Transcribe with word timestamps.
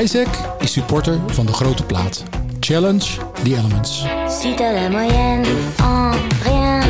Isaac 0.00 0.28
is 0.58 0.72
supporter 0.72 1.18
van 1.26 1.46
de 1.46 1.52
grote 1.52 1.84
plaat. 1.84 2.22
Challenge 2.60 3.04
the 3.42 3.56
elements. 3.56 4.04
Si 4.28 4.54
t'as 4.54 4.72
la 4.72 4.88
moyenne 4.88 5.44
en 5.82 6.12
rien, 6.44 6.82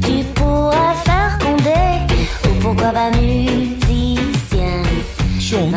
tu 0.00 0.24
pourras 0.32 0.94
faire 1.04 1.38
condé. 1.38 2.06
Ou 2.48 2.60
pourquoi 2.60 2.92
pas 2.92 3.10
musicien. 3.20 4.82
John, 5.38 5.74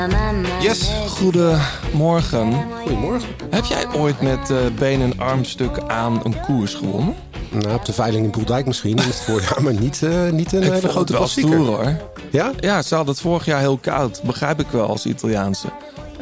Yes, 0.62 0.92
goedemorgen. 1.08 2.54
Goedemorgen. 2.82 3.30
Heb 3.50 3.66
jij 3.66 3.86
ooit 3.94 4.22
met 4.22 4.50
eh 4.50 4.58
been 4.80 5.02
en 5.02 5.20
armstuk 5.20 5.80
aan 5.88 6.20
een 6.24 6.42
koers 6.42 6.74
gewonnen? 6.74 7.16
Nou, 7.52 7.74
op 7.74 7.86
de 7.86 7.94
veiling 7.94 8.26
in 8.26 8.32
Poeldijk 8.32 8.66
misschien. 8.66 8.96
Dat 8.96 9.06
is 9.06 9.16
het 9.16 9.24
voorjaar, 9.30 9.64
maar 9.64 9.74
niet, 9.74 10.04
eh, 10.04 10.30
niet 10.30 10.54
een 10.54 10.64
hele 10.64 10.72
vond 10.72 10.82
het 10.84 10.92
grote 10.92 11.14
wel 11.14 11.28
stoer 11.28 11.66
hoor. 11.66 11.98
Ja? 12.32 12.52
Ja, 12.60 12.82
ze 12.82 12.96
hadden 12.96 13.14
het 13.14 13.24
vorig 13.24 13.46
jaar 13.46 13.60
heel 13.60 13.78
koud. 13.78 14.22
Begrijp 14.24 14.60
ik 14.60 14.68
wel 14.72 14.88
als 14.88 15.06
Italiaanse. 15.06 15.68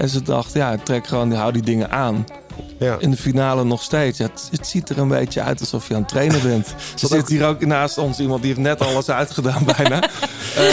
En 0.04 0.10
ze 0.10 0.22
dacht, 0.22 0.54
ja, 0.54 0.78
trek 0.84 1.08
gewoon, 1.08 1.32
hou 1.32 1.52
die 1.52 1.62
dingen 1.62 1.92
aan. 1.92 2.26
Ja. 2.80 2.96
In 3.00 3.12
de 3.12 3.18
finale 3.18 3.64
nog 3.64 3.84
steeds. 3.84 4.18
Ja, 4.18 4.26
het, 4.26 4.48
het 4.52 4.68
ziet 4.68 4.90
er 4.90 4.98
een 4.98 5.08
beetje 5.08 5.42
uit 5.42 5.60
alsof 5.60 5.88
je 5.88 5.94
aan 5.96 6.00
het 6.02 6.10
trainen 6.10 6.42
bent. 6.50 6.68
Er 6.68 6.76
zit 6.96 7.14
ook- 7.16 7.30
hier 7.30 7.46
ook 7.48 7.66
naast 7.66 7.98
ons 7.98 8.20
iemand 8.20 8.42
die 8.42 8.50
heeft 8.54 8.64
net 8.64 8.82
alles 8.82 9.10
uitgedaan 9.10 9.64
bijna. 9.78 10.02
Eh, 10.02 10.70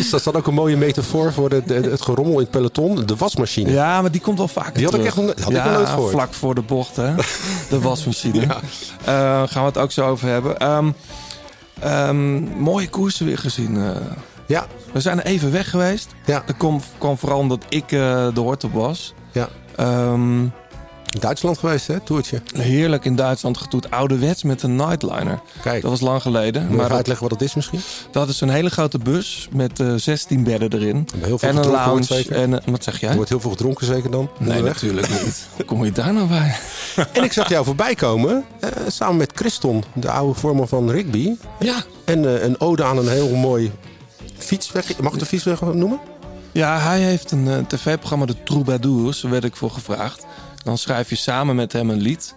zat, 0.00 0.26
ook, 0.26 0.36
ook 0.36 0.46
een 0.46 0.54
mooie 0.54 0.76
metafoor 0.76 1.32
voor 1.32 1.48
de, 1.48 1.62
de- 1.66 1.74
het 1.74 2.02
gerommel 2.02 2.32
in 2.34 2.40
het 2.40 2.50
peloton. 2.50 3.06
De 3.06 3.16
wasmachine. 3.16 3.70
Ja, 3.70 4.00
maar 4.00 4.10
die 4.10 4.20
komt 4.20 4.38
wel 4.38 4.48
vaker 4.48 4.72
Die 4.74 4.84
had 4.84 4.94
ik 4.94 5.04
echt 5.04 5.16
nog- 5.16 5.26
had 5.26 5.50
ik 5.50 5.56
ja, 5.56 5.64
nog 5.64 5.72
nooit 5.74 5.88
gehoord. 5.88 6.10
vlak 6.12 6.34
voor 6.34 6.54
de 6.54 6.62
bocht, 6.62 6.96
hè. 6.96 7.14
De 7.70 7.80
wasmachine. 7.80 8.40
Ja. 8.40 8.56
Eh, 9.04 9.48
gaan 9.48 9.62
we 9.62 9.68
het 9.68 9.78
ook 9.78 9.92
zo 9.92 10.06
over 10.08 10.28
hebben. 10.28 10.58
Ehm, 10.58 10.90
ehm, 11.80 12.34
mooie 12.62 12.88
koersen 12.88 13.26
weer 13.26 13.38
gezien. 13.38 13.76
eh. 13.76 13.90
Ja, 14.48 14.66
we 14.92 15.00
zijn 15.00 15.18
er 15.20 15.26
even 15.26 15.52
weg 15.52 15.70
geweest. 15.70 16.08
ja, 16.24 16.42
Dat 16.46 16.56
kwam, 16.56 16.80
kwam 16.98 17.18
vooral 17.18 17.38
omdat 17.38 17.64
ik 17.68 17.82
eh, 17.92 18.28
de 18.34 18.40
hort 18.40 18.64
op 18.64 18.72
was. 18.72 19.14
ja. 19.32 19.48
Ehm, 19.76 20.40
In 21.08 21.20
Duitsland 21.20 21.58
geweest, 21.58 21.86
hè? 21.86 22.00
Toertje. 22.00 22.42
heerlijk 22.54 23.04
in 23.04 23.16
Duitsland 23.16 23.58
getoet. 23.58 23.90
Ouderwets 23.90 24.42
met 24.42 24.62
een 24.62 24.76
nightliner. 24.76 25.40
Kijk, 25.62 25.82
Dat 25.82 25.90
was 25.90 26.00
lang 26.00 26.22
geleden. 26.22 26.62
moet 26.62 26.70
je 26.70 26.76
Maar 26.76 26.86
dat, 26.88 26.96
uitleggen 26.96 27.28
wat 27.28 27.38
het 27.40 27.48
is 27.48 27.54
misschien? 27.54 27.80
dat 28.10 28.28
is 28.28 28.40
een 28.40 28.48
hele 28.48 28.70
grote 28.70 28.98
bus 28.98 29.48
met 29.52 29.80
eh 29.80 29.92
16 29.96 30.42
bedden 30.44 30.72
erin. 30.72 31.08
Heel 31.18 31.38
veel 31.38 31.48
En 31.48 31.56
een 31.56 31.66
lounge. 31.70 32.02
zeker. 32.02 32.36
En, 32.36 32.62
wat 32.66 32.84
zeg 32.84 32.94
Er 32.94 33.00
jij? 33.00 33.14
wordt 33.14 33.30
heel 33.30 33.40
veel 33.40 33.50
gedronken 33.50 33.86
zeker 33.86 34.10
dan. 34.10 34.30
Nee, 34.38 34.48
onderweg. 34.48 34.72
natuurlijk 34.82 35.08
niet. 35.10 35.46
Hoe 35.56 35.64
kom 35.70 35.84
je 35.84 35.92
daar 35.92 36.12
nou 36.12 36.28
bij? 36.28 36.56
En 37.12 37.24
ik 37.24 37.32
zag 37.32 37.48
jou 37.48 37.64
voorbij 37.64 37.94
komen, 37.94 38.44
eh, 38.60 38.68
samen 38.88 39.16
met 39.16 39.32
Christon, 39.34 39.84
de 39.94 40.10
oude 40.10 40.38
vormer 40.38 40.66
van 40.68 40.90
Rigby. 40.90 41.34
Ja, 41.58 41.82
En 42.04 42.44
een 42.44 42.60
ode 42.60 42.84
aan 42.84 42.98
een 42.98 43.08
heel 43.08 43.34
mooi 43.34 43.72
fietsweg. 44.38 44.98
Mag 45.00 45.12
ik 45.12 45.18
de 45.18 45.26
fietsweg 45.26 45.60
noemen? 45.60 46.00
Ja, 46.52 46.78
hij 46.78 47.00
heeft 47.00 47.30
een 47.30 47.48
eh, 47.48 47.58
tv-programma, 47.58 48.26
De 48.26 48.42
Troubadours, 48.42 49.20
daar 49.20 49.30
werd 49.30 49.44
ik 49.44 49.56
voor 49.56 49.70
gevraagd. 49.70 50.26
Dan 50.64 50.78
schrijf 50.78 51.08
je 51.08 51.16
samen 51.16 51.56
met 51.56 51.72
hem 51.72 51.90
een 51.90 52.00
lied. 52.00 52.34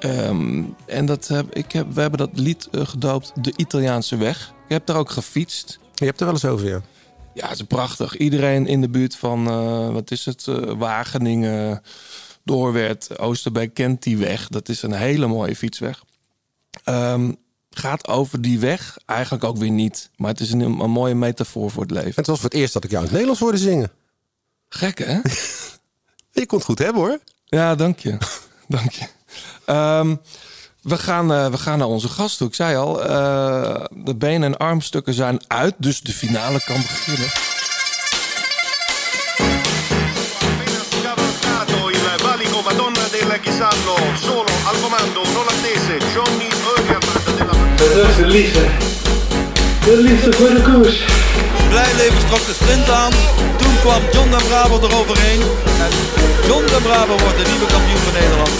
Ehm, 0.00 0.62
en 0.86 1.06
dat 1.06 1.28
heb, 1.28 1.54
ik 1.54 1.72
heb, 1.72 1.92
we 1.94 2.00
hebben 2.00 2.18
dat 2.18 2.30
lied 2.32 2.68
eh, 2.72 2.86
gedoopt 2.86 3.32
De 3.40 3.52
Italiaanse 3.56 4.16
Weg. 4.16 4.54
Ik 4.64 4.72
heb 4.72 4.86
daar 4.86 4.96
ook 4.96 5.10
gefietst. 5.10 5.78
Je 5.94 6.04
hebt 6.04 6.20
er 6.20 6.24
wel 6.24 6.34
eens 6.34 6.44
over, 6.44 6.68
ja. 6.68 6.80
Ja, 7.34 7.48
het 7.48 7.58
is 7.58 7.66
prachtig. 7.66 8.16
Iedereen 8.16 8.66
in 8.66 8.80
de 8.80 8.88
buurt 8.88 9.16
van, 9.16 9.48
eh, 9.48 9.92
wat 9.92 10.10
is 10.10 10.24
het, 10.24 10.44
Wageningen, 10.76 11.82
Doorwerth, 12.44 13.18
Oosterbeek 13.18 13.74
kent 13.74 14.02
die 14.02 14.16
weg. 14.16 14.48
Dat 14.48 14.68
is 14.68 14.82
een 14.82 14.92
hele 14.92 15.26
mooie 15.26 15.56
fietsweg. 15.56 16.02
Ehm, 16.84 17.32
gaat 17.76 18.08
over 18.08 18.40
die 18.40 18.58
weg 18.58 18.98
eigenlijk 19.06 19.44
ook 19.44 19.56
weer 19.56 19.70
niet. 19.70 20.10
Maar 20.16 20.30
het 20.30 20.40
is 20.40 20.52
een, 20.52 20.60
een 20.60 20.90
mooie 20.90 21.14
metafoor 21.14 21.70
voor 21.70 21.82
het 21.82 21.90
leven. 21.90 22.12
Het 22.14 22.26
was 22.26 22.40
voor 22.40 22.50
het 22.50 22.58
eerst 22.58 22.72
dat 22.72 22.84
ik 22.84 22.90
jou 22.90 23.02
in 23.02 23.08
het 23.08 23.18
Nederlands 23.18 23.42
hoorde 23.42 23.58
zingen. 23.58 23.90
Gek, 24.68 24.98
hè? 24.98 25.20
Je 26.40 26.46
kon 26.46 26.58
het 26.58 26.66
goed 26.66 26.78
hebben, 26.78 27.02
hoor. 27.02 27.18
Ja, 27.44 27.74
dank 27.74 27.98
je. 27.98 28.18
dank 28.68 28.90
je. 28.90 29.06
Ehm, 29.64 30.16
we, 30.82 30.98
gaan, 30.98 31.32
eh, 31.32 31.50
we 31.50 31.58
gaan 31.58 31.78
naar 31.78 31.88
onze 31.88 32.08
gast 32.08 32.36
toe. 32.36 32.48
Ik 32.48 32.54
zei 32.54 32.76
al, 32.76 33.04
eh, 33.04 33.84
de 33.90 34.14
benen 34.14 34.52
en 34.52 34.58
armstukken 34.58 35.14
zijn 35.14 35.40
uit, 35.46 35.74
dus 35.78 36.00
de 36.00 36.12
finale 36.12 36.60
kan 36.64 36.80
beginnen. 36.80 37.28
Madonna 42.72 43.02
solo 44.20 44.46
al 44.64 44.80
comando 44.80 45.22
un 45.22 45.36
olandese 45.36 45.98
Johnny 46.14 46.48
Eugerman 46.76 47.11
Het 47.56 48.08
is 48.08 48.16
de 48.16 48.26
liefde. 48.26 48.64
De 49.84 49.96
liefde 49.96 50.32
voor 50.32 50.48
de 50.48 50.62
koers. 50.62 50.96
Blijleven 51.68 52.26
trok 52.26 52.46
de 52.46 52.54
sprint 52.60 52.90
aan. 52.90 53.12
Toen 53.56 53.74
kwam 53.80 54.02
John 54.12 54.30
de 54.30 54.44
Bravo 54.48 54.80
eroverheen. 54.86 55.40
En 55.84 55.92
John 56.46 56.64
de 56.64 56.78
Bravo 56.82 57.14
wordt 57.22 57.38
de 57.38 57.46
nieuwe 57.50 57.66
kampioen 57.66 58.02
van 58.06 58.12
Nederland. 58.20 58.50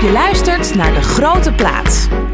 Je 0.00 0.10
luistert 0.12 0.74
naar 0.74 0.94
De 0.94 1.02
Grote 1.02 1.52
Plaats. 1.52 2.06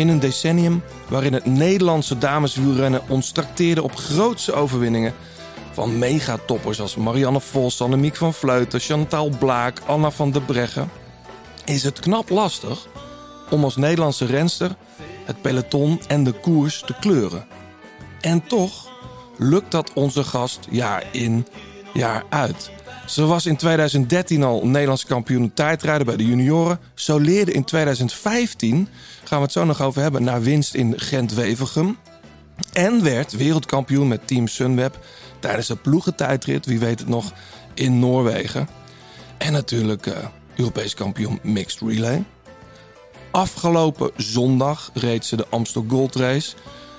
In 0.00 0.08
een 0.08 0.18
decennium 0.18 0.82
waarin 1.08 1.32
het 1.32 1.44
Nederlandse 1.44 2.18
dameswielrennen 2.18 3.02
ons 3.08 3.30
trakteerde 3.30 3.82
op 3.82 3.96
grootse 3.96 4.52
overwinningen. 4.52 5.14
Van 5.72 5.98
megatoppers 5.98 6.80
als 6.80 6.96
Marianne 6.96 7.40
Vos, 7.40 7.82
Annemiek 7.82 8.16
van 8.16 8.34
Vleuten, 8.34 8.80
Chantal 8.80 9.28
Blaak, 9.38 9.80
Anna 9.86 10.10
van 10.10 10.30
der 10.30 10.42
Breggen. 10.42 10.90
Is 11.64 11.82
het 11.82 12.00
knap 12.00 12.28
lastig 12.28 12.86
om 13.50 13.64
als 13.64 13.76
Nederlandse 13.76 14.26
renster 14.26 14.76
het 15.24 15.42
peloton 15.42 16.00
en 16.08 16.24
de 16.24 16.32
koers 16.32 16.82
te 16.86 16.94
kleuren. 17.00 17.46
En 18.20 18.46
toch 18.46 18.88
lukt 19.38 19.70
dat 19.70 19.92
onze 19.94 20.24
gast 20.24 20.66
jaar 20.70 21.04
in, 21.12 21.46
jaar 21.92 22.24
uit. 22.28 22.70
Ze 23.10 23.26
was 23.26 23.46
in 23.46 23.56
2013 23.56 24.42
al 24.42 24.66
Nederlands 24.66 25.04
kampioen 25.04 25.54
tijdrijden 25.54 26.06
bij 26.06 26.16
de 26.16 26.26
junioren. 26.26 26.80
Zo 26.94 27.18
leerde 27.18 27.52
in 27.52 27.64
2015, 27.64 28.88
gaan 29.24 29.38
we 29.38 29.44
het 29.44 29.52
zo 29.52 29.64
nog 29.64 29.82
over 29.82 30.02
hebben, 30.02 30.24
naar 30.24 30.42
winst 30.42 30.74
in 30.74 31.00
Gent-Wevelgem. 31.00 31.98
En 32.72 33.02
werd 33.02 33.32
wereldkampioen 33.32 34.08
met 34.08 34.26
Team 34.26 34.48
Sunweb 34.48 34.98
tijdens 35.38 35.66
de 35.66 35.76
ploegentijdrit, 35.76 36.66
wie 36.66 36.78
weet 36.78 36.98
het 36.98 37.08
nog, 37.08 37.32
in 37.74 37.98
Noorwegen. 37.98 38.68
En 39.38 39.52
natuurlijk 39.52 40.06
eh, 40.06 40.16
Europees 40.56 40.94
kampioen 40.94 41.38
Mixed 41.42 41.80
Relay. 41.80 42.24
Afgelopen 43.30 44.10
zondag 44.16 44.90
reed 44.94 45.24
ze 45.26 45.36
de 45.36 45.46
Amstel 45.48 45.84
Gold 45.88 46.14
Race. 46.14 46.56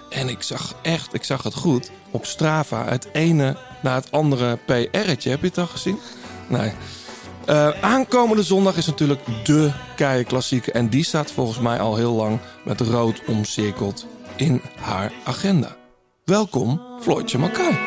En 0.10 0.30
ik 0.30 0.42
zag 0.42 0.76
echt, 0.82 1.14
ik 1.14 1.24
zag 1.24 1.44
het 1.44 1.54
goed, 1.54 1.92
op 2.10 2.26
Strava 2.26 2.86
het 2.86 3.08
ene 3.14 3.58
na 3.82 3.96
het 3.96 4.12
andere 4.12 4.58
PR'tje. 4.66 5.30
Heb 5.30 5.42
je 5.42 5.48
het 5.48 5.58
al 5.58 5.68
gezien? 5.68 6.00
Nee. 6.48 6.72
Eh, 7.46 7.70
aankomende 7.82 8.44
zondag 8.44 8.78
is 8.78 8.86
natuurlijk 8.86 9.22
de 9.46 9.72
Keienklassieker. 9.96 10.74
En 10.74 10.90
die 10.90 11.04
staat 11.04 11.32
volgens 11.32 11.60
mij 11.60 11.80
al 11.80 11.96
heel 11.96 12.14
lang 12.14 12.40
met 12.66 12.80
rood 12.82 13.22
omcirkeld 13.28 14.06
in 14.36 14.62
haar 14.80 15.12
agenda. 15.26 15.76
Welkom, 16.26 16.82
Floortje 17.02 17.38
Makai. 17.38 17.78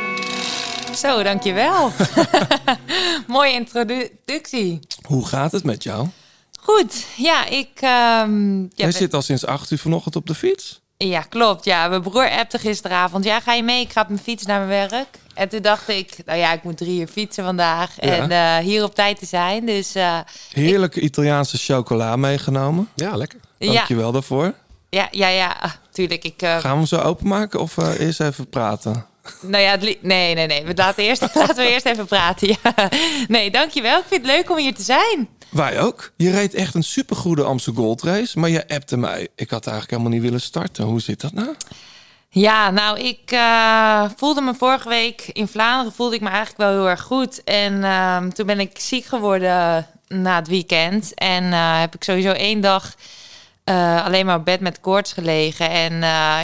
Zo, 0.96 1.22
dankjewel. 1.22 1.90
Mooie 3.26 3.52
introductie. 3.52 4.80
Hoe 5.06 5.26
gaat 5.26 5.52
het 5.52 5.64
met 5.64 5.82
jou? 5.82 6.08
Goed, 6.60 7.06
ja, 7.16 7.46
ik... 7.46 7.68
ja, 7.80 8.26
Jij 8.74 8.92
zit 8.92 9.14
al 9.14 9.22
sinds 9.22 9.46
8 9.46 9.70
uur 9.70 9.78
vanochtend 9.78 10.16
op 10.16 10.26
de 10.26 10.34
fiets. 10.34 10.80
ja, 10.96 11.20
klopt. 11.20 11.64
Ja, 11.64 11.88
mijn 11.88 12.02
broer 12.02 12.30
appte 12.30 12.58
gisteravond. 12.58 13.24
Ja, 13.24 13.40
ga 13.40 13.52
je 13.52 13.62
mee? 13.62 13.80
Ik 13.80 13.92
ga 13.92 14.00
op 14.00 14.08
mijn 14.08 14.20
fiets 14.20 14.44
naar 14.46 14.66
mijn 14.66 14.88
werk. 14.90 15.18
En 15.34 15.48
toen 15.48 15.62
dacht 15.62 15.88
ik, 15.88 16.16
nou 16.26 16.38
ja, 16.38 16.52
ik 16.52 16.62
moet 16.62 16.76
drie 16.76 17.00
uur 17.00 17.06
fietsen 17.06 17.44
vandaag. 17.44 17.90
Ja. 18.00 18.16
En 18.16 18.30
eh, 18.30 18.64
hier 18.64 18.82
op 18.84 18.94
tijd 18.94 19.18
te 19.18 19.26
zijn. 19.26 19.66
Dus 19.66 19.94
eh, 19.94 20.18
Heerlijke 20.52 21.00
Italiaanse 21.00 21.56
chocola 21.58 22.16
meegenomen. 22.16 22.88
Ja, 22.94 23.16
lekker. 23.16 23.38
ja, 23.58 23.72
Dankjewel 23.72 24.12
daarvoor. 24.12 24.54
ja, 24.90 25.08
ja, 25.10 25.28
ja, 25.28 25.56
ah, 25.60 25.70
tuurlijk. 25.92 26.24
Ik, 26.24 26.42
eh, 26.42 26.50
Gaan 26.50 26.70
we 26.70 26.76
hem 26.76 26.86
zo 26.86 26.98
openmaken 26.98 27.60
of 27.60 27.78
eh, 27.78 28.00
eerst 28.00 28.20
even 28.20 28.48
praten? 28.48 29.06
nou 29.40 29.62
ja, 29.62 29.76
nee, 30.00 30.34
nee, 30.34 30.46
nee. 30.46 30.64
We 30.64 30.72
laten, 30.74 31.04
eerst, 31.04 31.20
laten 31.34 31.56
we 31.56 31.68
eerst 31.72 31.86
even 31.86 32.06
praten. 32.06 32.48
Ja. 32.48 32.88
Nee, 33.28 33.50
dankjewel. 33.50 33.98
Ik 33.98 34.04
vind 34.08 34.26
het 34.26 34.30
leuk 34.36 34.50
om 34.50 34.56
hier 34.56 34.74
te 34.74 34.82
zijn. 34.82 35.28
Wij 35.50 35.80
ook. 35.80 36.12
Je 36.16 36.30
reed 36.30 36.54
echt 36.54 36.74
een 36.74 36.82
supergoede 36.82 37.42
Amsterdam 37.44 37.84
Gold 37.84 38.02
Race, 38.02 38.38
maar 38.38 38.50
je 38.50 38.68
appte 38.68 38.96
mij. 38.96 39.28
Ik 39.36 39.50
had 39.50 39.66
eigenlijk 39.66 39.90
helemaal 39.90 40.18
niet 40.18 40.22
willen 40.22 40.40
starten. 40.40 40.84
Hoe 40.84 41.00
zit 41.00 41.20
dat 41.20 41.32
nou? 41.32 41.54
Ja, 42.34 42.70
nou, 42.70 43.00
ik 43.00 43.30
eh, 43.30 44.04
voelde 44.16 44.40
me 44.40 44.54
vorige 44.54 44.88
week 44.88 45.30
in 45.32 45.48
Vlaanderen 45.48 45.92
voelde 45.92 46.14
ik 46.14 46.20
me 46.20 46.28
eigenlijk 46.28 46.58
wel 46.58 46.70
heel 46.70 46.88
erg 46.88 47.02
goed. 47.02 47.44
En 47.44 47.84
ehm, 47.84 48.30
toen 48.30 48.46
ben 48.46 48.60
ik 48.60 48.78
ziek 48.78 49.04
geworden 49.04 49.86
na 50.08 50.36
het 50.36 50.48
weekend. 50.48 51.14
En 51.14 51.52
eh, 51.52 51.80
heb 51.80 51.94
ik 51.94 52.04
sowieso 52.04 52.30
één 52.30 52.60
dag 52.60 52.94
eh, 53.64 54.04
alleen 54.04 54.26
maar 54.26 54.38
op 54.38 54.44
bed 54.44 54.60
met 54.60 54.80
koorts 54.80 55.12
gelegen. 55.12 55.70
En 55.70 55.92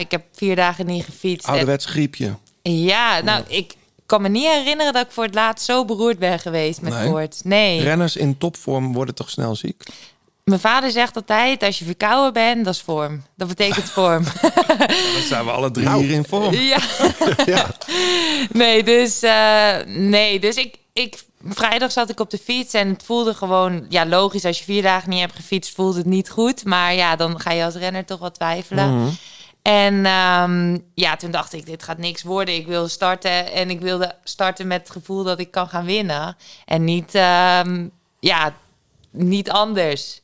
ik 0.00 0.10
heb 0.10 0.22
vier 0.32 0.56
dagen 0.56 0.86
niet 0.86 1.04
gefietst. 1.04 1.48
Ouderwets 1.48 1.86
griepje. 1.86 2.36
ja, 2.62 3.20
nou, 3.20 3.44
ik 3.48 3.74
kan 4.06 4.22
me 4.22 4.28
niet 4.28 4.46
herinneren 4.46 4.92
dat 4.92 5.06
ik 5.06 5.12
voor 5.12 5.24
het 5.24 5.34
laatst 5.34 5.64
zo 5.64 5.84
beroerd 5.84 6.18
ben 6.18 6.38
geweest 6.38 6.80
met 6.80 6.92
Nee? 6.92 7.08
koorts. 7.08 7.42
Nee. 7.42 7.82
Renners 7.82 8.16
in 8.16 8.38
topvorm 8.38 8.92
worden 8.92 9.14
toch 9.14 9.30
snel 9.30 9.56
ziek? 9.56 9.84
Mijn 10.50 10.62
vader 10.62 10.90
zegt 10.90 11.16
altijd, 11.16 11.62
als 11.62 11.78
je 11.78 11.84
verkouden 11.84 12.32
bent, 12.32 12.64
dat 12.64 12.74
is 12.74 12.80
vorm. 12.80 13.24
Dat 13.36 13.48
betekent 13.48 13.90
vorm. 14.00 14.24
Dan 14.24 15.22
zijn 15.28 15.44
we 15.44 15.50
alle 15.50 15.70
drie 15.70 15.86
Nou. 15.86 16.02
hier 16.04 16.10
in 16.14 16.24
vorm. 16.24 16.54
ja. 16.54 16.78
Ja. 17.46 17.66
Nee, 18.52 18.82
dus, 18.82 19.22
eh, 19.22 19.76
nee, 19.86 20.40
dus 20.40 20.56
ik, 20.56 20.74
ik, 20.92 21.22
vrijdag 21.44 21.92
zat 21.92 22.10
ik 22.10 22.20
op 22.20 22.30
de 22.30 22.38
fiets 22.38 22.74
en 22.74 22.88
het 22.88 23.02
voelde 23.04 23.34
gewoon, 23.34 23.86
ja, 23.88 24.06
logisch, 24.06 24.44
als 24.44 24.58
je 24.58 24.64
vier 24.64 24.82
dagen 24.82 25.10
niet 25.10 25.20
hebt 25.20 25.36
gefietst, 25.36 25.74
voelt 25.74 25.94
het 25.96 26.06
niet 26.06 26.30
goed. 26.30 26.64
Maar 26.64 26.94
ja, 26.94 27.16
dan 27.16 27.40
ga 27.40 27.50
je 27.50 27.64
als 27.64 27.74
renner 27.74 28.04
toch 28.04 28.18
wat 28.18 28.34
twijfelen. 28.34 28.98
Mhm. 29.00 29.10
En 29.62 30.06
ehm, 30.06 30.78
ja, 30.94 31.16
toen 31.16 31.30
dacht 31.30 31.52
ik, 31.52 31.66
dit 31.66 31.82
gaat 31.82 31.98
niks 31.98 32.22
worden. 32.22 32.54
Ik 32.54 32.66
wil 32.66 32.88
starten 32.88 33.52
en 33.52 33.70
ik 33.70 33.80
wilde 33.80 34.14
starten 34.24 34.66
met 34.66 34.80
het 34.80 34.90
gevoel 34.90 35.24
dat 35.24 35.38
ik 35.40 35.50
kan 35.50 35.68
gaan 35.68 35.84
winnen. 35.84 36.36
En 36.64 36.84
niet, 36.84 37.14
ehm, 37.14 37.86
ja, 38.20 38.52
niet 39.10 39.50
anders. 39.50 40.20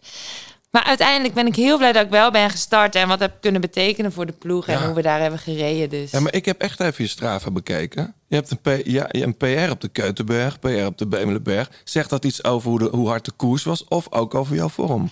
Maar 0.71 0.85
uiteindelijk 0.85 1.35
ben 1.35 1.47
ik 1.47 1.57
heel 1.57 1.79
blij 1.79 1.93
dat 1.93 2.05
ik 2.05 2.11
wel 2.11 2.31
ben 2.31 2.51
gestart 2.51 2.95
en 2.95 3.09
wat 3.09 3.21
heb 3.21 3.33
kunnen 3.41 3.61
betekenen 3.61 4.13
voor 4.13 4.27
de 4.27 4.33
ploeg 4.33 4.67
en 4.67 4.79
Ja. 4.79 4.87
hoe 4.87 4.95
we 4.95 5.03
daar 5.03 5.21
hebben 5.21 5.39
gereden. 5.39 5.89
Dus. 5.89 6.11
Ja, 6.11 6.21
maar 6.21 6.35
ik 6.35 6.45
heb 6.45 6.61
echt 6.61 6.81
even 6.81 7.05
je 7.05 7.11
Strava 7.11 7.51
bekeken. 7.51 8.15
Je 8.29 8.35
hebt 8.35 8.51
een, 8.51 8.61
P, 8.61 8.87
ja, 8.87 9.07
een 9.09 9.37
PR 9.37 9.71
op 9.71 9.81
de 9.81 9.89
Keutenberg, 9.89 10.59
PR 10.59 10.69
op 10.85 10.99
de 10.99 11.07
Bemelenberg. 11.07 11.71
Zegt 11.85 12.11
dat 12.11 12.25
iets 12.25 12.45
over 12.45 12.71
hoe, 12.71 12.79
de, 12.79 12.89
hoe 12.93 13.09
hard 13.09 13.25
de 13.25 13.31
koers 13.37 13.65
was 13.65 13.85
of 13.89 14.07
ook 14.13 14.35
over 14.35 14.55
jouw 14.57 14.69
vorm? 14.69 15.11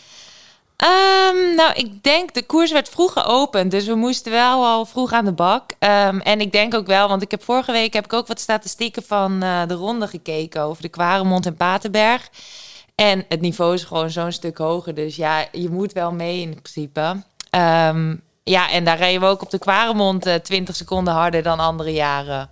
Ehm, 0.77 1.55
nou, 1.57 1.73
ik 1.75 2.03
denk 2.03 2.35
de 2.35 2.43
koers 2.47 2.73
werd 2.73 2.89
vroeg 2.89 3.13
geopend, 3.13 3.71
dus 3.71 3.87
we 3.87 3.95
moesten 3.95 4.33
wel 4.33 4.65
al 4.65 4.87
vroeg 4.87 5.13
aan 5.13 5.25
de 5.25 5.33
bak. 5.33 5.73
Ehm, 5.79 6.19
en 6.19 6.41
ik 6.41 6.53
denk 6.53 6.75
ook 6.75 6.87
wel, 6.87 7.09
want 7.09 7.23
ik 7.23 7.31
heb 7.31 7.45
vorige 7.45 7.73
week 7.73 7.93
heb 7.93 8.05
ik 8.05 8.13
ook 8.13 8.27
wat 8.27 8.41
statistieken 8.41 9.03
van 9.03 9.43
eh, 9.43 9.63
de 9.67 9.75
ronde 9.75 10.07
gekeken 10.09 10.63
over 10.63 10.83
de 10.83 10.89
Kwaremond 10.89 11.47
en 11.47 11.57
Patenberg. 11.57 12.29
En 12.95 13.25
het 13.29 13.41
niveau 13.41 13.75
is 13.75 13.85
gewoon 13.85 14.11
zo'n 14.11 14.33
stuk 14.33 14.59
hoger, 14.59 14.95
dus 14.95 15.17
ja, 15.17 15.49
je 15.53 15.71
moet 15.71 15.93
wel 15.93 16.13
mee 16.13 16.41
in 16.41 16.51
principe. 16.51 17.23
Ehm, 17.51 18.17
ja, 18.45 18.71
en 18.71 18.85
daar 18.85 18.99
reden 18.99 19.21
we 19.21 19.27
ook 19.27 19.43
op 19.43 19.51
de 19.51 19.59
Kwaremond 19.59 20.27
eh 20.27 20.35
20 20.35 20.77
seconden 20.77 21.15
harder 21.15 21.43
dan 21.43 21.59
andere 21.59 21.93
jaren. 21.93 22.49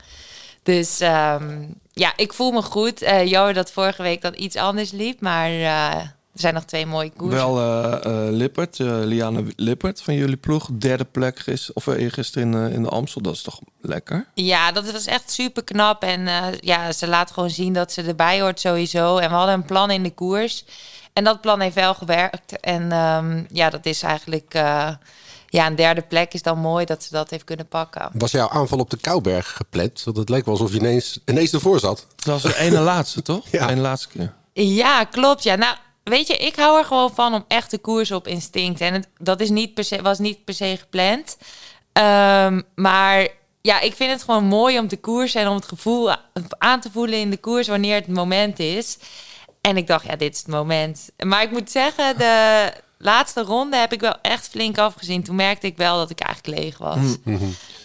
Dus 0.62 1.00
ehm, 1.00 1.68
ja, 1.92 2.12
ik 2.16 2.32
voel 2.32 2.50
me 2.50 2.62
goed. 2.62 3.02
Eh 3.02 3.26
jammer 3.26 3.54
dat 3.54 3.72
vorige 3.72 4.02
week 4.02 4.22
dat 4.22 4.36
iets 4.36 4.56
anders 4.56 4.90
liep, 4.90 5.20
maar 5.20 5.50
eh, 5.50 6.00
er 6.32 6.40
zijn 6.40 6.54
nog 6.54 6.64
twee 6.64 6.86
mooie 6.86 7.10
koersen. 7.16 7.38
Wel 7.38 7.58
eh 7.58 8.04
eh, 8.04 8.32
Lippert, 8.32 8.80
eh, 8.80 8.86
Liane 8.86 9.44
Lippert 9.56 10.02
van 10.02 10.14
jullie 10.14 10.36
ploeg. 10.36 10.68
Derde 10.72 11.04
plek 11.04 11.38
gisteren, 11.38 11.76
of 11.76 11.86
uh, 11.86 12.12
gisteren 12.12 12.52
in, 12.54 12.72
in 12.72 12.82
de 12.82 12.88
Amstel. 12.88 13.22
Dat 13.22 13.34
is 13.34 13.42
toch 13.42 13.60
lekker? 13.80 14.26
Ja, 14.34 14.72
dat 14.72 14.90
was 14.92 15.06
echt 15.06 15.30
super 15.30 15.64
knap. 15.64 16.02
En 16.02 16.28
eh, 16.28 16.46
ja, 16.60 16.92
ze 16.92 17.08
laat 17.08 17.30
gewoon 17.30 17.50
zien 17.50 17.72
dat 17.72 17.92
ze 17.92 18.02
erbij 18.02 18.40
hoort 18.40 18.60
sowieso. 18.60 19.16
En 19.16 19.28
we 19.28 19.34
hadden 19.34 19.54
een 19.54 19.64
plan 19.64 19.90
in 19.90 20.02
de 20.02 20.14
koers. 20.14 20.64
En 21.12 21.24
dat 21.24 21.40
plan 21.40 21.60
heeft 21.60 21.74
wel 21.74 21.94
gewerkt. 21.94 22.60
En 22.60 22.92
ehm, 22.92 23.44
ja, 23.50 23.70
dat 23.70 23.86
is 23.86 24.02
eigenlijk... 24.02 24.54
eh, 24.54 24.88
ja, 25.48 25.66
een 25.66 25.76
derde 25.76 26.02
plek 26.02 26.34
is 26.34 26.42
dan 26.42 26.58
mooi 26.58 26.84
dat 26.84 27.02
ze 27.02 27.08
dat 27.10 27.30
heeft 27.30 27.44
kunnen 27.44 27.66
pakken. 27.68 28.10
Was 28.12 28.30
jouw 28.30 28.48
aanval 28.48 28.78
op 28.78 28.90
de 28.90 28.96
Kouberg 28.96 29.56
gepland? 29.56 30.02
Want 30.04 30.16
het 30.16 30.28
leek 30.28 30.44
wel 30.44 30.54
alsof 30.54 30.72
je 30.72 30.78
ineens, 30.78 31.18
ineens 31.26 31.52
ervoor 31.52 31.80
zat. 31.80 32.06
Dat 32.16 32.42
was 32.42 32.52
de 32.52 32.58
ene 32.58 32.80
laatste, 32.92 33.22
toch? 33.22 33.48
Ja. 33.50 33.70
Eén 33.70 33.80
laatste 33.80 34.08
keer. 34.08 34.32
Ja, 34.52 35.04
klopt. 35.04 35.42
Ja, 35.42 35.54
nou, 35.54 35.76
weet 36.04 36.26
je, 36.26 36.36
ik 36.36 36.56
hou 36.56 36.78
er 36.78 36.84
gewoon 36.84 37.14
van 37.14 37.34
om 37.34 37.44
echt 37.48 37.70
de 37.70 37.78
koers 37.78 38.10
op 38.10 38.26
instinct. 38.26 38.80
En 38.80 38.92
het, 38.92 39.08
dat 39.18 39.40
is 39.40 39.50
niet 39.50 39.74
per 39.74 39.84
se, 39.84 40.02
was 40.02 40.18
niet 40.18 40.44
per 40.44 40.54
se 40.54 40.76
gepland. 40.80 41.36
Ehm, 41.92 42.60
maar 42.74 43.28
ja, 43.60 43.80
ik 43.80 43.94
vind 43.94 44.10
het 44.10 44.22
gewoon 44.22 44.44
mooi 44.44 44.78
om 44.78 44.88
te 44.88 44.96
koersen 44.96 45.40
en 45.40 45.48
om 45.48 45.56
het 45.56 45.64
gevoel 45.68 46.14
aan 46.58 46.80
te 46.80 46.90
voelen 46.92 47.18
in 47.18 47.30
de 47.30 47.36
koers 47.36 47.68
wanneer 47.68 47.94
het 47.94 48.08
moment 48.08 48.58
is. 48.58 48.98
En 49.60 49.76
ik 49.76 49.86
dacht, 49.86 50.06
ja, 50.06 50.16
dit 50.16 50.32
is 50.32 50.38
het 50.38 50.48
moment. 50.48 51.10
Maar 51.24 51.42
ik 51.42 51.50
moet 51.50 51.70
zeggen, 51.70 52.18
de 52.18 52.72
laatste 52.98 53.42
ronde 53.42 53.76
heb 53.76 53.92
ik 53.92 54.00
wel 54.00 54.16
echt 54.22 54.48
flink 54.48 54.78
afgezien. 54.78 55.22
Toen 55.22 55.36
merkte 55.36 55.66
ik 55.66 55.76
wel 55.76 55.96
dat 55.96 56.10
ik 56.10 56.20
eigenlijk 56.20 56.58
leeg 56.58 56.78
was. 56.78 57.16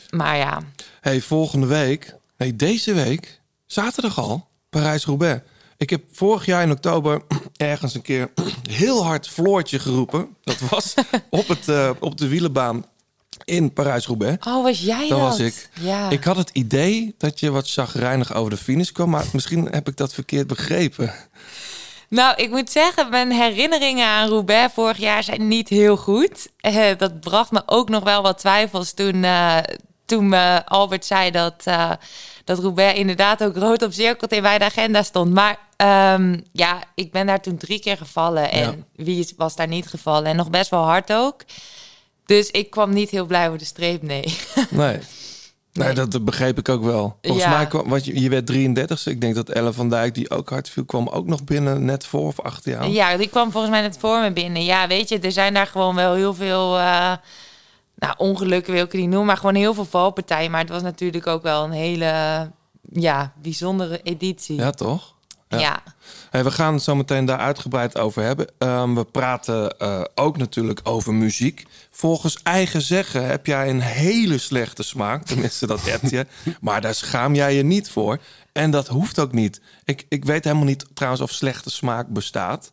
Maar 0.09 0.37
ja, 0.37 0.61
Hey, 1.01 1.21
volgende 1.21 1.67
week, 1.67 2.15
hey, 2.37 2.55
deze 2.55 2.93
week, 2.93 3.41
zaterdag 3.65 4.17
al, 4.19 4.47
Parijs-Roubaix. 4.69 5.41
Ik 5.77 5.89
heb 5.89 6.03
vorig 6.11 6.45
jaar 6.45 6.63
in 6.63 6.71
oktober 6.71 7.21
ergens 7.57 7.93
een 7.93 8.01
keer 8.01 8.29
heel 8.69 9.03
hard 9.05 9.27
Floortje 9.29 9.79
geroepen. 9.79 10.35
Dat 10.43 10.59
was 10.59 10.93
op, 11.29 11.47
het, 11.47 11.67
eh, 11.69 11.89
op 11.99 12.17
de 12.17 12.27
wielenbaan 12.27 12.85
in 13.45 13.73
Parijs-Roubaix. 13.73 14.45
oh, 14.47 14.63
was 14.63 14.79
jij 14.79 14.99
Dat 15.09 15.19
dat? 15.19 15.19
was 15.19 15.39
ik. 15.39 15.69
Ja. 15.73 16.09
Ik 16.09 16.23
had 16.23 16.35
het 16.37 16.49
idee 16.53 17.15
dat 17.17 17.39
je 17.39 17.51
wat 17.51 17.69
chagrijnig 17.69 18.33
over 18.33 18.49
de 18.51 18.57
finish 18.57 18.91
kwam, 18.91 19.09
maar 19.09 19.25
misschien 19.33 19.67
heb 19.71 19.87
ik 19.87 19.97
dat 19.97 20.13
verkeerd 20.13 20.47
begrepen. 20.47 21.13
Nou, 22.09 22.35
ik 22.35 22.49
moet 22.49 22.69
zeggen, 22.69 23.09
mijn 23.09 23.31
herinneringen 23.31 24.07
aan 24.07 24.29
Roubaix 24.29 24.73
vorig 24.73 24.97
jaar 24.97 25.23
zijn 25.23 25.47
niet 25.47 25.69
heel 25.69 25.97
goed. 25.97 26.47
Eh, 26.57 26.97
dat 26.97 27.19
bracht 27.19 27.51
me 27.51 27.61
ook 27.65 27.89
nog 27.89 28.03
wel 28.03 28.21
wat 28.21 28.37
twijfels 28.37 28.93
toen, 28.93 29.23
eh, 29.23 29.57
toen 30.05 30.33
Albert 30.65 31.05
zei 31.05 31.31
dat, 31.31 31.63
dat 32.43 32.59
Roubaix 32.59 32.99
inderdaad 32.99 33.43
ook 33.43 33.55
rood 33.55 33.81
op 33.81 33.93
cirkelt 33.93 34.31
in 34.31 34.41
de 34.41 34.49
agenda 34.59 35.03
stond. 35.03 35.33
Maar 35.33 35.57
ehm, 35.77 36.39
ja, 36.51 36.83
ik 36.95 37.11
ben 37.11 37.25
daar 37.25 37.41
toen 37.41 37.57
drie 37.57 37.79
keer 37.79 37.97
gevallen. 37.97 38.51
En 38.51 38.85
wie 38.95 39.33
was 39.37 39.55
daar 39.55 39.67
niet 39.67 39.87
gevallen? 39.87 40.25
En 40.25 40.35
nog 40.35 40.49
best 40.49 40.69
wel 40.69 40.83
hard 40.83 41.13
ook. 41.13 41.41
Dus 42.25 42.51
ik 42.51 42.69
kwam 42.69 42.93
niet 42.93 43.09
heel 43.09 43.25
blij 43.25 43.45
over 43.47 43.57
de 43.59 43.65
streep, 43.65 44.01
nee. 44.01 44.37
Nee. 44.69 44.99
Nee, 45.73 45.93
dat, 45.93 46.11
dat 46.11 46.25
begreep 46.25 46.57
ik 46.57 46.69
ook 46.69 46.83
wel. 46.83 47.17
Volgens 47.21 47.43
Ja. 47.45 47.49
mij 47.57 47.67
kwam, 47.67 47.89
want 47.89 48.05
je, 48.05 48.19
je 48.21 48.29
werd 48.29 48.45
33 48.45 49.05
Ik 49.07 49.21
denk 49.21 49.35
dat 49.35 49.49
Ellen 49.49 49.73
van 49.73 49.89
Dijk, 49.89 50.13
die 50.15 50.29
ook 50.29 50.49
hard 50.49 50.69
viel, 50.69 50.85
kwam 50.85 51.07
ook 51.07 51.25
nog 51.25 51.43
binnen 51.43 51.85
net 51.85 52.05
voor 52.05 52.27
of 52.27 52.39
achter 52.41 52.71
jou. 52.71 52.85
Ja, 52.91 53.17
die 53.17 53.27
kwam 53.29 53.51
volgens 53.51 53.71
mij 53.71 53.81
net 53.81 53.97
voor 53.97 54.19
me 54.19 54.31
binnen. 54.31 54.63
Ja, 54.63 54.87
weet 54.87 55.09
je, 55.09 55.19
er 55.19 55.31
zijn 55.31 55.53
daar 55.53 55.67
gewoon 55.67 55.95
wel 55.95 56.13
heel 56.13 56.33
veel... 56.33 56.77
eh, 56.77 57.13
nou, 57.95 58.13
ongelukken 58.17 58.73
wil 58.73 58.83
ik 58.83 58.91
het 58.91 59.01
niet 59.01 59.09
noemen, 59.09 59.27
maar 59.27 59.37
gewoon 59.37 59.55
heel 59.55 59.73
veel 59.73 59.85
valpartijen. 59.85 60.51
Maar 60.51 60.59
het 60.61 60.69
was 60.69 60.81
natuurlijk 60.81 61.27
ook 61.27 61.43
wel 61.43 61.63
een 61.63 61.71
hele, 61.71 62.51
ja, 62.91 63.33
bijzondere 63.41 64.01
editie. 64.03 64.55
Ja, 64.55 64.71
toch? 64.71 65.15
Ja. 65.49 65.59
Ja. 65.59 65.83
Hey, 66.29 66.43
we 66.43 66.51
gaan 66.51 66.73
het 66.73 66.83
zo 66.83 66.95
meteen 66.95 67.25
daar 67.25 67.37
uitgebreid 67.37 67.97
over 67.97 68.23
hebben. 68.23 68.47
Ehm, 68.57 68.93
we 68.93 69.03
praten 69.03 69.79
eh, 69.79 70.01
ook 70.15 70.37
natuurlijk 70.37 70.79
over 70.83 71.13
muziek. 71.13 71.65
Volgens 71.91 72.39
eigen 72.43 72.81
zeggen 72.81 73.25
heb 73.25 73.45
jij 73.45 73.69
een 73.69 73.81
hele 73.81 74.37
slechte 74.37 74.83
smaak. 74.83 75.25
Tenminste, 75.25 75.67
dat 75.67 75.85
heb 75.85 76.01
je. 76.01 76.25
Maar 76.61 76.81
daar 76.81 76.95
schaam 76.95 77.35
jij 77.35 77.55
je 77.55 77.63
niet 77.63 77.89
voor. 77.89 78.19
En 78.51 78.71
dat 78.71 78.87
hoeft 78.87 79.19
ook 79.19 79.31
niet. 79.31 79.61
Ik, 79.85 80.05
ik 80.09 80.25
weet 80.25 80.43
helemaal 80.43 80.65
niet 80.65 80.85
trouwens 80.93 81.23
of 81.23 81.31
slechte 81.31 81.69
smaak 81.69 82.07
bestaat. 82.07 82.71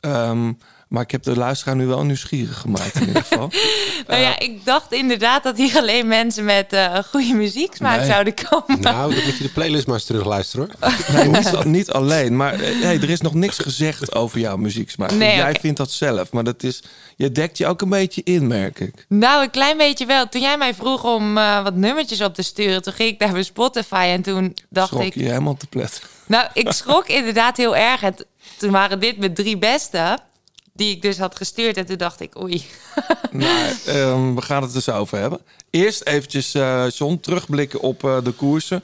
Ehm, 0.00 0.52
maar 0.92 1.02
ik 1.02 1.10
heb 1.10 1.22
de 1.22 1.36
luisteraar 1.36 1.76
nu 1.76 1.86
wel 1.86 2.04
nieuwsgierig 2.04 2.58
gemaakt 2.58 2.94
in 2.94 3.06
ieder 3.06 3.22
geval. 3.22 3.50
Nou 4.06 4.20
ja, 4.20 4.38
ik 4.38 4.64
dacht 4.64 4.92
inderdaad 4.92 5.42
dat 5.42 5.56
hier 5.56 5.76
alleen 5.76 6.08
mensen 6.08 6.44
met 6.44 6.72
eh 6.72 6.98
goede 7.10 7.34
muzieksmaak 7.34 7.98
Nee. 7.98 8.08
zouden 8.08 8.34
komen. 8.48 8.80
Nou, 8.80 9.14
dan 9.14 9.24
moet 9.24 9.36
je 9.36 9.42
de 9.42 9.48
playlist 9.48 9.86
maar 9.86 9.94
eens 9.94 10.04
terugluisteren 10.04 10.70
hoor. 10.80 10.90
Nee, 11.12 11.28
niet, 11.28 11.64
niet 11.64 11.90
alleen. 11.90 12.36
Maar 12.36 12.52
eh, 12.60 12.80
hey, 12.80 12.94
er 13.00 13.10
is 13.10 13.20
nog 13.20 13.34
niks 13.34 13.58
gezegd 13.58 14.14
over 14.14 14.38
jouw 14.38 14.56
muzieksmaak. 14.56 15.10
Nee, 15.10 15.36
jij 15.36 15.56
vindt 15.60 15.76
dat 15.78 15.90
zelf. 15.90 16.32
Maar 16.32 16.44
dat 16.44 16.62
is, 16.62 16.82
je 17.16 17.32
dekt 17.32 17.58
je 17.58 17.66
ook 17.66 17.82
een 17.82 17.88
beetje 17.88 18.20
in, 18.24 18.46
merk 18.46 18.80
ik. 18.80 19.04
Nou, 19.08 19.42
een 19.42 19.50
klein 19.50 19.76
beetje 19.76 20.06
wel. 20.06 20.28
Toen 20.28 20.40
jij 20.40 20.58
mij 20.58 20.74
vroeg 20.74 21.04
om 21.04 21.38
eh, 21.38 21.62
wat 21.62 21.74
nummertjes 21.74 22.20
op 22.20 22.34
te 22.34 22.42
sturen, 22.42 22.82
toen 22.82 22.92
ging 22.92 23.10
ik 23.10 23.18
naar 23.18 23.32
mijn 23.32 23.44
Spotify 23.44 24.06
en 24.08 24.22
toen 24.22 24.56
dacht 24.70 24.88
Schrok 24.88 25.02
ik... 25.02 25.14
je 25.14 25.22
helemaal 25.22 25.56
te 25.56 25.66
plet. 25.66 26.02
Nou, 26.26 26.46
ik 26.52 26.72
schrok 26.72 27.08
inderdaad 27.08 27.56
heel 27.56 27.76
erg. 27.76 28.02
En 28.02 28.14
toen 28.58 28.70
waren 28.70 29.00
dit 29.00 29.18
mijn 29.18 29.34
drie 29.34 29.58
beste, 29.58 30.18
die 30.72 30.90
ik 30.90 31.02
dus 31.02 31.18
had 31.18 31.36
gestuurd. 31.36 31.76
En 31.76 31.86
toen 31.86 31.96
dacht 31.96 32.20
ik, 32.20 32.40
oei. 32.40 32.64
Maar 33.32 33.76
ehm, 33.86 34.34
we 34.34 34.42
gaan 34.42 34.62
het 34.62 34.72
dus 34.72 34.88
over 34.88 35.18
hebben. 35.18 35.40
Eerst 35.70 36.02
eventjes, 36.04 36.54
eh 36.54 36.84
John, 36.90 37.18
terugblikken 37.20 37.80
op 37.80 38.04
eh, 38.04 38.24
de 38.24 38.32
koersen. 38.32 38.82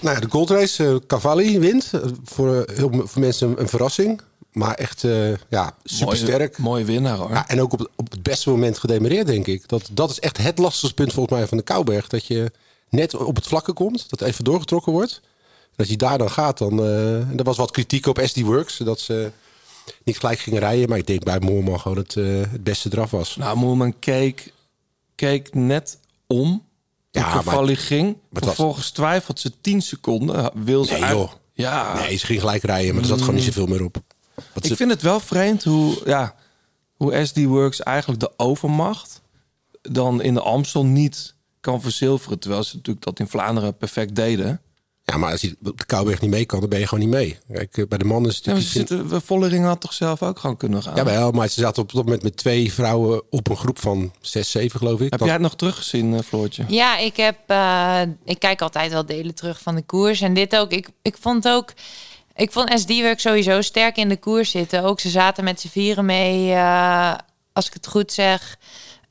Nou 0.00 0.14
ja, 0.14 0.20
de 0.20 0.30
goldrace, 0.30 0.84
eh 0.86 0.96
Cavalli 1.06 1.58
wint. 1.58 1.90
Voor 2.24 2.64
heel 2.74 2.90
veel 2.90 3.20
mensen 3.20 3.48
een, 3.48 3.60
een 3.60 3.68
verrassing. 3.68 4.20
Maar 4.56 4.74
echt, 4.74 5.04
eh, 5.04 5.32
ja, 5.48 5.74
supersterk. 5.84 6.58
Mooie, 6.58 6.70
mooie 6.70 6.84
winnaar, 6.84 7.16
hoor. 7.16 7.30
Ja, 7.30 7.48
en 7.48 7.60
ook 7.60 7.72
op 7.72 7.78
het, 7.78 7.88
op 7.96 8.10
het 8.10 8.22
beste 8.22 8.50
moment 8.50 8.78
gedemareerd, 8.78 9.26
denk 9.26 9.46
ik. 9.46 9.68
Dat, 9.68 9.88
dat 9.92 10.10
is 10.10 10.20
echt 10.20 10.36
het 10.36 10.58
lastigste 10.58 10.94
punt 10.94 11.12
volgens 11.12 11.38
mij 11.38 11.46
van 11.46 11.56
de 11.56 11.62
Kouberg. 11.62 12.08
Dat 12.08 12.26
je 12.26 12.50
net 12.90 13.14
op 13.14 13.36
het 13.36 13.46
vlakke 13.46 13.72
komt, 13.72 14.10
dat 14.10 14.20
even 14.20 14.44
doorgetrokken 14.44 14.92
wordt. 14.92 15.20
Dat 15.76 15.88
je 15.88 15.96
daar 15.96 16.18
dan 16.18 16.30
gaat, 16.30 16.58
dan... 16.58 16.80
eh, 16.80 17.14
en 17.14 17.34
er 17.36 17.44
was 17.44 17.56
wat 17.56 17.70
kritiek 17.70 18.06
op 18.06 18.20
SD 18.24 18.40
Works, 18.40 18.76
dat 18.76 19.00
ze 19.00 19.30
niet 20.04 20.18
gelijk 20.18 20.38
gingen 20.38 20.60
rijden. 20.60 20.88
Maar 20.88 20.98
ik 20.98 21.06
denk 21.06 21.24
bij 21.24 21.38
Moorman 21.40 21.80
gewoon 21.80 21.96
het, 21.98 22.16
eh, 22.16 22.24
het 22.50 22.64
beste 22.64 22.88
eraf 22.92 23.10
was. 23.10 23.36
Nou, 23.36 23.56
Moerman 23.56 23.98
keek, 23.98 24.52
keek 25.14 25.54
net 25.54 25.98
om. 26.26 26.64
Ja, 27.10 27.42
maar- 27.44 27.76
ging. 27.76 28.16
was- 28.28 28.44
Vervolgens 28.44 28.90
twijfelt 28.90 29.40
ze 29.40 29.52
10 29.60 29.82
seconden. 29.82 30.50
Wil 30.64 30.84
ze 30.84 30.92
Nee, 30.92 31.02
uit- 31.04 31.16
joh. 31.16 31.32
Ja, 31.52 31.94
Nee, 31.94 32.16
ze 32.16 32.26
ging 32.26 32.40
gelijk 32.40 32.62
rijden, 32.62 32.92
maar 32.94 33.02
er 33.02 33.08
zat 33.08 33.18
gewoon 33.20 33.34
niet 33.34 33.44
zoveel 33.44 33.66
meer 33.66 33.84
op. 33.84 33.96
Wat 34.34 34.64
Ik 34.64 34.64
ze- 34.70 34.76
vind 34.76 34.90
het 34.90 35.02
wel 35.02 35.20
vreemd 35.20 35.64
hoe, 35.64 36.00
ja, 36.04 36.34
hoe 36.96 37.24
SD 37.26 37.44
Works 37.44 37.82
eigenlijk 37.82 38.20
de 38.20 38.30
overmacht 38.36 39.20
dan 39.82 40.22
in 40.22 40.34
de 40.34 40.40
Amstel 40.42 40.84
niet 40.86 41.34
kan 41.60 41.80
verzilveren. 41.80 42.38
Terwijl 42.38 42.62
ze 42.62 42.76
natuurlijk 42.76 43.04
dat 43.04 43.18
in 43.18 43.28
Vlaanderen 43.28 43.76
perfect 43.76 44.14
deden. 44.16 44.60
Ja, 45.12 45.16
maar 45.16 45.30
als 45.32 45.40
je 45.40 45.56
op 45.64 45.78
de 45.78 45.84
Kouwberg 45.86 46.20
niet 46.20 46.30
mee 46.30 46.44
kan, 46.44 46.60
dan 46.60 46.68
ben 46.68 46.78
je 46.78 46.86
gewoon 46.86 47.04
niet 47.04 47.14
mee. 47.14 47.38
Kijk, 47.52 47.76
eh, 47.76 47.84
bij 47.88 47.98
de 47.98 48.04
mannen 48.04 48.30
is 48.30 48.36
het 48.36 48.44
Ja, 48.44 48.52
maar 48.52 48.60
natuurlijk... 48.62 48.88
ze 48.88 48.96
zitten, 48.96 49.22
Vollering 49.22 49.64
had 49.64 49.80
toch 49.80 49.92
zelf 49.92 50.22
ook 50.22 50.38
gewoon 50.38 50.56
kunnen 50.56 50.82
gaan? 50.82 50.94
Ja, 50.96 51.04
wel, 51.04 51.30
maar 51.30 51.48
ze 51.48 51.60
zaten 51.60 51.82
op 51.82 51.92
dat 51.92 52.04
moment 52.04 52.22
met 52.22 52.36
twee 52.36 52.72
vrouwen 52.72 53.22
op 53.30 53.48
een 53.48 53.56
groep 53.56 53.78
van 53.78 54.12
zes, 54.20 54.50
zeven, 54.50 54.78
geloof 54.78 55.00
ik. 55.00 55.10
Heb 55.10 55.18
Dat- 55.18 55.20
jij 55.22 55.32
het 55.32 55.42
nog 55.42 55.56
teruggezien, 55.56 56.14
eh, 56.14 56.20
Floortje? 56.20 56.64
Ja, 56.68 56.98
ik 56.98 57.16
heb. 57.16 57.36
eh, 57.46 58.00
ik 58.24 58.38
kijk 58.38 58.62
altijd 58.62 58.92
wel 58.92 59.06
delen 59.06 59.34
terug 59.34 59.60
van 59.60 59.74
de 59.74 59.82
koers. 59.82 60.20
En 60.20 60.34
dit 60.34 60.56
ook. 60.56 60.70
Ik, 60.72 60.88
ik 61.02 61.16
vond 61.20 61.48
ook. 61.48 61.72
Ik 62.34 62.52
vond 62.52 62.72
SD-werk 62.80 63.20
sowieso 63.20 63.60
sterk 63.60 63.96
in 63.96 64.08
de 64.08 64.16
koers 64.18 64.50
zitten. 64.50 64.82
Ook 64.84 65.00
ze 65.00 65.08
zaten 65.10 65.44
met 65.44 65.60
z'n 65.60 65.68
vieren 65.68 66.04
mee. 66.04 66.52
eh, 66.52 67.14
als 67.52 67.66
ik 67.66 67.72
het 67.72 67.86
goed 67.86 68.12
zeg. 68.12 68.56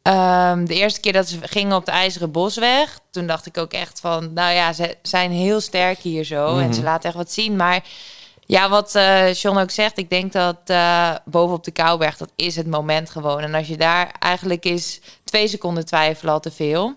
Ehm, 0.06 0.66
de 0.66 0.74
eerste 0.74 1.00
keer 1.00 1.14
dat 1.14 1.28
ze 1.28 1.38
gingen 1.42 1.76
op 1.76 1.86
de 1.86 1.92
IJzeren 1.92 2.32
Bosweg. 2.32 3.00
Toen 3.12 3.28
dacht 3.28 3.46
ik 3.46 3.58
ook 3.58 3.74
echt 3.74 4.00
van. 4.00 4.34
Nou 4.34 4.54
ja, 4.54 4.74
ze 4.74 4.98
zijn 5.02 5.32
heel 5.32 5.60
sterk 5.60 6.00
hier 6.00 6.24
zo. 6.24 6.58
En 6.58 6.74
ze 6.74 6.84
laten 6.84 7.10
echt 7.10 7.18
wat 7.18 7.32
zien. 7.32 7.56
Maar. 7.56 7.84
Ja, 8.48 8.70
wat 8.70 8.96
eh 8.96 9.34
John 9.34 9.58
ook 9.58 9.72
zegt, 9.72 9.98
ik 9.98 10.10
denk 10.10 10.32
dat 10.32 10.58
eh 10.66 11.16
bovenop 11.26 11.64
de 11.64 11.72
Kouwberg, 11.72 12.18
dat 12.18 12.32
is 12.36 12.56
het 12.56 12.68
moment 12.68 13.10
gewoon. 13.10 13.40
En 13.40 13.54
als 13.54 13.68
je 13.68 13.78
daar 13.78 14.16
eigenlijk 14.20 14.66
is 14.66 15.00
twee 15.24 15.48
seconden 15.48 15.86
twijfelen 15.86 16.34
al 16.34 16.40
te 16.40 16.52
veel. 16.52 16.94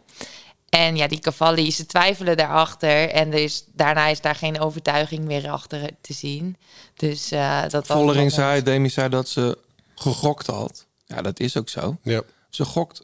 En 0.69 0.97
ja, 0.97 1.07
die 1.07 1.19
Cavalli, 1.19 1.73
ze 1.73 1.87
twijfelen 1.87 2.37
daarachter. 2.37 3.11
En 3.11 3.33
er 3.33 3.38
is, 3.38 3.65
daarna 3.73 4.07
is 4.07 4.21
daar 4.21 4.35
geen 4.35 4.61
overtuiging 4.61 5.25
meer 5.25 5.50
achter 5.50 5.91
te 6.00 6.12
zien. 6.12 6.57
Dus 6.97 7.31
eh 7.31 7.62
dat 7.62 7.87
was 7.87 7.99
Vollering 7.99 8.33
zei, 8.33 8.62
Demi 8.62 8.91
zei 8.91 9.09
dat 9.09 9.29
ze 9.29 9.59
gegokt 9.95 10.47
had. 10.47 10.87
Ja, 11.07 11.23
dat 11.23 11.41
is 11.41 11.57
ook 11.57 11.69
zo. 11.69 11.97
Ja. 12.03 12.23
Ze 12.49 12.64
gokt 12.64 13.02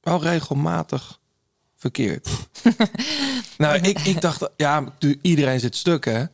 wel 0.00 0.22
regelmatig 0.22 1.18
verkeerd. 1.76 2.28
nou, 3.58 3.78
ik, 3.80 3.98
ik 3.98 4.20
dacht, 4.20 4.50
ja, 4.56 4.84
iedereen 5.22 5.60
zit 5.60 5.76
stuk, 5.76 6.04
hè. 6.04 6.24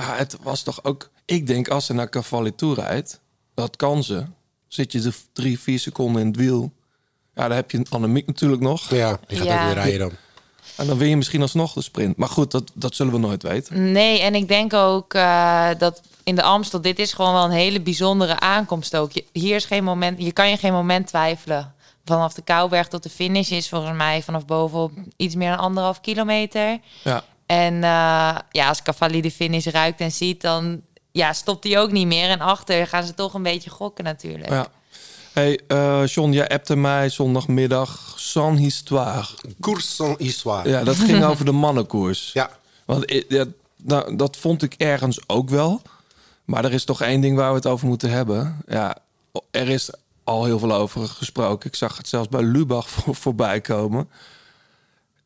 Het 0.00 0.36
was 0.42 0.62
toch 0.62 0.84
ook... 0.84 1.10
Ik 1.24 1.46
denk, 1.46 1.68
als 1.68 1.86
ze 1.86 1.92
naar 1.92 2.08
Cavalli 2.08 2.54
toe 2.54 2.74
rijdt, 2.74 3.20
dat 3.54 3.76
kan 3.76 4.04
ze. 4.04 4.24
Zit 4.68 4.92
je 4.92 5.00
de 5.00 5.12
drie, 5.32 5.58
vier 5.60 5.78
seconden 5.78 6.20
in 6.20 6.26
het 6.26 6.36
wiel. 6.36 6.72
Ja, 7.34 7.48
dan 7.48 7.56
heb 7.56 7.70
je 7.70 7.86
Annemiek 7.90 8.26
natuurlijk 8.26 8.62
nog. 8.62 8.90
Ja, 8.90 9.18
die 9.26 9.36
gaat 9.38 9.46
Ja. 9.46 9.58
ook 9.58 9.64
weer 9.64 9.74
rijden 9.74 9.98
dan. 9.98 10.12
En 10.76 10.86
dan 10.86 10.98
win 10.98 11.08
je 11.08 11.16
misschien 11.16 11.42
alsnog 11.42 11.72
de 11.72 11.82
sprint. 11.82 12.16
Maar 12.16 12.28
goed, 12.28 12.50
dat, 12.50 12.70
dat 12.74 12.94
zullen 12.94 13.12
we 13.12 13.18
nooit 13.18 13.42
weten. 13.42 13.92
Nee, 13.92 14.20
en 14.20 14.34
ik 14.34 14.48
denk 14.48 14.72
ook 14.72 15.14
eh, 15.14 15.68
dat 15.78 16.02
in 16.24 16.34
de 16.34 16.42
Amstel, 16.42 16.80
dit 16.80 16.98
is 16.98 17.12
gewoon 17.12 17.32
wel 17.32 17.44
een 17.44 17.50
hele 17.50 17.80
bijzondere 17.80 18.40
aankomst 18.40 18.96
ook. 18.96 19.12
Je, 19.12 19.24
hier 19.32 19.56
is 19.56 19.64
geen 19.64 19.84
moment, 19.84 20.22
je 20.22 20.32
kan 20.32 20.48
je 20.50 20.56
geen 20.56 20.72
moment 20.72 21.06
twijfelen. 21.06 21.74
Vanaf 22.04 22.34
de 22.34 22.42
Kouwberg 22.42 22.88
tot 22.88 23.02
de 23.02 23.08
finish 23.10 23.50
is 23.50 23.68
volgens 23.68 23.96
mij 23.96 24.22
vanaf 24.22 24.44
bovenop 24.44 24.92
iets 25.16 25.34
meer 25.34 25.50
dan 25.50 25.58
anderhalf 25.58 26.00
kilometer. 26.00 26.78
Ja. 27.04 27.24
En 27.46 27.74
eh, 27.74 28.36
ja, 28.50 28.68
als 28.68 28.82
Cavalli 28.82 29.20
de 29.20 29.30
finish 29.30 29.66
ruikt 29.66 30.00
en 30.00 30.12
ziet, 30.12 30.40
dan 30.40 30.80
ja, 31.12 31.32
stopt 31.32 31.64
hij 31.64 31.78
ook 31.80 31.90
niet 31.92 32.06
meer. 32.06 32.28
En 32.28 32.40
achter 32.40 32.86
gaan 32.86 33.04
ze 33.04 33.14
toch 33.14 33.34
een 33.34 33.42
beetje 33.42 33.70
gokken 33.70 34.04
natuurlijk. 34.04 34.50
ja. 34.50 34.66
Hey, 35.32 35.60
eh 35.66 36.06
John, 36.06 36.30
jij 36.32 36.48
appte 36.48 36.76
mij 36.76 37.08
zondagmiddag 37.08 38.14
San 38.16 38.56
Histoire. 38.56 39.26
Cours 39.60 39.94
sans 39.94 40.18
histoire. 40.18 40.68
Ja, 40.68 40.84
dat 40.84 40.96
ging 40.96 41.24
over 41.24 41.44
de 41.44 41.52
mannenkoers. 41.52 42.30
Ja. 42.32 42.50
Want 42.84 43.10
i- 43.10 43.24
ja, 43.28 43.44
nou, 43.82 44.16
dat 44.16 44.36
vond 44.36 44.62
ik 44.62 44.74
ergens 44.76 45.20
ook 45.26 45.48
wel. 45.50 45.82
Maar 46.44 46.64
er 46.64 46.72
is 46.72 46.84
toch 46.84 47.00
één 47.02 47.20
ding 47.20 47.36
waar 47.36 47.48
we 47.50 47.56
het 47.56 47.66
over 47.66 47.86
moeten 47.88 48.10
hebben. 48.10 48.56
Ja, 48.66 48.96
er 49.50 49.68
is 49.68 49.90
al 50.24 50.44
heel 50.44 50.58
veel 50.58 50.72
over 50.72 51.08
gesproken. 51.08 51.68
Ik 51.68 51.76
zag 51.76 51.96
het 51.96 52.08
zelfs 52.08 52.28
bij 52.28 52.42
Lubach 52.42 52.90
voor, 52.92 53.14
voorbij 53.14 53.60
komen. 53.60 54.08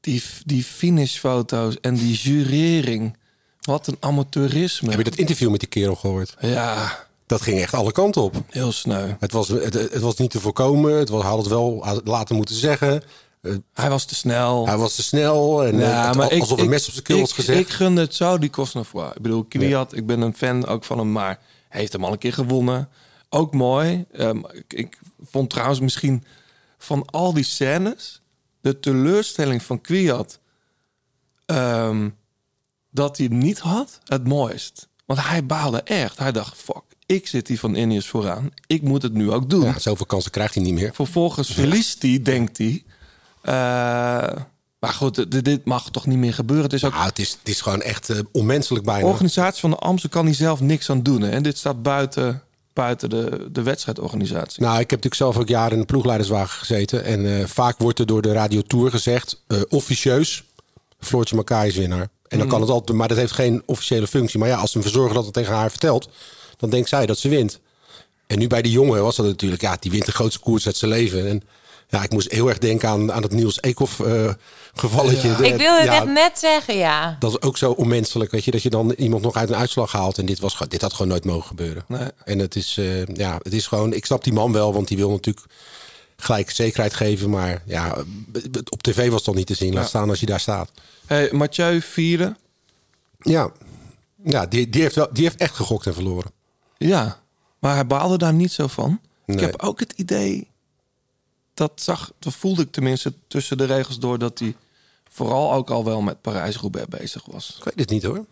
Die, 0.01 0.23
die 0.45 0.63
finishfoto's 0.65 1.81
en 1.81 1.95
die 1.95 2.15
jurering. 2.15 3.17
Wat 3.61 3.87
een 3.87 3.97
amateurisme. 4.01 4.89
Heb 4.89 4.99
je 4.99 5.05
dat 5.05 5.15
interview 5.19 5.51
met 5.51 5.61
die 5.61 5.69
kerel 5.69 5.95
gehoord? 5.95 6.37
Ja, 6.41 7.07
Dat 7.27 7.41
ging 7.43 7.61
echt 7.61 7.75
alle 7.75 7.93
kanten 7.93 8.23
op. 8.23 8.35
heel 8.51 8.73
sneu. 8.73 9.11
Het 9.21 9.33
was, 9.33 9.49
het, 9.49 9.75
het 9.75 10.01
was 10.01 10.17
niet 10.17 10.31
te 10.31 10.41
voorkomen. 10.41 10.93
Het 10.95 11.09
was, 11.09 11.23
had 11.23 11.39
het 11.39 11.47
wel 11.47 11.87
laten 12.05 12.37
moeten 12.37 12.55
zeggen. 12.55 13.03
Hij 13.73 13.89
was 13.91 14.05
te 14.05 14.15
snel. 14.15 14.67
Hij 14.67 14.77
was 14.77 14.95
te 14.95 15.03
snel. 15.03 15.65
En 15.65 15.79
Ja, 15.79 16.09
eh, 16.11 16.15
maar 16.15 16.25
het, 16.25 16.33
ik, 16.33 16.41
alsof 16.41 16.59
een 16.59 16.65
ik- 16.65 16.71
mes 16.71 16.87
op 16.87 16.93
zijn 16.93 17.05
keel 17.05 17.21
was 17.21 17.29
ik, 17.31 17.35
gezegd. 17.35 17.59
Ik 17.61 17.69
gunde 17.69 18.01
het 18.01 18.15
zo, 18.15 18.39
die 18.39 18.51
Cosnefroid. 18.51 19.17
Ik 19.17 19.23
bedoel, 19.23 19.45
Kwiat, 19.45 19.95
ik 19.97 20.07
ben 20.07 20.21
een 20.21 20.35
fan 20.37 20.67
ook 20.67 20.85
van 20.85 20.99
hem, 20.99 21.13
maar 21.13 21.39
hij 21.69 21.81
heeft 21.81 21.93
hem 21.93 22.05
al 22.05 22.13
een 22.13 22.19
keer 22.19 22.33
gewonnen. 22.33 22.89
Ook 23.29 23.55
mooi. 23.55 24.05
Ehm, 24.13 24.39
ik, 24.53 24.73
ik 24.73 24.99
vond 25.31 25.51
trouwens 25.51 25.81
misschien 25.81 26.25
van 26.79 27.05
al 27.07 27.33
die 27.33 27.45
scènes 27.45 28.21
de 28.61 28.81
teleurstelling 28.81 29.63
van 29.63 29.81
Kwiat 29.81 30.39
ehm, 31.47 32.09
dat 32.91 33.17
hij 33.17 33.27
hem 33.31 33.39
niet 33.39 33.59
had, 33.59 33.99
het 34.05 34.27
mooist. 34.29 34.89
Want 35.05 35.23
hij 35.23 35.47
baalde 35.47 35.83
echt. 35.83 36.19
Hij 36.19 36.33
dacht, 36.33 36.57
fuck, 36.59 36.83
ik 37.07 37.27
zit 37.27 37.49
hier 37.49 37.59
van 37.59 37.75
Ineos 37.75 38.07
vooraan. 38.07 38.51
Ik 38.67 38.83
moet 38.83 39.03
het 39.03 39.13
nu 39.13 39.31
ook 39.33 39.51
doen. 39.51 39.63
ja, 39.65 39.79
zoveel 39.79 40.07
kansen 40.07 40.31
krijgt 40.31 40.55
hij 40.55 40.63
niet 40.63 40.75
meer. 40.75 40.95
Vervolgens 40.95 41.51
verliest 41.53 42.03
hij, 42.03 42.23
denkt 42.23 42.59
hij. 42.59 42.85
Eh, 43.47 43.53
maar 44.79 44.93
goed, 44.93 45.45
dit, 45.45 45.65
mag 45.65 45.91
toch 45.91 46.07
niet 46.07 46.19
meer 46.19 46.35
gebeuren. 46.35 46.65
Het 46.65 46.73
is 46.73 46.85
ook 46.85 46.93
Nou, 46.93 47.07
het, 47.07 47.19
is, 47.19 47.31
het 47.31 47.49
is 47.49 47.61
gewoon 47.61 47.83
echt 47.83 48.11
eh, 48.11 48.19
onmenselijk 48.33 48.85
de 48.85 48.91
bijna. 48.91 49.09
organisatie 49.09 49.61
van 49.61 49.71
de 49.71 49.77
Amstel 49.77 50.11
kan 50.11 50.27
hier 50.27 50.35
zelf 50.35 50.61
niks 50.61 50.91
aan 50.91 51.03
doen. 51.03 51.21
Hè? 51.23 51.31
En 51.31 51.43
dit 51.43 51.59
staat 51.59 51.83
buiten, 51.83 52.43
buiten 52.73 53.11
de, 53.11 53.49
de 53.53 53.63
wedstrijdorganisatie. 53.63 54.63
Nou, 54.63 54.73
ik 54.75 54.91
heb 54.91 55.05
natuurlijk 55.05 55.15
zelf 55.15 55.37
ook 55.39 55.49
jaren 55.49 55.73
in 55.73 55.79
de 55.79 55.85
ploegleiderswagen 55.85 56.59
gezeten. 56.59 57.05
En 57.05 57.39
eh, 57.39 57.47
vaak 57.47 57.79
wordt 57.79 57.99
er 57.99 58.07
door 58.07 58.23
de 58.23 58.33
Radio 58.33 58.63
Tour 58.63 58.91
gezegd, 58.91 59.43
officieus, 59.69 60.45
Floortje 61.01 61.37
Makai 61.37 61.69
is 61.69 61.77
winnaar. 61.77 62.09
En 62.29 62.39
dan 62.39 62.49
kan 62.49 62.61
het 62.61 62.71
altijd, 62.71 62.99
maar 62.99 63.09
dat 63.09 63.17
heeft 63.17 63.33
geen 63.33 63.63
officiële 63.67 64.07
functie. 64.07 64.39
Maar 64.39 64.49
ja, 64.49 64.57
als 64.57 64.75
een 64.75 64.83
verzorger 64.83 65.15
dat 65.15 65.25
het 65.25 65.35
tegen 65.35 65.55
haar 65.55 65.71
vertelt, 65.71 66.09
dan 66.57 66.71
denkt 66.71 66.89
zij 66.89 67.07
dat 67.07 67.19
ze 67.19 67.29
wint. 67.29 67.61
En 68.27 68.39
nu 68.39 68.47
bij 68.47 68.63
die 68.63 68.73
jongen 68.73 69.03
was 69.03 69.17
dat 69.17 69.27
natuurlijk, 69.27 69.63
ja, 69.63 69.77
die 69.81 69.91
wint 69.91 70.07
de 70.07 70.13
grootste 70.13 70.41
koers 70.41 70.67
uit 70.67 70.77
zijn 70.77 70.91
leven. 70.91 71.29
En 71.29 71.43
ja, 71.89 72.03
ik 72.03 72.11
moest 72.13 72.31
heel 72.33 72.49
erg 72.49 72.59
denken 72.59 72.89
aan, 72.89 73.13
aan 73.13 73.23
het 73.23 73.33
Niels 73.33 73.63
Eekhoff 73.63 74.01
eh, 74.01 74.33
gevalletje. 74.75 75.37
De- 75.37 75.47
Ik 75.49 75.57
wilde 75.57 75.81
het 75.81 75.93
ja, 75.93 76.05
net 76.05 76.39
zeggen, 76.39 76.77
ja. 76.77 77.17
Dat 77.19 77.31
is 77.31 77.41
ook 77.43 77.57
zo 77.57 77.71
onmenselijk, 77.73 78.31
weet 78.31 78.45
je, 78.45 78.51
dat 78.51 78.63
je 78.63 78.71
dan 78.71 78.91
iemand 78.91 79.23
nog 79.23 79.35
uit 79.37 79.49
een 79.49 79.57
uitslag 79.57 79.93
haalt. 79.93 80.19
En 80.19 80.27
dit, 80.27 80.39
was, 80.41 80.59
dit 80.69 80.81
had 80.81 80.93
gewoon 80.93 81.09
nooit 81.09 81.25
mogen 81.25 81.47
gebeuren. 81.47 81.85
Nee. 81.89 82.09
En 82.25 82.39
het 82.39 82.57
is, 82.57 82.77
eh, 82.79 83.07
ja, 83.07 83.39
het 83.43 83.53
is 83.53 83.67
gewoon, 83.67 83.93
ik 83.93 84.05
snap 84.07 84.25
die 84.25 84.33
man 84.33 84.53
wel, 84.53 84.73
want 84.73 84.89
die 84.89 84.97
wil 84.97 85.11
natuurlijk 85.11 85.47
gelijk 86.17 86.51
zekerheid 86.51 86.95
geven. 86.95 87.31
Maar 87.31 87.63
ja, 87.67 87.97
op 88.69 88.83
tv 88.83 89.09
was 89.11 89.19
het 89.19 89.29
al 89.29 89.35
niet 89.35 89.47
te 89.47 89.55
zien. 89.55 89.73
Laat 89.75 89.83
Ja. 89.83 89.89
staan 89.89 90.09
als 90.09 90.21
je 90.21 90.27
daar 90.27 90.41
staat. 90.41 90.71
Hey, 91.07 91.29
Mathieu 91.33 91.81
vierde. 91.81 92.37
Ja, 93.19 93.51
ja 94.25 94.47
die, 94.47 94.71
die, 94.71 94.83
heeft 94.83 94.95
wel, 94.95 95.09
die 95.13 95.23
heeft 95.25 95.37
echt 95.41 95.55
gegokt 95.55 95.87
en 95.87 95.95
verloren. 95.95 96.31
Ja, 96.79 97.21
maar 97.59 97.75
hij 97.75 97.87
baalde 97.87 98.19
daar 98.19 98.35
niet 98.35 98.53
zo 98.53 98.67
van. 98.67 99.01
Ik 99.27 99.41
heb 99.41 99.63
ook 99.63 99.81
het 99.81 99.93
idee, 99.97 100.49
dat, 101.57 101.73
zag, 101.75 102.13
dat 102.19 102.35
voelde 102.35 102.63
ik 102.63 102.73
tenminste 102.73 103.13
tussen 103.29 103.57
de 103.59 103.65
regels 103.65 103.99
door... 103.99 104.19
dat 104.19 104.39
hij 104.39 104.57
vooral 105.11 105.53
ook 105.53 105.71
al 105.71 105.85
wel 105.85 106.01
met 106.01 106.21
Parijs-Roubaix 106.21 106.89
bezig 106.89 107.25
was. 107.25 107.55
Ik 107.59 107.65
weet 107.65 107.79
het 107.79 107.91
niet 107.91 108.03
hoor. 108.03 108.25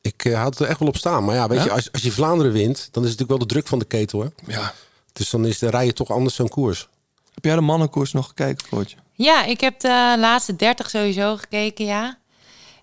Ik 0.00 0.24
eh, 0.24 0.42
had 0.42 0.50
het 0.50 0.58
er 0.58 0.66
echt 0.68 0.78
wel 0.78 0.88
op 0.88 0.96
staan. 0.96 1.24
Maar 1.24 1.34
ja, 1.34 1.48
weet 1.48 1.58
Ja? 1.58 1.64
je, 1.64 1.70
als, 1.70 1.92
als 1.92 2.02
je 2.02 2.12
Vlaanderen 2.12 2.52
wint, 2.52 2.88
dan 2.92 3.04
is 3.04 3.10
het 3.10 3.18
natuurlijk 3.18 3.28
wel 3.28 3.38
de 3.38 3.46
druk 3.46 3.66
van 3.66 3.78
de 3.78 3.84
ketel. 3.84 4.20
Hè? 4.20 4.28
Ja. 4.46 4.74
Dus 5.12 5.30
dan 5.30 5.46
is 5.46 5.58
de 5.58 5.70
rijden 5.70 5.94
toch 5.94 6.10
anders 6.10 6.34
zo'n 6.34 6.48
koers. 6.48 6.88
Heb 7.34 7.44
jij 7.44 7.54
de 7.54 7.60
mannenkoers 7.60 8.12
nog 8.12 8.26
gekeken, 8.26 8.66
Floortje? 8.66 8.96
Ja, 9.12 9.44
ik 9.44 9.60
heb 9.60 9.80
de 9.80 10.16
laatste 10.18 10.56
30 10.56 10.90
sowieso 10.90 11.36
gekeken, 11.36 11.84
ja. 11.84 12.18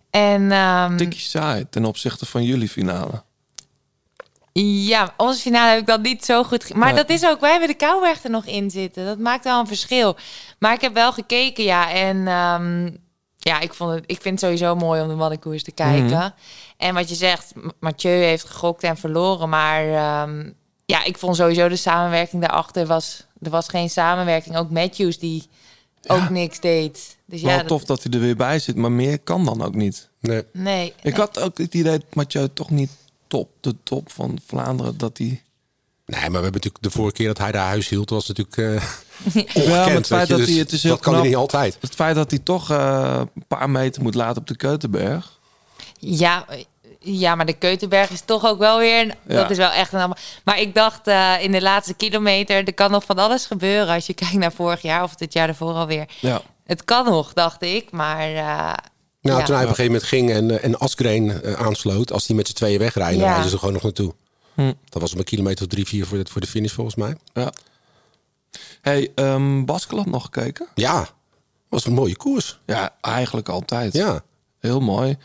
En 0.09 0.51
ehm, 0.51 0.97
Tikkie 0.97 1.19
saai 1.19 1.65
ten 1.69 1.85
opzichte 1.85 2.25
van 2.25 2.43
jullie 2.43 2.69
finale. 2.69 3.23
Ja, 4.61 5.13
onze 5.17 5.39
finale 5.41 5.69
heb 5.69 5.79
ik 5.79 5.85
dan 5.85 6.01
niet 6.01 6.25
zo 6.25 6.43
goed. 6.43 6.73
Maar 6.73 6.93
Nee. 6.93 7.03
dat 7.03 7.09
is 7.09 7.25
ook, 7.25 7.39
wij 7.39 7.49
hebben 7.51 7.67
de 7.69 7.73
Kouwberg 7.75 8.23
er 8.23 8.29
nog 8.29 8.45
in 8.45 8.69
zitten. 8.71 9.05
Dat 9.05 9.17
maakt 9.19 9.43
wel 9.43 9.59
een 9.59 9.67
verschil. 9.67 10.15
Maar 10.59 10.73
ik 10.73 10.81
heb 10.81 10.93
wel 10.93 11.13
gekeken, 11.13 11.63
ja. 11.63 11.91
En 11.91 12.27
ehm, 12.27 12.85
ja, 13.37 13.59
ik, 13.59 13.73
vond 13.73 13.93
het, 13.93 14.03
ik 14.07 14.21
vind 14.21 14.41
het 14.41 14.49
sowieso 14.49 14.75
mooi 14.75 15.01
om 15.01 15.07
de 15.07 15.15
mannenkoers 15.15 15.63
te 15.63 15.71
kijken. 15.71 16.05
Mhm. 16.05 16.29
En 16.77 16.93
wat 16.93 17.09
je 17.09 17.15
zegt, 17.15 17.53
Mathieu 17.79 18.11
heeft 18.23 18.45
gegokt 18.45 18.83
en 18.83 18.97
verloren. 18.97 19.49
Maar 19.49 19.87
ehm, 19.87 20.49
ja, 20.85 21.03
ik 21.03 21.17
vond 21.17 21.35
sowieso 21.35 21.67
de 21.69 21.75
samenwerking 21.75 22.41
daarachter 22.41 22.85
was... 22.85 23.23
Er 23.41 23.49
was 23.49 23.67
geen 23.69 23.89
samenwerking. 23.89 24.57
Ook 24.57 24.69
Matthews 24.69 25.19
die 25.19 25.43
ook 26.07 26.29
niks 26.29 26.59
deed. 26.59 27.17
Dus 27.25 27.41
Wel 27.41 27.51
ja, 27.51 27.57
dat- 27.57 27.67
tof 27.67 27.83
dat 27.83 28.03
hij 28.03 28.13
er 28.13 28.19
weer 28.19 28.35
bij 28.35 28.59
zit, 28.59 28.75
maar 28.75 28.91
meer 28.91 29.19
kan 29.19 29.45
dan 29.45 29.61
ook 29.63 29.75
niet. 29.75 30.09
Nee. 30.19 30.43
nee. 30.53 30.93
Ik 31.01 31.15
had 31.15 31.39
ook 31.39 31.57
het 31.57 31.73
idee 31.73 31.91
dat 31.99 32.15
Mathieu 32.15 32.47
toch 32.53 32.69
niet 32.69 32.91
top, 33.27 33.49
de 33.61 33.75
top 33.83 34.11
van 34.11 34.39
Vlaanderen, 34.45 34.97
dat 34.97 35.17
hij... 35.17 35.27
Nee, 36.05 36.19
maar 36.19 36.29
we 36.29 36.33
hebben 36.35 36.51
natuurlijk 36.53 36.83
de 36.83 36.89
vorige 36.89 37.13
keer 37.13 37.27
dat 37.27 37.37
hij 37.37 37.51
daar 37.51 37.65
huis 37.67 37.89
hield, 37.89 38.09
was 38.09 38.27
natuurlijk 38.27 38.57
eh 38.57 38.89
ongekend. 39.25 39.65
Ja, 39.65 39.69
maar 39.85 39.89
het 39.91 40.07
feit 40.07 40.27
dat 40.27 40.37
dus 40.37 40.49
hij, 40.49 40.57
het 40.57 40.71
is 40.71 40.83
heel 40.83 40.91
dat 40.91 41.01
kan 41.01 41.11
knap. 41.11 41.23
hij 41.23 41.31
niet 41.31 41.39
altijd. 41.41 41.77
Het 41.81 41.95
feit 41.95 42.15
dat 42.15 42.29
hij 42.31 42.39
toch 42.39 42.71
eh, 42.71 43.21
een 43.35 43.45
paar 43.47 43.69
meter 43.69 44.01
moet 44.01 44.15
laten 44.15 44.41
op 44.41 44.47
de 44.47 44.55
Keutenberg. 44.55 45.39
Ja, 45.99 46.45
Ja, 46.99 47.35
maar 47.35 47.45
de 47.45 47.53
Keutenberg 47.57 48.09
is 48.09 48.21
toch 48.25 48.45
ook 48.45 48.59
wel 48.59 48.77
weer... 48.79 49.05
Ja. 49.05 49.13
Dat 49.35 49.49
is 49.49 49.57
wel 49.57 49.69
echt 49.71 49.93
een... 49.93 49.99
allemaal- 49.99 50.17
Maar 50.43 50.59
ik 50.59 50.75
dacht 50.75 51.07
eh, 51.07 51.33
in 51.39 51.51
de 51.51 51.61
laatste 51.61 51.93
kilometer... 51.93 52.55
er 52.67 52.73
kan 52.73 52.91
nog 52.91 53.03
van 53.03 53.17
alles 53.19 53.45
gebeuren 53.45 53.93
als 53.93 54.05
je 54.05 54.13
kijkt 54.23 54.33
naar 54.33 54.51
vorig 54.53 54.81
jaar... 54.81 55.03
of 55.03 55.13
het 55.19 55.33
jaar 55.33 55.47
ervoor 55.47 55.73
alweer. 55.73 56.05
Ja. 56.19 56.41
Het 56.65 56.83
kan 56.85 57.05
nog, 57.05 57.33
dacht 57.33 57.61
ik. 57.61 57.91
Maar 57.91 58.33
eh, 58.33 58.73
Nou, 59.25 59.39
ja. 59.39 59.45
toen 59.45 59.55
hij 59.55 59.63
op 59.63 59.69
een 59.69 59.75
gegeven 59.75 59.91
moment 59.91 60.03
ging 60.09 60.31
en, 60.31 60.51
eh, 60.59 60.65
en 60.65 60.77
Asgreen 60.79 61.41
eh, 61.41 61.53
aansloot, 61.53 62.11
als 62.11 62.25
die 62.25 62.35
met 62.35 62.47
z'n 62.47 62.53
tweeën 62.53 62.79
wegrijden, 62.79 63.19
dan 63.19 63.27
rijden 63.27 63.45
ze 63.47 63.53
er 63.53 63.59
gewoon 63.59 63.73
nog 63.73 63.83
naartoe. 63.83 64.13
Hm. 64.53 64.73
Dat 64.89 65.01
was 65.01 65.11
op 65.13 65.17
een 65.17 65.23
kilometer 65.23 65.65
of 65.65 65.71
drie, 65.71 65.85
vier 65.87 66.05
voor 66.05 66.17
de, 66.23 66.31
voor 66.31 66.41
de 66.41 66.47
finish 66.47 66.73
volgens 66.73 66.95
mij. 66.95 67.15
ja. 67.33 67.51
Hey, 68.81 69.11
ehm 69.15 69.65
Baskeland 69.65 70.07
nog 70.07 70.23
gekeken? 70.23 70.67
Ja, 70.75 71.09
was 71.69 71.85
een 71.85 71.93
mooie 71.93 72.15
koers. 72.17 72.59
Ja, 72.65 72.95
eigenlijk 73.01 73.49
altijd. 73.49 73.93
Ja, 73.93 74.23
Heel 74.59 74.79
mooi. 74.79 75.17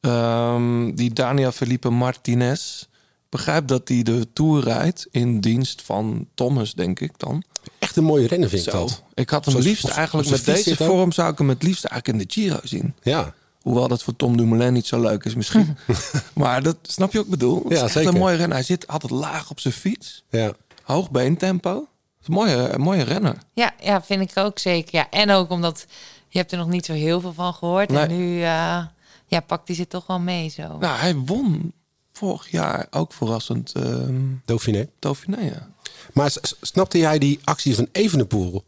Ehm, 0.00 0.94
die 0.94 1.12
Daniel 1.12 1.52
Felipe 1.52 1.90
Martinez. 1.90 2.84
Begrijp 3.28 3.66
dat 3.68 3.88
hij 3.88 4.02
de 4.02 4.26
Tour 4.32 4.62
rijdt 4.64 5.06
in 5.10 5.40
dienst 5.40 5.82
van 5.82 6.28
Thomas, 6.34 6.74
denk 6.74 7.00
ik 7.00 7.18
dan. 7.18 7.42
echt 7.78 7.96
een 7.96 8.04
mooie 8.04 8.26
rennen 8.26 8.48
vind 8.48 8.66
ik 8.66 8.72
Zo. 8.72 8.78
dat. 8.78 9.02
Ik 9.14 9.30
had 9.30 9.44
hem 9.44 9.50
Zoals- 9.52 9.66
liefst 9.68 9.88
eigenlijk 9.88 10.30
met 10.30 10.44
deze 10.44 10.76
vorm 10.76 11.12
zou 11.12 11.32
ik 11.32 11.38
hem 11.38 11.48
het 11.48 11.62
liefst 11.62 11.84
eigenlijk 11.84 12.20
in 12.20 12.26
de 12.26 12.32
Giro 12.34 12.58
zien. 12.62 12.94
Ja, 13.02 13.34
Hoewel 13.66 13.88
dat 13.88 14.02
voor 14.02 14.16
Tom 14.16 14.36
Dumoulin 14.36 14.72
niet 14.72 14.86
zo 14.86 15.00
leuk 15.00 15.24
is 15.24 15.34
misschien. 15.34 15.76
maar 16.34 16.62
dat 16.62 16.76
snap 16.82 17.12
je 17.12 17.18
ook 17.18 17.26
bedoel. 17.28 17.62
Het 17.62 17.68
Ja, 17.72 17.74
is 17.76 17.82
echt 17.82 17.92
zeker. 17.92 18.08
een 18.12 18.18
mooie 18.18 18.36
renner. 18.36 18.56
Hij 18.56 18.64
zit 18.66 18.86
altijd 18.86 19.12
laag 19.12 19.50
op 19.50 19.60
zijn 19.60 19.74
fiets. 19.74 20.24
ja. 20.30 20.52
Hoog 20.82 21.10
beentempo. 21.10 21.74
Het 21.74 21.86
is 22.20 22.26
een 22.28 22.34
mooie, 22.34 22.54
een 22.68 22.80
mooie 22.80 23.02
renner. 23.02 23.36
ja, 23.54 23.72
ja, 23.80 24.02
vind 24.02 24.30
ik 24.30 24.36
ook 24.38 24.58
zeker. 24.58 24.94
Ja, 24.94 25.10
en 25.10 25.30
ook 25.30 25.50
omdat 25.50 25.86
je 26.28 26.38
hebt 26.38 26.52
er 26.52 26.58
nog 26.58 26.68
niet 26.68 26.84
zo 26.84 26.92
heel 26.92 27.20
veel 27.20 27.32
van 27.32 27.54
gehoord. 27.54 27.92
En 27.92 28.08
nu 28.08 28.34
eh, 28.42 28.84
ja, 29.26 29.40
pakt 29.46 29.66
hij 29.66 29.76
ze 29.76 29.86
toch 29.86 30.06
wel 30.06 30.18
mee 30.20 30.48
zo. 30.48 30.62
Nou, 30.78 30.98
hij 30.98 31.14
won 31.16 31.72
vorig 32.12 32.50
jaar 32.50 32.86
ook 32.90 33.12
verrassend 33.12 33.72
ehm 33.72 34.14
Dauphiné. 34.44 34.88
Dauphiné. 34.98 35.40
ja. 35.40 35.68
Maar 36.12 36.32
snapte 36.60 36.98
jij 36.98 37.18
die 37.18 37.40
actie 37.44 37.74
van 37.74 37.88
Evenepoel? 37.92 38.64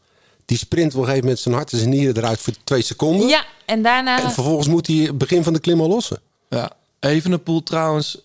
Die 0.48 0.58
sprint 0.58 0.92
op 0.92 0.98
een 0.98 1.04
gegeven 1.04 1.24
moment 1.24 1.40
zijn 1.42 1.54
hart 1.54 1.72
en 1.72 1.78
zijn 1.78 1.90
nieren 1.90 2.16
eruit 2.16 2.40
voor 2.40 2.52
twee 2.64 2.82
seconden. 2.82 3.28
Ja, 3.28 3.44
en 3.66 3.82
daarna... 3.82 4.22
En 4.22 4.30
vervolgens 4.30 4.68
moet 4.68 4.86
hij 4.86 4.96
het 4.96 5.18
begin 5.18 5.42
van 5.42 5.52
de 5.52 5.58
klim 5.58 5.80
al 5.80 5.88
lossen. 5.88 6.20
Ja, 6.48 6.72
Evenepoel 7.00 7.62
trouwens 7.62 8.18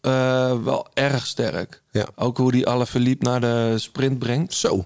eh, 0.00 0.62
wel 0.62 0.86
erg 0.94 1.26
sterk. 1.26 1.82
Ja. 1.90 2.06
Ook 2.14 2.36
hoe 2.36 2.52
die 2.52 2.66
alle 2.66 2.86
verliep 2.86 3.22
naar 3.22 3.40
de 3.40 3.74
sprint 3.76 4.18
brengt. 4.18 4.54
Zo. 4.54 4.84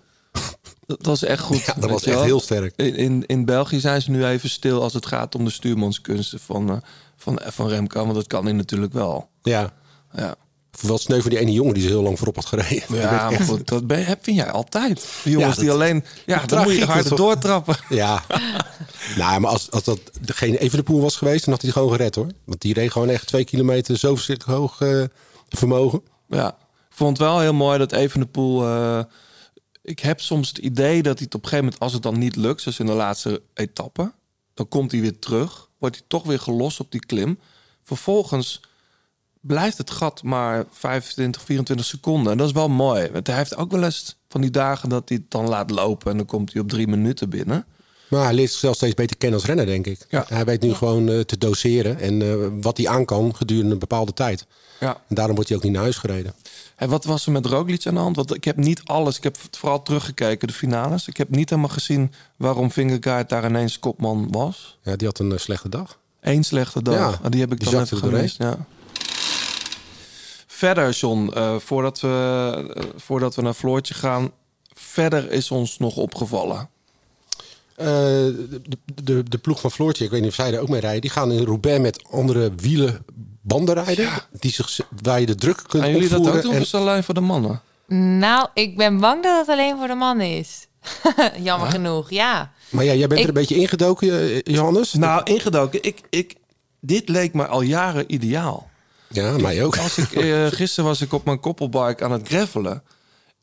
Dat 0.87 1.07
was 1.07 1.23
echt 1.23 1.43
goed. 1.43 1.65
Ja, 1.65 1.75
dat 1.79 1.91
was 1.91 2.05
echt 2.05 2.15
wel. 2.15 2.25
heel 2.25 2.41
sterk. 2.41 2.73
In, 2.77 2.95
in, 2.97 3.27
in 3.27 3.45
België 3.45 3.81
zijn 3.81 4.03
ze 4.03 4.11
nu 4.11 4.27
even 4.27 4.51
stil 4.51 4.83
als 4.83 4.93
het 4.93 5.07
gaat 5.07 5.35
om 5.35 5.45
de 5.45 5.51
stuurmanskunsten 5.51 6.41
van, 6.41 6.71
eh, 6.71 6.77
van, 7.17 7.41
van 7.45 7.69
Remco. 7.69 8.03
Want 8.03 8.15
dat 8.15 8.27
kan 8.27 8.45
hij 8.45 8.55
natuurlijk 8.55 8.93
wel. 8.93 9.29
Ja. 9.43 9.73
Ja, 10.13 10.35
Wel 10.81 10.99
sneu 10.99 11.21
voor 11.21 11.31
die 11.31 11.39
ene 11.39 11.53
jongen 11.53 11.75
die 11.75 11.83
ze 11.83 11.89
heel 11.89 12.03
lang 12.03 12.17
voorop 12.17 12.35
had 12.37 12.47
gereden. 12.47 12.97
Ja 12.97 13.31
maar 13.31 13.41
goed, 13.41 13.69
dat 13.69 13.87
ben, 13.87 13.99
je- 13.99 14.17
vind 14.21 14.37
jij 14.37 14.51
altijd. 14.51 15.07
Die 15.25 15.33
jongens 15.33 15.55
Ja, 15.57 15.61
die 15.63 15.71
alleen... 15.71 16.05
Ja, 16.27 16.47
dan 16.47 16.63
moet 16.63 16.77
je 16.77 16.87
dat- 16.87 17.17
doortrappen. 17.17 17.77
Ja. 17.89 18.25
nou, 19.17 19.41
maar 19.41 19.51
als, 19.51 19.71
als 19.71 19.85
dat 19.85 20.01
geen 20.25 20.55
Evenepoel 20.57 21.01
was 21.01 21.17
geweest, 21.17 21.45
dan 21.45 21.55
had 21.55 21.63
hij 21.63 21.71
gewoon 21.73 21.91
gered 21.91 22.15
hoor. 22.15 22.27
Want 22.45 22.61
die 22.61 22.75
reed 22.75 22.93
gewoon 22.93 23.09
echt 23.09 23.27
twee 23.27 23.45
kilometer 23.45 23.99
zo 23.99 24.15
verschrikkelijk 24.15 24.59
hoog 24.59 24.81
eh, 24.81 25.03
vermogen. 25.49 26.03
Ja, 26.29 26.49
ik 26.91 26.97
vond 26.97 27.19
het 27.19 27.27
wel 27.27 27.41
heel 27.41 27.55
mooi 27.55 27.79
dat 27.79 27.93
Evenepoel... 27.93 28.67
eh 28.67 29.01
ik 29.83 29.99
heb 30.01 30.21
soms 30.21 30.49
het 30.49 30.59
idee 30.59 31.03
dat 31.03 31.19
hij 31.19 31.25
het 31.25 31.35
op 31.35 31.43
een 31.43 31.49
gegeven 31.49 31.65
moment... 31.65 31.83
als 31.83 31.93
het 31.93 32.03
dan 32.03 32.19
niet 32.19 32.37
lukt, 32.37 32.61
zoals 32.61 32.79
in 32.79 32.87
de 32.87 32.93
laatste 32.93 33.43
etappe... 33.55 34.13
dan 34.55 34.69
komt 34.69 34.93
hij 34.93 35.01
weer 35.01 35.19
terug. 35.19 35.69
Wordt 35.79 35.97
hij 35.97 36.05
toch 36.09 36.23
weer 36.23 36.39
gelost 36.41 36.81
op 36.81 36.91
die 36.91 37.07
klim. 37.07 37.39
Vervolgens 37.83 38.61
blijft 39.47 39.79
het 39.79 39.91
gat 39.91 40.23
maar 40.23 40.65
25, 40.71 41.43
24 41.43 41.87
seconden. 41.87 42.33
En 42.33 42.39
dat 42.39 42.47
is 42.47 42.53
wel 42.53 42.69
mooi. 42.69 43.09
Want 43.13 43.27
hij 43.27 43.37
heeft 43.37 43.57
ook 43.57 43.71
wel 43.71 43.83
eens 43.85 44.17
van 44.29 44.41
die 44.41 44.51
dagen 44.51 44.89
dat 44.89 45.09
hij 45.09 45.19
het 45.19 45.31
dan 45.31 45.49
laat 45.49 45.71
lopen... 45.71 46.11
en 46.11 46.17
dan 46.17 46.27
komt 46.27 46.53
hij 46.53 46.63
op 46.63 46.69
drie 46.69 46.87
minuten 46.87 47.29
binnen. 47.29 47.65
Maar 48.09 48.25
hij 48.25 48.35
leert 48.35 48.51
zichzelf 48.51 48.75
steeds 48.75 48.95
beter 48.95 49.17
kennen 49.17 49.39
als 49.39 49.49
renner, 49.49 49.67
denk 49.67 49.87
ik. 49.87 50.07
Ja. 50.09 50.25
Hij 50.29 50.45
weet 50.45 50.63
nu 50.63 50.75
gewoon 50.75 51.09
eh, 51.09 51.21
te 51.21 51.39
doseren 51.39 52.01
en 52.01 52.23
eh, 52.23 52.35
wat 52.61 52.77
hij 52.77 52.89
aan 52.89 53.05
kan 53.05 53.37
gedurende 53.37 53.73
een 53.73 53.79
bepaalde 53.79 54.13
tijd. 54.13 54.47
Ja. 54.81 54.97
En 55.09 55.15
daarom 55.15 55.35
wordt 55.35 55.49
hij 55.49 55.59
ook 55.59 55.65
niet 55.65 55.73
naar 55.73 55.83
huis 55.83 55.97
gereden. 55.97 56.35
En 56.77 56.89
wat 56.89 57.05
was 57.05 57.27
er 57.27 57.33
met 57.33 57.47
Roglic 57.47 57.87
aan 57.87 57.95
de 57.95 58.01
hand? 58.01 58.17
Want 58.17 58.35
ik 58.35 58.45
heb 58.45 58.57
niet 58.57 58.81
alles. 58.85 59.17
Ik 59.17 59.23
heb 59.23 59.37
vooral 59.51 59.83
teruggekeken, 59.83 60.49
de 60.49 60.55
finales. 60.55 61.09
Ik 61.09 61.17
heb 61.17 61.29
niet 61.29 61.51
helemaal 61.51 61.71
gezien 61.71 62.13
waarom 62.37 62.71
Vingegaard 62.71 63.29
daar 63.29 63.45
ineens 63.45 63.79
kopman 63.79 64.29
was. 64.31 64.79
Ja, 64.83 64.97
die 64.97 65.07
had 65.07 65.19
een 65.19 65.33
eh, 65.33 65.39
slechte 65.39 65.69
dag. 65.69 65.99
Eén 66.21 66.45
slechte 66.45 66.83
dag. 66.83 66.95
Ja, 66.95 67.19
Ah, 67.23 67.31
die 67.31 67.41
heb 67.41 67.53
ik 67.53 67.61
die 67.61 67.71
dan 67.71 67.81
er 67.81 67.97
gemist. 67.97 68.39
Ja. 68.39 68.67
Verder, 70.57 70.91
John, 70.91 71.31
eh, 71.35 71.57
voordat, 71.59 72.01
we, 72.01 72.73
eh, 72.75 72.83
voordat 72.97 73.35
we 73.35 73.43
naar 73.43 73.55
Floortje 73.55 73.95
gaan. 73.95 74.31
Verder 74.75 75.31
is 75.33 75.51
ons 75.51 75.79
nog 75.79 75.97
opgevallen. 75.97 76.69
Eh, 77.77 77.87
de, 77.87 78.61
de, 79.05 79.23
de 79.23 79.39
ploeg 79.39 79.61
van 79.61 79.71
Floortje, 79.71 80.05
ik 80.05 80.11
weet 80.11 80.21
niet 80.21 80.29
of 80.29 80.35
zij 80.35 80.53
er 80.53 80.61
ook 80.61 80.69
mee 80.69 80.81
rijden, 80.81 81.01
die 81.01 81.11
gaan 81.11 81.33
in 81.33 81.45
Roubaix 81.45 81.81
met 81.81 82.05
andere 82.11 82.53
wielen 82.57 83.05
banden 83.41 83.75
rijden. 83.85 84.09
Die 84.33 84.51
zich, 84.53 84.81
waar 85.03 85.21
je 85.21 85.27
de 85.27 85.35
druk 85.35 85.63
kunt 85.69 85.83
Gaan 85.83 85.93
jullie 85.93 86.09
dat 86.09 86.19
ook 86.19 86.25
doen? 86.25 86.43
en- 86.43 86.49
Of 86.49 86.55
is 86.55 86.73
het 86.73 86.81
alleen 86.81 87.05
voor 87.05 87.15
de 87.15 87.21
mannen? 87.21 87.61
Nou, 88.19 88.49
ik 88.55 88.77
ben 88.77 88.99
bang 89.01 89.23
dat 89.23 89.39
het 89.47 89.49
alleen 89.49 89.77
voor 89.79 89.87
de 89.87 89.95
man 89.95 90.21
is. 90.21 90.67
Jammer 91.43 91.69
genoeg, 91.71 92.11
ja. 92.11 92.53
Maar 92.71 92.85
ja, 92.85 92.95
jij 92.95 93.07
bent 93.07 93.13
Ik- 93.21 93.27
er 93.27 93.29
een 93.29 93.41
beetje 93.41 93.55
ingedoken, 93.57 94.39
Johannes. 94.39 94.93
Nou, 94.93 95.23
ingedoken. 95.33 95.83
Ik, 95.83 96.01
ik, 96.11 96.35
dit 96.81 97.09
leek 97.09 97.35
me 97.35 97.47
al 97.47 97.61
jaren 97.61 98.13
ideaal. 98.15 98.73
Ja, 99.15 99.39
mij 99.39 99.65
ook. 99.65 99.77
Als 99.79 99.99
ik, 99.99 100.13
eh, 100.13 100.47
gisteren 100.61 100.85
was 100.85 101.01
ik 101.01 101.13
op 101.13 101.25
mijn 101.25 101.41
koppelbike 101.41 102.05
aan 102.05 102.13
het 102.13 102.29
gravelen. 102.29 102.83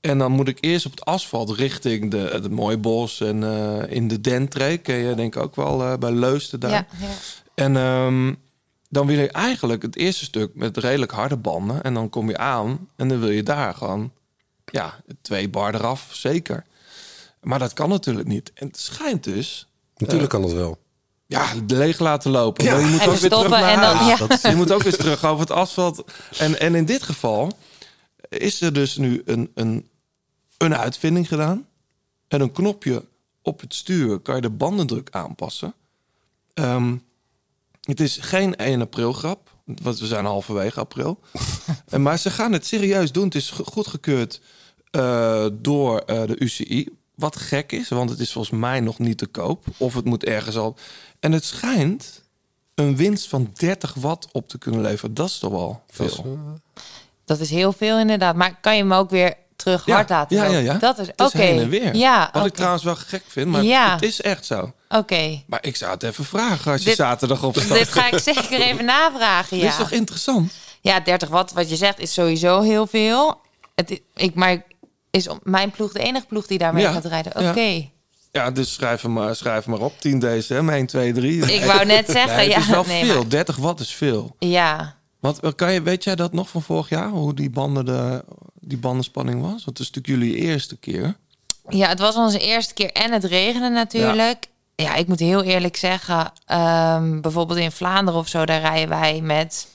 En 0.02 0.18
dan 0.18 0.32
moet 0.32 0.48
ik 0.48 0.58
eerst 0.60 0.86
op 0.86 0.92
het 0.92 1.06
asfalt 1.06 1.52
richting 1.52 2.12
de, 2.12 2.18
het 2.18 2.52
mooie 2.52 2.78
bos 2.78 3.22
en 3.22 3.44
eh, 3.44 3.96
in 3.96 4.08
de 4.08 4.22
Dentree. 4.22 4.78
Ken 4.78 4.96
je 4.96 5.16
denk 5.16 5.36
ik 5.36 5.42
ook 5.42 5.56
wel 5.56 5.84
eh, 5.84 5.98
bij 5.98 6.12
Leusden 6.12 6.60
daar. 6.60 6.72
ja, 6.72 6.86
ja. 7.00 7.08
En 7.54 7.78
ehm, 7.78 8.34
dan 8.90 9.08
wil 9.08 9.20
je 9.20 9.32
eigenlijk 9.32 9.82
het 9.82 9.96
eerste 9.96 10.24
stuk 10.24 10.56
met 10.56 10.78
redelijk 10.78 11.12
harde 11.12 11.38
banden. 11.38 11.84
En 11.84 11.94
dan 11.94 12.10
kom 12.10 12.30
je 12.30 12.38
aan 12.38 12.90
en 12.96 13.08
dan 13.08 13.20
wil 13.20 13.30
je 13.30 13.44
daar 13.44 13.74
gewoon 13.74 14.12
ja, 14.66 15.00
twee 15.22 15.50
bar 15.50 15.76
eraf, 15.76 16.08
zeker. 16.12 16.64
Maar 17.42 17.60
dat 17.60 17.74
kan 17.74 17.90
natuurlijk 17.90 18.28
niet. 18.28 18.52
En 18.54 18.68
het 18.68 18.80
schijnt 18.80 19.24
dus 19.24 19.68
Natuurlijk 20.02 20.30
kan 20.30 20.42
dat 20.42 20.54
wel. 20.54 20.78
Ja, 21.32 21.54
leeg 21.68 22.00
laten 22.00 22.32
lopen. 22.32 22.64
Ja. 22.66 22.78
Je 22.78 22.86
moet 22.86 23.08
ook 23.08 23.16
weer 23.16 23.30
terug 23.30 23.50
naar 23.50 23.74
en 23.74 23.82
dan- 23.82 24.28
ja. 24.42 24.50
Je 24.50 24.56
moet 24.56 24.72
ook 24.72 24.84
weer 24.84 24.96
terug 24.98 25.26
over 25.26 25.40
het 25.40 25.52
asfalt. 25.52 26.04
En, 26.38 26.60
en 26.60 26.76
in 26.76 26.86
dit 26.86 27.04
geval 27.04 27.52
is 28.30 28.62
er 28.62 28.74
dus 28.74 28.98
nu 28.98 29.22
een, 29.26 29.52
een, 29.54 29.90
een 30.58 30.76
uitvinding 30.76 31.28
gedaan. 31.28 31.68
En 32.28 32.42
een 32.42 32.52
knopje 32.52 33.06
op 33.42 33.60
het 33.60 33.74
stuur 33.74 34.20
kan 34.20 34.36
je 34.36 34.42
de 34.42 34.50
bandendruk 34.50 35.08
aanpassen. 35.12 35.74
Ehm, 36.54 36.96
het 37.82 38.00
is 38.00 38.18
geen 38.22 38.56
1 38.56 38.82
april 38.82 39.14
grap. 39.14 39.50
Want 39.66 40.00
we 40.00 40.06
zijn 40.08 40.26
halverwege 40.26 40.80
april. 40.80 41.20
En 41.90 42.02
maar 42.02 42.18
ze 42.20 42.30
gaan 42.30 42.52
het 42.54 42.66
serieus 42.66 43.12
doen. 43.12 43.24
Het 43.26 43.36
is 43.36 43.50
go- 43.50 43.64
goedgekeurd 43.64 44.42
eh, 44.92 45.46
door 45.54 46.00
eh, 46.00 46.24
de 46.28 46.40
UCI. 46.40 46.88
Wat 47.16 47.36
gek 47.36 47.72
is, 47.72 47.90
want 47.90 48.10
het 48.10 48.20
is 48.20 48.32
volgens 48.32 48.60
mij 48.60 48.80
nog 48.80 49.00
niet 49.00 49.18
te 49.18 49.26
koop. 49.28 49.66
Of 49.78 49.94
het 49.94 50.06
moet 50.06 50.24
ergens 50.24 50.58
al. 50.58 50.78
En 51.22 51.32
het 51.32 51.46
schijnt 51.46 52.22
een 52.76 52.96
winst 52.96 53.28
van 53.28 53.52
30 53.54 53.94
watt 53.94 54.28
op 54.32 54.50
te 54.50 54.58
kunnen 54.58 54.82
leveren. 54.82 55.14
Dat 55.14 55.28
is 55.28 55.38
toch 55.38 55.52
wel 55.52 55.84
veel. 55.90 56.06
Dat 56.08 56.16
is, 56.16 56.24
eh, 56.24 56.82
Dat 57.26 57.40
is 57.40 57.50
heel 57.50 57.74
veel 57.74 58.00
inderdaad. 58.00 58.36
Maar 58.36 58.58
kan 58.62 58.76
je 58.76 58.82
hem 58.82 58.94
ook 58.94 59.10
weer 59.10 59.34
terug 59.56 59.86
hard 59.86 60.10
laten 60.10 60.38
ja, 60.38 60.46
ja, 60.46 60.58
ja. 60.58 60.74
Dat 60.74 60.98
is 61.00 61.08
Het 61.08 61.22
oké. 61.22 61.38
heen 61.38 61.60
en 61.60 61.70
weer. 61.70 61.96
Ja, 61.96 62.30
Wat 62.34 62.46
ik 62.46 62.54
trouwens 62.54 62.84
wel 62.84 62.96
gek 62.96 63.24
vind, 63.28 63.48
maar 63.48 63.64
Ja. 63.64 63.94
het 63.94 64.02
is 64.04 64.22
echt 64.22 64.46
zo. 64.46 64.74
Oké. 64.90 65.42
Maar 65.48 65.66
ik 65.66 65.76
zou 65.76 65.92
het 65.92 66.04
even 66.04 66.26
vragen 66.26 66.72
als 66.72 66.82
je 66.82 66.88
Dit- 66.88 66.96
zaterdag 66.98 67.44
op 67.44 67.54
Dit 67.54 67.88
ga 67.88 68.12
ik 68.12 68.20
zeker 68.20 68.62
even 68.62 68.86
navragen, 68.86 69.58
Dit 69.60 69.68
is 69.68 69.72
ja. 69.74 69.78
toch 69.78 69.92
interessant? 69.92 70.52
Ja, 70.82 71.00
30 71.00 71.30
watt, 71.30 71.52
wat 71.54 71.70
je 71.70 71.76
zegt, 71.76 72.00
is 72.00 72.14
sowieso 72.14 72.62
heel 72.62 72.88
veel. 72.88 73.40
Het, 73.76 74.02
ik, 74.14 74.36
maar 74.36 74.64
is 75.12 75.28
om- 75.28 75.40
mijn 75.44 75.72
ploeg 75.72 75.92
de 75.92 76.00
enige 76.00 76.26
ploeg 76.26 76.48
die 76.48 76.58
daarmee 76.58 76.84
Ja, 76.84 76.92
gaat 76.92 77.06
rijden? 77.06 77.44
ja. 77.44 77.50
Oké. 77.50 77.90
Ja, 78.32 78.52
dus 78.52 78.74
schrijf 78.74 79.02
hem 79.02 79.14
maar, 79.14 79.36
schrijf 79.36 79.66
hem 79.66 79.74
maar 79.74 79.84
op. 79.84 80.00
10 80.00 80.20
DSM, 80.20 80.70
1, 80.70 80.86
2, 80.86 81.14
3. 81.14 81.54
Ik 81.54 81.64
wou 81.64 81.86
net 81.86 82.10
zeggen, 82.10 82.36
Nee, 82.36 82.50
ja. 82.50 82.58
is 82.58 82.68
wel 82.68 82.84
nee, 82.84 83.06
veel. 83.06 83.16
maar- 83.22 83.30
30 83.30 83.56
watt 83.56 83.80
is 83.80 83.94
veel. 83.94 84.36
ja. 84.40 85.00
Want 85.20 85.40
eh, 85.40 85.52
kan 85.56 85.74
je, 85.74 85.82
weet 85.82 86.04
jij 86.04 86.16
dat 86.16 86.34
nog 86.34 86.50
van 86.50 86.62
vorig 86.62 86.90
jaar? 86.90 87.10
Hoe 87.10 87.34
die, 87.34 87.50
banden 87.50 87.86
de, 87.86 88.24
die 88.60 88.78
bandenspanning 88.78 89.42
was? 89.42 89.50
Want 89.50 89.66
het 89.66 89.80
is 89.80 89.92
natuurlijk 89.92 90.24
jullie 90.24 90.36
eerste 90.36 90.78
keer. 90.78 91.16
ja, 91.70 91.88
het 91.88 92.00
was 92.00 92.16
onze 92.16 92.40
eerste 92.40 92.74
keer 92.74 92.92
en 92.92 93.12
het 93.12 93.24
regende 93.24 93.70
natuurlijk. 93.70 94.46
Ja, 94.76 94.96
ik 94.96 95.08
moet 95.08 95.20
heel 95.20 95.44
eerlijk 95.44 95.76
zeggen, 95.78 96.32
ehm, 96.46 97.20
bijvoorbeeld 97.22 97.60
in 97.60 97.72
Vlaanderen 97.72 98.20
of 98.20 98.28
zo, 98.28 98.46
daar 98.46 98.62
rijden 98.62 98.90
wij 98.90 99.22
met 99.22 99.68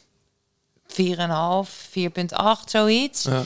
4,5, 0.87 1.69
4,8, 1.91 2.71
zoiets. 2.71 3.23
Ja. 3.23 3.43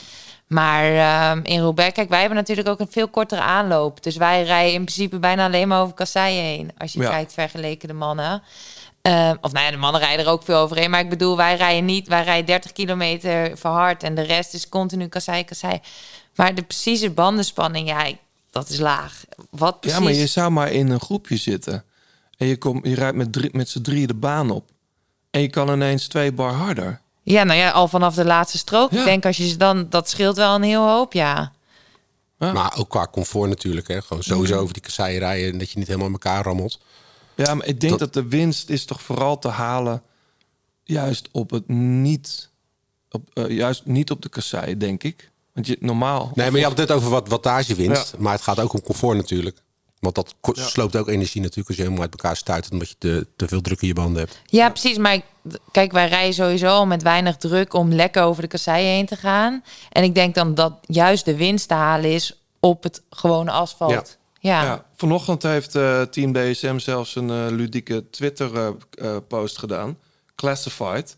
Maar 0.51 0.83
ehm, 0.95 1.39
in 1.43 1.59
Roubaix, 1.59 1.93
kijk, 1.93 2.09
wij 2.09 2.19
hebben 2.19 2.37
natuurlijk 2.37 2.67
ook 2.67 2.79
een 2.79 2.91
veel 2.91 3.07
kortere 3.07 3.41
aanloop. 3.41 4.03
Dus 4.03 4.15
wij 4.15 4.43
rijden 4.43 4.73
in 4.73 4.83
principe 4.83 5.19
bijna 5.19 5.45
alleen 5.45 5.67
maar 5.67 5.81
over 5.81 5.93
kasseien 5.93 6.43
heen. 6.43 6.71
Als 6.77 6.93
je 6.93 7.01
Ja. 7.01 7.09
kijkt 7.09 7.33
vergeleken 7.33 7.87
de 7.87 7.93
mannen. 7.93 8.41
Ehm, 9.01 9.35
of 9.41 9.51
nou 9.51 9.65
ja, 9.65 9.71
de 9.71 9.77
mannen 9.77 10.01
rijden 10.01 10.25
er 10.25 10.31
ook 10.31 10.43
veel 10.43 10.57
overheen. 10.57 10.89
Maar 10.89 10.99
ik 10.99 11.09
bedoel, 11.09 11.37
wij 11.37 11.55
rijden 11.55 11.85
niet. 11.85 12.07
Wij 12.07 12.23
rijden 12.23 12.45
30 12.45 12.71
kilometer 12.71 13.57
verhard. 13.57 14.03
En 14.03 14.15
de 14.15 14.21
rest 14.21 14.53
is 14.53 14.69
continu 14.69 15.07
kassei, 15.07 15.43
kassei. 15.45 15.79
Maar 16.35 16.55
de 16.55 16.61
precieze 16.63 17.09
bandenspanning, 17.11 17.87
ja, 17.87 18.07
dat 18.49 18.69
is 18.69 18.79
laag. 18.79 19.23
Wat 19.49 19.79
precies? 19.79 19.97
Ja, 19.99 20.03
maar 20.03 20.13
je 20.13 20.27
zou 20.27 20.51
maar 20.51 20.71
in 20.71 20.89
een 20.89 20.99
groepje 20.99 21.37
zitten. 21.37 21.83
En 22.37 22.47
je, 22.47 22.57
komt, 22.57 22.85
je 22.87 22.95
rijdt 22.95 23.15
met, 23.17 23.33
drie, 23.33 23.49
met 23.53 23.69
z'n 23.69 23.81
drieën 23.81 24.07
de 24.07 24.13
baan 24.13 24.49
op. 24.49 24.69
En 25.29 25.41
je 25.41 25.49
kan 25.49 25.69
ineens 25.69 26.07
twee 26.07 26.31
bar 26.31 26.51
harder. 26.53 27.01
Ja, 27.23 27.43
nou 27.43 27.59
ja, 27.59 27.69
al 27.71 27.87
vanaf 27.87 28.15
de 28.15 28.25
laatste 28.25 28.57
strook. 28.57 28.91
Ja. 28.91 28.99
Ik 28.99 29.05
denk 29.05 29.25
als 29.25 29.37
je 29.37 29.47
ze 29.47 29.57
dan, 29.57 29.89
dat 29.89 30.09
scheelt 30.09 30.35
wel 30.35 30.55
een 30.55 30.63
heel 30.63 30.87
hoop, 30.89 31.13
ja. 31.13 31.51
Maar 32.37 32.77
ook 32.77 32.89
qua 32.89 33.07
comfort 33.11 33.49
natuurlijk. 33.49 33.87
Hè. 33.87 34.01
Gewoon 34.01 34.23
sowieso 34.23 34.59
over 34.59 34.73
die 34.73 34.81
kasseien 34.81 35.19
rijden 35.19 35.51
en 35.51 35.57
dat 35.57 35.71
je 35.71 35.77
niet 35.77 35.87
helemaal 35.87 36.07
in 36.07 36.13
elkaar 36.13 36.43
rammelt. 36.43 36.79
Ja, 37.35 37.55
maar 37.55 37.65
ik 37.67 37.79
denk 37.79 37.99
Dat- 37.99 38.13
dat, 38.13 38.23
de 38.23 38.29
winst 38.29 38.69
is 38.69 38.85
toch 38.85 39.01
vooral 39.01 39.39
te 39.39 39.47
halen... 39.47 40.01
juist 40.83 41.29
op 41.31 41.49
het 41.51 41.67
niet... 41.67 42.49
Op, 43.11 43.29
eh, 43.33 43.49
juist 43.49 43.85
niet 43.85 44.11
op 44.11 44.21
de 44.21 44.29
kassei, 44.29 44.77
denk 44.77 45.03
ik. 45.03 45.31
Want 45.53 45.67
je, 45.67 45.77
normaal... 45.79 46.31
Nee, 46.33 46.49
maar 46.51 46.59
je 46.59 46.65
had 46.65 46.77
het 46.77 46.87
net 46.87 46.97
over 46.97 47.09
wat 47.09 47.27
wattage 47.27 47.75
winst. 47.75 48.11
Ja. 48.11 48.17
Maar 48.21 48.33
het 48.33 48.41
gaat 48.41 48.59
ook 48.59 48.73
om 48.73 48.81
comfort 48.81 49.17
natuurlijk. 49.17 49.61
Want 50.01 50.15
dat 50.15 50.35
Ja. 50.41 50.63
sloopt 50.67 50.95
ook 50.95 51.07
energie 51.07 51.41
natuurlijk 51.41 51.67
als 51.67 51.77
je 51.77 51.83
helemaal 51.83 52.03
uit 52.03 52.11
elkaar 52.11 52.35
stuit. 52.37 52.71
Omdat 52.71 52.89
je 52.89 52.95
te, 52.97 53.27
te 53.35 53.47
veel 53.47 53.61
druk 53.61 53.81
in 53.81 53.87
je 53.87 53.93
banden 53.93 54.21
hebt. 54.21 54.41
Ja, 54.45 54.69
precies. 54.69 54.97
Maar 54.97 55.21
kijk, 55.71 55.91
wij 55.91 56.07
rijden 56.07 56.33
sowieso 56.33 56.67
al 56.67 56.85
met 56.85 57.03
weinig 57.03 57.37
druk 57.37 57.73
om 57.73 57.93
lekker 57.93 58.23
over 58.23 58.41
de 58.41 58.47
kasseien 58.47 58.89
heen 58.93 59.05
te 59.05 59.15
gaan. 59.15 59.63
En 59.89 60.03
ik 60.03 60.15
denk 60.15 60.35
dan 60.35 60.55
dat 60.55 60.73
juist 60.81 61.25
de 61.25 61.35
winst 61.35 61.67
te 61.67 61.73
halen 61.73 62.11
is 62.13 62.41
op 62.59 62.83
het 62.83 63.01
gewone 63.09 63.51
asfalt. 63.51 64.17
Ja. 64.39 64.63
Ja, 64.63 64.85
vanochtend 64.95 65.43
heeft 65.43 65.75
eh, 65.75 66.01
Team 66.01 66.33
DSM 66.33 66.77
zelfs 66.79 67.15
een 67.15 67.29
eh, 67.29 67.45
ludieke 67.49 68.09
Twitter-post 68.09 69.57
gedaan. 69.57 69.97
Classified. 70.35 71.17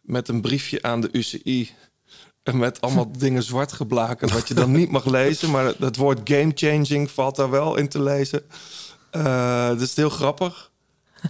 Met 0.00 0.28
een 0.28 0.40
briefje 0.40 0.82
aan 0.82 1.00
de 1.00 1.08
UCI. 1.12 1.70
En 2.46 2.58
Met 2.58 2.80
allemaal 2.80 3.12
dingen 3.18 3.42
zwart 3.42 3.72
geblaken. 3.72 4.32
Wat 4.32 4.48
je 4.48 4.54
dan 4.54 4.72
niet 4.72 4.90
mag 4.90 5.04
lezen. 5.04 5.50
Maar 5.50 5.74
het 5.78 5.96
woord 5.96 6.20
game 6.24 6.52
changing 6.54 7.10
valt 7.10 7.36
daar 7.36 7.50
wel 7.50 7.76
in 7.76 7.88
te 7.88 8.02
lezen. 8.02 8.42
Eh 9.10 9.68
dat 9.68 9.80
is 9.80 9.96
heel 9.96 10.10
grappig. 10.10 10.70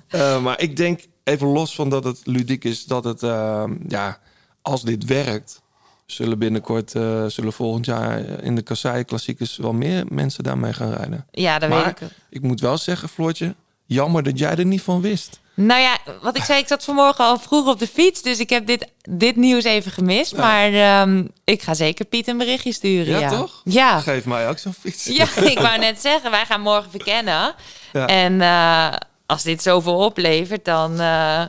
Eh, 0.08 0.42
maar 0.42 0.60
ik 0.60 0.76
denk, 0.76 1.00
even 1.24 1.46
los 1.46 1.74
van 1.74 1.90
dat 1.90 2.04
het 2.04 2.20
ludiek 2.24 2.64
is, 2.64 2.84
dat 2.84 3.04
het, 3.04 3.22
eh, 3.22 3.64
ja, 3.88 4.18
als 4.62 4.82
dit 4.82 5.04
werkt, 5.04 5.62
zullen 6.06 6.38
binnenkort, 6.38 6.94
eh, 6.94 7.26
zullen 7.26 7.52
volgend 7.52 7.86
jaar 7.86 8.18
in 8.42 8.54
de 8.54 8.62
Kassei 8.62 9.04
Klassiekers 9.04 9.56
wel 9.56 9.72
meer 9.72 10.04
mensen 10.08 10.44
daarmee 10.44 10.72
gaan 10.72 10.92
rijden. 10.92 11.26
Ja, 11.30 11.58
dat 11.58 11.68
maar 11.68 11.84
weet 11.84 12.00
ik. 12.00 12.08
ik 12.30 12.42
moet 12.42 12.60
wel 12.60 12.78
zeggen, 12.78 13.08
Floortje, 13.08 13.54
jammer 13.84 14.22
dat 14.22 14.38
jij 14.38 14.56
er 14.56 14.66
niet 14.66 14.82
van 14.82 15.00
wist. 15.00 15.40
Nou 15.56 15.80
ja, 15.80 15.98
wat 16.22 16.36
ik 16.36 16.42
zei, 16.44 16.60
ik 16.60 16.66
zat 16.66 16.84
vanmorgen 16.84 17.24
al 17.24 17.38
vroeg 17.38 17.66
op 17.66 17.78
de 17.78 17.86
fiets. 17.86 18.22
Dus 18.22 18.38
ik 18.38 18.50
heb 18.50 18.66
dit, 18.66 18.86
dit 19.08 19.36
nieuws 19.36 19.64
even 19.64 19.92
gemist. 19.92 20.36
Maar 20.36 20.72
ehm, 20.72 21.24
ik 21.44 21.62
ga 21.62 21.74
zeker 21.74 22.04
Piet 22.04 22.28
een 22.28 22.38
berichtje 22.38 22.72
sturen. 22.72 23.12
Ja, 23.12 23.18
Ja, 23.20 23.28
toch? 23.28 23.60
Ja. 23.64 24.00
Geef 24.00 24.24
mij 24.24 24.48
ook 24.48 24.58
zo'n 24.58 24.74
fiets. 24.80 25.04
Ja, 25.16 25.26
ik 25.42 25.58
wou 25.58 25.78
net 25.78 26.00
zeggen, 26.00 26.30
wij 26.30 26.46
gaan 26.46 26.60
morgen 26.60 26.90
verkennen. 26.90 27.54
Ja. 27.92 28.06
En 28.06 28.40
eh, 28.40 28.98
als 29.26 29.42
dit 29.42 29.62
zoveel 29.62 29.96
oplevert, 29.96 30.64
dan, 30.64 30.92
eh, 30.92 31.42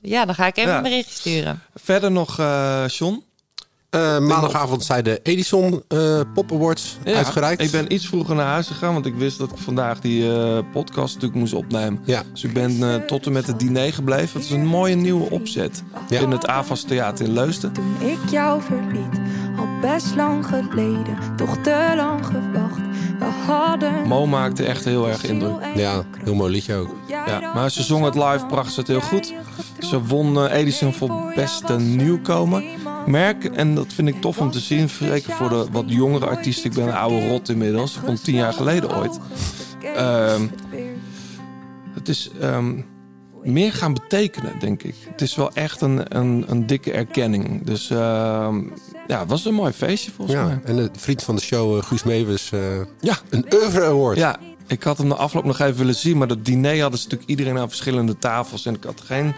ja, 0.00 0.24
dan 0.24 0.34
ga 0.34 0.46
ik 0.46 0.56
even 0.56 0.74
een 0.74 0.82
berichtje 0.82 1.14
sturen. 1.14 1.62
Verder 1.74 2.10
nog, 2.10 2.38
eh 2.38 2.84
John. 2.88 3.24
Eh, 3.92 4.18
maandagavond 4.18 4.84
zijn 4.84 5.04
de 5.04 5.20
Edison 5.22 5.82
eh, 5.88 6.20
Pop 6.34 6.52
Awards 6.52 6.96
Ja, 7.04 7.14
uitgereikt. 7.16 7.62
Ik 7.62 7.70
ben 7.70 7.92
iets 7.92 8.06
vroeger 8.06 8.34
naar 8.34 8.46
huis 8.46 8.66
gegaan, 8.66 8.92
want 8.92 9.06
ik 9.06 9.14
wist 9.14 9.38
dat 9.38 9.50
ik 9.50 9.56
vandaag 9.58 10.00
die 10.00 10.32
eh, 10.32 10.58
podcast 10.72 11.14
natuurlijk 11.14 11.40
moest 11.40 11.54
opnemen. 11.54 12.00
Ja. 12.04 12.22
Dus 12.32 12.44
ik 12.44 12.52
ben 12.52 12.82
eh, 12.82 12.94
tot 13.06 13.26
en 13.26 13.32
met 13.32 13.46
het 13.46 13.58
diner 13.58 13.92
gebleven. 13.92 14.40
Het 14.40 14.44
is 14.44 14.50
een 14.50 14.66
mooie 14.66 14.94
nieuwe 14.94 15.30
opzet 15.30 15.82
Ja. 16.08 16.20
in 16.20 16.30
het 16.30 16.46
AVAS 16.46 16.82
Theater 16.82 17.24
in 17.26 17.32
Leusden. 17.32 17.72
Toen 17.72 17.94
ik 18.00 18.18
jou 18.30 18.62
verliet, 18.62 19.20
al 19.58 19.66
best 19.80 20.14
lang 20.16 20.46
geleden, 20.46 21.18
toch 21.36 21.56
te 21.56 21.92
lang 21.96 22.26
gewacht. 22.26 22.80
We 23.18 23.24
hadden. 23.46 24.06
Mo 24.08 24.26
maakte 24.26 24.64
echt 24.64 24.84
heel 24.84 25.08
erg 25.08 25.24
indruk. 25.24 25.54
Ja, 25.74 26.02
heel 26.24 26.34
mooi 26.34 26.52
liedje 26.52 26.74
ook. 26.74 26.94
Ja, 27.06 27.52
maar 27.54 27.70
ze 27.70 27.82
zong 27.82 28.04
het 28.04 28.14
live, 28.14 28.46
bracht 28.48 28.72
ze 28.72 28.80
het 28.80 28.88
heel 28.88 29.00
goed. 29.00 29.32
Ze 29.78 30.02
won 30.04 30.46
Edison 30.46 30.92
voor 30.92 31.32
beste 31.34 31.78
nieuwkomer. 31.78 32.62
Merk, 33.06 33.44
en 33.44 33.74
dat 33.74 33.92
vind 33.92 34.08
ik 34.08 34.20
tof 34.20 34.38
om 34.38 34.50
te 34.50 34.60
zien, 34.60 34.88
zeker 34.88 35.32
voor 35.32 35.48
de 35.48 35.66
wat 35.72 35.84
jongere 35.86 36.26
artiesten. 36.26 36.70
Ik 36.70 36.76
ben 36.76 36.86
een 36.86 36.94
oude 36.94 37.28
rot 37.28 37.48
inmiddels. 37.48 37.96
Ik 37.96 38.02
won 38.02 38.18
tien 38.22 38.34
jaar 38.34 38.52
geleden 38.52 38.96
ooit. 38.96 39.18
Ehm, 39.96 40.42
het 41.94 42.08
is 42.08 42.30
ehm, 42.40 42.74
meer 43.42 43.72
gaan 43.72 43.92
betekenen, 43.94 44.58
denk 44.58 44.82
ik. 44.82 44.94
Het 45.10 45.20
is 45.20 45.34
wel 45.34 45.50
echt 45.52 45.80
een, 45.80 46.16
een, 46.18 46.44
een 46.48 46.66
dikke 46.66 46.92
erkenning. 46.92 47.64
Dus 47.64 47.90
ehm, 47.90 48.60
ja, 49.06 49.18
het 49.20 49.28
was 49.28 49.44
een 49.44 49.54
mooi 49.54 49.72
feestje 49.72 50.10
volgens 50.10 50.36
Ja, 50.36 50.44
mij. 50.46 50.60
en 50.64 50.76
de 50.76 50.90
vriend 50.98 51.22
van 51.22 51.34
de 51.36 51.42
show, 51.42 51.76
eh, 51.76 51.82
Guus 51.82 52.02
Meeuwis, 52.02 52.52
eh, 52.52 52.60
Ja, 53.00 53.16
een 53.30 53.46
oeuvre 53.54 53.84
award. 53.84 54.16
Ja, 54.18 54.36
ik 54.66 54.82
had 54.82 54.98
hem 54.98 55.08
de 55.08 55.14
afloop 55.14 55.44
nog 55.44 55.58
even 55.60 55.76
willen 55.76 55.94
zien. 55.94 56.18
Maar 56.18 56.28
dat 56.28 56.44
diner 56.44 56.80
hadden 56.80 56.98
ze 56.98 57.04
natuurlijk 57.04 57.30
iedereen 57.30 57.58
aan 57.58 57.68
verschillende 57.68 58.18
tafels. 58.18 58.66
En 58.66 58.74
ik 58.74 58.84
had 58.84 59.00
geen, 59.00 59.34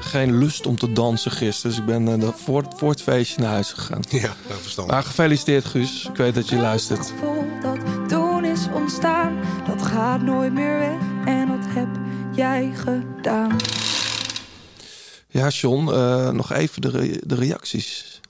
geen 0.00 0.38
lust 0.38 0.66
om 0.66 0.78
te 0.78 0.92
dansen 0.92 1.30
gisteren. 1.30 1.70
Dus 1.70 1.78
ik 1.80 1.86
ben 1.86 2.22
eh, 2.22 2.28
voor, 2.34 2.64
voor 2.76 2.90
het 2.90 3.02
feestje 3.02 3.40
naar 3.40 3.50
huis 3.50 3.72
gegaan. 3.72 4.02
Ja, 4.08 4.34
verstandig. 4.60 4.94
Maar 4.94 5.04
gefeliciteerd 5.04 5.64
Guus. 5.64 6.04
Ik 6.10 6.16
weet 6.16 6.34
dat 6.34 6.48
je 6.48 6.56
luistert. 6.56 7.06
gevoel 7.06 7.44
dat 7.62 7.78
toen 8.08 8.44
is 8.44 8.60
ontstaan, 8.74 9.38
dat 9.66 9.82
gaat 9.82 10.22
nooit 10.22 10.52
meer 10.52 10.78
weg. 10.78 10.98
En 11.34 11.48
dat 11.48 11.66
heb 11.68 11.88
jij 12.34 12.72
gedaan. 12.74 13.56
Ja, 15.28 15.48
John, 15.48 15.88
eh, 15.92 16.30
nog 16.30 16.52
even 16.52 16.80
de, 16.82 16.90
re- 16.90 17.20
de 17.26 17.34
reacties. 17.34 18.20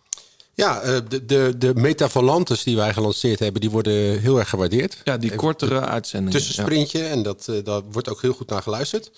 Ja, 0.55 0.81
eh, 0.81 0.97
de, 1.09 1.25
de, 1.27 1.55
de 1.59 1.75
metavolantes 1.75 2.63
die 2.63 2.77
wij 2.77 2.93
gelanceerd 2.93 3.39
hebben, 3.39 3.61
die 3.61 3.71
worden 3.71 4.21
heel 4.21 4.39
erg 4.39 4.49
gewaardeerd. 4.49 4.97
Ja, 5.05 5.17
die 5.17 5.25
Even 5.27 5.37
kortere 5.43 5.81
uitzendingen. 5.81 6.39
Tussensprintje 6.41 7.03
en 7.05 7.23
dat, 7.23 7.47
eh, 7.49 7.65
daar 7.65 7.81
wordt 7.93 8.09
ook 8.09 8.23
heel 8.23 8.33
goed 8.33 8.49
naar 8.49 8.63
geluisterd. 8.63 9.11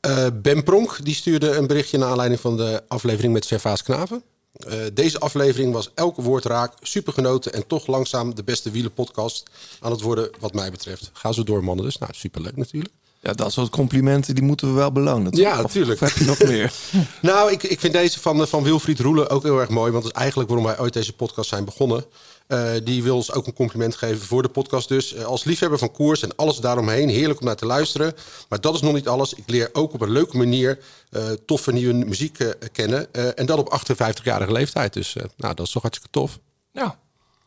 Eh, 0.00 0.26
ben 0.42 0.62
Pronk 0.62 0.98
die 1.02 1.14
stuurde 1.14 1.50
een 1.50 1.66
berichtje 1.66 1.98
naar 1.98 2.08
aanleiding 2.08 2.40
van 2.40 2.56
de 2.56 2.82
aflevering 2.88 3.32
met 3.32 3.44
Servaas 3.44 3.82
Knaven. 3.82 4.22
Eh, 4.52 4.78
deze 4.92 5.18
aflevering 5.18 5.72
was 5.72 5.90
elke 5.94 6.22
woord 6.22 6.44
raak, 6.44 6.72
super 6.82 7.12
genoten 7.12 7.52
en 7.52 7.66
toch 7.66 7.86
langzaam 7.86 8.34
de 8.34 8.44
beste 8.44 8.70
wielenpodcast 8.70 9.42
aan 9.80 9.90
het 9.90 10.00
worden 10.00 10.30
wat 10.38 10.54
mij 10.54 10.70
betreft. 10.70 11.10
Ga 11.12 11.32
zo 11.32 11.42
door 11.42 11.64
mannen 11.64 11.84
dus. 11.84 11.98
Nou, 11.98 12.12
superleuk 12.14 12.56
natuurlijk. 12.56 12.94
Ja, 13.20 13.32
dat 13.32 13.52
soort 13.52 13.70
complimenten 13.70 14.34
die 14.34 14.44
moeten 14.44 14.68
we 14.68 14.74
wel 14.74 14.92
belonen. 14.92 15.32
toch? 15.32 15.40
Ja, 15.40 15.62
natuurlijk. 15.62 16.00
Of 16.02 16.08
heb 16.08 16.18
je 16.18 16.24
nog 16.24 16.38
meer? 16.38 16.72
Nou, 17.22 17.52
ik, 17.52 17.62
ik 17.62 17.80
vind 17.80 17.92
deze 17.92 18.20
van, 18.20 18.40
eh, 18.40 18.46
van 18.46 18.62
Wilfried 18.62 19.00
Roelen 19.00 19.30
ook 19.30 19.42
heel 19.42 19.60
erg 19.60 19.68
mooi. 19.68 19.92
Want 19.92 20.04
dat 20.04 20.12
is 20.12 20.18
eigenlijk 20.18 20.48
waarom 20.48 20.66
wij 20.66 20.78
ooit 20.78 20.92
deze 20.92 21.12
podcast 21.12 21.48
zijn 21.48 21.64
begonnen. 21.64 22.04
Eh, 22.50 22.70
die 22.84 23.02
wil 23.02 23.16
ons 23.16 23.32
ook 23.32 23.46
een 23.46 23.52
compliment 23.52 23.96
geven 23.96 24.26
voor 24.26 24.42
de 24.42 24.48
podcast 24.48 24.88
dus. 24.88 25.14
Eh, 25.14 25.24
als 25.24 25.44
liefhebber 25.44 25.78
van 25.78 25.92
koers 25.92 26.22
en 26.22 26.36
alles 26.36 26.56
daaromheen, 26.56 27.08
heerlijk 27.08 27.40
om 27.40 27.46
naar 27.46 27.56
te 27.56 27.66
luisteren. 27.66 28.14
Maar 28.48 28.60
dat 28.60 28.74
is 28.74 28.80
nog 28.80 28.92
niet 28.92 29.08
alles. 29.08 29.34
Ik 29.34 29.44
leer 29.46 29.68
ook 29.72 29.92
op 29.92 30.00
een 30.00 30.10
leuke 30.10 30.36
manier 30.36 30.78
eh, 31.10 31.22
toffe 31.46 31.72
nieuwe 31.72 31.92
muziek 31.92 32.38
kennen. 32.72 33.14
En 33.36 33.46
dat 33.46 33.58
op 33.58 33.80
58-jarige 33.80 34.52
leeftijd. 34.52 34.92
Dus 34.92 35.16
nou, 35.36 35.54
dat 35.54 35.66
is 35.66 35.72
toch 35.72 35.82
hartstikke 35.82 36.12
tof. 36.18 36.38
ja. 36.72 36.98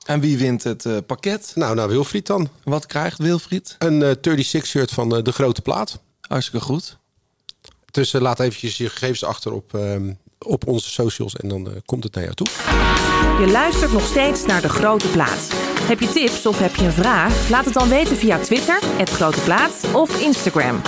En 0.04 0.20
wie 0.20 0.38
wint 0.38 0.64
het 0.64 1.06
pakket? 1.06 1.52
Nou, 1.56 1.76
nou 1.76 1.90
Wilfried 1.90 2.28
dan. 2.28 2.50
Wat 2.64 2.86
krijgt 2.86 3.18
Wilfried? 3.18 3.76
Een 3.78 4.04
eh 4.04 4.36
36-shirt 4.36 4.92
van 4.92 5.10
De 5.10 5.32
Grote 5.32 5.62
Plaat. 5.62 6.00
Hartstikke 6.28 6.66
goed. 6.66 6.98
Dus 7.92 8.14
eh, 8.14 8.22
laat 8.22 8.40
eventjes 8.40 8.78
je 8.78 8.90
gegevens 8.90 9.24
achter 9.24 9.54
op, 9.54 9.74
ehm, 9.74 10.14
op 10.40 10.68
onze 10.68 10.90
socials 10.90 11.36
en 11.36 11.48
dan 11.48 11.82
komt 11.86 12.04
het 12.04 12.14
naar 12.14 12.24
jou 12.24 12.36
toe. 12.36 13.23
Je 13.40 13.48
luistert 13.52 13.92
nog 13.92 14.06
steeds 14.06 14.46
naar 14.46 14.62
De 14.62 14.70
Grote 14.70 15.08
Plaat. 15.08 15.50
Heb 15.82 16.00
je 16.00 16.10
tips 16.10 16.46
of 16.46 16.60
heb 16.60 16.76
je 16.76 16.86
een 16.86 16.92
vraag? 16.92 17.50
Laat 17.50 17.66
het 17.66 17.74
dan 17.74 17.90
weten 17.90 18.18
via 18.18 18.38
Twitter, 18.38 18.80
het 18.98 19.10
Grote 19.10 19.42
Plaat 19.42 19.94
of 19.94 20.22
Instagram. 20.22 20.82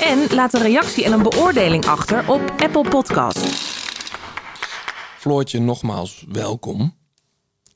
En 0.00 0.34
laat 0.34 0.54
een 0.54 0.62
reactie 0.62 1.04
en 1.04 1.12
een 1.12 1.22
beoordeling 1.22 1.86
achter 1.86 2.30
op 2.30 2.40
Apple 2.56 2.88
Podcast. 2.88 3.38
Floortje, 5.18 5.60
nogmaals 5.60 6.24
welkom. 6.28 6.94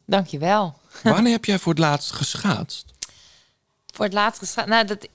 Dankjewel. 0.06 0.74
Wanneer 1.02 1.32
heb 1.32 1.44
jij 1.44 1.58
voor 1.58 1.72
het 1.72 1.82
laatst 1.82 2.12
geschaatst? 2.12 2.94
Voor 3.94 4.04
het 4.04 4.14
laatst 4.14 4.38
gestraat. 4.38 4.66
Nou, 4.66 4.86
dat... 4.86 5.08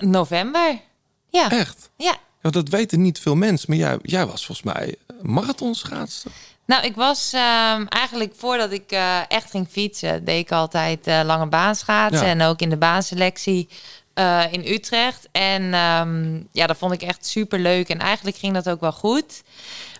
November. 0.00 0.80
Ja. 1.28 1.50
Echt? 1.50 1.90
Ja. 1.96 2.16
Ja, 2.42 2.50
dat 2.50 2.68
weten 2.68 3.02
niet 3.02 3.18
veel 3.18 3.34
mensen, 3.34 3.70
maar 3.70 3.78
jij, 3.78 3.98
jij 4.02 4.26
was 4.26 4.46
volgens 4.46 4.74
mij 4.74 4.96
marathonschaatster. 5.22 6.30
Nou, 6.66 6.84
ik 6.84 6.94
was 6.94 7.32
ehm, 7.32 7.84
eigenlijk 7.88 8.32
voordat 8.36 8.72
ik 8.72 8.90
eh, 8.90 9.18
echt 9.28 9.50
ging 9.50 9.68
fietsen, 9.70 10.24
deed 10.24 10.40
ik 10.40 10.52
altijd 10.52 11.06
eh, 11.06 11.20
lange 11.24 11.46
baan 11.46 11.74
schaatsen. 11.74 12.26
Ja. 12.26 12.32
En 12.32 12.42
ook 12.42 12.60
in 12.60 12.70
de 12.70 12.76
baanselectie 12.76 13.68
eh, 14.14 14.42
in 14.50 14.66
Utrecht. 14.66 15.28
En 15.32 15.74
ehm, 15.74 16.40
ja, 16.52 16.66
dat 16.66 16.76
vond 16.76 16.92
ik 16.92 17.02
echt 17.02 17.26
super 17.26 17.58
leuk. 17.58 17.88
En 17.88 17.98
eigenlijk 17.98 18.36
ging 18.36 18.54
dat 18.54 18.68
ook 18.68 18.80
wel 18.80 18.92
goed. 18.92 19.42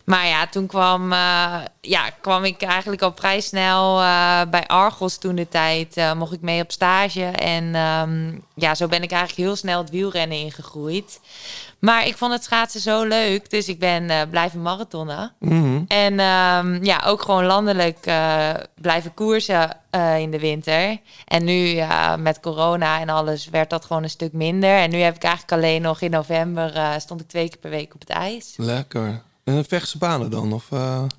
Maar 0.04 0.26
ja, 0.26 0.46
toen 0.46 0.66
kwam, 0.66 1.12
ja, 1.80 2.10
kwam 2.20 2.44
ik 2.44 2.62
eigenlijk 2.62 3.02
al 3.02 3.12
vrij 3.16 3.40
snel 3.40 3.96
bij 4.50 4.66
Argos 4.66 5.18
toen 5.18 5.34
de 5.34 5.48
tijd. 5.48 6.14
mocht 6.16 6.32
ik 6.32 6.40
mee 6.40 6.62
op 6.62 6.72
stage. 6.72 7.24
En 7.24 7.74
ehm, 7.74 8.38
ja, 8.54 8.74
zo 8.74 8.86
ben 8.86 9.02
ik 9.02 9.10
eigenlijk 9.10 9.48
heel 9.48 9.56
snel 9.56 9.80
het 9.80 9.90
wielrennen 9.90 10.38
ingegroeid. 10.38 11.20
Maar 11.84 12.06
ik 12.06 12.16
vond 12.16 12.32
het 12.32 12.44
schaatsen 12.44 12.80
zo 12.80 13.04
leuk. 13.04 13.50
Dus 13.50 13.68
ik 13.68 13.78
ben 13.78 14.10
eh, 14.10 14.20
blijven 14.30 14.62
marathonnen. 14.62 15.32
Mhm. 15.38 15.82
En 15.86 16.20
ehm, 16.20 16.84
ja, 16.84 17.02
ook 17.06 17.22
gewoon 17.22 17.44
landelijk 17.44 18.06
eh, 18.06 18.50
blijven 18.80 19.14
koersen 19.14 19.76
eh, 19.90 20.18
in 20.18 20.30
de 20.30 20.38
winter. 20.38 20.98
En 21.24 21.44
nu 21.44 21.52
ja, 21.52 22.16
met 22.16 22.40
corona 22.40 23.00
en 23.00 23.08
alles 23.08 23.48
werd 23.48 23.70
dat 23.70 23.84
gewoon 23.84 24.02
een 24.02 24.10
stuk 24.10 24.32
minder. 24.32 24.76
En 24.76 24.90
nu 24.90 24.98
heb 24.98 25.14
ik 25.14 25.22
eigenlijk 25.22 25.52
alleen 25.52 25.82
nog 25.82 26.00
in 26.00 26.10
november 26.10 27.00
stond 27.00 27.20
ik 27.20 27.28
twee 27.28 27.48
keer 27.48 27.58
per 27.58 27.70
week 27.70 27.94
op 27.94 28.00
het 28.00 28.10
ijs. 28.10 28.54
Lekker. 28.56 29.22
En 29.44 29.54
een 29.54 29.64
vechtse 29.64 29.98
banen 29.98 30.30
dan? 30.30 30.52
Of? 30.52 30.68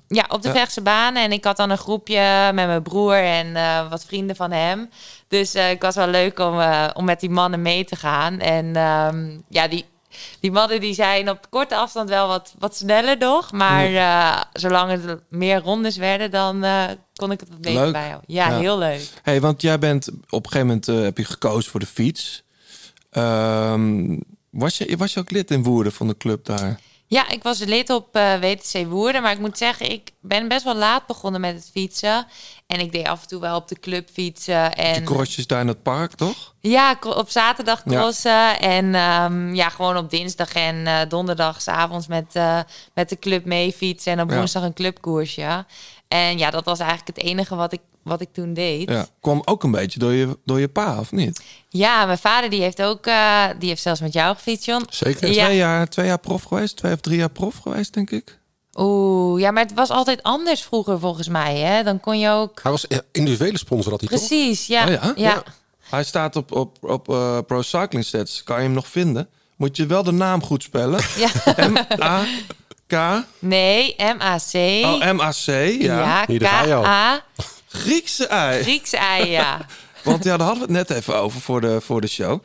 Ja, 0.08 0.24
op 0.28 0.42
de 0.42 0.48
Ja. 0.48 0.54
Vechtse 0.54 0.82
banen. 0.82 1.22
En 1.22 1.32
ik 1.32 1.44
had 1.44 1.56
dan 1.56 1.70
een 1.70 1.78
groepje 1.78 2.50
met 2.54 2.66
mijn 2.66 2.82
broer 2.82 3.22
en 3.22 3.52
wat 3.90 4.04
vrienden 4.04 4.36
van 4.36 4.50
hem. 4.50 4.90
Dus 5.28 5.54
ik 5.54 5.82
was 5.82 5.94
wel 5.94 6.06
leuk 6.06 6.38
om, 6.38 6.60
om 6.94 7.04
met 7.04 7.20
die 7.20 7.30
mannen 7.30 7.62
mee 7.62 7.84
te 7.84 7.96
gaan. 7.96 8.38
En 8.38 8.76
ehm, 8.76 9.38
ja, 9.48 9.68
die, 9.68 9.84
die 10.40 10.52
mannen 10.52 10.80
die 10.80 10.94
zijn 10.94 11.30
op 11.30 11.46
korte 11.50 11.76
afstand 11.76 12.08
wel 12.08 12.28
wat, 12.28 12.54
wat 12.58 12.76
sneller 12.76 13.18
nog. 13.18 13.52
Maar 13.52 13.94
eh, 13.94 14.40
zolang 14.52 14.90
het 14.90 15.20
meer 15.28 15.60
rondes 15.60 15.96
werden, 15.96 16.30
dan 16.30 16.64
eh, 16.64 16.84
kon 17.14 17.30
ik 17.30 17.40
het 17.40 17.48
wat 17.48 17.60
beter 17.60 17.92
bijhouden. 17.92 18.34
Ja, 18.34 18.48
Ja. 18.48 18.58
heel 18.58 18.78
leuk. 18.78 19.10
Hey, 19.22 19.40
want 19.40 19.62
jij 19.62 19.78
bent 19.78 20.08
op 20.08 20.44
een 20.44 20.50
gegeven 20.50 20.66
moment 20.66 20.88
eh, 20.88 21.00
heb 21.00 21.18
je 21.18 21.24
gekozen 21.24 21.70
voor 21.70 21.80
de 21.80 21.86
fiets. 21.86 22.42
Ehm, 23.10 24.16
was, 24.50 24.78
je, 24.78 24.96
was 24.96 25.12
je 25.14 25.20
ook 25.20 25.30
lid 25.30 25.50
in 25.50 25.62
Woerden 25.62 25.92
van 25.92 26.06
de 26.08 26.16
club 26.16 26.44
daar? 26.44 26.80
Ja, 27.14 27.28
ik 27.28 27.42
was 27.42 27.58
lid 27.58 27.90
op 27.90 28.16
eh, 28.16 28.34
WTC 28.40 28.86
Woerden. 28.86 29.22
Maar 29.22 29.32
ik 29.32 29.38
moet 29.38 29.58
zeggen, 29.58 29.90
ik 29.90 30.10
ben 30.20 30.48
best 30.48 30.64
wel 30.64 30.74
laat 30.74 31.06
begonnen 31.06 31.40
met 31.40 31.54
het 31.54 31.70
fietsen. 31.72 32.26
En 32.66 32.80
ik 32.80 32.92
deed 32.92 33.06
af 33.06 33.22
en 33.22 33.28
toe 33.28 33.40
wel 33.40 33.56
op 33.56 33.68
de 33.68 33.80
club 33.80 34.08
fietsen. 34.12 34.70
Die 34.74 34.84
En 34.84 35.04
crossjes 35.04 35.46
daar 35.46 35.60
in 35.60 35.68
het 35.68 35.82
park, 35.82 36.14
toch? 36.14 36.54
Ja, 36.60 36.96
op 37.00 37.28
zaterdag 37.30 37.82
Ja. 37.84 37.90
crossen. 37.90 38.60
En 38.60 38.94
ehm, 38.94 39.54
ja, 39.54 39.68
gewoon 39.68 39.96
op 39.96 40.10
dinsdag 40.10 40.52
en 40.52 40.86
eh 40.86 41.00
donderdag 41.08 41.60
's 41.62 41.68
avonds 41.68 42.06
met, 42.06 42.30
eh, 42.32 42.60
met 42.94 43.08
de 43.08 43.18
club 43.18 43.44
mee 43.44 43.72
fietsen. 43.72 44.12
En 44.12 44.20
op 44.20 44.30
Ja. 44.30 44.36
woensdag 44.36 44.62
een 44.62 44.72
clubkoersje. 44.74 45.64
En 46.08 46.38
ja, 46.38 46.50
dat 46.50 46.64
was 46.64 46.78
eigenlijk 46.78 47.16
het 47.16 47.26
enige 47.26 47.54
wat 47.54 47.72
ik, 47.72 47.80
wat 48.04 48.20
ik 48.20 48.28
toen 48.32 48.54
deed. 48.54 48.90
Ja. 48.90 49.06
Kwam 49.20 49.42
ook 49.44 49.62
een 49.62 49.70
beetje 49.70 49.98
door 49.98 50.12
je, 50.12 50.38
door 50.44 50.60
je 50.60 50.68
pa, 50.68 50.98
of 50.98 51.12
niet? 51.12 51.42
Ja, 51.68 52.04
mijn 52.06 52.18
vader 52.18 52.50
die 52.50 52.60
heeft 52.60 52.82
ook, 52.82 53.06
eh, 53.06 53.44
die 53.58 53.68
heeft 53.68 53.82
zelfs 53.82 54.00
met 54.00 54.12
jou 54.12 54.34
gefietst, 54.34 54.66
John. 54.66 54.84
Zeker. 54.88 55.32
Ja. 55.32 55.44
Twee, 55.44 55.56
jaar, 55.56 55.88
twee 55.88 56.06
jaar 56.06 56.18
prof 56.18 56.42
geweest, 56.42 56.76
twee 56.76 56.92
of 56.92 57.00
drie 57.00 57.18
jaar 57.18 57.30
prof 57.30 57.58
geweest, 57.58 57.94
denk 57.94 58.10
ik. 58.10 58.38
Oeh, 58.74 59.40
ja, 59.40 59.50
maar 59.50 59.62
het 59.62 59.74
was 59.74 59.90
altijd 59.90 60.22
anders 60.22 60.62
vroeger 60.62 60.98
volgens 60.98 61.28
mij, 61.28 61.56
hè? 61.56 61.82
Dan 61.82 62.00
kon 62.00 62.18
je 62.18 62.30
ook... 62.30 62.60
Hij 62.62 62.70
was 62.70 62.86
eh, 62.86 62.98
individuele 63.12 63.58
sponsor, 63.58 63.90
had 63.90 64.00
hij 64.00 64.08
toch? 64.08 64.28
Precies, 64.28 64.66
ja. 64.66 64.84
Oh 64.84 64.90
ja? 64.90 65.12
ja. 65.16 65.42
Hij 65.90 66.04
staat 66.04 66.36
op, 66.36 66.52
op, 66.52 66.76
op 66.80 67.08
eh, 67.08 67.38
Pro 67.46 67.62
Cycling 67.62 68.04
Stats. 68.04 68.42
Kan 68.42 68.56
je 68.56 68.62
hem 68.62 68.72
nog 68.72 68.88
vinden? 68.88 69.28
Moet 69.56 69.76
je 69.76 69.86
wel 69.86 70.02
de 70.02 70.12
naam 70.12 70.42
goed 70.42 70.62
spellen. 70.62 71.00
Ja. 71.16 71.30
M-A-K. 71.68 73.24
Nee, 73.38 73.96
MAC. 73.98 74.52
Oh, 74.84 75.12
M-A-C. 75.12 75.46
Ja. 75.46 75.74
Ja, 75.78 76.24
Hier, 76.26 76.38
daar 76.38 76.50
ga 76.50 76.64
je 76.64 76.74
al. 76.74 76.82
K-A. 76.82 77.24
Griekse 77.74 78.26
ei. 78.26 78.62
Griekse 78.62 78.96
ei, 78.96 79.30
ja. 79.30 79.66
Want 80.04 80.24
ja, 80.24 80.36
daar 80.36 80.46
hadden 80.46 80.66
we 80.68 80.72
het 80.78 80.88
net 80.88 80.98
even 80.98 81.16
over 81.16 81.40
voor 81.40 81.60
de, 81.60 81.80
voor 81.80 82.00
de 82.00 82.06
show. 82.06 82.42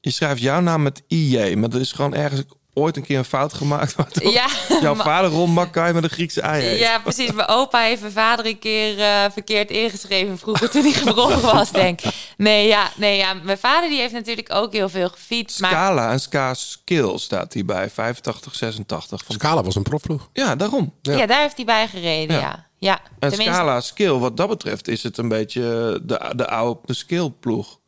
Je 0.00 0.10
schrijft 0.10 0.40
jouw 0.42 0.60
naam 0.60 0.82
met 0.82 1.02
IJ, 1.08 1.54
maar 1.54 1.70
er 1.70 1.80
is 1.80 1.92
gewoon 1.92 2.14
ergens 2.14 2.42
ooit 2.74 2.96
een 2.96 3.02
keer 3.04 3.18
een 3.18 3.24
fout 3.24 3.54
gemaakt. 3.54 3.94
Ja, 4.22 4.46
Jouw 4.80 4.94
maar- 4.94 5.04
vader 5.04 5.30
Ron 5.30 5.50
Mackay 5.50 5.92
met 5.92 6.04
een 6.04 6.10
Griekse 6.10 6.40
ei 6.40 6.62
heet. 6.62 6.78
Ja, 6.78 6.98
precies. 6.98 7.32
Mijn 7.32 7.48
opa 7.48 7.80
heeft 7.80 8.00
mijn 8.00 8.12
vader 8.12 8.46
een 8.46 8.58
keer 8.58 9.00
eh, 9.00 9.24
verkeerd 9.32 9.70
ingeschreven 9.70 10.38
vroeger 10.38 10.70
toen 10.70 10.82
hij 10.82 10.92
gebroken 10.92 11.40
was, 11.54 11.70
denk 11.70 12.00
ik. 12.00 12.14
Nee, 12.36 12.66
ja, 12.66 12.90
nee, 12.96 13.16
ja, 13.16 13.34
mijn 13.34 13.58
vader 13.58 13.88
die 13.88 13.98
heeft 13.98 14.12
natuurlijk 14.12 14.54
ook 14.54 14.72
heel 14.72 14.88
veel 14.88 15.08
gefietst. 15.08 15.60
Maar 15.60 15.70
Scala 15.70 16.10
en 16.12 16.20
Ska 16.20 16.54
Skill 16.54 17.18
staat 17.18 17.52
hierbij, 17.52 17.90
85, 17.90 18.54
86. 18.54 19.24
Van... 19.24 19.34
Scala 19.34 19.62
was 19.62 19.74
een 19.74 19.82
profploeg. 19.82 20.28
Ja, 20.32 20.56
daarom. 20.56 20.94
ja. 21.02 21.26
daar 21.26 21.40
heeft 21.40 21.56
hij 21.56 21.64
bij 21.64 21.88
gereden, 21.88 22.36
Ja. 22.36 22.42
ja. 22.42 22.66
Ja. 22.84 23.00
En 23.18 23.28
Tenminste, 23.28 23.54
Scala 23.54 23.80
Skill, 23.80 24.10
wat 24.12 24.36
dat 24.36 24.48
betreft, 24.48 24.88
is 24.88 25.02
het 25.02 25.18
een 25.18 25.28
beetje 25.28 25.60
de, 26.04 26.32
de 26.36 26.48
oude 26.48 26.80
de 26.84 26.94
skill 26.94 27.30
ploeg. 27.40 27.78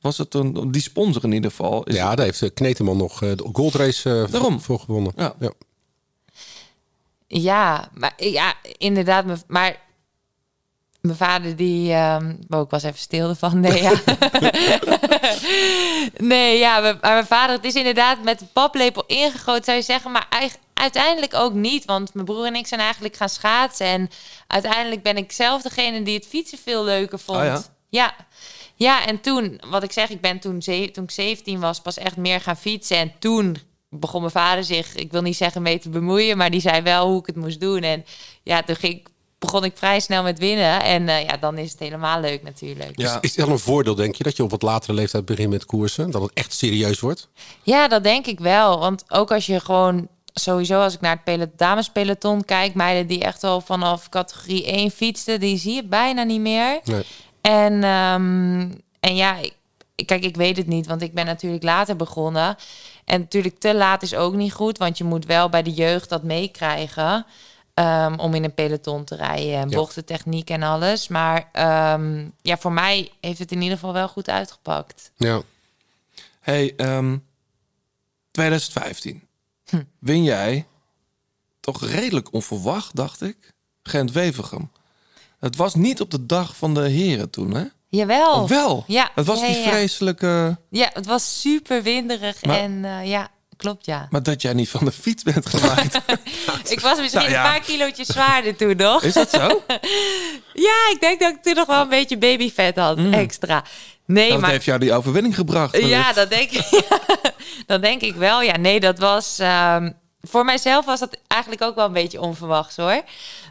Was 0.00 0.18
het 0.18 0.34
een, 0.34 0.70
die 0.70 0.82
sponsor 0.82 1.24
in 1.24 1.32
ieder 1.32 1.50
geval? 1.50 1.82
Is 1.84 1.94
Ja, 1.94 2.14
daar 2.14 2.24
heeft 2.24 2.42
eh, 2.42 2.50
Kneteman 2.54 2.96
nog 2.96 3.22
eh, 3.22 3.30
de 3.36 3.48
Gold 3.52 3.74
Race 3.74 4.10
eh, 4.10 4.20
voor- 4.20 4.30
Daarom. 4.30 4.60
voor 4.60 4.78
gewonnen. 4.78 5.12
Ja. 5.16 5.34
Ja. 5.38 5.52
Ja, 7.26 7.88
maar 7.94 8.12
ja, 8.16 8.54
inderdaad. 8.78 9.44
Maar 9.46 9.80
mijn 11.02 11.16
vader 11.16 11.56
die... 11.56 11.92
oh, 12.48 12.60
ik 12.60 12.70
was 12.70 12.82
even 12.82 12.98
stil 12.98 13.28
ervan. 13.28 13.60
Nee, 13.60 13.82
ja. 13.82 13.92
nee, 16.16 16.58
ja. 16.58 16.80
mijn- 16.80 16.98
Maar 17.00 17.12
mijn 17.12 17.26
vader, 17.26 17.56
het 17.56 17.64
is 17.64 17.74
inderdaad 17.74 18.22
met 18.22 18.38
de 18.38 18.44
paplepel 18.52 19.04
ingegoten, 19.06 19.64
zou 19.64 19.76
je 19.76 19.82
zeggen. 19.82 20.10
Maar 20.10 20.26
eigen- 20.30 20.58
uiteindelijk 20.74 21.34
ook 21.34 21.52
niet. 21.54 21.84
Want 21.84 22.14
mijn 22.14 22.26
broer 22.26 22.46
en 22.46 22.54
ik 22.54 22.66
zijn 22.66 22.80
eigenlijk 22.80 23.16
gaan 23.16 23.28
schaatsen. 23.28 23.86
En 23.86 24.08
uiteindelijk 24.46 25.02
ben 25.02 25.16
ik 25.16 25.32
zelf 25.32 25.62
degene 25.62 26.02
die 26.02 26.14
het 26.14 26.26
fietsen 26.26 26.58
veel 26.58 26.84
leuker 26.84 27.18
vond. 27.18 27.38
Oh 27.38 27.44
ja? 27.44 27.62
ja. 27.88 28.14
Ja, 28.74 29.06
en 29.06 29.20
toen, 29.20 29.60
wat 29.70 29.82
ik 29.82 29.92
zeg, 29.92 30.10
ik 30.10 30.20
ben 30.20 30.38
toen, 30.38 30.58
toen 30.92 31.04
ik 31.04 31.10
17 31.10 31.60
was, 31.60 31.80
pas 31.80 31.98
echt 31.98 32.16
meer 32.16 32.40
gaan 32.40 32.56
fietsen. 32.56 32.96
En 32.96 33.12
toen 33.18 33.56
begon 33.90 34.20
mijn 34.20 34.32
vader 34.32 34.64
zich, 34.64 34.94
ik 34.94 35.12
wil 35.12 35.22
niet 35.22 35.36
zeggen 35.36 35.62
mee 35.62 35.78
te 35.78 35.88
bemoeien, 35.88 36.36
maar 36.36 36.50
die 36.50 36.60
zei 36.60 36.82
wel 36.82 37.08
hoe 37.08 37.18
ik 37.20 37.26
het 37.26 37.36
moest 37.36 37.60
doen. 37.60 37.80
En 37.82 38.04
ja, 38.42 38.62
toen 38.62 38.76
ging, 38.76 39.06
begon 39.42 39.64
ik 39.64 39.76
vrij 39.76 40.00
snel 40.00 40.22
met 40.22 40.38
winnen. 40.38 40.82
En 40.82 41.08
eh, 41.08 41.24
ja, 41.24 41.36
dan 41.36 41.58
is 41.58 41.70
het 41.70 41.80
helemaal 41.80 42.20
leuk 42.20 42.42
natuurlijk. 42.42 42.92
Ja. 42.94 43.14
Is, 43.14 43.18
is 43.20 43.36
het 43.36 43.44
dan 43.44 43.50
een 43.50 43.58
voordeel, 43.58 43.94
denk 43.94 44.14
je, 44.14 44.24
dat 44.24 44.36
je 44.36 44.42
op 44.42 44.50
wat 44.50 44.62
latere 44.62 44.92
leeftijd 44.92 45.24
begint 45.24 45.50
met 45.50 45.66
koersen? 45.66 46.10
Dat 46.10 46.22
het 46.22 46.32
echt 46.34 46.52
serieus 46.52 47.00
wordt? 47.00 47.28
Ja, 47.62 47.88
dat 47.88 48.02
denk 48.02 48.26
ik 48.26 48.40
wel. 48.40 48.78
Want 48.78 49.04
ook 49.08 49.32
als 49.32 49.46
je 49.46 49.60
gewoon 49.60 50.08
sowieso 50.34 50.80
als 50.80 50.94
ik 50.94 51.00
naar 51.00 51.20
het 51.24 51.58
damespeloton 51.58 52.44
kijk, 52.44 52.74
meiden 52.74 53.06
die 53.06 53.20
echt 53.20 53.44
al 53.44 53.60
vanaf 53.60 54.08
categorie 54.08 54.66
1 54.66 54.90
fietsten, 54.90 55.40
die 55.40 55.58
zie 55.58 55.74
je 55.74 55.84
bijna 55.84 56.22
niet 56.22 56.40
meer. 56.40 56.80
Nee. 56.84 57.02
En, 57.40 57.84
ehm, 57.84 58.70
en 59.00 59.16
ja, 59.16 59.36
ik, 59.94 60.06
kijk, 60.06 60.24
ik 60.24 60.36
weet 60.36 60.56
het 60.56 60.66
niet, 60.66 60.86
want 60.86 61.02
ik 61.02 61.14
ben 61.14 61.26
natuurlijk 61.26 61.62
later 61.62 61.96
begonnen. 61.96 62.56
En 63.04 63.20
natuurlijk 63.20 63.58
te 63.58 63.74
laat 63.74 64.02
is 64.02 64.14
ook 64.14 64.34
niet 64.34 64.52
goed, 64.52 64.78
want 64.78 64.98
je 64.98 65.04
moet 65.04 65.26
wel 65.26 65.48
bij 65.48 65.62
de 65.62 65.72
jeugd 65.72 66.08
dat 66.08 66.22
meekrijgen. 66.22 67.26
Ehm, 67.74 68.14
om 68.18 68.34
in 68.34 68.44
een 68.44 68.54
peloton 68.54 69.04
te 69.04 69.16
rijden 69.16 69.54
en 69.54 69.68
Ja. 69.68 69.76
bochtentechniek 69.76 70.50
en 70.50 70.62
alles. 70.62 71.08
Maar 71.08 71.48
ehm, 71.52 72.28
ja, 72.42 72.56
voor 72.58 72.72
mij 72.72 73.10
heeft 73.20 73.38
het 73.38 73.52
in 73.52 73.62
ieder 73.62 73.78
geval 73.78 73.92
wel 73.92 74.08
goed 74.08 74.28
uitgepakt. 74.28 75.10
Ja. 75.16 75.42
Hey, 76.40 76.74
ehm, 76.76 77.16
2015. 78.30 79.22
Hm. 79.68 79.82
Win 79.98 80.22
jij 80.22 80.66
toch 81.60 81.84
redelijk 81.86 82.32
onverwacht, 82.32 82.96
dacht 82.96 83.22
ik, 83.22 83.36
Gent-Wevergem. 83.82 84.70
Het 85.38 85.56
was 85.56 85.74
niet 85.74 86.00
op 86.00 86.10
de 86.10 86.26
dag 86.26 86.56
van 86.56 86.74
de 86.74 86.88
heren 86.88 87.30
toen, 87.30 87.54
hè? 87.54 87.64
Jawel. 87.88 88.42
Of 88.42 88.48
wel? 88.48 88.84
Ja, 88.86 89.10
Het 89.14 89.26
was 89.26 89.40
ja, 89.40 89.46
die 89.46 89.56
ja, 89.56 89.68
vreselijke... 89.70 90.58
Ja, 90.70 90.90
het 90.92 91.06
was 91.06 91.40
super 91.40 91.82
winderig 91.82 92.44
Maar- 92.44 92.58
en 92.58 92.84
eh, 92.84 93.08
ja, 93.08 93.30
klopt 93.62 93.86
ja. 93.86 94.06
Maar 94.10 94.22
dat 94.22 94.42
jij 94.42 94.52
niet 94.52 94.68
van 94.68 94.84
de 94.84 94.92
fiets 94.92 95.22
bent 95.22 95.46
gemaakt. 95.46 95.98
Ik 96.74 96.80
was 96.80 96.98
misschien 96.98 97.20
Nou 97.22 97.32
ja. 97.32 97.44
een 97.44 97.50
paar 97.50 97.60
kilootjes 97.60 98.06
zwaarder 98.06 98.56
toen 98.56 98.76
nog. 98.76 99.02
Is 99.02 99.12
dat 99.12 99.30
zo? 99.30 99.62
Ja, 100.54 100.88
ik 100.92 100.96
denk 101.00 101.20
dat 101.20 101.32
ik 101.34 101.42
toen 101.42 101.54
nog 101.54 101.66
wel 101.66 101.80
een 101.80 101.88
beetje 101.88 102.18
babyvet 102.18 102.76
had, 102.76 102.98
extra. 103.10 103.64
Nee, 104.06 104.30
dat 104.30 104.40
maar 104.40 104.50
heeft 104.50 104.64
jou 104.64 104.78
die 104.78 104.92
overwinning 104.92 105.34
gebracht. 105.34 105.76
ja, 105.76 106.12
dat 106.12 106.30
denk 106.30 106.50
ik. 106.50 106.66
Dat 107.66 107.82
denk 107.82 108.00
ik 108.00 108.14
wel. 108.14 108.42
Ja, 108.42 108.56
nee, 108.56 108.80
dat 108.80 108.98
was 108.98 109.38
ehm, 109.38 109.90
voor 110.22 110.44
mijzelf 110.44 110.84
was 110.84 111.00
dat 111.00 111.18
eigenlijk 111.28 111.62
ook 111.62 111.74
wel 111.74 111.86
een 111.86 111.92
beetje 111.92 112.20
onverwachts 112.20 112.76
hoor. 112.76 113.02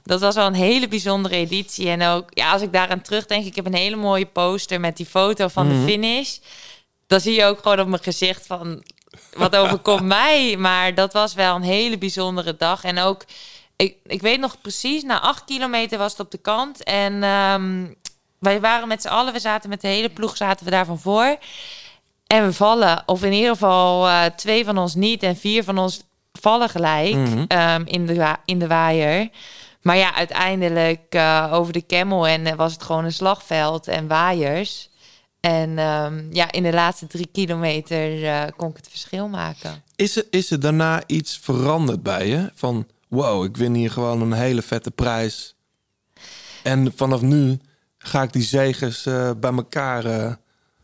Dat 0.03 0.19
was 0.21 0.35
wel 0.35 0.45
een 0.45 0.53
hele 0.53 0.87
bijzondere 0.87 1.35
editie 1.35 1.89
en 1.89 2.01
ook 2.03 2.25
ja, 2.29 2.51
als 2.51 2.61
ik 2.61 2.73
daaraan 2.73 3.01
terugdenk, 3.01 3.45
ik 3.45 3.55
heb 3.55 3.65
een 3.65 3.73
hele 3.73 3.95
mooie 3.95 4.25
poster 4.25 4.79
met 4.79 4.97
die 4.97 5.05
foto 5.05 5.47
van 5.47 5.67
Mhm. 5.67 5.85
de 5.85 5.91
finish. 5.91 6.37
Dan 7.07 7.19
zie 7.19 7.33
je 7.35 7.45
ook 7.45 7.59
gewoon 7.61 7.79
op 7.79 7.87
mijn 7.87 8.03
gezicht 8.03 8.45
van 8.47 8.83
wat 9.37 9.55
overkomt 9.55 10.01
mij. 10.19 10.55
Maar 10.57 10.93
dat 10.95 11.13
was 11.13 11.33
wel 11.33 11.55
een 11.55 11.61
hele 11.61 11.97
bijzondere 11.97 12.55
dag. 12.57 12.83
En 12.83 12.99
ook, 12.99 13.23
ik, 13.75 13.95
ik 14.05 14.21
weet 14.21 14.39
nog 14.39 14.61
precies, 14.61 15.03
na 15.03 15.19
acht 15.21 15.45
kilometer 15.45 15.97
was 15.97 16.11
het 16.11 16.19
op 16.21 16.31
de 16.31 16.37
kant. 16.37 16.83
En 16.83 17.23
ehm, 17.23 17.85
wij 18.39 18.59
waren 18.59 18.87
met 18.87 19.01
z'n 19.01 19.07
allen, 19.07 19.33
we 19.33 19.39
zaten 19.39 19.69
met 19.69 19.81
de 19.81 19.87
hele 19.87 20.09
ploeg, 20.09 20.37
zaten 20.37 20.65
we 20.65 20.71
daar 20.71 20.85
van 20.85 20.99
voor. 20.99 21.37
En 22.27 22.45
we 22.45 22.53
vallen, 22.53 23.03
of 23.05 23.23
in 23.23 23.33
ieder 23.33 23.51
geval 23.51 24.07
eh, 24.07 24.23
twee 24.25 24.65
van 24.65 24.77
ons 24.77 24.95
niet 24.95 25.23
en 25.23 25.35
vier 25.37 25.63
van 25.63 25.77
ons 25.77 26.01
vallen 26.39 26.69
gelijk 26.69 27.15
Mhm. 27.15 27.45
ehm, 27.47 27.81
in, 27.85 28.05
de 28.05 28.15
wa- 28.15 28.41
in 28.45 28.59
de 28.59 28.67
waaier. 28.67 29.29
Maar 29.81 29.97
ja, 29.97 30.15
uiteindelijk 30.15 31.01
eh, 31.09 31.49
over 31.53 31.73
de 31.73 31.85
Camel 31.85 32.27
en 32.27 32.45
eh, 32.45 32.53
was 32.55 32.73
het 32.73 32.83
gewoon 32.83 33.05
een 33.05 33.11
slagveld 33.11 33.87
en 33.87 34.07
waaiers. 34.07 34.89
En 35.41 35.77
ehm, 35.77 36.23
ja, 36.31 36.51
in 36.51 36.63
de 36.63 36.73
laatste 36.73 37.07
drie 37.07 37.29
kilometer 37.31 38.25
eh, 38.25 38.43
kon 38.55 38.69
ik 38.69 38.75
het 38.75 38.89
verschil 38.89 39.27
maken. 39.27 39.83
Is 39.95 40.15
er, 40.15 40.25
is 40.29 40.51
er 40.51 40.59
daarna 40.59 41.03
iets 41.07 41.37
veranderd 41.37 42.03
bij 42.03 42.27
je? 42.27 42.51
Van, 42.53 42.87
wow, 43.07 43.43
ik 43.43 43.57
win 43.57 43.73
hier 43.73 43.91
gewoon 43.91 44.21
een 44.21 44.31
hele 44.31 44.61
vette 44.61 44.91
prijs. 44.91 45.55
En 46.63 46.93
vanaf 46.95 47.21
nu 47.21 47.59
ga 47.97 48.21
ik 48.21 48.33
die 48.33 48.43
zegers 48.43 49.05
eh, 49.05 49.31
bij 49.37 49.51
elkaar 49.51 50.05
eh, 50.05 50.33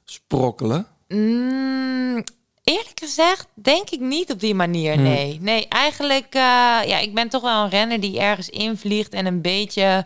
sprokkelen. 0.03 0.87
Mm, 1.07 2.23
eerlijk 2.63 2.99
gezegd, 2.99 3.47
denk 3.53 3.89
ik 3.89 3.99
niet 3.99 4.31
op 4.31 4.39
die 4.39 4.55
manier. 4.55 4.93
Hmm. 4.93 5.03
Nee, 5.03 5.37
nee 5.41 5.67
eigenlijk, 5.67 6.33
ja, 6.33 6.99
ik 6.99 7.13
ben 7.13 7.29
toch 7.29 7.41
wel 7.41 7.63
een 7.63 7.69
renner 7.69 7.99
die 7.99 8.19
ergens 8.19 8.49
invliegt 8.49 9.13
en 9.13 9.25
een 9.25 9.41
beetje, 9.41 10.05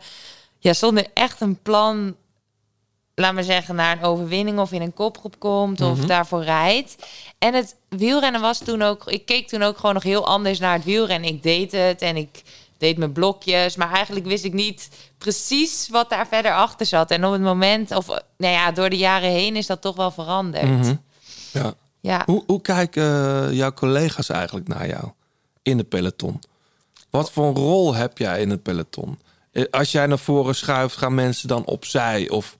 ja, 0.59 0.73
zonder 0.73 1.05
echt 1.13 1.41
een 1.41 1.61
plan, 1.61 2.15
laat 3.15 3.33
maar 3.33 3.43
zeggen, 3.43 3.75
naar 3.75 3.97
een 3.97 4.03
overwinning 4.03 4.59
of 4.59 4.71
in 4.71 4.81
een 4.81 4.93
kopgroep 4.93 5.35
komt 5.39 5.81
of 5.81 5.97
Mhm. 5.97 6.07
daarvoor 6.07 6.43
rijdt. 6.43 6.95
En 7.39 7.53
het 7.53 7.75
wielrennen 7.89 8.41
was 8.41 8.57
toen 8.57 8.81
ook, 8.81 9.03
ik 9.05 9.25
keek 9.25 9.47
toen 9.47 9.61
ook 9.63 9.77
gewoon 9.77 9.93
nog 9.93 10.03
heel 10.03 10.27
anders 10.27 10.59
naar 10.59 10.73
het 10.73 10.83
wielrennen. 10.83 11.29
Ik 11.29 11.43
deed 11.43 11.71
het 11.71 12.01
en 12.01 12.15
ik 12.17 12.41
deed 12.77 12.97
mijn 12.97 13.11
blokjes, 13.11 13.75
maar 13.75 13.91
eigenlijk 13.91 14.25
wist 14.25 14.43
ik 14.43 14.53
niet 14.53 14.89
precies 15.17 15.89
wat 15.89 16.09
daar 16.09 16.27
verder 16.27 16.53
achter 16.53 16.85
zat. 16.85 17.11
En 17.11 17.25
op 17.25 17.31
het 17.31 17.41
moment, 17.41 17.95
of 17.95 18.07
nou 18.37 18.53
ja, 18.53 18.71
door 18.71 18.89
de 18.89 18.97
jaren 18.97 19.29
heen 19.29 19.55
is 19.55 19.65
dat 19.67 19.81
toch 19.81 19.95
wel 19.95 20.11
veranderd. 20.11 20.63
Mhm. 20.69 20.95
Ja. 21.51 21.73
Ja. 21.99 22.23
Hoe, 22.25 22.43
hoe 22.47 22.61
kijken 22.61 23.03
eh, 23.03 23.51
jouw 23.55 23.71
collega's 23.73 24.29
eigenlijk 24.29 24.67
naar 24.67 24.87
jou 24.87 25.03
in 25.63 25.77
het 25.77 25.89
peloton? 25.89 26.39
Wat 27.09 27.31
voor 27.31 27.45
een 27.47 27.55
rol 27.55 27.93
heb 27.93 28.17
jij 28.17 28.41
in 28.41 28.49
het 28.49 28.63
peloton? 28.63 29.19
Eh, 29.51 29.65
Als 29.71 29.91
jij 29.91 30.05
naar 30.05 30.19
voren 30.19 30.55
schuift, 30.55 30.97
gaan 30.97 31.15
mensen 31.15 31.47
dan 31.47 31.65
opzij? 31.65 32.29
Of, 32.29 32.57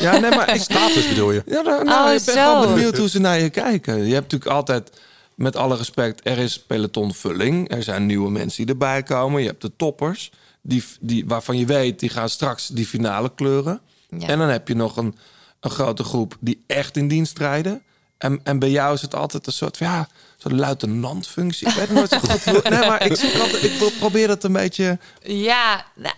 ja, 0.00 0.18
nee, 0.18 0.30
maar 0.30 0.58
Status 0.58 1.08
bedoel 1.08 1.32
je? 1.32 1.42
Ja, 1.46 1.60
nou, 1.60 1.84
nou, 1.84 2.08
Oh, 2.08 2.14
ik 2.14 2.24
ben 2.24 2.34
zo. 2.34 2.54
gewoon 2.54 2.74
benieuwd 2.74 2.96
hoe 2.98 3.08
ze 3.08 3.20
naar 3.20 3.40
je 3.40 3.50
kijken. 3.50 3.96
Je 3.96 4.14
hebt 4.14 4.32
natuurlijk 4.32 4.50
altijd, 4.50 4.90
met 5.34 5.56
alle 5.56 5.76
respect, 5.76 6.20
er 6.26 6.38
is 6.38 6.58
pelotonvulling. 6.58 7.70
Er 7.70 7.82
zijn 7.82 8.06
nieuwe 8.06 8.30
mensen 8.30 8.64
die 8.64 8.72
erbij 8.72 9.02
komen. 9.02 9.40
Je 9.40 9.46
hebt 9.46 9.62
de 9.62 9.72
toppers, 9.76 10.32
die, 10.62 10.84
die, 11.00 11.26
waarvan 11.26 11.58
je 11.58 11.66
weet, 11.66 12.00
die 12.00 12.08
gaan 12.08 12.28
straks 12.28 12.66
die 12.66 12.86
finale 12.86 13.32
kleuren. 13.34 13.80
Ja. 14.18 14.26
En 14.26 14.38
dan 14.38 14.48
heb 14.48 14.68
je 14.68 14.74
nog 14.74 14.96
een, 14.96 15.14
een 15.60 15.70
grote 15.70 16.04
groep 16.04 16.36
die 16.40 16.64
echt 16.66 16.96
in 16.96 17.08
dienst 17.08 17.38
rijden. 17.38 17.82
En, 18.18 18.40
en 18.42 18.58
bij 18.58 18.70
jou 18.70 18.94
is 18.94 19.02
het 19.02 19.14
altijd 19.14 19.46
een 19.46 19.52
soort, 19.52 19.76
van, 19.76 19.86
ja, 19.86 20.08
soort 20.42 20.54
luitenantfunctie. 20.54 21.68
Ik 21.68 21.74
weet 21.74 21.90
nooit 21.90 22.10
zo 22.10 22.18
goed 22.18 22.44
hoe... 22.44 22.60
Nee, 22.68 22.88
maar 22.88 23.04
ik, 23.04 23.18
ik 23.62 23.76
pro- 23.78 23.90
probeer 23.98 24.26
dat 24.26 24.44
een 24.44 24.52
beetje... 24.52 24.98
Ja, 25.22 25.84
nou, 25.94 26.14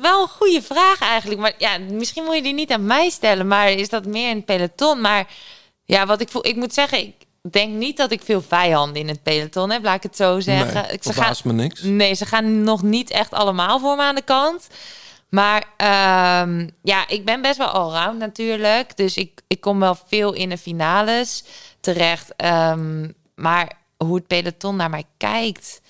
wel 0.00 0.22
een 0.22 0.28
goede 0.28 0.62
vraag 0.62 0.98
eigenlijk. 1.00 1.40
Maar 1.40 1.52
ja, 1.58 1.78
misschien 1.78 2.24
moet 2.24 2.34
je 2.36 2.42
die 2.42 2.54
niet 2.54 2.72
aan 2.72 2.86
mij 2.86 3.08
stellen, 3.10 3.46
maar 3.46 3.70
is 3.70 3.88
dat 3.88 4.06
meer 4.06 4.30
in 4.30 4.36
het 4.36 4.44
peloton? 4.44 5.00
Maar 5.00 5.26
ja, 5.84 6.06
wat 6.06 6.20
ik 6.20 6.28
voel, 6.28 6.46
ik 6.46 6.56
moet 6.56 6.74
zeggen, 6.74 6.98
ik 6.98 7.14
denk 7.50 7.72
niet 7.74 7.96
dat 7.96 8.10
ik 8.10 8.20
veel 8.24 8.42
vijanden 8.48 8.96
in 9.02 9.08
het 9.08 9.22
peloton 9.22 9.70
heb, 9.70 9.84
laat 9.84 9.96
ik 9.96 10.02
het 10.02 10.16
zo 10.16 10.40
zeggen. 10.40 10.74
Nee, 10.74 10.92
Ik- 10.92 11.02
ze 11.02 11.12
verbaast 11.12 11.44
me 11.44 11.52
niks. 11.52 11.82
Nee, 11.82 12.14
ze 12.14 12.26
gaan 12.26 12.62
nog 12.62 12.82
niet 12.82 13.10
echt 13.10 13.30
allemaal 13.32 13.78
voor 13.80 13.96
me 13.96 14.02
aan 14.02 14.14
de 14.14 14.22
kant. 14.22 14.66
Maar 15.28 15.64
ehm, 15.76 16.68
ja, 16.82 17.08
ik 17.08 17.24
ben 17.24 17.42
best 17.42 17.56
wel 17.56 17.66
allround 17.66 18.18
natuurlijk. 18.18 18.96
Dus 18.96 19.16
ik, 19.16 19.40
ik 19.46 19.60
kom 19.60 19.80
wel 19.80 19.98
veel 20.06 20.32
in 20.32 20.48
de 20.48 20.58
finales 20.58 21.44
terecht. 21.80 22.36
Ehm, 22.36 23.08
maar 23.36 23.72
hoe 23.96 24.14
het 24.16 24.26
peloton 24.26 24.76
naar 24.76 24.90
mij 24.90 25.04
kijkt... 25.16 25.80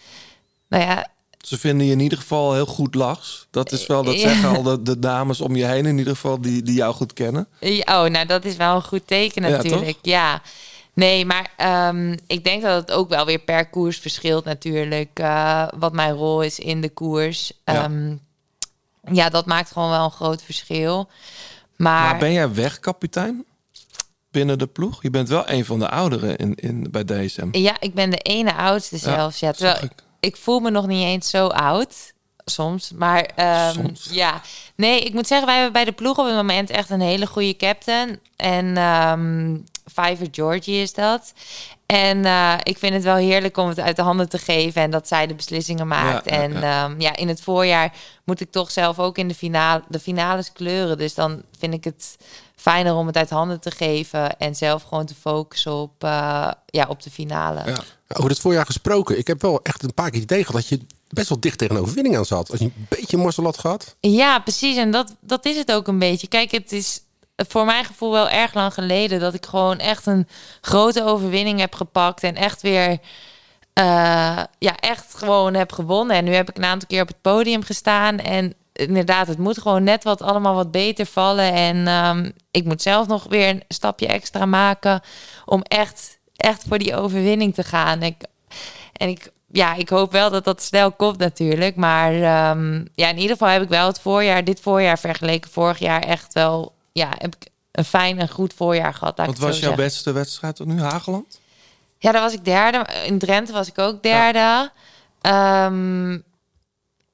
Nou 0.69 0.83
ja, 0.85 1.09
Ze 1.41 1.59
vinden 1.59 1.87
je 1.87 1.93
in 1.93 2.01
ieder 2.01 2.19
geval 2.19 2.55
heel 2.55 2.67
goed 2.67 2.95
lachs. 2.95 3.47
Dat 3.51 3.73
is 3.73 3.87
wel, 3.87 4.03
dat 4.05 4.21
Ja. 4.21 4.29
zeggen 4.29 4.49
al 4.49 4.63
de, 4.71 4.83
de 4.83 4.99
dames 4.99 5.41
om 5.41 5.57
je 5.57 5.65
heen 5.65 5.87
in 5.87 5.99
ieder 5.99 6.15
geval, 6.15 6.41
die, 6.41 6.63
die 6.63 6.75
jou 6.75 6.95
goed 6.95 7.13
kennen. 7.13 7.49
Oh, 7.61 8.05
nou 8.05 8.27
dat 8.27 8.45
is 8.45 8.57
wel 8.57 8.75
een 8.75 8.83
goed 8.83 9.07
teken 9.07 9.43
natuurlijk. 9.43 9.99
Ja, 10.03 10.43
Nee, 10.95 11.25
maar 11.27 11.51
ehm, 11.57 12.17
ik 12.27 12.45
denk 12.45 12.63
dat 12.63 12.81
het 12.81 12.91
ook 12.97 13.09
wel 13.09 13.27
weer 13.27 13.39
per 13.39 13.67
koers 13.69 13.99
verschilt 13.99 14.45
natuurlijk. 14.45 15.11
eh, 15.19 15.69
wat 15.79 15.93
mijn 15.93 16.13
rol 16.13 16.43
is 16.43 16.59
in 16.59 16.81
de 16.81 16.89
koers. 16.89 17.53
Ja. 17.65 17.73
Ja. 17.75 17.91
ja, 19.13 19.29
dat 19.29 19.47
maakt 19.47 19.71
gewoon 19.73 19.91
wel 19.91 20.05
een 20.05 20.11
groot 20.11 20.43
verschil. 20.43 21.09
Maar, 21.77 22.03
Maar 22.03 22.19
ben 22.19 22.33
jij 22.33 22.55
wegkapitein 22.55 23.45
binnen 24.37 24.59
de 24.59 24.67
ploeg? 24.67 25.03
Je 25.03 25.11
bent 25.11 25.29
wel 25.29 25.49
een 25.49 25.65
van 25.65 25.79
de 25.79 25.91
ouderen 25.91 26.37
in, 26.37 26.55
in, 26.55 26.89
bij 26.91 27.05
DSM. 27.05 27.49
ja, 27.53 27.77
ik 27.81 27.95
ben 27.95 28.11
de 28.11 28.19
ene 28.19 28.55
oudste 28.55 28.95
Ja, 28.95 29.01
zelfs. 29.01 29.41
Ja, 29.41 29.53
terwijl 29.53 29.77
zag 29.77 29.91
ik. 30.21 30.37
voel 30.37 30.61
me 30.61 30.71
nog 30.71 30.87
niet 30.87 31.05
eens 31.05 31.31
zo 31.31 31.47
oud. 31.47 32.15
Soms, 32.45 32.93
maar 32.93 33.31
ehm, 33.37 33.89
ja. 34.11 34.41
Nee, 34.75 35.01
ik 35.01 35.13
moet 35.13 35.27
zeggen, 35.27 35.47
wij 35.47 35.55
hebben 35.57 35.73
bij 35.73 35.85
de 35.85 35.93
ploeg 35.93 36.19
op 36.19 36.27
het 36.27 36.35
moment 36.35 36.71
echt 36.71 36.91
een 36.91 37.01
hele 37.01 37.27
goede 37.27 37.57
captain. 37.57 38.19
En 38.37 38.77
ehm 38.77 39.57
Fiver 39.93 40.29
Georgie 40.31 40.83
is 40.83 40.95
dat. 40.95 41.33
En 41.87 42.25
eh, 42.25 42.55
ik 42.63 42.79
vind 42.79 42.95
het 42.95 43.03
wel 43.03 43.17
heerlijk 43.17 43.57
om 43.57 43.69
het 43.69 43.81
uit 43.81 43.97
de 43.97 44.03
handen 44.03 44.29
te 44.29 44.39
geven 44.39 44.83
en 44.83 44.91
dat 44.91 45.09
zij 45.09 45.27
de 45.27 45.35
beslissingen 45.35 45.89
maakt. 45.89 46.31
Ja, 46.31 46.37
ja, 46.37 46.43
en 46.43 46.53
ja. 46.53 46.61
ja. 46.61 46.95
ja, 46.99 47.17
in 47.17 47.29
het 47.29 47.41
voorjaar 47.41 47.93
moet 48.25 48.41
ik 48.41 48.51
toch 48.51 48.71
zelf 48.71 48.99
ook 48.99 49.19
in 49.19 49.29
de, 49.29 49.35
finale, 49.35 49.83
de 49.89 50.01
finales 50.01 50.53
kleuren. 50.53 50.99
Dus 50.99 51.15
dan 51.15 51.43
vind 51.59 51.75
ik 51.75 51.85
het 51.85 52.17
fijner 52.57 52.95
om 52.95 53.07
het 53.07 53.17
uit 53.17 53.31
handen 53.31 53.61
te 53.61 53.71
geven 53.71 54.39
en 54.39 54.55
zelf 54.55 54.83
gewoon 54.83 55.07
te 55.07 55.15
focussen 55.15 55.73
op, 55.73 56.05
eh, 56.05 56.51
ja, 56.67 56.87
op 56.89 57.03
de 57.03 57.11
finale. 57.11 57.63
Ja, 57.67 57.79
Over 58.17 58.31
het 58.31 58.41
voorjaar 58.41 58.67
gesproken. 58.67 59.19
Ik 59.19 59.27
heb 59.27 59.43
wel 59.43 59.61
echt 59.63 59.83
een 59.83 59.95
paar 59.95 60.11
keer 60.11 60.21
het 60.21 60.31
idee 60.31 60.45
gehad 60.45 60.61
dat 60.61 60.69
je 60.69 60.87
best 61.09 61.29
wel 61.29 61.41
dicht 61.41 61.59
tegen 61.59 61.77
een 61.77 61.83
overwinning 61.83 62.17
aan 62.17 62.25
zat. 62.25 62.51
Als 62.51 62.59
je 62.59 62.65
een 62.65 62.87
beetje 62.89 63.17
morsel 63.17 63.45
had 63.45 63.59
gehad. 63.59 63.97
Ja, 64.01 64.39
precies. 64.39 64.77
En 64.77 64.91
dat, 64.91 65.15
dat 65.21 65.45
is 65.45 65.57
het 65.57 65.73
ook 65.73 65.87
een 65.89 65.99
beetje. 65.99 66.27
Kijk, 66.29 66.51
het 66.51 66.73
is 66.73 67.01
voor 67.37 67.65
mijn 67.65 67.85
gevoel 67.85 68.13
wel 68.13 68.29
erg 68.29 68.55
lang 68.55 68.75
geleden 68.75 69.21
dat 69.21 69.35
ik 69.35 69.47
gewoon 69.47 69.79
echt 69.79 70.07
een 70.07 70.29
grote 70.61 71.05
overwinning 71.05 71.61
heb 71.61 71.75
gepakt 71.75 72.23
en 72.23 72.35
echt 72.35 72.63
weer. 72.63 72.99
eh, 73.73 74.43
ja, 74.59 74.77
echt 74.77 75.15
gewoon 75.15 75.55
heb 75.55 75.73
gewonnen. 75.73 76.17
En 76.17 76.25
nu 76.25 76.35
heb 76.35 76.49
ik 76.49 76.57
een 76.57 76.65
aantal 76.65 76.89
keer 76.89 77.03
op 77.03 77.09
het 77.09 77.21
podium 77.21 77.63
gestaan. 77.63 78.19
En 78.19 78.55
inderdaad, 78.77 79.27
het 79.27 79.39
moet 79.39 79.59
gewoon 79.59 79.83
net 79.83 80.05
wat 80.05 80.23
allemaal 80.23 80.55
wat 80.55 80.71
beter 80.71 81.07
vallen. 81.07 81.53
En 81.53 81.87
ehm, 81.87 82.31
ik 82.51 82.65
moet 82.65 82.83
zelf 82.83 83.07
nog 83.07 83.27
weer 83.29 83.49
een 83.49 83.63
stapje 83.69 84.07
extra 84.07 84.47
maken 84.47 85.01
om 85.45 85.63
echt, 85.63 86.19
echt 86.37 86.65
voor 86.69 86.79
die 86.79 86.97
overwinning 86.97 87.55
te 87.55 87.63
gaan. 87.63 88.03
Ik, 88.03 88.17
en 88.93 89.09
ik, 89.09 89.31
ja, 89.53 89.75
ik 89.75 89.89
hoop 89.89 90.13
wel 90.13 90.31
dat 90.31 90.45
dat 90.45 90.63
snel 90.63 90.93
komt 90.93 91.19
natuurlijk. 91.19 91.77
Maar 91.77 92.13
ehm, 92.15 92.85
ja, 92.95 93.09
in 93.09 93.19
ieder 93.19 93.37
geval 93.37 93.49
heb 93.49 93.63
ik 93.63 93.69
wel 93.69 93.87
het 93.87 94.01
voorjaar, 94.01 94.45
dit 94.45 94.61
voorjaar 94.61 94.99
vergeleken 94.99 95.51
vorig 95.51 95.79
jaar 95.79 96.03
echt 96.03 96.33
wel, 96.33 96.75
ja, 96.93 97.09
heb 97.19 97.35
ik 97.35 97.49
een 97.73 97.85
fijn 97.85 98.19
en 98.19 98.29
goed 98.29 98.55
voorjaar 98.55 98.95
gehad. 98.95 99.17
Wat 99.17 99.39
was 99.39 99.59
jouw 99.59 99.75
beste 99.75 100.13
wedstrijd 100.13 100.57
tot 100.57 100.67
nu? 100.67 100.81
Hageland? 100.81 101.41
Ja, 101.99 102.13
daar 102.13 102.23
was 102.23 102.33
ik 102.33 102.45
derde. 102.45 102.87
In 103.07 103.19
Drenthe 103.19 103.53
was 103.53 103.69
ik 103.69 103.79
ook 103.79 104.03
derde. 104.03 104.71
Ehm, 105.21 106.19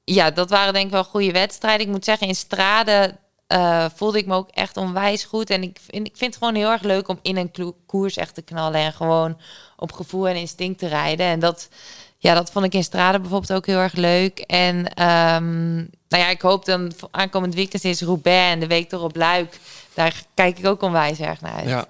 ja, 0.03 0.31
dat 0.31 0.49
waren 0.49 0.73
denk 0.73 0.85
ik 0.85 0.91
wel 0.91 1.03
goede 1.03 1.31
wedstrijden. 1.31 1.85
Ik 1.85 1.91
moet 1.91 2.05
zeggen, 2.05 2.27
in 2.27 2.35
Strade 2.35 3.15
eh, 3.47 3.85
voelde 3.95 4.17
ik 4.17 4.25
me 4.25 4.35
ook 4.35 4.49
echt 4.49 4.77
onwijs 4.77 5.23
goed. 5.23 5.49
En 5.49 5.63
ik 5.63 5.77
vind, 5.81 6.07
ik 6.07 6.17
vind 6.17 6.33
het 6.33 6.43
gewoon 6.43 6.55
heel 6.55 6.71
erg 6.71 6.81
leuk 6.81 7.07
om 7.07 7.19
in 7.21 7.37
een 7.37 7.75
koers 7.85 8.15
echt 8.15 8.35
te 8.35 8.41
knallen. 8.41 8.79
En 8.79 8.93
gewoon 8.93 9.37
op 9.77 9.91
gevoel 9.91 10.27
en 10.27 10.35
instinct 10.35 10.79
te 10.79 10.87
rijden. 10.87 11.25
En 11.25 11.39
dat, 11.39 11.69
ja, 12.17 12.33
dat 12.33 12.51
vond 12.51 12.65
ik 12.65 12.73
in 12.73 12.83
Strade 12.83 13.19
bijvoorbeeld 13.19 13.53
ook 13.53 13.65
heel 13.65 13.77
erg 13.77 13.93
leuk. 13.93 14.39
En 14.39 14.93
ehm, 14.93 15.75
nou 15.75 16.23
ja, 16.23 16.29
ik 16.29 16.41
hoop 16.41 16.65
dan 16.65 16.91
aankomend 17.11 17.53
weekend 17.53 17.83
is 17.83 18.01
Roubaix 18.01 18.53
en 18.53 18.59
de 18.59 18.67
week 18.67 18.91
erop 18.91 19.15
Luik. 19.15 19.59
Daar 19.93 20.23
kijk 20.33 20.59
ik 20.59 20.65
ook 20.65 20.81
onwijs 20.81 21.19
erg 21.19 21.41
naar 21.41 21.53
uit. 21.53 21.69
Ja. 21.69 21.87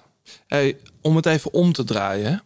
Om 1.00 1.16
het 1.16 1.26
even 1.26 1.52
om 1.52 1.72
te 1.72 1.84
draaien. 1.84 2.42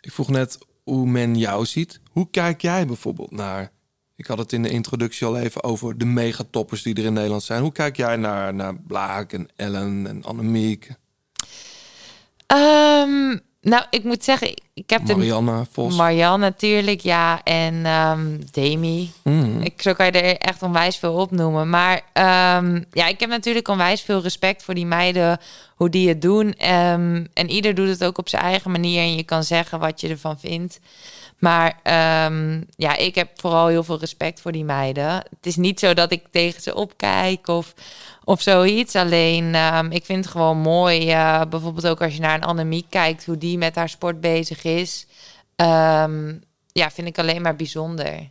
Ik 0.00 0.12
vroeg 0.12 0.28
net 0.28 0.58
hoe 0.84 1.06
men 1.06 1.36
jou 1.36 1.66
ziet. 1.66 2.00
Hoe 2.10 2.28
kijk 2.30 2.62
jij 2.62 2.86
bijvoorbeeld 2.86 3.30
naar... 3.30 3.74
Ik 4.16 4.26
had 4.26 4.38
het 4.38 4.52
in 4.52 4.62
de 4.62 4.70
introductie 4.70 5.26
al 5.26 5.38
even 5.38 5.62
over 5.62 5.98
de 5.98 6.04
megatoppers 6.04 6.82
die 6.82 6.94
er 6.94 7.04
in 7.04 7.12
Nederland 7.12 7.42
zijn. 7.42 7.62
Hoe 7.62 7.72
kijk 7.72 7.96
jij 7.96 8.16
naar, 8.16 8.54
naar 8.54 8.74
Blaak 8.76 9.32
en 9.32 9.48
Ellen 9.56 10.06
en 10.06 10.24
Annemiek? 10.24 10.90
Ehm, 12.46 13.38
nou, 13.60 13.84
ik 13.90 14.04
moet 14.04 14.24
zeggen, 14.24 14.62
ik 14.74 14.90
heb 14.90 15.06
Marianne 15.06 15.60
de... 15.60 15.66
Vos. 15.72 15.96
Marianne 15.96 16.46
natuurlijk, 16.46 17.00
ja. 17.00 17.42
En 17.42 17.86
ehm 17.86 18.38
Demi. 18.50 19.12
Mhm. 19.22 19.60
Ik, 19.60 19.82
zo 19.82 19.92
kan 19.92 20.06
je 20.06 20.12
er 20.12 20.38
echt 20.38 20.62
onwijs 20.62 20.96
veel 20.96 21.14
opnoemen. 21.14 21.70
Maar 21.70 22.00
ehm, 22.12 22.82
ja, 22.90 23.06
ik 23.06 23.20
heb 23.20 23.28
natuurlijk 23.28 23.68
onwijs 23.68 24.00
veel 24.02 24.22
respect 24.22 24.62
voor 24.62 24.74
die 24.74 24.86
meiden, 24.86 25.40
hoe 25.74 25.88
die 25.88 26.08
het 26.08 26.22
doen. 26.22 26.52
En 26.52 27.50
ieder 27.50 27.74
doet 27.74 27.88
het 27.88 28.04
ook 28.04 28.18
op 28.18 28.28
zijn 28.28 28.42
eigen 28.42 28.70
manier. 28.70 29.00
En 29.00 29.14
je 29.14 29.24
kan 29.24 29.44
zeggen 29.44 29.78
wat 29.78 30.00
je 30.00 30.08
ervan 30.08 30.38
vindt. 30.38 30.80
Maar 31.38 31.80
ehm, 31.82 32.62
ja, 32.76 32.96
ik 32.96 33.14
heb 33.14 33.40
vooral 33.40 33.66
heel 33.66 33.84
veel 33.84 33.98
respect 33.98 34.40
voor 34.40 34.52
die 34.52 34.64
meiden. 34.64 35.10
Het 35.10 35.46
is 35.46 35.56
niet 35.56 35.80
zo 35.80 35.94
dat 35.94 36.12
ik 36.12 36.24
tegen 36.30 36.62
ze 36.62 36.74
opkijk 36.74 37.48
of, 37.48 37.74
of 38.24 38.42
zoiets. 38.42 38.94
Alleen, 38.94 39.54
ehm, 39.54 39.90
ik 39.90 40.04
vind 40.04 40.24
het 40.24 40.32
gewoon 40.32 40.58
mooi. 40.58 41.10
eh, 41.10 41.42
bijvoorbeeld 41.50 41.86
ook 41.86 42.02
als 42.02 42.14
je 42.14 42.20
naar 42.20 42.34
een 42.34 42.44
Annemiek 42.44 42.86
kijkt, 42.88 43.24
hoe 43.26 43.38
die 43.38 43.58
met 43.58 43.74
haar 43.74 43.88
sport 43.88 44.20
bezig 44.20 44.64
is. 44.64 45.06
Ehm, 45.56 46.34
ja, 46.72 46.90
vind 46.90 47.08
ik 47.08 47.18
alleen 47.18 47.42
maar 47.42 47.56
bijzonder. 47.56 48.28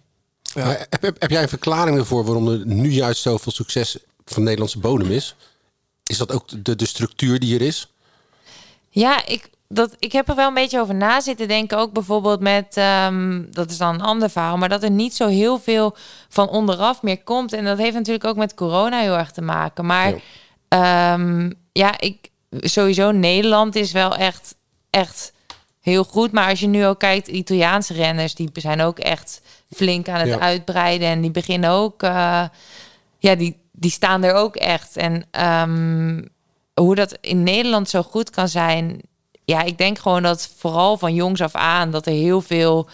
Heb, 0.53 1.01
heb, 1.01 1.22
heb 1.22 1.30
jij 1.30 1.41
een 1.41 1.49
verklaring 1.49 1.97
ervoor 1.97 2.26
waarom 2.26 2.47
er 2.47 2.66
nu 2.66 2.89
juist 2.91 3.22
zoveel 3.22 3.51
succes 3.51 3.97
van 4.26 4.43
Nederlandse 4.43 4.80
bodem 4.80 5.12
is? 5.12 5.36
Is 6.03 6.18
dat 6.18 6.32
ook 6.32 6.66
de, 6.66 6.76
de 6.76 6.86
structuur 6.86 7.39
die 7.39 7.56
er 7.56 7.62
is? 7.66 7.91
Ja, 8.89 9.26
ik, 9.26 9.49
dat, 9.68 9.95
ik 9.99 10.11
heb 10.11 10.30
er 10.30 10.36
wel 10.36 10.47
een 10.47 10.53
beetje 10.53 10.80
over 10.80 10.95
na 10.95 11.20
zitten 11.22 11.47
denken. 11.47 11.78
Ook 11.78 11.91
bijvoorbeeld 11.93 12.39
met, 12.39 12.78
ehm, 12.78 13.43
dat 13.51 13.72
is 13.72 13.78
dan 13.78 13.93
een 13.93 14.01
ander 14.01 14.30
verhaal, 14.30 14.57
maar 14.57 14.70
dat 14.70 14.84
er 14.84 14.91
niet 14.91 15.16
zo 15.16 15.28
heel 15.28 15.59
veel 15.59 15.95
van 16.30 16.49
onderaf 16.49 17.01
meer 17.01 17.24
komt. 17.24 17.53
En 17.53 17.66
dat 17.66 17.78
heeft 17.78 17.95
natuurlijk 17.95 18.26
ook 18.26 18.36
met 18.36 18.53
corona 18.53 18.99
heel 18.99 19.18
erg 19.18 19.32
te 19.32 19.41
maken. 19.41 19.86
Maar 19.86 20.13
ja, 20.70 21.18
ja 21.72 21.99
ik, 21.99 22.30
sowieso 22.51 23.11
Nederland 23.11 23.76
is 23.76 23.91
wel 23.91 24.16
echt, 24.16 24.55
echt 24.89 25.34
heel 25.82 26.03
goed. 26.03 26.32
Maar 26.32 26.49
als 26.49 26.59
je 26.59 26.68
nu 26.68 26.86
ook 26.86 26.99
kijkt, 26.99 27.28
Italiaanse 27.28 27.93
renners, 27.93 28.36
die 28.36 28.49
zijn 28.53 28.82
ook 28.82 28.99
echt 28.99 29.41
flink 29.76 30.07
aan 30.07 30.20
het 30.20 30.30
Ja. 30.30 30.39
uitbreiden. 30.39 31.07
En 31.07 31.22
die 31.22 31.32
beginnen 31.32 31.70
ook, 31.70 32.03
eh, 32.03 32.43
ja, 33.18 33.36
die, 33.36 33.57
die 33.72 33.91
staan 33.91 34.24
er 34.24 34.34
ook 34.34 34.55
echt. 34.55 34.97
En 34.97 35.26
ehm, 35.32 36.22
hoe 36.74 36.95
dat 36.95 37.18
in 37.22 37.43
Nederland 37.43 37.89
zo 37.89 38.01
goed 38.03 38.30
kan 38.30 38.47
zijn. 38.47 39.01
Ja, 39.46 39.62
ik 39.62 39.78
denk 39.78 40.00
gewoon 40.00 40.24
dat 40.24 40.50
vooral 40.58 40.98
van 40.98 41.14
jongs 41.14 41.41
af 41.41 41.56
aan 41.56 41.91
dat 41.91 42.06
er 42.06 42.14
heel 42.14 42.41
veel, 42.41 42.88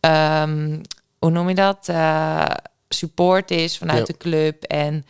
ehm, 0.00 0.78
hoe 1.18 1.30
noem 1.30 1.48
je 1.48 1.54
dat, 1.54 1.88
Eh, 1.88 2.44
support 2.88 3.50
is 3.50 3.78
vanuit 3.78 3.98
Ja. 3.98 4.04
de 4.04 4.16
club 4.16 4.62
en 4.62 5.06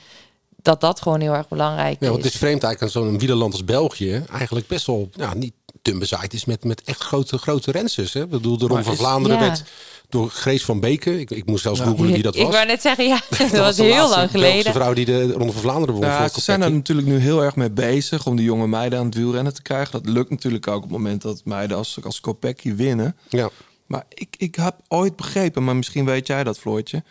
dat 0.63 0.81
dat 0.81 1.01
gewoon 1.01 1.21
heel 1.21 1.33
erg 1.35 1.49
belangrijk 1.49 1.97
Ja, 2.01 2.07
want 2.07 2.19
is. 2.19 2.25
het 2.25 2.33
is 2.33 2.39
vreemd 2.39 2.63
eigenlijk 2.63 2.83
aan 2.97 3.03
zo'n 3.03 3.19
wielerland 3.19 3.53
als 3.53 3.65
België. 3.65 4.25
Eigenlijk 4.31 4.67
best 4.67 4.87
wel 4.87 5.09
ja, 5.13 5.35
niet 5.35 5.53
dun 5.91 5.99
bezaaid 5.99 6.33
is 6.35 6.45
met, 6.45 6.65
met 6.65 6.83
echt 6.83 7.03
grote, 7.03 7.39
grote 7.39 7.71
rensters. 7.71 8.13
Hè? 8.13 8.23
Ik 8.23 8.29
bedoel, 8.31 8.53
de 8.59 8.67
Ronde 8.67 8.75
Maar 8.75 8.85
van 8.85 8.97
Vlaanderen 8.97 9.39
Ja. 9.39 9.43
werd 9.47 9.63
door 10.09 10.31
Grace 10.31 10.65
van 10.65 10.81
Beken. 10.81 11.19
Ik, 11.21 11.31
ik 11.31 11.47
moest 11.47 11.63
zelfs 11.63 11.79
Ja. 11.81 11.85
googlen 11.87 12.13
wie 12.13 12.23
dat 12.23 12.37
was. 12.37 12.45
Ik 12.47 12.53
wou 12.53 12.67
net 12.67 12.81
zeggen, 12.83 13.07
ja, 13.07 13.21
dat, 13.39 13.51
was 13.67 13.77
de 13.77 13.83
heel 13.83 13.95
laatste 13.97 14.17
lang 14.19 14.31
geleden. 14.31 14.73
vrouw 14.73 14.93
die 14.93 15.05
de 15.05 15.33
Ronde 15.33 15.53
van 15.53 15.63
Vlaanderen 15.63 15.95
won. 15.95 16.05
Ja, 16.05 16.29
ze 16.29 16.41
zijn 16.41 16.63
er 16.63 16.73
natuurlijk 16.73 17.07
nu 17.07 17.17
heel 17.19 17.43
erg 17.45 17.57
mee 17.57 17.71
bezig 17.71 18.27
om 18.27 18.37
die 18.37 18.45
jonge 18.45 18.67
meiden 18.67 18.99
aan 18.99 19.05
het 19.07 19.15
wielrennen 19.15 19.55
te 19.55 19.63
krijgen. 19.63 19.93
Dat 19.93 20.07
lukt 20.15 20.31
natuurlijk 20.31 20.67
ook 20.69 20.77
op 20.77 20.83
het 20.83 20.91
moment 20.91 21.23
dat 21.23 21.41
meiden 21.45 21.77
als, 21.77 21.99
als 22.05 22.21
Kopecky 22.21 22.75
winnen. 22.75 23.17
Ja. 23.29 23.51
Maar 23.87 24.05
ik, 24.09 24.35
ik 24.39 24.55
heb 24.55 24.75
ooit 24.89 25.17
begrepen, 25.17 25.65
maar 25.65 25.77
misschien 25.77 26.05
weet 26.05 26.27
jij 26.27 26.45
dat, 26.45 26.59
Floortje. 26.59 27.03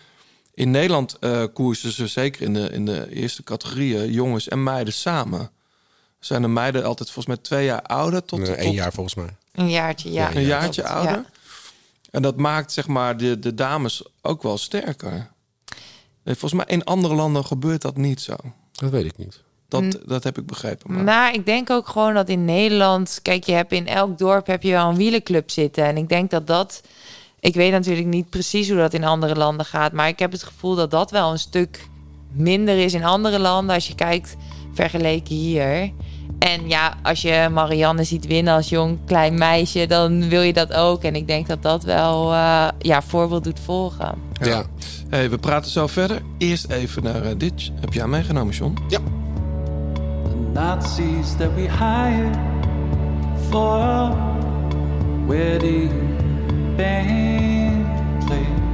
In 0.54 0.72
Nederland 0.72 1.18
eh 1.20 1.44
koersen 1.54 1.92
ze 1.92 2.08
zeker 2.08 2.42
in 2.42 2.54
de, 2.54 2.70
in 2.72 2.86
de 2.86 3.08
eerste 3.14 3.44
categorieën 3.44 4.12
jongens 4.12 4.48
en 4.48 4.64
meiden 4.64 4.94
samen. 4.94 5.52
Zijn 6.28 6.42
de 6.42 6.48
meiden 6.48 6.84
altijd 6.84 7.12
volgens 7.12 7.36
mij 7.36 7.44
twee 7.44 7.66
jaar 7.66 7.82
ouder 7.82 8.26
tot, 8.26 8.40
Nee, 8.40 8.48
tot 8.48 8.58
één 8.58 8.74
jaar 8.74 8.94
volgens 8.94 9.16
mij. 9.16 9.36
Een 9.52 9.70
jaartje, 9.70 10.12
ja. 10.12 10.36
een 10.36 10.42
jaartje 10.46 10.88
ouder. 10.88 11.12
ja. 11.16 11.26
En 12.12 12.22
dat 12.22 12.38
maakt 12.38 12.72
zeg 12.72 12.88
maar 12.88 13.18
de, 13.18 13.40
de 13.40 13.54
dames 13.54 14.04
ook 14.22 14.44
wel 14.44 14.58
sterker. 14.58 15.32
Nee, 16.24 16.36
Volgens 16.36 16.54
mij 16.54 16.76
in 16.76 16.84
andere 16.84 17.16
landen 17.16 17.46
gebeurt 17.46 17.82
dat 17.82 17.98
niet 17.98 18.22
zo. 18.22 18.36
Dat 18.72 18.90
weet 18.90 19.06
ik 19.06 19.18
niet. 19.18 19.44
Dat, 19.68 19.82
Mm. 19.82 19.92
dat 20.06 20.24
heb 20.24 20.38
ik 20.38 20.46
begrepen. 20.46 20.94
Maar... 20.94 21.04
Maar 21.04 21.34
ik 21.34 21.46
denk 21.46 21.70
ook 21.70 21.88
gewoon 21.88 22.14
dat 22.14 22.30
in 22.30 22.46
Nederland, 22.46 23.20
kijk, 23.22 23.44
je 23.44 23.52
hebt 23.52 23.72
in 23.72 23.88
elk 23.88 24.18
dorp 24.18 24.48
heb 24.48 24.64
je 24.64 24.72
wel 24.72 24.90
een 24.90 24.96
wielenclub 24.96 25.52
zitten. 25.52 25.84
En 25.86 25.98
ik 25.98 26.10
denk 26.10 26.30
dat 26.30 26.48
dat, 26.48 26.82
ik 27.40 27.54
weet 27.56 27.72
natuurlijk 27.72 28.08
niet 28.08 28.30
precies 28.30 28.68
hoe 28.70 28.78
dat 28.78 28.94
in 28.94 29.04
andere 29.04 29.36
landen 29.36 29.66
gaat, 29.66 29.92
maar 29.92 30.08
ik 30.08 30.20
heb 30.20 30.32
het 30.32 30.44
gevoel 30.44 30.76
dat 30.76 30.92
dat 30.92 31.12
wel 31.12 31.32
een 31.32 31.40
stuk 31.40 31.88
minder 32.32 32.78
is 32.78 32.94
in 32.94 33.04
andere 33.04 33.40
landen 33.40 33.76
als 33.76 33.88
je 33.88 33.96
kijkt 33.96 34.36
vergeleken 34.74 35.36
hier. 35.36 35.92
En 36.40 36.70
ja, 36.70 36.94
als 37.04 37.22
je 37.22 37.50
Marianne 37.52 38.04
ziet 38.04 38.28
winnen 38.28 38.54
als 38.54 38.70
jong 38.70 38.98
klein 39.06 39.38
meisje, 39.38 39.86
dan 39.86 40.30
wil 40.30 40.42
je 40.42 40.54
dat 40.54 40.74
ook. 40.74 41.04
En 41.04 41.16
ik 41.16 41.28
denk 41.28 41.48
dat 41.48 41.62
dat 41.62 41.84
wel 41.84 42.34
eh, 42.34 42.68
ja, 42.80 43.02
voorbeeld 43.02 43.44
doet 43.44 43.60
volgen. 43.60 44.16
Ja. 44.42 44.64
Hey, 45.10 45.30
we 45.30 45.38
praten 45.38 45.72
zo 45.72 45.88
verder. 45.88 46.22
Eerst 46.38 46.70
even 46.70 47.04
naar 47.04 47.24
eh, 47.24 47.32
dit. 47.38 47.72
Heb 47.80 47.94
jij 47.94 48.08
meegenomen, 48.08 48.54
John? 48.54 48.78
Ja. 48.88 49.00
The 50.24 50.36
Nazis 50.54 51.36
that 51.38 51.54
we 51.56 51.62
hired 51.62 52.38
for 53.50 53.80
a 53.80 54.16
wedding 55.28 55.92
band 56.76 57.86
played 58.26 58.68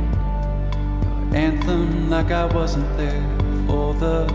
anthem 1.34 2.10
like 2.10 2.32
I 2.32 2.46
wasn't 2.54 2.98
there 2.98 3.24
for 3.68 3.96
the 3.98 4.26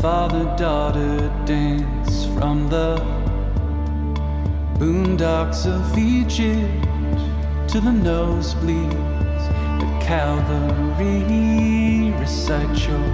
father-daughter 0.00 1.30
dance 1.44 2.26
from 2.34 2.68
the 2.68 2.96
boondocks 4.78 5.66
of 5.66 5.98
Egypt 5.98 7.18
to 7.68 7.80
the 7.80 7.90
nosebleeds 7.90 9.44
at 9.82 10.02
Calvary 10.02 11.22
recite 12.20 12.88
your 12.88 13.06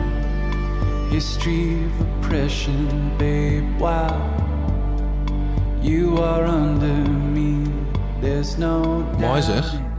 history 1.10 1.84
of 1.84 2.00
oppression, 2.00 3.16
babe. 3.18 3.64
While 3.78 4.20
you 5.82 6.18
are 6.18 6.44
under 6.44 7.10
me, 7.36 7.64
there's 8.20 8.58
no 8.58 9.04
Mooi 9.18 9.42
zeg. 9.42 9.91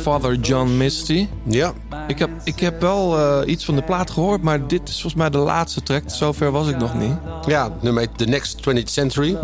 Father 0.00 0.34
John 0.34 0.76
Misty. 0.76 1.28
Ja. 1.42 1.72
Ik 2.06 2.18
heb, 2.18 2.30
ik 2.44 2.60
heb 2.60 2.80
wel 2.80 3.18
eh, 3.18 3.52
iets 3.52 3.64
van 3.64 3.74
de 3.74 3.82
plaat 3.82 4.10
gehoord, 4.10 4.42
maar 4.42 4.66
dit 4.66 4.88
is 4.88 4.92
volgens 5.00 5.14
mij 5.14 5.30
de 5.30 5.38
laatste 5.38 5.82
track. 5.82 6.02
Zover 6.06 6.50
was 6.50 6.68
ik 6.68 6.76
nog 6.76 6.94
niet. 6.94 7.14
Ja, 7.46 7.76
nummer 7.80 8.02
heet 8.02 8.18
The 8.18 8.24
Next 8.24 8.60
20th 8.68 8.84
Century. 8.84 9.36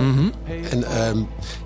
En 0.71 0.85
ehm, 0.85 1.19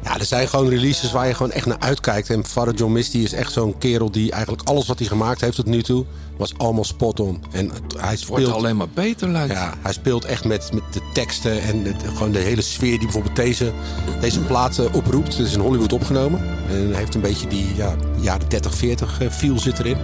ja, 0.04 0.18
er 0.18 0.24
zijn 0.24 0.48
gewoon 0.48 0.68
releases 0.68 1.12
waar 1.12 1.26
je 1.26 1.34
gewoon 1.34 1.52
echt 1.52 1.66
naar 1.66 1.78
uitkijkt. 1.78 2.30
En 2.30 2.44
Father 2.44 2.74
John 2.74 2.92
Misty 2.92 3.18
is 3.18 3.32
echt 3.32 3.52
zo'n 3.52 3.78
kerel 3.78 4.10
die 4.10 4.32
eigenlijk 4.32 4.68
alles 4.68 4.86
wat 4.86 4.98
hij 4.98 5.08
gemaakt 5.08 5.40
heeft 5.40 5.56
tot 5.56 5.66
nu 5.66 5.82
toe... 5.82 6.04
was 6.36 6.58
allemaal 6.58 6.84
spot 6.84 7.20
on. 7.20 7.42
En 7.50 7.70
hij 7.96 8.06
Wordt 8.06 8.20
speelt, 8.20 8.52
alleen 8.52 8.76
maar 8.76 8.88
beter, 8.94 9.28
lijkt 9.28 9.52
ja, 9.52 9.74
hij 9.82 9.92
speelt 9.92 10.24
echt 10.24 10.44
met, 10.44 10.70
met 10.72 10.82
de 10.92 11.00
teksten 11.12 11.62
en 11.62 11.84
het- 11.84 12.02
gewoon 12.14 12.32
de 12.32 12.38
hele 12.38 12.62
sfeer 12.62 12.90
die 12.90 12.98
bijvoorbeeld 12.98 13.36
deze, 13.36 13.72
deze 14.20 14.40
plaat 14.40 14.78
eh, 14.78 14.94
oproept. 14.94 15.36
Het 15.36 15.46
is 15.46 15.52
in 15.54 15.60
Hollywood 15.60 15.92
opgenomen. 15.92 16.40
En 16.68 16.94
heeft 16.94 17.14
een 17.14 17.20
beetje 17.20 17.46
die 17.46 17.66
ja, 17.76 17.94
jaren 18.20 18.48
30, 18.48 18.74
40 18.74 19.20
eh, 19.20 19.30
feel 19.30 19.58
zit 19.58 19.78
erin. 19.78 19.96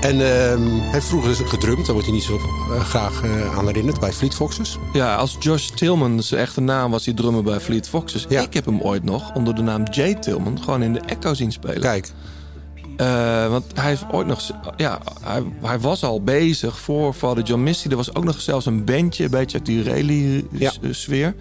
En 0.00 0.12
ehm, 0.12 0.68
hij 0.90 1.02
vroeger 1.02 1.34
gedrumd, 1.34 1.84
daar 1.84 1.92
wordt 1.94 2.06
hij 2.06 2.16
niet 2.16 2.24
zo 2.24 2.36
eh, 2.74 2.80
graag 2.84 3.22
eh, 3.22 3.58
aan 3.58 3.66
herinnerd, 3.66 4.00
bij 4.00 4.12
Fleet 4.12 4.34
Foxes. 4.34 4.78
Ja, 4.92 5.14
als 5.16 5.36
Josh 5.40 5.68
Tillman, 5.68 6.22
zijn 6.22 6.40
echte 6.40 6.60
naam 6.60 6.90
was 6.90 7.04
hij 7.04 7.14
drummer 7.14 7.42
bij 7.42 7.60
Fleet 7.60 7.88
Foxes. 7.88 8.26
Ja. 8.28 8.40
Ik 8.42 8.54
heb 8.54 8.64
hem 8.64 8.80
ooit 8.80 9.04
nog 9.04 9.34
onder 9.34 9.54
de 9.54 9.62
naam 9.62 9.84
Jay 9.90 10.14
Tillman 10.14 10.62
gewoon 10.62 10.82
in 10.82 10.92
de 10.92 11.00
Echo 11.00 11.34
zien 11.34 11.52
spelen. 11.52 11.80
Kijk, 11.80 12.10
Eh, 13.00 13.48
want 13.50 13.64
hij 13.74 13.88
heeft 13.88 14.04
ooit 14.12 14.26
nog... 14.26 14.50
Ja, 14.76 14.98
hij, 15.22 15.42
hij 15.62 15.78
was 15.78 16.04
al 16.04 16.22
bezig 16.22 16.78
voor 16.78 17.12
Father 17.12 17.44
John 17.44 17.62
Misty. 17.62 17.88
Er 17.88 17.96
was 17.96 18.14
ook 18.14 18.24
nog 18.24 18.40
zelfs 18.40 18.66
een 18.66 18.84
bandje, 18.84 19.24
een 19.24 19.30
beetje 19.30 19.58
uit 19.58 19.66
die 19.66 19.84
Ja. 19.84 19.90
rally-sfeer. 19.92 21.34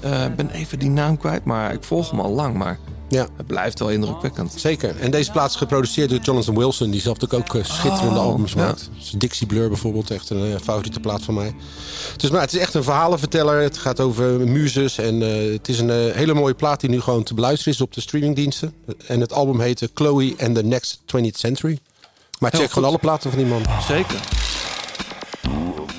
Ik 0.00 0.36
ben 0.36 0.50
even 0.50 0.78
die 0.78 0.90
naam 0.90 1.16
kwijt, 1.16 1.44
maar 1.44 1.72
ik 1.72 1.84
volg 1.84 2.10
hem 2.10 2.20
al 2.20 2.30
lang. 2.30 2.54
Maar 2.56 2.78
ja. 3.08 3.28
het 3.36 3.46
blijft 3.46 3.78
wel 3.78 3.90
indrukwekkend. 3.90 4.52
Zeker. 4.56 5.00
En 5.00 5.10
deze 5.10 5.30
plaat 5.30 5.50
is 5.50 5.56
geproduceerd 5.56 6.10
door 6.10 6.18
Jonathan 6.18 6.56
Wilson, 6.56 6.90
die 6.90 7.00
zelf 7.00 7.20
natuurlijk 7.20 7.54
ook 7.54 7.60
eh, 7.62 7.68
schitterende 7.68 8.18
Oh, 8.18 8.24
albums 8.24 8.52
ja. 8.52 8.58
maakt. 8.58 8.90
Dus 8.98 9.10
Dixie 9.10 9.46
Blur 9.46 9.68
bijvoorbeeld, 9.68 10.10
echt 10.10 10.30
een 10.30 10.52
eh, 10.52 10.60
favoriete 10.62 11.00
plaat 11.00 11.22
van 11.22 11.34
mij. 11.34 11.54
Dus 12.16 12.30
maar 12.30 12.40
het 12.40 12.52
is 12.52 12.60
echt 12.60 12.74
een 12.74 12.82
verhalenverteller. 12.82 13.60
Het 13.62 13.78
gaat 13.78 14.00
over 14.00 14.48
muzes 14.48 14.98
en 14.98 15.22
eh, 15.22 15.52
het 15.52 15.68
is 15.68 15.78
een 15.78 16.12
hele 16.12 16.34
mooie 16.34 16.54
plaat 16.54 16.80
die 16.80 16.90
nu 16.90 17.00
gewoon 17.00 17.22
te 17.22 17.34
beluisteren 17.34 17.72
is 17.72 17.80
op 17.80 17.92
de 17.92 18.00
streamingdiensten. 18.00 18.72
En 19.06 19.20
het 19.20 19.32
album 19.32 19.60
heet 19.60 19.88
Chloe 19.94 20.34
and 20.38 20.54
the 20.54 20.62
Next 20.62 21.00
20th 21.00 21.36
Century. 21.36 21.78
Maar 22.38 22.50
check 22.54 22.70
gewoon 22.70 22.88
alle 22.88 22.98
platen 22.98 23.30
van 23.30 23.38
die 23.38 23.48
man. 23.48 23.62
Zeker. 23.88 24.20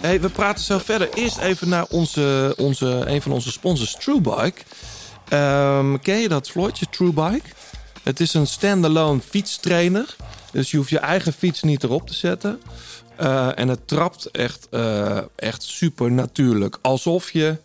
Hey, 0.02 0.22
we 0.22 0.30
praten 0.30 0.64
zo 0.64 0.78
verder. 0.78 1.10
Eerst 1.14 1.38
even 1.38 1.70
naar 1.70 1.86
onze, 1.90 2.54
onze, 2.58 2.86
een 2.86 3.22
van 3.22 3.32
onze 3.32 3.52
sponsors, 3.52 3.96
TrueBike. 4.00 4.62
Ehm 5.30 5.98
ken 6.02 6.18
je 6.20 6.28
dat, 6.30 6.50
Floydje, 6.50 6.86
TrueBike? 6.90 7.50
Het 8.04 8.20
is 8.20 8.34
een 8.34 8.48
standalone 8.48 9.20
fietstrainer. 9.22 10.16
Dus 10.52 10.72
je 10.72 10.78
hoeft 10.78 10.90
je 10.90 11.00
eigen 11.00 11.34
fiets 11.34 11.62
niet 11.64 11.84
erop 11.84 12.08
te 12.08 12.14
zetten. 12.14 12.62
Eh, 13.16 13.60
en 13.60 13.68
het 13.68 13.88
trapt 13.88 14.26
echt, 14.32 14.68
eh, 14.72 15.18
echt 15.36 15.64
super 15.64 16.12
natuurlijk. 16.12 16.78
Alsof 16.82 17.32
je, 17.32 17.58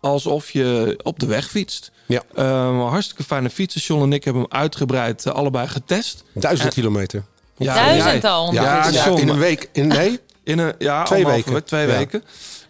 alsof 0.00 0.50
je 0.50 0.98
op 1.02 1.18
de 1.20 1.26
weg 1.26 1.48
fietst. 1.50 1.90
Ja. 2.06 2.22
Ehm, 2.34 2.78
hartstikke 2.78 3.22
fijne 3.24 3.50
fietsen. 3.50 3.80
John 3.80 4.02
en 4.02 4.12
ik 4.12 4.24
hebben 4.24 4.42
hem 4.42 4.60
uitgebreid 4.60 5.26
eh, 5.26 5.32
allebei 5.32 5.68
getest. 5.68 6.24
Duizend 6.34 6.68
En- 6.68 6.74
kilometer. 6.74 7.24
Ja, 7.56 7.74
Duizend 7.74 8.22
jij- 8.22 8.30
al 8.30 8.52
Ja, 8.52 8.62
ja, 8.92 9.04
in 9.16 9.28
een 9.28 9.38
week. 9.38 9.68
In, 9.72 9.86
nee, 9.86 10.20
in 10.44 10.58
een, 10.58 10.74
ja, 10.78 11.02
Twee 11.02 11.26
weken. 11.26 11.52
week, 11.52 11.66
twee 11.66 11.86
Ja. 11.86 11.96
weken. 11.96 12.24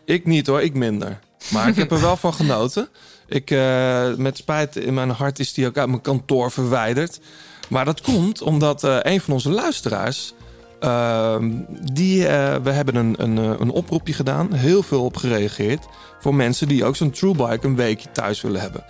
Ik 0.04 0.26
niet 0.26 0.46
hoor, 0.46 0.62
ik 0.62 0.74
minder. 0.74 1.18
Maar 1.48 1.68
ik 1.68 1.76
heb 1.76 1.90
er 1.90 2.00
wel 2.00 2.16
van 2.16 2.34
genoten. 2.34 2.88
Ik, 3.28 3.50
eh, 3.50 4.14
met 4.16 4.36
spijt 4.36 4.76
in 4.76 4.94
mijn 4.94 5.10
hart 5.10 5.38
is 5.38 5.52
die 5.52 5.66
ook 5.66 5.76
uit 5.76 5.88
mijn 5.88 6.00
kantoor 6.00 6.50
verwijderd. 6.50 7.20
Maar 7.68 7.84
dat 7.84 8.00
komt 8.00 8.42
omdat 8.42 8.84
eh, 8.84 8.96
een 9.02 9.20
van 9.20 9.34
onze 9.34 9.50
luisteraars... 9.50 10.34
ehm, 10.80 11.50
die, 11.92 12.26
eh, 12.26 12.56
we 12.62 12.70
hebben 12.70 12.94
een, 12.94 13.14
een, 13.18 13.36
een 13.36 13.70
oproepje 13.70 14.12
gedaan. 14.12 14.52
Heel 14.52 14.82
veel 14.82 15.04
op 15.04 15.16
gereageerd. 15.16 15.84
Voor 16.20 16.34
mensen 16.34 16.68
die 16.68 16.84
ook 16.84 16.96
zo'n 16.96 17.10
TrueBike 17.10 17.66
een 17.66 17.76
weekje 17.76 18.10
thuis 18.12 18.40
willen 18.40 18.60
hebben. 18.60 18.84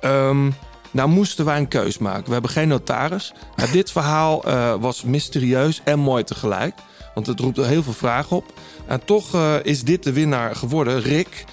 Ehm, 0.00 0.50
Nou 0.90 1.08
moesten 1.08 1.44
wij 1.44 1.58
een 1.58 1.68
keus 1.68 1.98
maken. 1.98 2.26
We 2.26 2.32
hebben 2.32 2.50
geen 2.50 2.68
notaris. 2.68 3.32
Maar 3.56 3.70
dit 3.70 3.90
verhaal 3.90 4.42
was 4.80 5.04
mysterieus 5.04 5.80
en 5.84 5.98
mooi 5.98 6.24
tegelijk. 6.24 6.74
Want 7.14 7.26
het 7.26 7.40
roept 7.40 7.56
heel 7.56 7.82
veel 7.82 7.92
vragen 7.92 8.36
op. 8.36 8.52
En 8.86 9.04
toch 9.04 9.36
is 9.62 9.82
dit 9.82 10.02
de 10.02 10.12
winnaar 10.12 10.56
geworden. 10.56 11.00
Rick, 11.00 11.44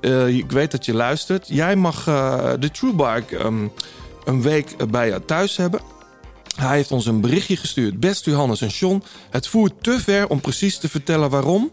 eh, 0.00 0.28
ik 0.28 0.52
weet 0.52 0.70
dat 0.70 0.84
je 0.84 0.94
luistert. 0.94 1.48
Jij 1.48 1.76
mag 1.76 2.06
eh, 2.06 2.50
de 2.58 2.70
Truebike 2.70 3.36
ehm, 3.36 3.66
een 4.24 4.42
week 4.42 4.90
bij 4.90 5.08
je 5.08 5.24
thuis 5.24 5.56
hebben. 5.56 5.80
Hij 6.56 6.76
heeft 6.76 6.92
ons 6.92 7.06
een 7.06 7.20
berichtje 7.20 7.56
gestuurd. 7.56 8.00
Best 8.00 8.24
Johannes 8.24 8.60
en 8.60 8.68
John, 8.68 9.02
het 9.30 9.46
voert 9.46 9.72
te 9.80 10.00
ver 10.00 10.28
om 10.28 10.40
precies 10.40 10.78
te 10.78 10.88
vertellen 10.88 11.30
waarom. 11.30 11.70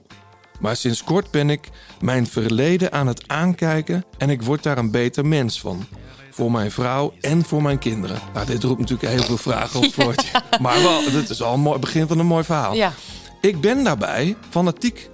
Maar 0.59 0.75
sinds 0.75 1.03
kort 1.03 1.31
ben 1.31 1.49
ik 1.49 1.69
mijn 1.99 2.27
verleden 2.27 2.91
aan 2.91 3.07
het 3.07 3.23
aankijken 3.27 4.05
en 4.17 4.29
ik 4.29 4.41
word 4.41 4.63
daar 4.63 4.77
een 4.77 4.91
beter 4.91 5.25
mens 5.25 5.59
van. 5.59 5.85
Voor 6.31 6.51
mijn 6.51 6.71
vrouw 6.71 7.13
en 7.21 7.45
voor 7.45 7.61
mijn 7.61 7.79
kinderen. 7.79 8.19
Nou, 8.33 8.45
dit 8.45 8.63
roept 8.63 8.79
natuurlijk 8.79 9.09
heel 9.09 9.23
veel 9.23 9.37
vragen 9.37 9.79
op, 9.79 9.93
Floortje. 9.93 10.41
Maar 10.61 10.81
wel, 10.81 11.11
dit 11.11 11.29
is 11.29 11.41
al 11.41 11.53
een 11.53 11.59
mooi, 11.59 11.79
begin 11.79 12.07
van 12.07 12.19
een 12.19 12.25
mooi 12.25 12.43
verhaal. 12.43 12.73
Ja. 12.73 12.93
Ik 13.41 13.61
ben 13.61 13.83
daarbij 13.83 14.35
fanatiek 14.49 15.09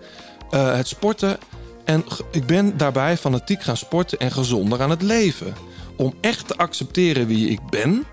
eh, 0.50 0.76
het 0.76 0.88
sporten 0.88 1.38
en 1.84 2.06
ik 2.32 2.46
ben 2.46 2.78
daarbij 2.78 3.18
fanatiek 3.18 3.64
gaan 3.64 3.78
sporten 3.78 4.20
en 4.20 4.32
gezonder 4.32 4.82
aan 4.82 4.90
het 4.90 5.02
leven. 5.02 5.54
Om 5.98 6.14
echt 6.22 6.48
te 6.48 6.58
accepteren 6.58 7.28
wie 7.28 7.50
ik 7.50 7.60
ben, 7.70 8.06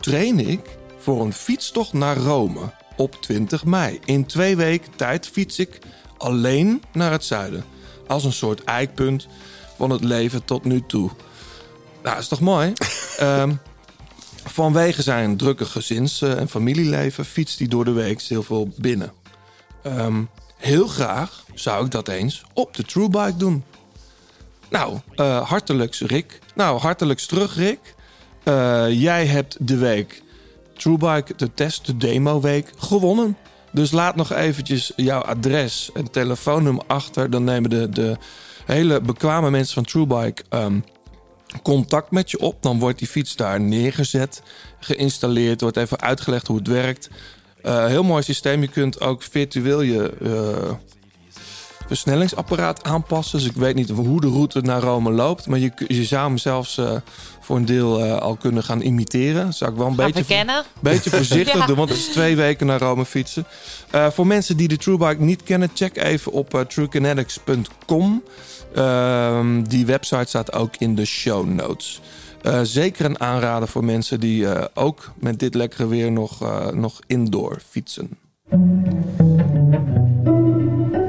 train 0.00 0.48
ik 0.48 0.60
voor 0.98 1.20
een 1.20 1.32
fietstocht 1.32 1.92
naar 1.92 2.16
Rome 2.16 2.72
op 2.96 3.22
20 3.22 3.64
mei. 3.64 4.00
In 4.04 4.26
twee 4.26 4.56
weken 4.56 4.96
tijd 4.96 5.26
fiets 5.26 5.58
ik 5.58 5.78
alleen 6.16 6.82
naar 6.92 7.10
het 7.10 7.24
zuiden. 7.24 7.64
Als 8.06 8.24
een 8.24 8.32
soort 8.32 8.64
eikpunt 8.64 9.26
van 9.76 9.90
het 9.90 10.04
leven 10.04 10.44
tot 10.44 10.64
nu 10.64 10.82
toe. 10.86 11.10
Nou, 12.02 12.18
is 12.18 12.28
toch 12.28 12.40
mooi? 12.40 12.72
Ehm, 13.18 13.52
vanwege 14.44 15.02
zijn 15.02 15.36
drukke 15.36 15.64
gezins- 15.64 16.22
eh, 16.22 16.38
en 16.38 16.48
familieleven 16.48 17.24
fietst 17.24 17.58
hij 17.58 17.68
door 17.68 17.84
de 17.84 17.92
week 17.92 18.22
heel 18.22 18.42
veel 18.42 18.68
binnen. 18.76 19.12
Ehm, 19.82 20.22
heel 20.62 20.86
graag 20.86 21.44
zou 21.54 21.84
ik 21.84 21.90
dat 21.90 22.08
eens 22.08 22.42
op 22.54 22.74
de 22.74 22.82
Truebike 22.82 23.36
doen. 23.36 23.64
Nou, 24.70 24.98
eh 25.14 25.48
hartelijks 25.48 26.00
Rick. 26.00 26.38
Nou, 26.54 26.80
hartelijks 26.80 27.26
terug 27.26 27.56
Rick. 27.56 27.94
Eh, 28.42 29.00
jij 29.00 29.26
hebt 29.26 29.56
de 29.60 29.76
week 29.76 30.22
Truebike, 30.74 31.32
de 31.36 31.54
test, 31.54 31.86
de 31.86 31.96
demo 31.96 32.40
week, 32.40 32.70
gewonnen. 32.78 33.36
Dus 33.70 33.90
laat 33.90 34.16
nog 34.16 34.32
eventjes 34.32 34.92
jouw 34.96 35.20
adres 35.20 35.90
en 35.94 36.10
telefoonnummer 36.10 36.84
achter. 36.86 37.30
Dan 37.30 37.44
nemen 37.44 37.70
de, 37.70 37.88
de 37.88 38.16
hele 38.64 39.00
bekwame 39.00 39.50
mensen 39.50 39.74
van 39.74 39.84
Truebike 39.84 40.42
ehm, 40.48 40.80
contact 41.62 42.10
met 42.10 42.30
je 42.30 42.38
op. 42.38 42.62
Dan 42.62 42.78
wordt 42.78 42.98
die 42.98 43.08
fiets 43.08 43.36
daar 43.36 43.60
neergezet, 43.60 44.42
geïnstalleerd, 44.80 45.60
wordt 45.60 45.76
even 45.76 46.00
uitgelegd 46.00 46.46
hoe 46.46 46.56
het 46.56 46.68
werkt. 46.68 47.08
Eh, 47.62 47.86
heel 47.86 48.02
mooi 48.02 48.22
systeem. 48.22 48.60
Je 48.60 48.68
kunt 48.68 49.00
ook 49.00 49.22
virtueel 49.22 49.80
je 49.80 50.12
eh, 50.22 50.72
versnellingsapparaat 51.86 52.84
aanpassen. 52.84 53.38
Dus 53.38 53.48
ik 53.48 53.54
weet 53.56 53.74
niet 53.74 53.90
hoe 53.90 54.20
de 54.20 54.28
route 54.28 54.60
naar 54.60 54.80
Rome 54.80 55.10
loopt. 55.10 55.46
Maar 55.46 55.58
je, 55.58 55.72
je 55.86 56.04
zou 56.04 56.26
hem 56.26 56.38
zelfs 56.38 56.78
eh, 56.78 56.92
voor 57.40 57.56
een 57.56 57.64
deel 57.64 58.02
al 58.04 58.36
kunnen 58.36 58.62
gaan 58.64 58.80
imiteren. 58.80 59.44
Dat 59.44 59.54
zou 59.54 59.70
ik 59.70 59.76
wel 59.76 59.86
een 59.86 59.94
Gaan 59.96 60.06
beetje, 60.06 60.24
verkennen. 60.24 60.64
beetje 60.80 61.10
voorzichtig 61.16 61.58
Ja. 61.60 61.66
doen. 61.66 61.76
Want 61.76 61.88
het 61.88 61.98
is 61.98 62.06
twee 62.06 62.36
weken 62.36 62.66
naar 62.66 62.80
Rome 62.80 63.04
fietsen. 63.04 63.46
Voor 64.10 64.26
mensen 64.26 64.56
die 64.56 64.68
de 64.68 64.76
TrueBike 64.76 65.22
niet 65.22 65.42
kennen, 65.42 65.70
check 65.74 65.96
even 65.96 66.32
op 66.32 66.64
truekinetics.com. 66.68 68.22
Ehm, 68.74 69.62
die 69.62 69.86
website 69.86 70.24
staat 70.28 70.52
ook 70.52 70.76
in 70.78 70.94
de 70.94 71.04
show 71.04 71.46
notes. 71.48 72.00
Eh, 72.42 72.60
zeker 72.62 73.04
een 73.04 73.20
aanrader 73.20 73.68
voor 73.68 73.84
mensen 73.84 74.20
die 74.20 74.48
eh, 74.48 74.64
ook 74.74 75.12
met 75.18 75.38
dit 75.38 75.54
lekkere 75.54 75.86
weer 75.86 76.12
nog, 76.12 76.42
eh, 76.42 76.68
nog 76.68 77.00
indoor 77.06 77.60
fietsen. 77.68 78.10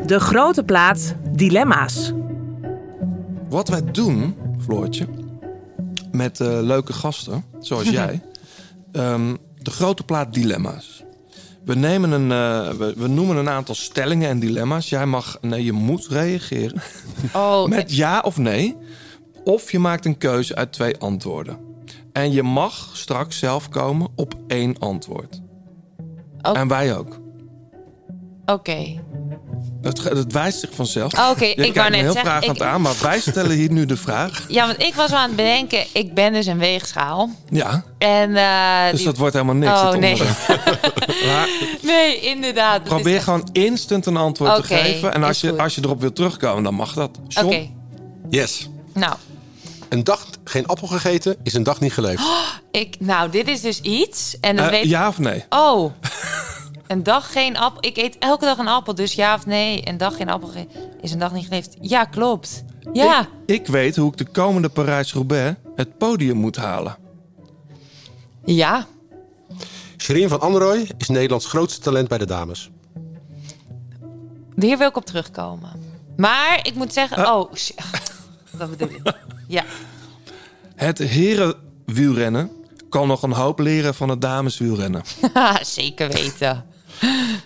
De 0.06 0.20
grote 0.20 0.64
plaat 0.64 1.16
Dilemma's. 1.30 2.14
Wat 3.50 3.70
wij 3.70 3.92
doen, 3.92 4.36
Floortje, 4.64 5.08
met 6.12 6.40
leuke 6.40 6.94
gasten, 6.94 7.44
zoals 7.60 7.90
jij, 8.00 8.22
ehm, 8.92 9.36
de 9.58 9.72
grote 9.72 10.04
plaat 10.04 10.34
dilemma's. 10.34 11.04
We, 11.66 11.76
nemen 11.76 12.12
een, 12.12 12.28
we, 12.78 12.94
we 12.98 13.08
noemen 13.08 13.38
een 13.38 13.50
aantal 13.50 13.76
stellingen 13.76 14.30
en 14.30 14.40
dilemma's. 14.40 14.90
Jij 14.90 15.06
mag, 15.06 15.38
nee, 15.42 15.64
je 15.64 15.72
moet 15.72 16.08
reageren 16.08 16.82
Oh, 17.34 17.68
met 17.76 17.96
ja 17.96 18.20
of 18.20 18.38
nee. 18.38 18.76
Of 19.44 19.72
je 19.72 19.80
maakt 19.80 20.06
een 20.06 20.18
keuze 20.18 20.56
uit 20.56 20.72
twee 20.74 20.98
antwoorden. 20.98 21.58
En 22.14 22.32
je 22.32 22.44
mag 22.44 22.90
straks 22.94 23.40
zelf 23.40 23.70
komen 23.70 24.08
op 24.16 24.34
één 24.48 24.76
antwoord. 24.80 25.42
En 26.42 26.68
wij 26.68 26.98
ook. 26.98 27.20
oké. 28.46 29.02
Het, 29.82 30.00
ge- 30.00 30.10
het 30.16 30.34
wijst 30.34 30.60
zich 30.60 30.70
vanzelf. 30.74 31.14
Oh, 31.14 31.30
Oké, 31.32 31.46
ik 31.46 31.76
wou 31.76 31.90
net 31.90 32.00
heel 32.00 32.12
zeggen, 32.12 32.32
vragend 32.32 32.56
ik- 32.56 32.62
aan, 32.62 32.82
maar 32.82 32.94
wij 33.02 33.20
stellen 33.20 33.52
hier 33.52 33.72
nu 33.72 33.86
de 33.86 33.98
vraag. 33.98 34.46
Ja, 34.48 34.66
want 34.68 34.82
ik 34.82 34.94
was 34.94 35.10
wel 35.10 35.20
aan 35.20 35.28
het 35.28 35.36
bedenken, 35.36 35.86
ik 35.94 36.14
ben 36.14 36.34
dus 36.34 36.46
een 36.46 36.58
weegschaal. 36.58 37.30
Ja, 37.50 37.84
En, 37.98 38.36
eh, 38.36 38.90
dus 38.90 38.98
die- 38.98 39.06
dat 39.06 39.18
wordt 39.18 39.34
helemaal 39.34 39.56
niks. 39.56 39.72
Oh, 39.82 39.92
het 39.92 40.00
nee. 40.00 40.18
Maar 41.28 41.48
Nee, 41.82 42.20
inderdaad. 42.20 42.86
dat 42.86 42.94
probeer 42.96 43.16
is- 43.16 43.24
gewoon 43.24 43.50
instant 43.52 44.06
een 44.06 44.18
antwoord 44.18 44.56
te 44.56 44.64
geven. 44.64 45.14
En 45.14 45.24
als 45.24 45.42
je, 45.42 45.50
goed. 45.50 45.60
als 45.60 45.76
je 45.76 45.82
erop 45.84 46.02
wil 46.02 46.14
terugkomen, 46.14 46.64
dan 46.64 46.74
mag 46.74 46.94
dat. 46.94 47.20
Oké, 47.44 47.70
Yes. 48.30 48.70
nou. 48.94 49.16
Een 49.94 50.04
dag 50.04 50.26
geen 50.44 50.66
appel 50.68 50.88
gegeten 50.88 51.36
is 51.44 51.54
een 51.54 51.64
dag 51.64 51.80
niet 51.80 51.94
geleefd. 51.94 52.24
Ik, 52.72 52.96
nou, 53.00 53.30
dit 53.30 53.48
is 53.48 53.62
dus 53.62 53.82
iets. 53.82 54.38
En 54.40 54.56
dan 54.56 54.66
Eh, 54.66 54.72
weet 54.72 54.86
ja 54.90 55.08
of 55.08 55.20
nee? 55.20 55.44
Oh. 55.50 55.92
Een 56.88 57.04
dag 57.04 57.32
geen 57.32 57.58
appel. 57.58 57.90
Ik 57.90 57.98
eet 57.98 58.18
elke 58.20 58.46
dag 58.46 58.58
een 58.58 58.68
appel, 58.68 58.96
dus 58.96 59.14
ja 59.14 59.36
of 59.36 59.46
nee. 59.46 59.88
Een 59.88 59.98
dag 59.98 60.16
geen 60.16 60.30
appel 60.30 60.48
ge- 60.48 60.68
is 61.02 61.12
een 61.12 61.20
dag 61.20 61.34
niet 61.34 61.44
geleefd. 61.44 61.76
Ja, 61.82 62.04
klopt. 62.04 62.64
Ja. 62.94 63.20
Ik, 63.46 63.60
ik 63.60 63.68
weet 63.68 63.96
hoe 63.96 64.12
ik 64.12 64.18
de 64.18 64.26
komende 64.26 64.70
Parijs-Roubaix 64.70 65.56
het 65.76 65.98
podium 65.98 66.38
moet 66.38 66.56
halen. 66.56 66.98
Ja. 68.46 68.88
Sherine 69.98 70.28
van 70.28 70.40
Androoy 70.40 70.90
is 70.98 71.08
Nederlands 71.08 71.46
grootste 71.46 71.82
talent 71.82 72.08
bij 72.08 72.18
de 72.18 72.26
dames. 72.26 72.70
Hier 74.56 74.78
wil 74.78 74.88
ik 74.88 74.98
op 74.98 75.06
terugkomen. 75.06 75.70
Maar 76.18 76.60
ik 76.64 76.76
moet 76.76 76.94
zeggen... 76.94 77.32
Oh, 77.34 77.54
sh- 77.54 77.72
wat 78.58 78.70
bedoel 78.70 78.90
je? 78.90 79.14
Ja. 79.54 79.64
Het 80.76 80.98
herenwielrennen 80.98 82.52
kan 82.90 83.08
nog 83.08 83.24
een 83.24 83.32
hoop 83.32 83.60
leren 83.60 83.96
van 83.96 84.10
het 84.10 84.22
dameswielrennen. 84.22 85.02
Zeker 85.62 86.10
weten. 86.10 86.66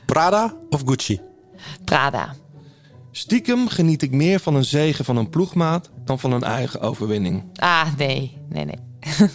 Prada 0.06 0.56
of 0.70 0.82
Gucci? 0.86 1.20
Prada. 1.84 2.36
Stiekem 3.12 3.68
geniet 3.68 4.02
ik 4.02 4.12
meer 4.12 4.40
van 4.40 4.56
een 4.56 4.66
zegen 4.66 5.06
van 5.06 5.18
een 5.18 5.30
ploegmaat 5.30 5.90
dan 6.06 6.20
van 6.20 6.32
een 6.32 6.44
eigen 6.44 6.82
overwinning. 6.82 7.44
Ah, 7.56 7.88
nee. 7.98 8.38
Nee, 8.50 8.66
nee. 8.66 8.80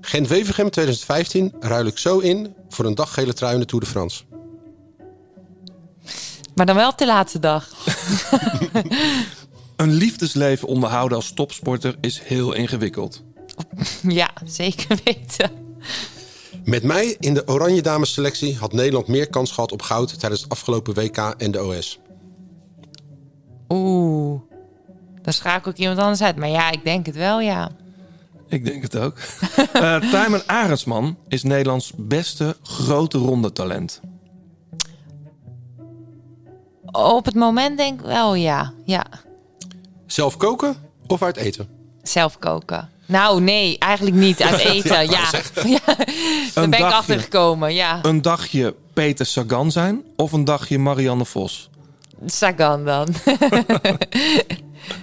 Gent-Wevergem 0.00 0.70
2015 0.70 1.52
ruil 1.60 1.86
ik 1.86 1.98
zo 1.98 2.18
in 2.18 2.54
voor 2.68 2.84
een 2.84 2.94
dag 2.94 3.14
gele 3.14 3.32
trui 3.32 3.54
in 3.54 3.60
de 3.60 3.66
Tour 3.66 3.84
de 3.84 3.90
France. 3.90 4.24
Maar 6.54 6.66
dan 6.66 6.76
wel 6.76 6.90
op 6.90 6.98
de 6.98 7.06
laatste 7.06 7.38
dag. 7.38 7.68
Een 9.76 9.92
liefdesleven 9.92 10.68
onderhouden 10.68 11.16
als 11.16 11.32
topsporter 11.32 11.96
is 12.00 12.20
heel 12.20 12.52
ingewikkeld. 12.52 13.22
Ja, 14.02 14.30
zeker 14.44 14.98
weten. 15.04 15.50
Met 16.64 16.82
mij 16.82 17.16
in 17.20 17.34
de 17.34 17.48
Oranje 17.48 17.82
Dames 17.82 18.12
selectie 18.12 18.56
had 18.56 18.72
Nederland 18.72 19.06
meer 19.06 19.30
kans 19.30 19.50
gehad 19.52 19.72
op 19.72 19.82
goud 19.82 20.18
tijdens 20.18 20.42
het 20.42 20.50
afgelopen 20.50 20.94
WK 20.94 21.16
en 21.16 21.50
de 21.50 21.64
OS. 21.64 21.98
Oeh. 23.68 24.40
Dan 25.22 25.32
schakel 25.32 25.70
ik 25.70 25.78
iemand 25.78 25.98
anders 25.98 26.22
uit. 26.22 26.36
Maar 26.36 26.48
ja, 26.48 26.70
ik 26.70 26.84
denk 26.84 27.06
het 27.06 27.16
wel, 27.16 27.40
ja. 27.40 27.70
Ik 28.48 28.64
denk 28.64 28.82
het 28.82 28.96
ook. 28.96 29.18
Eh 29.72 30.10
Tijmen 30.10 30.42
Arendsman 30.46 31.16
is 31.28 31.42
Nederlands 31.42 31.92
beste 31.96 32.56
grote 32.62 33.18
ronde 33.18 33.52
talent. 33.52 34.00
Op 36.92 37.24
het 37.24 37.34
moment 37.34 37.78
denk 37.78 38.00
ik 38.00 38.06
wel, 38.06 38.34
ja. 38.34 38.72
Ja. 38.84 39.06
Zelf 40.06 40.36
koken 40.36 40.76
of 41.06 41.22
uit 41.22 41.36
eten? 41.36 41.68
Zelf 42.02 42.38
koken. 42.38 42.88
Nou, 43.06 43.40
nee, 43.40 43.78
eigenlijk 43.78 44.16
niet. 44.16 44.42
Uit 44.42 44.58
eten, 44.74 45.10
ja. 45.10 45.30
ja. 45.64 45.80
Daar 46.54 46.68
ben 46.68 46.72
ik 46.72 46.78
dagje. 46.78 46.96
achter 46.96 47.20
gekomen, 47.20 47.74
ja. 47.74 47.98
Een 48.02 48.22
dagje 48.22 48.74
Peter 48.92 49.26
Sagan 49.26 49.72
zijn 49.72 50.02
of 50.16 50.32
een 50.32 50.44
dagje 50.44 50.78
Marianne 50.78 51.24
Vos? 51.24 51.70
Sagan 52.26 52.84
dan. 52.84 53.08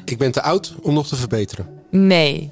Ik 0.05 0.17
ben 0.17 0.31
te 0.31 0.41
oud 0.41 0.73
om 0.81 0.93
nog 0.93 1.07
te 1.07 1.15
verbeteren. 1.15 1.67
nee. 1.89 2.51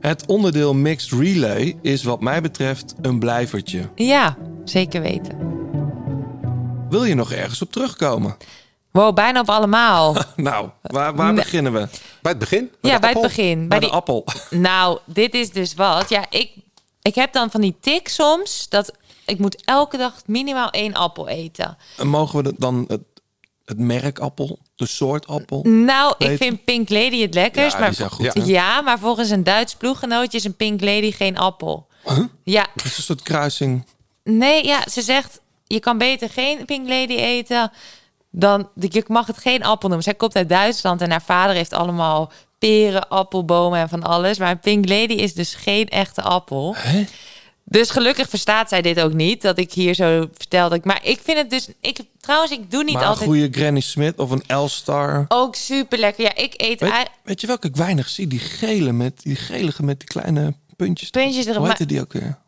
Het 0.00 0.26
onderdeel 0.26 0.74
Mixed 0.74 1.18
Relay 1.20 1.76
is 1.82 2.02
wat 2.02 2.20
mij 2.20 2.40
betreft 2.40 2.94
een 3.00 3.18
blijvertje. 3.18 3.88
Ja, 3.94 4.36
zeker 4.64 5.00
weten. 5.02 5.38
Wil 6.88 7.04
je 7.04 7.14
nog 7.14 7.32
ergens 7.32 7.62
op 7.62 7.72
terugkomen? 7.72 8.36
Wow, 8.90 9.14
bijna 9.14 9.40
op 9.40 9.50
allemaal. 9.50 10.16
Nou, 10.36 10.68
waar, 10.82 11.14
waar 11.14 11.34
beginnen 11.34 11.72
we? 11.72 11.88
Bij 12.22 12.32
het 12.32 12.38
begin? 12.38 12.70
ja, 12.80 12.94
de 12.94 13.00
bij 13.00 13.10
het 13.10 13.20
begin. 13.20 13.68
Bij 13.68 13.78
Bij 13.78 13.88
de 13.88 13.94
appel. 13.94 14.24
Nou, 14.50 14.98
dit 15.04 15.34
is 15.34 15.50
dus 15.50 15.74
wat. 15.74 16.08
Ja, 16.08 16.24
ik, 16.30 16.50
ik 17.02 17.14
heb 17.14 17.32
dan 17.32 17.50
van 17.50 17.60
die 17.60 17.76
tik 17.80 18.08
soms 18.08 18.68
dat 18.68 18.92
ik 19.26 19.38
moet 19.38 19.64
elke 19.64 19.96
dag 19.96 20.14
minimaal 20.26 20.70
één 20.70 20.94
appel 20.94 21.28
eten. 21.28 21.76
En 21.96 22.08
mogen 22.08 22.44
we 22.44 22.54
dan 22.58 22.84
het, 22.88 23.02
het 23.64 23.78
merk 23.78 24.18
appel, 24.18 24.58
de 24.74 24.86
soort 24.86 25.26
appel? 25.26 25.62
Nou, 25.62 26.14
ik 26.18 26.36
vind 26.36 26.64
Pink 26.64 26.88
Lady 26.88 27.20
het 27.20 27.34
lekkerst. 27.34 27.72
Ja, 27.72 27.80
maar, 27.80 27.94
goed, 27.94 28.46
ja. 28.46 28.76
hè? 28.76 28.82
maar 28.82 28.98
volgens 28.98 29.30
een 29.30 29.44
Duits 29.44 29.74
ploeggenootje 29.74 30.38
is 30.38 30.44
een 30.44 30.56
Pink 30.56 30.80
Lady 30.80 31.12
geen 31.12 31.38
appel. 31.38 31.86
Ja, 32.44 32.66
Het 32.74 32.84
is 32.84 32.96
een 32.96 33.02
soort 33.02 33.22
kruising. 33.22 33.86
nee, 34.24 34.66
ja, 34.66 34.88
ze 34.90 35.02
zegt 35.02 35.40
je 35.66 35.80
kan 35.80 35.98
beter 35.98 36.30
geen 36.30 36.64
Pink 36.64 36.88
Lady 36.88 37.14
eten 37.14 37.72
dan 38.30 38.68
je 38.74 39.04
mag 39.06 39.26
het 39.26 39.38
geen 39.38 39.64
appel 39.64 39.88
noemen. 39.88 40.04
Zij 40.04 40.14
komt 40.14 40.36
uit 40.36 40.48
Duitsland 40.48 41.00
en 41.00 41.10
haar 41.10 41.22
vader 41.22 41.56
heeft 41.56 41.72
allemaal 41.72 42.32
peren, 42.58 43.08
appelbomen 43.08 43.78
en 43.78 43.88
van 43.88 44.02
alles. 44.02 44.38
Maar 44.38 44.50
een 44.50 44.60
Pink 44.60 44.88
Lady 44.88 45.12
is 45.12 45.34
dus 45.34 45.54
geen 45.54 45.88
echte 45.88 46.22
appel. 46.22 46.76
Dus 47.64 47.90
gelukkig 47.90 48.28
verstaat 48.28 48.68
zij 48.68 48.82
dit 48.82 49.00
ook 49.00 49.12
niet. 49.12 49.42
Dat 49.42 49.58
ik 49.58 49.72
hier 49.72 49.94
zo 49.94 50.28
vertel. 50.34 50.68
Dat 50.68 50.78
ik, 50.78 50.84
maar 50.84 51.00
ik 51.02 51.20
vind 51.22 51.38
het 51.38 51.50
dus. 51.50 51.68
Ik, 51.80 51.98
trouwens, 52.20 52.52
ik 52.52 52.70
doe 52.70 52.84
niet 52.84 52.92
maar 52.94 53.02
een 53.02 53.08
altijd. 53.08 53.28
goede 53.28 53.48
Granny 53.50 53.80
Smith 53.80 54.18
of 54.18 54.30
een 54.30 54.56
L-Star. 54.56 55.24
Ook 55.28 55.54
super 55.54 55.98
lekker. 55.98 56.24
Ja, 56.24 56.34
ik 56.34 56.54
eet 56.56 56.80
Weet, 57.22 57.40
je 57.40 57.46
welke 57.46 57.66
ik 57.66 57.76
weinig 57.76 58.08
zie? 58.08 58.26
Die 58.26 58.38
gele 58.38 58.92
met 58.92 59.22
die 59.22 59.36
gelige 59.36 59.82
met 59.82 59.98
die 59.98 60.08
kleine 60.08 60.54
puntjes. 60.76 61.10
puntjes 61.10 61.46
erop. 61.46 61.58
Hoe 61.58 61.66
heette 61.66 61.86
die 61.86 62.00
ook 62.00 62.12
weer? 62.12 62.38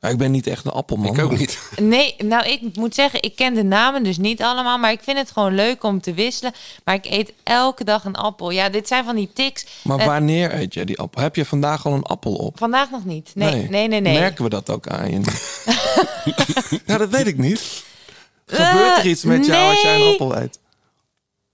Ja, 0.00 0.08
ik 0.08 0.16
ben 0.16 0.30
niet 0.30 0.46
echt 0.46 0.64
een 0.64 0.70
appelman. 0.72 1.14
Ik 1.14 1.22
ook 1.22 1.30
maar- 1.30 1.38
niet. 1.38 1.58
nee, 1.80 2.14
nou, 2.18 2.46
ik 2.48 2.76
moet 2.76 2.94
zeggen, 2.94 3.22
ik 3.22 3.36
ken 3.36 3.54
de 3.54 3.62
namen 3.64 4.02
dus 4.02 4.16
niet 4.18 4.42
allemaal. 4.42 4.78
Maar 4.78 4.90
ik 4.92 5.00
vind 5.02 5.18
het 5.18 5.30
gewoon 5.30 5.54
leuk 5.54 5.82
om 5.84 6.00
te 6.00 6.14
wisselen. 6.14 6.52
Maar 6.84 6.94
ik 6.94 7.04
eet 7.06 7.32
elke 7.42 7.84
dag 7.84 8.04
een 8.04 8.16
appel. 8.16 8.50
Ja, 8.50 8.68
dit 8.68 8.88
zijn 8.88 9.04
van 9.04 9.16
die 9.16 9.30
tics. 9.34 9.66
Maar 9.82 9.98
Eh, 9.98 10.06
wanneer 10.06 10.54
eet 10.54 10.74
jij 10.74 10.84
die 10.84 10.98
appel? 10.98 11.22
Heb 11.22 11.36
je 11.36 11.44
vandaag 11.44 11.86
al 11.86 11.92
een 11.92 12.02
appel 12.02 12.34
op? 12.34 12.58
vandaag 12.58 12.90
nog 12.90 13.04
niet. 13.04 13.30
Nee, 13.34 13.68
nee, 13.68 13.88
nee. 13.88 14.00
nee. 14.00 14.18
Merken 14.18 14.44
we 14.44 14.50
dat 14.50 14.70
ook 14.70 14.86
aan 14.88 15.10
je? 15.10 15.20
ja, 16.86 16.98
dat 16.98 17.08
weet 17.08 17.26
ik 17.26 17.38
niet. 17.38 17.84
Gebeurt 18.46 18.98
er 18.98 19.06
iets 19.06 19.22
met 19.22 19.46
jou 19.46 19.70
als 19.70 19.80
jij 19.80 20.00
een 20.00 20.12
appel 20.12 20.36
eet? 20.36 20.58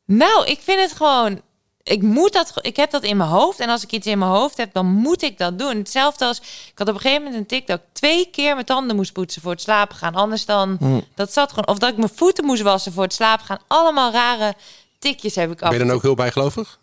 Nou, 0.06 0.46
ik 0.46 0.60
vind 0.62 0.80
het 0.80 0.92
gewoon. 0.92 1.40
Ik 1.84 2.02
moet 2.02 2.32
dat. 2.32 2.52
Ik 2.60 2.76
heb 2.76 2.90
dat 2.90 3.02
in 3.02 3.16
mijn 3.16 3.28
hoofd. 3.30 3.60
En 3.60 3.68
als 3.68 3.82
ik 3.82 3.92
iets 3.92 4.06
in 4.06 4.18
mijn 4.18 4.30
hoofd 4.30 4.56
heb, 4.56 4.72
dan 4.72 4.86
moet 4.86 5.22
ik 5.22 5.38
dat 5.38 5.58
doen. 5.58 5.76
Hetzelfde 5.76 6.24
als. 6.24 6.38
Ik 6.38 6.72
had 6.74 6.88
op 6.88 6.94
een 6.94 7.00
gegeven 7.00 7.22
moment 7.24 7.40
een 7.40 7.46
tik 7.46 7.66
dat 7.66 7.78
ik 7.78 7.84
twee 7.92 8.30
keer 8.30 8.54
mijn 8.54 8.66
tanden 8.66 8.96
moest 8.96 9.12
poetsen 9.12 9.42
voor 9.42 9.50
het 9.50 9.60
slapen 9.60 9.96
gaan. 9.96 10.14
Anders 10.14 10.44
dan. 10.44 10.76
Hm. 10.80 11.00
Dat 11.14 11.32
zat 11.32 11.48
gewoon. 11.48 11.66
Of 11.66 11.78
dat 11.78 11.90
ik 11.90 11.96
mijn 11.96 12.10
voeten 12.14 12.44
moest 12.44 12.62
wassen 12.62 12.92
voor 12.92 13.02
het 13.02 13.12
slapen 13.14 13.46
gaan. 13.46 13.58
Allemaal 13.66 14.12
rare 14.12 14.54
tikjes 14.98 15.34
heb 15.34 15.50
ik 15.50 15.62
af. 15.62 15.68
Ben 15.70 15.78
je 15.78 15.84
dan 15.84 15.94
ook 15.94 16.02
heel 16.02 16.14
bijgelovig? 16.14 16.78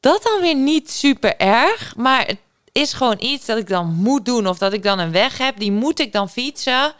Dat 0.00 0.22
dan 0.22 0.40
weer 0.40 0.54
niet 0.56 0.90
super 0.90 1.36
erg. 1.36 1.96
Maar 1.96 2.26
het 2.26 2.38
is 2.72 2.92
gewoon 2.92 3.16
iets 3.18 3.46
dat 3.46 3.58
ik 3.58 3.68
dan 3.68 3.86
moet 3.94 4.24
doen. 4.24 4.46
Of 4.48 4.58
dat 4.58 4.72
ik 4.72 4.82
dan 4.82 4.98
een 4.98 5.12
weg 5.12 5.38
heb. 5.38 5.58
Die 5.58 5.72
moet 5.72 5.98
ik 6.00 6.12
dan 6.12 6.28
fietsen. 6.28 6.92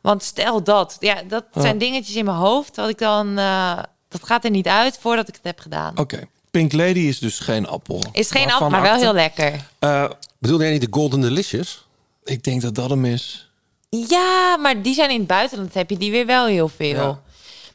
Want 0.00 0.22
stel 0.22 0.62
dat. 0.62 0.96
Ja, 1.00 1.22
dat 1.28 1.44
zijn 1.54 1.78
dingetjes 1.78 2.16
in 2.16 2.24
mijn 2.24 2.36
hoofd. 2.36 2.76
Wat 2.76 2.88
ik 2.88 2.98
dan. 2.98 3.38
eh, 3.38 3.78
dat 4.08 4.24
gaat 4.24 4.44
er 4.44 4.50
niet 4.50 4.66
uit 4.66 4.98
voordat 5.00 5.28
ik 5.28 5.34
het 5.34 5.44
heb 5.44 5.58
gedaan. 5.60 5.98
Oké. 5.98 6.28
Pink 6.56 6.72
Lady 6.72 6.98
is 6.98 7.18
dus 7.18 7.38
geen 7.38 7.66
appel. 7.66 8.02
Is 8.12 8.30
geen 8.30 8.50
appel, 8.50 8.70
maar 8.70 8.82
wel 8.82 8.96
heel 8.96 9.12
lekker. 9.12 9.66
Eh, 9.78 10.10
Bedoel 10.38 10.60
jij 10.60 10.72
niet 10.72 10.80
de 10.80 10.86
Golden 10.90 11.20
Delicious? 11.20 11.86
ik 12.24 12.44
denk 12.44 12.62
dat 12.62 12.74
dat 12.74 12.90
hem 12.90 13.04
is. 13.04 13.50
Ja, 13.88 14.56
maar 14.56 14.82
die 14.82 14.94
zijn 14.94 15.10
in 15.10 15.18
het 15.18 15.26
buitenland 15.26 15.74
heb 15.74 15.90
je 15.90 15.96
die 15.96 16.10
weer 16.10 16.26
wel 16.26 16.46
heel 16.46 16.68
veel. 16.68 16.88
Ja. 16.88 17.20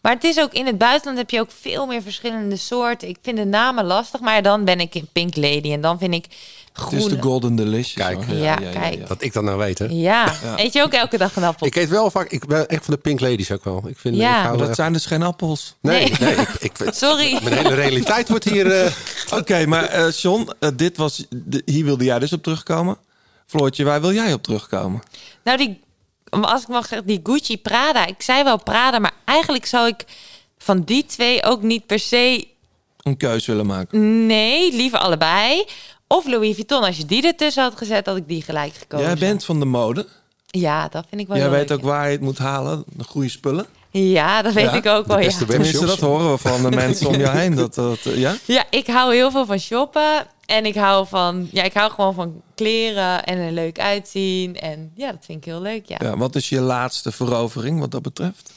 Maar 0.02 0.14
het 0.14 0.24
is 0.24 0.40
ook 0.40 0.54
in 0.54 0.66
het 0.66 0.78
buitenland 0.78 1.18
heb 1.18 1.30
je 1.30 1.40
ook 1.40 1.52
veel 1.60 1.86
meer 1.86 2.02
verschillende 2.02 2.56
soorten. 2.56 3.08
Ik 3.08 3.18
vind 3.22 3.38
de 3.38 3.46
namen 3.46 3.86
lastig, 3.86 4.20
maar 4.20 4.42
dan 4.42 4.66
ben 4.66 4.80
ik 4.80 4.96
in 4.96 5.08
Pink 5.12 5.36
Lady 5.36 5.72
en 5.72 5.82
dan 5.82 5.98
vind 5.98 6.14
ik 6.14 6.26
Het 6.74 6.82
groen. 6.82 7.00
is 7.00 7.06
de 7.06 7.22
Golden 7.22 7.56
Delicious. 7.56 7.94
Kijk. 7.94 8.24
Ja, 8.30 8.56
kijk. 8.56 9.08
Dat 9.08 9.22
ik 9.24 9.34
dat 9.34 9.44
nou 9.44 9.58
weet, 9.58 9.80
hè? 9.80 9.86
Ja. 9.90 10.34
eet 10.56 10.74
je 10.74 10.82
ook 10.82 10.94
elke 10.94 11.18
dag 11.18 11.36
een 11.36 11.44
appel? 11.44 11.68
Ik 11.68 11.76
eet 11.76 11.90
wel 11.90 12.12
vaak... 12.12 12.30
Ik 12.32 12.46
ben 12.46 12.68
echt 12.68 12.86
van 12.86 12.94
de 12.94 13.00
Pink 13.00 13.20
Ladies 13.20 13.52
ook 13.52 13.64
wel. 13.64 13.84
Ik 13.88 13.98
vind, 13.98 14.16
Ja. 14.16 14.28
ik 14.30 14.36
Maar 14.36 14.46
hou 14.46 14.58
dat 14.58 14.68
echt- 14.68 14.76
zijn 14.76 14.94
dus 14.94 15.06
geen 15.06 15.24
appels. 15.24 15.76
Nee, 15.82 16.10
Nee. 16.20 16.36
nee. 16.36 16.46
ik, 16.60 16.80
ik, 16.80 16.92
Sorry. 16.94 17.40
Mijn 17.44 17.56
hele 17.58 17.74
realiteit 17.74 18.30
wordt 18.30 18.44
hier... 18.44 18.72
eh, 18.84 18.92
Oké, 19.40 19.66
maar 19.66 19.84
eh 19.84 20.12
John, 20.12 20.50
eh, 20.60 20.70
dit 20.76 20.98
was, 20.98 21.26
de- 21.30 21.62
hier 21.66 21.86
wilde 21.86 22.04
jij 22.04 22.20
dus 22.20 22.34
op 22.34 22.44
terugkomen. 22.44 22.98
Floortje, 23.48 23.84
waar 23.84 24.02
wil 24.02 24.14
jij 24.14 24.34
op 24.34 24.44
terugkomen? 24.44 25.02
Nou, 25.44 25.58
die, 25.58 25.80
als 26.30 26.62
ik 26.62 26.68
mag 26.68 26.88
zeggen, 26.88 27.08
die 27.08 27.20
Gucci 27.24 27.58
Prada. 27.62 28.06
Ik 28.08 28.22
zei 28.22 28.44
wel 28.44 28.64
Prada, 28.64 29.00
maar 29.00 29.14
eigenlijk 29.26 29.66
zou 29.66 29.88
ik 29.88 30.06
van 30.58 30.82
die 30.82 31.06
twee 31.06 31.44
ook 31.44 31.62
niet 31.62 31.86
per 31.86 32.00
se 32.00 32.48
Een 33.02 33.18
keus 33.18 33.46
willen 33.46 33.66
maken. 33.66 34.26
Nee, 34.26 34.74
liever 34.76 35.00
allebei. 35.00 35.66
Of 36.12 36.28
Louis 36.28 36.56
Vuitton. 36.56 36.84
Als 36.84 36.98
je 36.98 37.06
die 37.06 37.26
ertussen 37.26 37.64
had 37.64 37.78
gezet, 37.78 38.06
had 38.06 38.16
ik 38.18 38.28
die 38.28 38.42
gelijk 38.42 38.74
gekozen. 38.74 39.06
Jij 39.06 39.16
bent 39.16 39.46
van 39.46 39.60
de 39.60 39.66
mode. 39.66 40.08
Ja, 40.48 40.88
dat 40.88 41.06
vind 41.10 41.22
ik 41.22 41.28
wel 41.28 41.38
Jij 41.38 41.50
weet 41.50 41.72
ook 41.72 41.82
waar 41.82 42.06
je 42.06 42.12
het 42.12 42.22
moet 42.22 42.38
halen. 42.38 42.84
De 42.88 43.04
goede 43.04 43.30
spullen. 43.30 43.66
Ja, 43.90 44.42
dat 44.42 44.54
weet 44.54 44.64
Ja, 44.64 44.74
ik 44.74 44.86
ook 44.86 45.06
wel, 45.06 45.20
ja. 45.20 45.30
Tenminste, 45.48 45.86
dat 45.86 46.00
horen 46.00 46.32
we 46.32 46.38
van 46.38 46.62
de 46.62 46.70
mensen 46.70 47.08
om 47.08 47.16
je 47.16 47.30
heen. 47.30 47.56
Dat, 47.56 47.74
dat, 47.74 48.00
eh, 48.06 48.18
ja? 48.18 48.36
Ja, 48.46 48.64
ik 48.70 48.88
hou 48.88 49.14
heel 49.14 49.32
veel 49.32 49.46
van 49.46 49.60
shoppen. 49.60 50.28
En 50.46 50.66
ik 50.66 50.76
hou 50.76 51.08
van... 51.08 51.50
Ja, 51.52 51.64
ik 51.64 51.74
hou 51.74 51.92
gewoon 51.92 52.14
van 52.14 52.42
kleren 52.56 53.24
en 53.24 53.38
er 53.38 53.52
leuk 53.52 53.80
uitzien. 53.80 54.56
En 54.60 54.92
ja, 54.96 55.12
dat 55.12 55.26
vind 55.26 55.38
ik 55.38 55.46
heel 55.46 55.62
leuk, 55.62 55.86
ja. 55.86 55.98
ja. 56.00 56.18
Wat 56.18 56.36
is 56.36 56.50
je 56.50 56.60
laatste 56.60 57.12
verovering 57.12 57.80
wat 57.80 57.92
dat 57.92 58.02
betreft? 58.02 58.54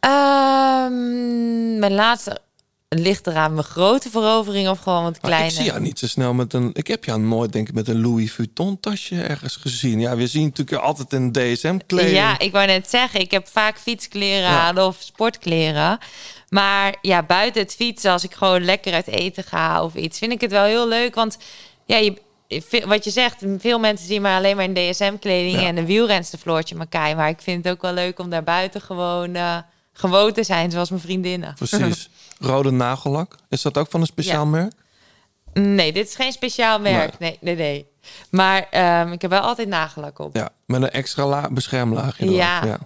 Ehm, 0.00 1.78
mijn 1.78 1.94
laatste 1.94 2.40
ligt 2.88 3.26
eraan 3.26 3.52
mijn 3.52 3.64
grote 3.66 4.10
verovering 4.10 4.68
of 4.68 4.78
gewoon 4.78 5.02
wat 5.02 5.12
Maar 5.12 5.20
kleine. 5.30 5.46
ik 5.48 5.52
zie 5.54 5.64
jou 5.64 5.80
niet 5.80 5.98
zo 5.98 6.06
snel 6.06 6.34
met 6.34 6.52
een... 6.52 6.70
Ik 6.72 6.86
heb 6.86 7.04
jou 7.04 7.20
nooit, 7.20 7.52
denk 7.52 7.68
ik, 7.68 7.74
met 7.74 7.88
een 7.88 8.00
Louis 8.00 8.32
Vuitton 8.32 8.80
tasje 8.80 9.22
ergens 9.22 9.56
gezien. 9.56 10.00
Ja, 10.00 10.16
we 10.16 10.26
zien 10.26 10.44
natuurlijk 10.44 10.82
altijd 10.82 11.12
een 11.12 11.32
DSM-kleding. 11.32 12.16
Ja, 12.16 12.38
ik 12.38 12.52
wou 12.52 12.66
net 12.66 12.90
zeggen, 12.90 13.20
ik 13.20 13.30
heb 13.30 13.48
vaak 13.48 13.78
fietskleren 13.78 14.50
Ja. 14.50 14.60
aan 14.60 14.78
of 14.80 14.96
sportkleren. 14.98 15.98
Maar 16.48 16.94
ja, 17.00 17.22
buiten 17.22 17.62
het 17.62 17.74
fietsen, 17.74 18.10
als 18.12 18.24
ik 18.24 18.34
gewoon 18.34 18.64
lekker 18.64 18.92
uit 18.94 19.06
eten 19.06 19.44
ga 19.44 19.84
of 19.84 19.94
iets, 19.94 20.18
vind 20.18 20.32
ik 20.32 20.40
het 20.40 20.50
wel 20.50 20.64
heel 20.64 20.88
leuk. 20.88 21.14
Want 21.14 21.38
ja, 21.86 21.96
je, 21.96 22.14
wat 22.86 23.04
je 23.04 23.10
zegt, 23.10 23.42
veel 23.58 23.78
mensen 23.78 24.06
zien 24.06 24.22
maar 24.22 24.36
alleen 24.36 24.56
maar 24.56 24.64
in 24.70 24.74
DSM-kleding 24.92 25.60
Ja. 25.60 25.66
en 25.66 25.76
een 25.76 25.86
wielrenster 25.86 26.38
Floortje 26.38 26.74
Makai. 26.74 27.14
Maar 27.14 27.28
ik 27.28 27.40
vind 27.40 27.64
het 27.64 27.72
ook 27.74 27.82
wel 27.82 27.92
leuk 27.92 28.18
om 28.18 28.30
daar 28.30 28.44
buiten 28.44 28.80
gewoon, 28.80 29.34
eh, 29.34 29.56
gewoon 29.96 30.32
te 30.32 30.42
zijn, 30.44 30.70
zoals 30.70 30.90
mijn 30.90 31.02
vriendinnen. 31.02 31.54
Precies. 31.54 32.10
Rode 32.38 32.70
nagellak. 32.70 33.36
Is 33.48 33.62
dat 33.62 33.78
ook 33.78 33.90
van 33.90 34.00
een 34.00 34.06
speciaal 34.06 34.44
Ja. 34.44 34.50
merk? 34.50 34.72
Nee, 35.52 35.92
dit 35.92 36.08
is 36.08 36.14
geen 36.14 36.32
speciaal 36.32 36.78
merk. 36.80 37.18
Nee, 37.18 37.38
nee, 37.40 37.56
nee. 37.56 37.86
Maar 38.30 38.66
ehm, 38.70 39.12
ik 39.12 39.22
heb 39.22 39.30
wel 39.30 39.40
altijd 39.40 39.68
nagellak 39.68 40.18
op. 40.18 40.36
Ja, 40.36 40.48
met 40.66 40.82
een 40.82 40.90
extra 40.90 41.26
la 41.26 41.48
beschermlaagje 41.50 42.24
erop. 42.24 42.36
Ja. 42.36 42.64
ja. 42.64 42.78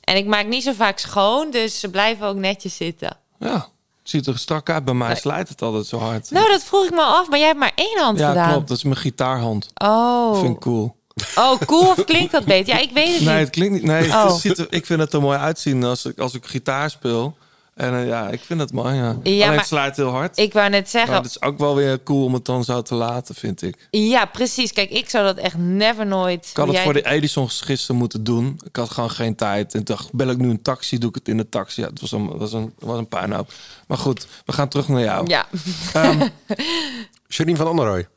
En 0.00 0.16
ik 0.16 0.26
maak 0.26 0.46
niet 0.46 0.62
zo 0.62 0.72
vaak 0.72 0.98
schoon, 0.98 1.50
dus 1.50 1.80
ze 1.80 1.90
blijven 1.90 2.26
ook 2.26 2.36
netjes 2.36 2.76
zitten. 2.76 3.16
Ja, 3.38 3.66
ziet 4.02 4.26
er 4.26 4.38
strak 4.38 4.70
uit. 4.70 4.84
Bij 4.84 4.94
mij 4.94 5.08
Nee. 5.08 5.16
slijt 5.16 5.48
het 5.48 5.62
altijd 5.62 5.86
zo 5.86 5.98
hard. 5.98 6.30
Nou, 6.30 6.48
dat 6.50 6.64
vroeg 6.64 6.84
ik 6.84 6.90
me 6.90 7.02
af, 7.02 7.28
maar 7.28 7.38
jij 7.38 7.46
hebt 7.48 7.58
maar 7.58 7.72
één 7.74 7.98
hand 7.98 8.18
ja, 8.18 8.28
gedaan. 8.28 8.50
klopt. 8.52 8.68
Dat 8.68 8.76
is 8.76 8.82
mijn 8.82 8.96
gitaarhand. 8.96 9.70
Oh. 9.74 10.40
Vind 10.40 10.54
ik 10.54 10.60
cool. 10.60 10.96
Oh, 11.36 11.60
cool 11.66 11.88
of 11.88 12.04
klinkt 12.04 12.32
dat 12.32 12.44
beter? 12.44 12.74
Ja, 12.74 12.80
ik 12.80 12.90
weet 12.92 13.14
het 13.14 13.20
Nee, 13.24 13.28
niet. 13.34 13.38
het 13.44 13.50
klinkt 13.50 13.74
niet. 13.74 13.82
Nee, 13.82 14.08
Oh. 14.08 14.24
het 14.26 14.40
ziet 14.40 14.58
er, 14.58 14.66
ik 14.70 14.86
vind 14.86 15.00
het 15.00 15.12
er 15.12 15.20
mooi 15.20 15.38
uitzien 15.38 15.84
als 15.84 16.04
ik, 16.04 16.18
als 16.18 16.34
ik 16.34 16.46
gitaar 16.46 16.90
speel. 16.90 17.36
En 17.74 17.94
eh, 18.00 18.06
ja, 18.06 18.28
ik 18.28 18.40
vind 18.46 18.60
het 18.60 18.72
mooi. 18.72 18.94
Ja. 18.94 19.16
Alleen 19.24 19.38
maar- 19.38 19.56
het 19.56 19.66
slijt 19.66 19.96
heel 19.96 20.08
hard. 20.10 20.38
Ik 20.38 20.52
wou 20.52 20.70
net 20.70 20.90
zeggen, 20.90 21.10
Maar 21.12 21.22
het 21.22 21.30
is 21.30 21.42
ook 21.42 21.58
wel 21.58 21.74
weer 21.74 22.02
cool 22.02 22.24
om 22.24 22.34
het 22.34 22.44
dan 22.44 22.64
zo 22.64 22.82
te 22.82 22.94
laten, 22.94 23.34
vind 23.34 23.62
ik. 23.62 23.88
ja, 23.90 24.24
precies. 24.24 24.72
Kijk, 24.72 24.90
ik 24.90 25.10
zou 25.10 25.24
dat 25.24 25.36
echt 25.36 25.56
never 25.58 26.06
nooit. 26.06 26.46
Ik 26.50 26.56
had 26.56 26.66
het 26.66 26.74
Jij- 26.74 26.84
voor 26.84 26.92
de 26.92 27.06
Edisons 27.06 27.60
gisteren 27.60 27.96
moeten 27.96 28.24
doen. 28.24 28.60
Ik 28.66 28.76
had 28.76 28.90
gewoon 28.90 29.10
geen 29.10 29.34
tijd. 29.34 29.74
En 29.74 29.84
dacht, 29.84 30.12
bel 30.12 30.28
ik 30.28 30.36
nu 30.38 30.48
een 30.50 30.62
taxi, 30.62 30.98
doe 30.98 31.08
ik 31.08 31.14
het 31.14 31.28
in 31.28 31.36
de 31.36 31.48
taxi. 31.48 31.80
Ja, 31.80 31.86
het 31.88 32.00
was 32.00 32.12
een, 32.12 32.38
was 32.38 32.52
een, 32.52 32.72
was 32.78 32.98
een 32.98 33.08
puinhoop. 33.08 33.52
Maar 33.86 33.98
goed, 33.98 34.26
we 34.46 34.52
gaan 34.52 34.68
terug 34.68 34.88
naar 34.88 35.02
jou. 35.02 35.26
Ja. 35.28 35.46
Ehm, 35.92 36.28
Janine 37.28 37.56
van 37.56 37.66
Anderrooy. 37.66 38.08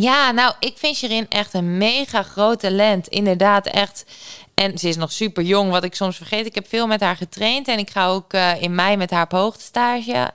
Ja, 0.00 0.30
nou, 0.30 0.54
ik 0.60 0.78
vind 0.78 0.96
Shirin 0.96 1.26
echt 1.28 1.54
een 1.54 1.78
mega 1.78 2.22
groot 2.22 2.60
talent. 2.60 3.08
Inderdaad, 3.08 3.66
echt. 3.66 4.04
En 4.54 4.78
ze 4.78 4.88
is 4.88 4.96
nog 4.96 5.12
super 5.12 5.42
jong, 5.42 5.70
wat 5.70 5.84
ik 5.84 5.94
soms 5.94 6.16
vergeet. 6.16 6.46
Ik 6.46 6.54
heb 6.54 6.68
veel 6.68 6.86
met 6.86 7.00
haar 7.00 7.16
getraind 7.16 7.68
en 7.68 7.78
ik 7.78 7.90
ga 7.90 8.06
ook 8.06 8.32
eh, 8.32 8.62
in 8.62 8.74
mei 8.74 8.96
met 8.96 9.10
haar 9.10 9.22
op 9.22 9.30
hoogtestage. 9.32 10.30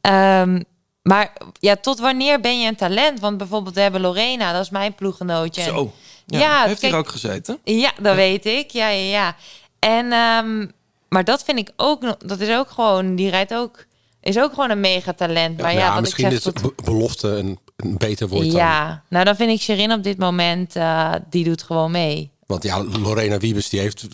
Ehm, 0.00 0.62
maar 1.02 1.32
ja, 1.60 1.76
tot 1.76 1.98
wanneer 1.98 2.40
ben 2.40 2.60
je 2.60 2.68
een 2.68 2.76
talent? 2.76 3.20
Want 3.20 3.38
bijvoorbeeld 3.38 3.74
we 3.74 3.80
hebben 3.80 4.00
Lorena, 4.00 4.52
dat 4.52 4.62
is 4.62 4.70
mijn 4.70 4.94
ploeggenootje. 4.94 5.62
En- 5.62 5.68
zo. 5.68 5.92
Ja, 6.26 6.38
Ja, 6.38 6.64
heeft 6.64 6.80
kijk- 6.80 6.92
hier 6.92 7.00
ook 7.00 7.08
gezeten? 7.08 7.58
Ja, 7.64 7.92
dat 8.00 8.14
weet 8.14 8.46
ik. 8.46 8.70
Ja, 8.70 8.88
ja, 8.88 9.10
ja. 9.10 9.36
En, 9.78 10.12
ehm, 10.12 10.66
maar 11.08 11.24
dat 11.24 11.44
vind 11.44 11.58
ik 11.58 11.70
ook 11.76 12.00
nog, 12.02 12.16
dat 12.16 12.40
is 12.40 12.56
ook 12.56 12.70
gewoon, 12.70 13.14
die 13.16 13.30
rijdt 13.30 13.54
ook, 13.54 13.84
is 14.20 14.38
ook 14.38 14.50
gewoon 14.54 14.70
een 14.70 14.80
mega 14.80 15.12
talent. 15.12 15.60
Maar 15.60 15.72
ja, 15.72 15.78
ja, 15.78 15.92
wat 15.92 16.00
misschien 16.00 16.26
ik 16.26 16.32
is 16.32 16.42
zeg, 16.42 16.52
de 16.52 16.60
tot- 16.60 16.76
be- 16.76 16.82
belofte 16.82 17.28
een, 17.28 17.58
beter 17.86 18.28
woord 18.28 18.42
dan. 18.46 18.50
ja, 18.60 19.02
nou 19.08 19.24
dan 19.24 19.36
vind 19.36 19.50
ik 19.50 19.60
Sherin 19.60 19.92
op 19.92 20.02
dit 20.02 20.18
moment, 20.18 20.76
eh, 20.76 21.14
die 21.30 21.44
doet 21.44 21.62
gewoon 21.62 21.90
mee. 21.90 22.30
Want 22.46 22.62
ja, 22.62 22.84
Lorena 22.84 23.38
Wiebes, 23.38 23.68
die 23.68 23.80
heeft... 23.80 24.06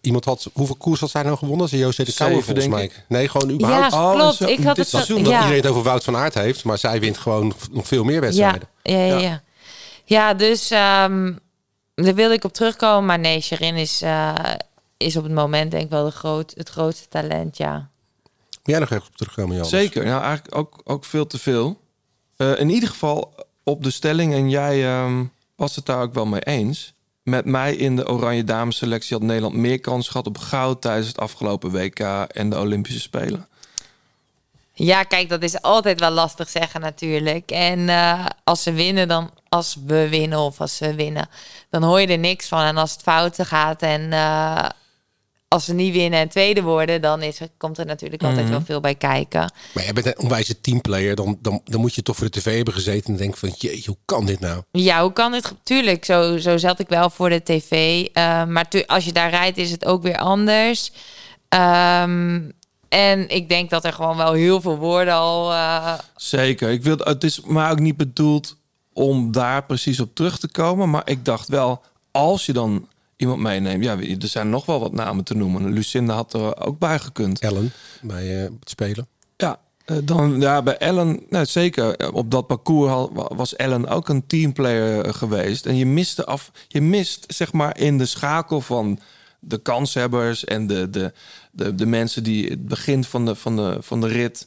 Iemand 0.00 0.24
had... 0.24 0.50
Hoeveel 0.52 0.76
koers 0.76 1.00
had 1.00 1.10
zij 1.10 1.22
nou 1.22 1.36
gewonnen? 1.36 1.68
Ze 1.68 1.76
José 1.78 2.04
de 2.04 2.14
Kouwer 2.14 2.42
volgens 2.42 2.66
mij. 2.66 2.90
Nee, 3.08 3.28
gewoon 3.28 3.50
überhaupt. 3.50 3.92
Ja, 3.92 4.10
Oh, 4.10 4.14
klopt. 4.14 4.34
zo- 4.36 4.44
ik 4.46 4.56
had 4.58 4.66
dit 4.66 4.76
het 4.76 4.88
zo- 4.88 4.96
seizoen, 4.96 5.22
Dat 5.22 5.32
ja. 5.32 5.38
iedereen 5.38 5.60
het 5.60 5.70
over 5.70 5.82
Wout 5.82 6.04
van 6.04 6.16
Aert 6.16 6.34
heeft. 6.34 6.64
Maar 6.64 6.78
zij 6.78 7.00
wint 7.00 7.18
gewoon 7.18 7.52
nog 7.70 7.86
veel 7.88 8.04
meer 8.04 8.14
Ja, 8.14 8.20
wedstrijden. 8.20 8.68
ja, 8.82 8.98
ja. 9.04 9.18
Ja, 9.18 9.42
ja 10.04 10.34
dus 10.34 10.70
ehm, 10.70 11.32
daar 11.94 12.14
wilde 12.14 12.34
ik 12.34 12.44
op 12.44 12.52
terugkomen. 12.52 13.04
Maar 13.06 13.18
nee, 13.18 13.40
Sherin 13.40 13.76
is, 13.76 14.02
eh, 14.02 14.34
is 14.96 15.16
op 15.16 15.22
het 15.24 15.32
moment 15.32 15.70
denk 15.70 15.82
ik 15.84 15.90
wel 15.90 16.04
de 16.04 16.10
groot, 16.10 16.52
het 16.56 16.68
grootste 16.68 17.08
talent, 17.08 17.56
ja. 17.56 17.88
Wil 18.62 18.74
jij 18.74 18.78
nog 18.78 18.90
even 18.90 19.06
op 19.06 19.16
terugkomen, 19.16 19.56
Jan? 19.56 19.64
Zeker, 19.66 20.04
nou 20.04 20.22
eigenlijk 20.22 20.56
ook, 20.56 20.80
ook 20.84 21.04
veel 21.04 21.26
te 21.26 21.38
veel. 21.38 21.80
Eh, 22.42 22.60
in 22.60 22.70
ieder 22.70 22.88
geval 22.88 23.34
op 23.62 23.82
de 23.82 23.90
stelling, 23.90 24.34
en 24.34 24.50
jij 24.50 24.84
ehm, 24.84 25.24
was 25.56 25.76
het 25.76 25.86
daar 25.86 26.02
ook 26.02 26.14
wel 26.14 26.26
mee 26.26 26.40
eens. 26.40 26.92
Met 27.22 27.44
mij 27.44 27.74
in 27.74 27.96
de 27.96 28.08
Oranje 28.08 28.44
Dames 28.44 28.76
selectie 28.76 29.16
had 29.16 29.26
Nederland 29.26 29.54
meer 29.54 29.80
kans 29.80 30.08
gehad 30.08 30.26
op 30.26 30.38
goud 30.38 30.80
tijdens 30.80 31.06
het 31.06 31.18
afgelopen 31.18 31.70
WK 31.70 32.00
en 32.28 32.50
de 32.50 32.58
Olympische 32.58 33.00
Spelen. 33.00 33.46
Ja, 34.74 35.02
kijk, 35.02 35.28
dat 35.28 35.42
is 35.42 35.62
altijd 35.62 36.00
wel 36.00 36.10
lastig 36.10 36.48
zeggen 36.48 36.80
natuurlijk. 36.80 37.50
En 37.50 37.88
eh, 37.88 38.26
als 38.44 38.62
ze 38.62 38.72
winnen, 38.72 39.08
dan 39.08 39.30
als 39.48 39.76
we 39.86 40.08
winnen 40.08 40.38
of 40.38 40.60
als 40.60 40.76
ze 40.76 40.94
winnen, 40.94 41.28
dan 41.70 41.82
hoor 41.82 42.00
je 42.00 42.06
er 42.06 42.18
niks 42.18 42.48
van. 42.48 42.62
En 42.62 42.76
als 42.76 42.92
het 42.92 43.02
fouten 43.02 43.46
gaat 43.46 43.82
en 43.82 44.12
eh, 44.12 44.68
als 45.52 45.64
ze 45.64 45.74
niet 45.74 45.92
winnen 45.94 46.20
en 46.20 46.28
tweede 46.28 46.62
worden, 46.62 47.00
dan 47.00 47.22
is, 47.22 47.40
er- 47.40 47.48
komt 47.56 47.78
er 47.78 47.86
natuurlijk 47.86 48.22
altijd 48.22 48.42
Mhm. 48.42 48.50
wel 48.50 48.60
veel 48.64 48.80
bij 48.80 48.94
kijken. 48.94 49.52
Maar 49.74 49.84
jij 49.84 49.92
bent 49.92 50.06
een 50.06 50.18
onwijze 50.18 50.60
teamplayer. 50.60 51.14
Dan, 51.16 51.38
dan, 51.40 51.60
dan 51.64 51.80
moet 51.80 51.94
je 51.94 52.02
toch 52.02 52.16
voor 52.16 52.30
de 52.30 52.38
tv 52.40 52.56
hebben 52.56 52.74
gezeten 52.74 53.12
en 53.12 53.16
denken 53.18 53.38
van... 53.38 53.52
Jeetje, 53.58 53.88
hoe 53.90 53.98
kan 54.04 54.26
dit 54.26 54.40
nou? 54.40 54.62
Ja, 54.70 55.02
hoe 55.02 55.12
kan 55.12 55.32
dit? 55.32 55.52
Tuurlijk, 55.62 56.04
zo, 56.04 56.38
zo 56.38 56.56
zat 56.56 56.78
ik 56.80 56.88
wel 56.88 57.10
voor 57.10 57.28
de 57.28 57.42
tv. 57.42 58.04
Eh, 58.12 58.44
maar 58.44 58.68
tu- 58.68 58.84
als 58.86 59.04
je 59.04 59.12
daar 59.12 59.30
rijdt, 59.30 59.58
is 59.58 59.70
het 59.70 59.84
ook 59.84 60.02
weer 60.02 60.16
anders. 60.18 60.92
Ehm, 61.48 62.40
en 62.88 63.28
ik 63.28 63.48
denk 63.48 63.70
dat 63.70 63.84
er 63.84 63.92
gewoon 63.92 64.16
wel 64.16 64.32
heel 64.32 64.60
veel 64.60 64.76
woorden 64.76 65.14
al. 65.14 65.52
eh, 65.52 65.92
Zeker. 66.16 66.70
Ik 66.70 66.82
wil, 66.82 66.96
het 66.98 67.24
is 67.24 67.40
maar 67.40 67.70
ook 67.70 67.78
niet 67.80 67.96
bedoeld 67.96 68.56
om 68.92 69.32
daar 69.32 69.64
precies 69.64 70.00
op 70.00 70.14
terug 70.14 70.38
te 70.38 70.48
komen. 70.50 70.90
Maar 70.90 71.02
ik 71.04 71.24
dacht 71.24 71.48
wel, 71.48 71.82
als 72.10 72.46
je 72.46 72.52
dan 72.52 72.88
iemand 73.22 73.40
meeneemt... 73.40 73.84
Ja, 73.84 73.96
er 73.98 74.28
zijn 74.28 74.50
nog 74.50 74.66
wel 74.66 74.80
wat 74.80 74.92
namen 74.92 75.24
te 75.24 75.34
noemen. 75.34 75.72
Lucinda 75.72 76.14
had 76.14 76.32
er 76.32 76.60
ook 76.60 76.78
bij 76.78 76.98
gekund. 76.98 77.40
Ellen, 77.40 77.72
bij 78.02 78.36
eh, 78.36 78.50
het 78.60 78.70
spelen. 78.70 79.08
Ja, 79.36 79.60
eh, 79.84 79.96
dan 80.04 80.40
ja, 80.40 80.62
bij 80.62 80.76
Ellen, 80.76 81.20
nou, 81.28 81.46
zeker 81.46 81.96
eh, 81.96 82.14
op 82.14 82.30
dat 82.30 82.46
parcours 82.46 83.08
was 83.12 83.56
Ellen 83.56 83.88
ook 83.88 84.08
een 84.08 84.26
teamplayer 84.26 85.14
geweest. 85.14 85.66
En 85.66 85.76
je 85.76 85.86
miste 85.86 86.24
af, 86.24 86.50
je 86.68 86.80
mist 86.80 87.24
zeg 87.28 87.52
maar 87.52 87.78
in 87.78 87.98
de 87.98 88.06
schakel 88.06 88.60
van 88.60 88.98
de 89.40 89.58
kanshebbers 89.58 90.44
en 90.44 90.66
de, 90.66 90.90
de, 90.90 91.12
de, 91.52 91.74
de 91.74 91.86
mensen 91.86 92.22
die 92.22 92.48
het 92.48 92.66
begin 92.66 93.04
van 93.04 93.24
de, 93.24 93.34
van, 93.34 93.56
de, 93.56 93.76
van 93.80 94.00
de 94.00 94.06
rit, 94.06 94.46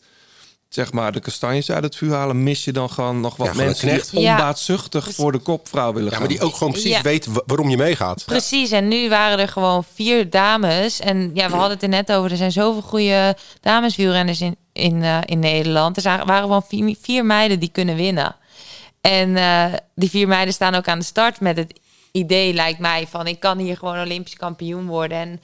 zeg 0.69 0.91
maar, 0.91 1.11
de 1.11 1.19
kastanjes 1.19 1.71
uit 1.71 1.83
het 1.83 1.95
vuur 1.95 2.11
halen, 2.13 2.43
mis 2.43 2.63
je 2.63 2.71
dan 2.71 2.89
gewoon 2.89 3.19
nog 3.21 3.35
wat 3.35 3.47
Ja, 3.47 3.53
mensen 3.53 3.87
die. 4.11 4.21
Ja. 4.21 4.31
onbaatzuchtig 4.31 5.09
voor 5.13 5.31
de 5.31 5.37
kopvrouw 5.37 5.93
willen 5.93 6.03
Ja, 6.03 6.09
gaan. 6.17 6.19
maar 6.19 6.29
die 6.29 6.41
ook 6.41 6.55
gewoon 6.55 6.71
precies 6.73 6.91
Ja. 6.91 7.01
weet 7.01 7.25
wa- 7.25 7.41
waarom 7.45 7.69
je 7.69 7.77
meegaat. 7.77 8.23
Precies, 8.25 8.71
en 8.71 8.87
nu 8.87 9.09
waren 9.09 9.39
er 9.39 9.47
gewoon 9.47 9.83
vier 9.93 10.29
dames. 10.29 10.99
En 10.99 11.31
ja, 11.33 11.47
we 11.49 11.53
hadden 11.55 11.71
het 11.73 11.83
er 11.83 11.89
net 11.89 12.11
over. 12.11 12.31
Er 12.31 12.37
zijn 12.37 12.51
zoveel 12.51 12.81
goede 12.81 13.35
dameswielrenners 13.61 14.41
in, 14.41 14.55
in, 14.73 15.03
eh, 15.03 15.17
in 15.25 15.39
Nederland. 15.39 15.97
Er 15.97 16.03
waren 16.25 16.41
gewoon 16.41 16.63
vier, 16.67 16.95
vier 17.01 17.25
meiden 17.25 17.59
die 17.59 17.69
kunnen 17.69 17.95
winnen. 17.95 18.35
En 19.01 19.35
eh, 19.37 19.65
die 19.95 20.09
vier 20.09 20.27
meiden 20.27 20.53
staan 20.53 20.75
ook 20.75 20.87
aan 20.87 20.99
de 20.99 21.05
start 21.05 21.39
met 21.39 21.57
het 21.57 21.79
idee, 22.11 22.53
lijkt 22.53 22.79
mij, 22.79 23.07
van 23.09 23.27
ik 23.27 23.39
kan 23.39 23.57
hier 23.57 23.77
gewoon 23.77 23.99
Olympisch 23.99 24.35
kampioen 24.35 24.85
worden. 24.87 25.17
En 25.17 25.41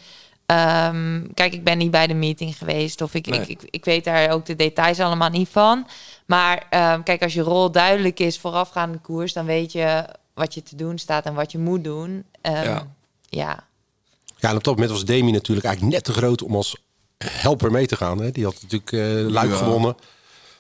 ehm, 0.56 1.22
kijk, 1.34 1.54
ik 1.54 1.64
ben 1.64 1.78
niet 1.78 1.92
bij 1.92 2.08
de 2.08 2.14
meeting 2.14 2.58
geweest. 2.58 3.02
Of 3.02 3.14
ik, 3.14 3.26
Nee. 3.26 3.40
ik, 3.40 3.48
ik, 3.48 3.62
ik 3.70 3.86
weet 3.86 4.04
daar 4.04 4.30
ook 4.30 4.46
de 4.46 4.56
details 4.56 5.00
allemaal 5.00 5.30
niet 5.30 5.50
van. 5.50 5.88
Maar 6.26 6.66
ehm, 6.70 7.04
kijk, 7.04 7.24
als 7.24 7.34
je 7.34 7.42
rol 7.42 7.72
duidelijk 7.72 8.20
is 8.20 8.40
voorafgaande 8.40 8.98
koers, 8.98 9.34
dan 9.34 9.46
weet 9.46 9.72
je 9.72 10.06
wat 10.34 10.54
je 10.54 10.64
te 10.64 10.76
doen 10.76 10.98
staat 10.98 11.26
en 11.26 11.34
wat 11.34 11.52
je 11.52 11.58
moet 11.58 11.84
doen. 11.84 12.24
Ehm, 12.42 12.64
Ja. 12.64 12.88
ja. 13.30 13.64
Ja, 14.38 14.50
en 14.50 14.56
op 14.56 14.64
dat 14.64 14.74
moment 14.74 14.92
was 14.92 15.06
Demi 15.06 15.32
natuurlijk 15.32 15.66
eigenlijk 15.68 15.96
net 15.96 16.04
te 16.04 16.14
groot 16.14 16.42
om 16.42 16.56
als 16.56 16.76
helper 17.18 17.72
mee 17.72 17.86
te 17.88 17.96
gaan. 17.96 18.22
Hè? 18.22 18.32
Die 18.32 18.44
had 18.44 18.56
natuurlijk 18.62 18.92
eh 18.92 19.32
Luik 19.32 19.50
Ja. 19.52 19.56
gewonnen. 19.58 19.96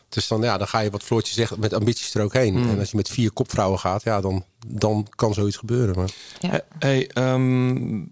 Dus 0.09 0.27
dan, 0.27 0.41
ja, 0.41 0.57
dan 0.57 0.67
ga 0.67 0.79
je 0.79 0.89
wat 0.89 1.03
Floortje 1.03 1.33
zegt 1.33 1.57
met 1.57 1.73
ambities 1.73 2.13
er 2.13 2.23
ook 2.23 2.33
heen. 2.33 2.55
Hmm. 2.55 2.69
En 2.69 2.79
als 2.79 2.91
je 2.91 2.97
met 2.97 3.09
vier 3.09 3.31
kopvrouwen 3.31 3.79
gaat, 3.79 4.03
ja, 4.03 4.21
dan, 4.21 4.45
dan 4.67 5.07
kan 5.15 5.33
zoiets 5.33 5.57
gebeuren. 5.57 5.95
Maar... 5.95 6.09
Ja. 6.39 6.61
Hey, 6.79 7.07
ehm, 7.07 8.03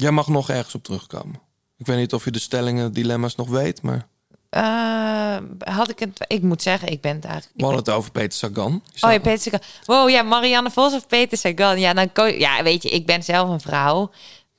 jij 0.00 0.10
mag 0.10 0.28
nog 0.28 0.50
ergens 0.50 0.74
op 0.74 0.84
terugkomen. 0.84 1.40
Ik 1.76 1.86
weet 1.86 1.96
niet 1.96 2.14
of 2.14 2.24
je 2.24 2.30
de 2.30 2.38
stellingen, 2.38 2.92
dilemma's 2.92 3.34
nog 3.34 3.48
weet, 3.48 3.82
maar 3.82 4.06
Eh, 4.50 5.36
had 5.58 5.90
ik 5.90 5.98
het... 5.98 6.24
Ik 6.26 6.42
moet 6.42 6.62
zeggen, 6.62 6.88
ik 6.88 7.00
ben 7.00 7.20
eigenlijk... 7.22 7.52
we 7.56 7.62
hadden 7.64 7.84
het 7.84 7.90
over 7.94 8.10
Peter 8.10 8.32
Sagan. 8.38 8.82
Oh 9.00 9.12
ja, 9.12 9.18
Peter 9.18 9.40
Sagan. 9.40 9.60
Wow, 9.84 10.08
ja, 10.10 10.22
Marianne 10.22 10.70
Vos 10.70 10.92
of 10.94 11.06
Peter 11.06 11.38
Sagan. 11.38 11.80
Ja, 11.80 11.94
dan 11.94 12.10
ja, 12.38 12.62
weet 12.62 12.82
je, 12.82 12.88
ik 12.90 13.06
ben 13.06 13.22
zelf 13.22 13.48
een 13.48 13.60
vrouw. 13.60 14.10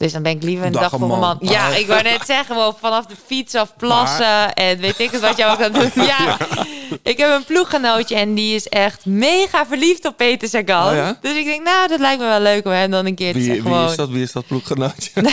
Dus 0.02 0.12
dan 0.12 0.22
ben 0.24 0.32
ik 0.32 0.43
liever 0.43 0.66
een 0.66 0.72
Dag 0.72 0.89
voor 0.89 0.99
man. 0.99 1.20
man. 1.20 1.38
Ja, 1.41 1.68
Ah. 1.70 1.78
ik 1.80 1.88
wou 1.88 2.04
net 2.04 2.22
zeggen, 2.26 2.56
wel 2.56 2.78
vanaf 2.80 3.06
de 3.06 3.16
fiets 3.26 3.56
af 3.56 3.74
plassen. 3.78 4.54
En 4.54 4.78
weet 4.80 4.99
ik 4.99 5.12
het 5.12 5.22
wat 5.22 5.38
jij 5.38 5.52
ook 5.52 5.60
kan 5.60 5.72
doen. 5.72 5.91
Ja, 6.06 6.38
ik 7.04 7.18
heb 7.18 7.30
een 7.30 7.43
ploeggenootje 7.45 8.16
en 8.16 8.34
die 8.34 8.56
is 8.56 8.68
echt 8.68 9.06
mega 9.06 9.66
verliefd 9.66 10.06
op 10.06 10.18
Peter 10.18 10.47
Sagan. 10.49 10.88
Oh 10.89 10.95
ja? 10.95 11.18
Dus 11.22 11.38
ik 11.38 11.45
denk, 11.45 11.64
nou, 11.64 11.88
dat 11.88 11.99
lijkt 11.99 12.20
me 12.22 12.28
wel 12.28 12.39
leuk 12.39 12.66
om 12.66 12.72
hem 12.72 12.91
dan 12.91 13.06
een 13.06 13.16
keer 13.16 13.34
te 13.34 13.39
zeggen. 13.41 13.64
wie 13.64 13.72
gewoon- 13.74 13.89
is 13.89 13.95
dat? 13.95 14.10
Wie 14.10 14.24
is 14.24 14.32
dat 14.32 14.47
ploeggenootje? 14.47 15.12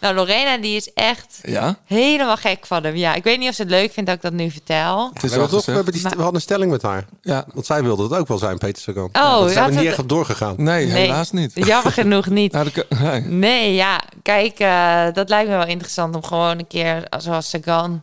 Nou, 0.00 0.14
Lorena, 0.14 0.56
die 0.58 0.76
is 0.76 0.92
echt 0.92 1.38
ja? 1.42 1.76
helemaal 1.86 2.36
gek 2.36 2.66
van 2.66 2.84
hem. 2.84 2.96
Ja, 2.96 3.14
ik 3.14 3.24
weet 3.24 3.38
niet 3.38 3.48
of 3.48 3.54
ze 3.54 3.62
het 3.62 3.70
leuk 3.70 3.92
vindt 3.92 4.08
dat 4.08 4.16
ik 4.16 4.22
dat 4.22 4.32
nu 4.32 4.50
vertel. 4.50 5.10
Het 5.14 5.22
is 5.22 5.30
We, 5.30 5.34
al 5.36 5.40
hebben 5.40 5.48
toch, 5.48 5.50
we, 5.50 5.56
gezegd. 5.58 5.76
hebben 5.76 5.92
die, 5.92 6.02
st- 6.02 6.08
we 6.10 6.16
hadden 6.22 6.34
een 6.34 6.40
stelling 6.40 6.70
met 6.70 6.82
haar. 6.82 7.04
Ja. 7.22 7.44
Want 7.54 7.66
zij 7.66 7.82
wilde 7.82 8.02
het 8.02 8.12
ook 8.14 8.28
wel 8.28 8.38
zijn, 8.38 8.58
Peter 8.58 8.82
Sagan. 8.82 9.08
Oh, 9.12 9.40
dat 9.40 9.50
zijn 9.52 9.70
we 9.70 9.80
niet 9.80 9.88
echt 9.88 9.98
op 9.98 10.08
doorgegaan. 10.08 10.54
Nee, 10.56 10.86
Nee. 10.86 11.00
helaas 11.02 11.30
niet. 11.30 11.50
Jammer 11.54 11.92
genoeg 11.92 12.26
niet. 12.26 12.52
Nou, 12.52 12.66
nee. 13.48 13.74
Ja, 13.74 14.00
kijk, 14.22 14.58
eh, 14.58 15.06
dat 15.12 15.28
lijkt 15.28 15.50
me 15.50 15.56
wel 15.56 15.66
interessant 15.66 16.14
om 16.16 16.24
gewoon 16.24 16.58
een 16.58 16.66
keer 16.66 17.06
zoals 17.18 17.48
Sagan 17.50 18.02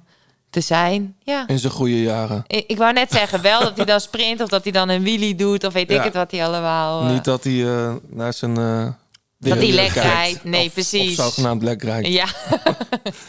te 0.50 0.62
zijn. 0.62 1.16
Ja. 1.24 1.48
In 1.48 1.60
zijn 1.60 1.74
goede 1.74 2.02
jaren. 2.02 2.44
Ik, 2.48 2.64
ik 2.68 2.78
wou 2.78 2.94
net 2.94 3.12
zeggen, 3.12 3.42
wel 3.42 3.60
dat 3.60 3.76
hij 3.76 3.86
dan 3.86 4.00
sprint 4.00 4.42
of 4.42 4.50
dat 4.50 4.64
hij 4.64 4.72
dan 4.72 4.90
een 4.90 5.02
wheelie 5.04 5.36
doet 5.36 5.64
of 5.64 5.74
weet 5.74 5.92
ik 5.92 6.04
het 6.04 6.14
wat 6.14 6.32
hij 6.32 6.46
allemaal. 6.46 7.02
eh, 7.02 7.12
Niet 7.12 7.24
dat 7.24 7.44
hij 7.44 7.66
eh, 7.68 7.94
naar 8.10 8.34
zijn... 8.34 8.58
eh, 8.58 8.88
dat 9.38 9.58
hij 9.58 9.72
lek 9.72 9.92
rijdt. 9.92 10.44
Nee, 10.44 10.66
Of- 10.68 10.74
precies. 10.74 11.10
Of 11.20 11.26
zogenaamd 11.26 11.64
lek 11.64 11.84
rijdt. 11.84 12.08
Ja. 12.08 12.26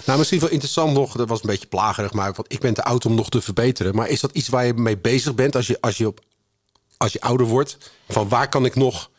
Nou, 0.07 0.19
misschien 0.19 0.41
wel 0.41 0.49
interessant 0.51 0.93
nog, 0.93 1.17
dat 1.17 1.29
was 1.29 1.41
een 1.43 1.47
beetje 1.51 1.67
plagerig, 1.67 2.13
maar 2.13 2.33
want 2.33 2.53
ik 2.53 2.61
ben 2.61 2.75
te 2.75 2.83
oud 2.85 3.07
om 3.07 3.15
nog 3.15 3.29
te 3.29 3.41
verbeteren. 3.41 3.95
Maar 3.95 4.09
is 4.09 4.21
dat 4.21 4.31
iets 4.33 4.49
waar 4.49 4.67
je 4.67 4.75
mee 4.75 4.99
bezig 4.99 5.35
bent 5.35 5.57
als 5.57 5.67
je, 5.67 5.79
als 5.81 5.97
je, 5.97 6.07
op, 6.07 6.21
als 6.97 7.13
je 7.13 7.21
ouder 7.21 7.47
wordt? 7.47 7.77
Van 8.09 8.29
waar 8.29 8.49
kan 8.49 8.65
ik 8.65 8.75
nog 8.75 9.10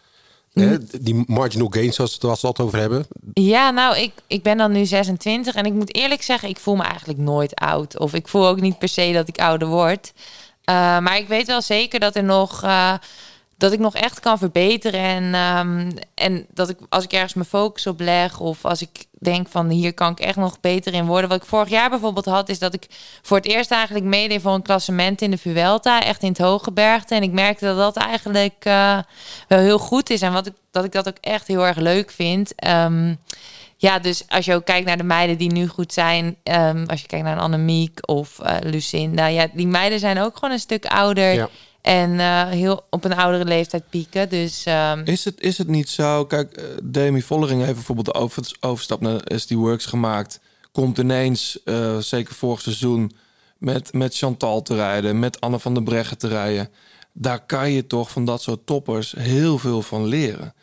hè, 0.54 0.78
die 1.02 1.24
marginal 1.28 1.68
gains, 1.70 1.96
zoals 1.96 2.18
we 2.20 2.28
het 2.28 2.44
altijd 2.44 2.68
over 2.68 2.80
hebben? 2.80 3.06
Ja, 3.34 3.70
nou, 3.70 3.98
ik, 3.98 4.12
ik 4.28 4.44
ben 4.44 4.58
dan 4.58 4.72
nu 4.72 4.86
26 4.86 5.56
en 5.56 5.66
ik 5.66 5.74
moet 5.74 5.96
eerlijk 5.96 6.22
zeggen, 6.22 6.50
ik 6.50 6.60
voel 6.60 6.76
me 6.76 6.84
eigenlijk 6.84 7.20
nooit 7.20 7.56
oud. 7.56 8.00
Of 8.00 8.14
ik 8.14 8.28
voel 8.28 8.48
ook 8.48 8.62
niet 8.62 8.78
per 8.78 8.90
se 8.90 9.12
dat 9.12 9.28
ik 9.28 9.40
ouder 9.40 9.68
word. 9.68 10.14
Uh, 10.16 10.76
maar 11.00 11.18
ik 11.18 11.28
weet 11.28 11.48
wel 11.48 11.62
zeker 11.62 12.00
dat 12.00 12.16
er 12.16 12.24
nog. 12.24 12.64
Uh, 12.64 12.94
dat 13.62 13.72
ik 13.72 13.80
nog 13.80 13.96
echt 13.96 14.20
kan 14.20 14.38
verbeteren. 14.38 15.00
En, 15.00 15.58
um, 15.58 15.94
en 16.14 16.46
dat 16.54 16.70
ik 16.70 16.78
als 16.90 17.04
ik 17.04 17.14
ergens 17.14 17.34
mijn 17.34 17.48
focus 17.48 17.88
op 17.88 18.00
leg. 18.00 18.40
Of 18.40 18.66
als 18.66 18.82
ik 18.82 19.06
denk 19.20 19.48
van 19.48 19.70
hier 19.70 19.94
kan 19.94 20.12
ik 20.12 20.20
echt 20.20 20.36
nog 20.36 20.60
beter 20.60 20.94
in 20.94 21.06
worden. 21.06 21.30
Wat 21.30 21.42
ik 21.42 21.48
vorig 21.48 21.70
jaar 21.70 21.90
bijvoorbeeld 21.90 22.26
had, 22.26 22.50
is 22.50 22.60
dat 22.60 22.74
ik 22.74 22.86
voor 23.22 23.38
het 23.38 23.46
eerst 23.46 23.72
eigenlijk 23.72 24.06
meedeed 24.06 24.42
voor 24.42 24.54
een 24.54 24.62
klassement 24.62 25.22
in 25.22 25.32
de 25.32 25.38
Vuelta. 25.38 26.04
Echt 26.04 26.24
in 26.24 26.30
het 26.30 26.38
Hooggebergte. 26.38 27.16
En 27.16 27.24
ik 27.24 27.32
merkte 27.32 27.66
dat 27.66 27.78
dat 27.78 27.96
eigenlijk 27.96 28.66
uh, 28.68 29.00
wel 29.48 29.60
heel 29.60 29.80
goed 29.80 30.10
is. 30.10 30.22
En 30.22 30.34
wat 30.34 30.48
ik, 30.48 30.54
dat 30.72 30.84
ik 30.84 30.92
dat 30.92 31.08
ook 31.08 31.18
echt 31.20 31.48
heel 31.48 31.66
erg 31.66 31.78
leuk 31.78 32.12
vind. 32.12 32.54
Um, 32.68 33.20
ja, 33.78 34.00
dus 34.00 34.24
als 34.28 34.46
je 34.46 34.56
ook 34.56 34.66
kijkt 34.66 34.88
naar 34.88 34.98
de 34.98 35.04
meiden 35.04 35.38
die 35.38 35.52
nu 35.52 35.68
goed 35.68 35.94
zijn. 35.94 36.36
Um, 36.44 36.86
als 36.88 37.02
je 37.02 37.08
kijkt 37.08 37.26
naar 37.26 37.40
Annemiek 37.40 38.10
of 38.10 38.40
uh, 38.44 38.56
Lucinda. 38.62 39.26
Ja, 39.26 39.48
die 39.54 39.68
meiden 39.68 40.00
zijn 40.00 40.20
ook 40.20 40.34
gewoon 40.34 40.52
een 40.52 40.60
stuk 40.60 40.86
ouder. 40.86 41.34
Ja. 41.34 41.50
En 41.82 42.12
uh, 42.12 42.48
heel 42.48 42.86
op 42.90 43.04
een 43.04 43.16
oudere 43.16 43.46
leeftijd 43.46 43.84
pieken. 43.90 44.30
Dus, 44.30 44.66
um... 44.66 45.02
is, 45.06 45.26
het, 45.26 45.42
is 45.42 45.58
het 45.58 45.68
niet 45.68 45.90
zo? 45.90 46.26
Kijk, 46.26 46.58
uh, 46.60 46.66
Demi 46.84 47.22
Vollering 47.22 47.62
heeft 47.62 47.74
bijvoorbeeld 47.74 48.08
de 48.08 48.14
over, 48.14 48.56
overstap 48.60 49.02
naar 49.02 49.22
SD 49.26 49.52
Works 49.52 49.86
gemaakt. 49.86 50.40
Komt 50.72 50.98
ineens, 50.98 51.60
uh, 51.66 51.98
zeker 51.98 52.34
vorig 52.34 52.62
seizoen, 52.62 53.12
met, 53.58 53.94
met 53.94 54.18
Chantal 54.18 54.62
te 54.62 54.76
rijden. 54.76 55.20
Met 55.20 55.42
Anne 55.42 55.60
van 55.60 55.74
der 55.74 55.84
Breggen 55.84 56.18
te 56.18 56.28
rijden. 56.28 56.70
Daar 57.14 57.46
kan 57.46 57.72
je 57.72 57.88
toch 57.88 58.12
van 58.12 58.26
dat 58.26 58.42
soort 58.42 58.66
toppers 58.66 59.14
heel 59.18 59.58
veel 59.58 59.82
van 59.82 60.06
leren. 60.06 60.54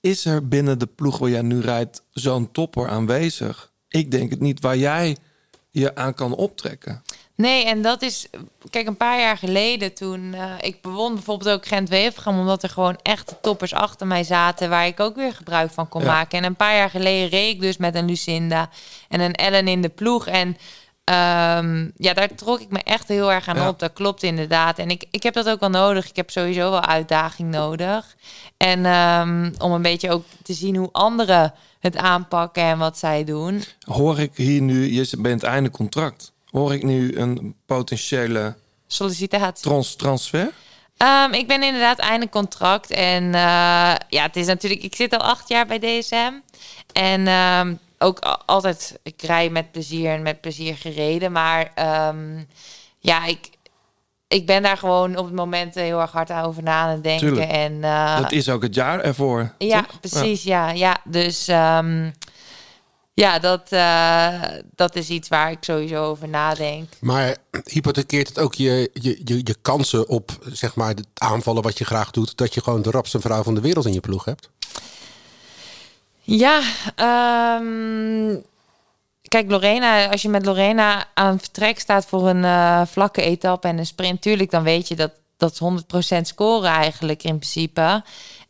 Is 0.00 0.24
er 0.24 0.48
binnen 0.48 0.78
de 0.78 0.86
ploeg 0.86 1.18
waar 1.18 1.30
jij 1.30 1.42
nu 1.42 1.60
rijdt 1.60 2.02
zo'n 2.10 2.50
topper 2.52 2.88
aanwezig? 2.88 3.72
Ik 3.88 4.10
denk 4.10 4.30
het 4.30 4.40
niet 4.40 4.60
waar 4.60 4.76
jij 4.76 5.16
je 5.70 5.94
aan 5.94 6.14
kan 6.14 6.34
optrekken. 6.34 7.02
Nee, 7.42 7.64
en 7.64 7.82
dat 7.82 8.02
is... 8.02 8.26
Kijk, 8.70 8.86
een 8.86 8.96
paar 8.96 9.20
jaar 9.20 9.36
geleden 9.36 9.94
toen... 9.94 10.34
eh, 10.34 10.42
ik 10.60 10.80
bewon 10.82 11.14
bijvoorbeeld 11.14 11.50
ook 11.56 11.66
Gent 11.66 11.88
Wevergem... 11.88 12.38
omdat 12.38 12.62
er 12.62 12.68
gewoon 12.68 12.98
echt 13.02 13.34
toppers 13.42 13.74
achter 13.74 14.06
mij 14.06 14.24
zaten... 14.24 14.68
waar 14.70 14.86
ik 14.86 15.00
ook 15.00 15.16
weer 15.16 15.34
gebruik 15.34 15.70
van 15.72 15.88
kon 15.88 16.02
Ja. 16.02 16.06
maken. 16.06 16.38
En 16.38 16.44
een 16.44 16.56
paar 16.56 16.74
jaar 16.76 16.90
geleden 16.90 17.28
reed 17.28 17.54
ik 17.54 17.60
dus 17.60 17.76
met 17.76 17.94
een 17.94 18.04
Lucinda... 18.06 18.68
en 19.08 19.20
een 19.20 19.34
Ellen 19.34 19.68
in 19.68 19.82
de 19.82 19.88
ploeg. 19.88 20.26
En 20.26 20.56
ehm, 21.04 21.88
ja, 21.96 22.14
daar 22.14 22.34
trok 22.34 22.60
ik 22.60 22.70
me 22.70 22.82
echt 22.82 23.08
heel 23.08 23.32
erg 23.32 23.48
aan 23.48 23.56
Ja. 23.56 23.68
op. 23.68 23.78
Dat 23.78 23.92
klopt 23.92 24.22
inderdaad. 24.22 24.78
En 24.78 24.90
ik, 24.90 25.04
ik 25.10 25.22
heb 25.22 25.34
dat 25.34 25.48
ook 25.48 25.60
wel 25.60 25.70
nodig. 25.70 26.08
Ik 26.08 26.16
heb 26.16 26.30
sowieso 26.30 26.70
wel 26.70 26.84
uitdaging 26.84 27.50
nodig. 27.50 28.16
En 28.56 28.86
ehm, 28.86 29.52
om 29.58 29.72
een 29.72 29.82
beetje 29.82 30.10
ook 30.10 30.24
te 30.42 30.52
zien 30.52 30.76
hoe 30.76 30.88
anderen 30.92 31.54
het 31.80 31.96
aanpakken... 31.96 32.62
en 32.62 32.78
wat 32.78 32.98
zij 32.98 33.24
doen. 33.24 33.62
Hoor 33.86 34.18
ik 34.20 34.30
hier 34.36 34.60
nu, 34.60 34.92
je 34.92 35.08
bent 35.18 35.42
einde 35.42 35.70
contract. 35.70 36.32
Hoor 36.50 36.74
ik 36.74 36.82
nu 36.82 37.16
een 37.16 37.54
potentiële 37.66 38.56
Sollicitatie. 38.86 39.64
trans 39.64 39.96
transfer? 39.96 40.52
Ehm, 40.96 41.32
ik 41.32 41.46
ben 41.46 41.62
inderdaad 41.62 41.98
einde 41.98 42.28
contract. 42.28 42.90
En 42.90 43.24
eh, 43.24 43.94
ja, 44.08 44.22
het 44.22 44.36
is 44.36 44.46
natuurlijk... 44.46 44.82
Ik 44.82 44.96
zit 44.96 45.12
al 45.12 45.22
acht 45.22 45.48
jaar 45.48 45.66
bij 45.66 45.78
DSM. 45.78 46.32
En 46.92 47.26
ehm, 47.26 47.74
ook 47.98 48.18
altijd... 48.46 48.98
Ik 49.02 49.22
rij 49.22 49.50
met 49.50 49.72
plezier 49.72 50.10
en 50.10 50.22
met 50.22 50.40
plezier 50.40 50.74
gereden. 50.74 51.32
Maar 51.32 51.70
ehm, 51.74 52.44
ja, 52.98 53.24
ik, 53.24 53.50
ik 54.28 54.46
ben 54.46 54.62
daar 54.62 54.76
gewoon 54.76 55.16
op 55.16 55.24
het 55.24 55.34
moment 55.34 55.74
heel 55.74 56.00
erg 56.00 56.12
hard 56.12 56.32
over 56.32 56.62
na 56.62 56.80
aan 56.82 56.90
het 56.90 57.02
denken. 57.02 57.26
Tuurlijk. 57.26 57.50
En, 57.50 57.84
eh, 57.84 58.20
dat 58.20 58.32
is 58.32 58.48
ook 58.48 58.62
het 58.62 58.74
jaar 58.74 59.00
ervoor. 59.00 59.54
ja, 59.58 59.82
toch? 59.82 60.00
precies. 60.00 60.42
Ja, 60.42 60.70
ja. 60.70 60.96
Dus 61.04 61.48
ehm, 61.48 62.10
ja, 63.18 63.38
dat, 63.38 63.72
eh, 63.72 64.42
dat 64.74 64.96
is 64.96 65.08
iets 65.08 65.28
waar 65.28 65.50
ik 65.50 65.58
sowieso 65.60 66.04
over 66.04 66.28
nadenk. 66.28 66.92
Maar 67.00 67.36
hypothekeert 67.64 68.28
het 68.28 68.38
ook 68.38 68.54
je, 68.54 68.90
je, 68.92 69.20
je, 69.24 69.40
je 69.44 69.56
kansen 69.62 70.08
op 70.08 70.30
zeg 70.52 70.74
maar, 70.74 70.88
het 70.88 71.06
aanvallen 71.14 71.62
wat 71.62 71.78
je 71.78 71.84
graag 71.84 72.10
doet... 72.10 72.36
dat 72.36 72.54
je 72.54 72.62
gewoon 72.62 72.82
de 72.82 72.90
rapste 72.90 73.20
vrouw 73.20 73.42
van 73.42 73.54
de 73.54 73.60
wereld 73.60 73.86
in 73.86 73.92
je 73.92 74.00
ploeg 74.00 74.24
hebt? 74.24 74.50
Ja, 76.20 76.60
ehm, 76.94 78.36
kijk, 79.22 79.50
Lorena, 79.50 80.10
als 80.10 80.22
je 80.22 80.28
met 80.28 80.44
Lorena 80.44 81.04
aan 81.14 81.38
vertrek 81.38 81.78
staat 81.78 82.06
voor 82.06 82.28
een 82.28 82.44
eh, 82.44 82.82
vlakke 82.86 83.22
etappe 83.22 83.68
en 83.68 83.78
een 83.78 83.86
sprint, 83.86 84.22
tuurlijk, 84.22 84.50
dan 84.50 84.62
weet 84.62 84.88
je 84.88 84.96
dat 84.96 85.12
dat 85.38 85.52
is 85.52 85.58
100% 85.58 86.20
scoren 86.20 86.70
eigenlijk 86.70 87.22
in 87.22 87.38
principe. 87.38 88.02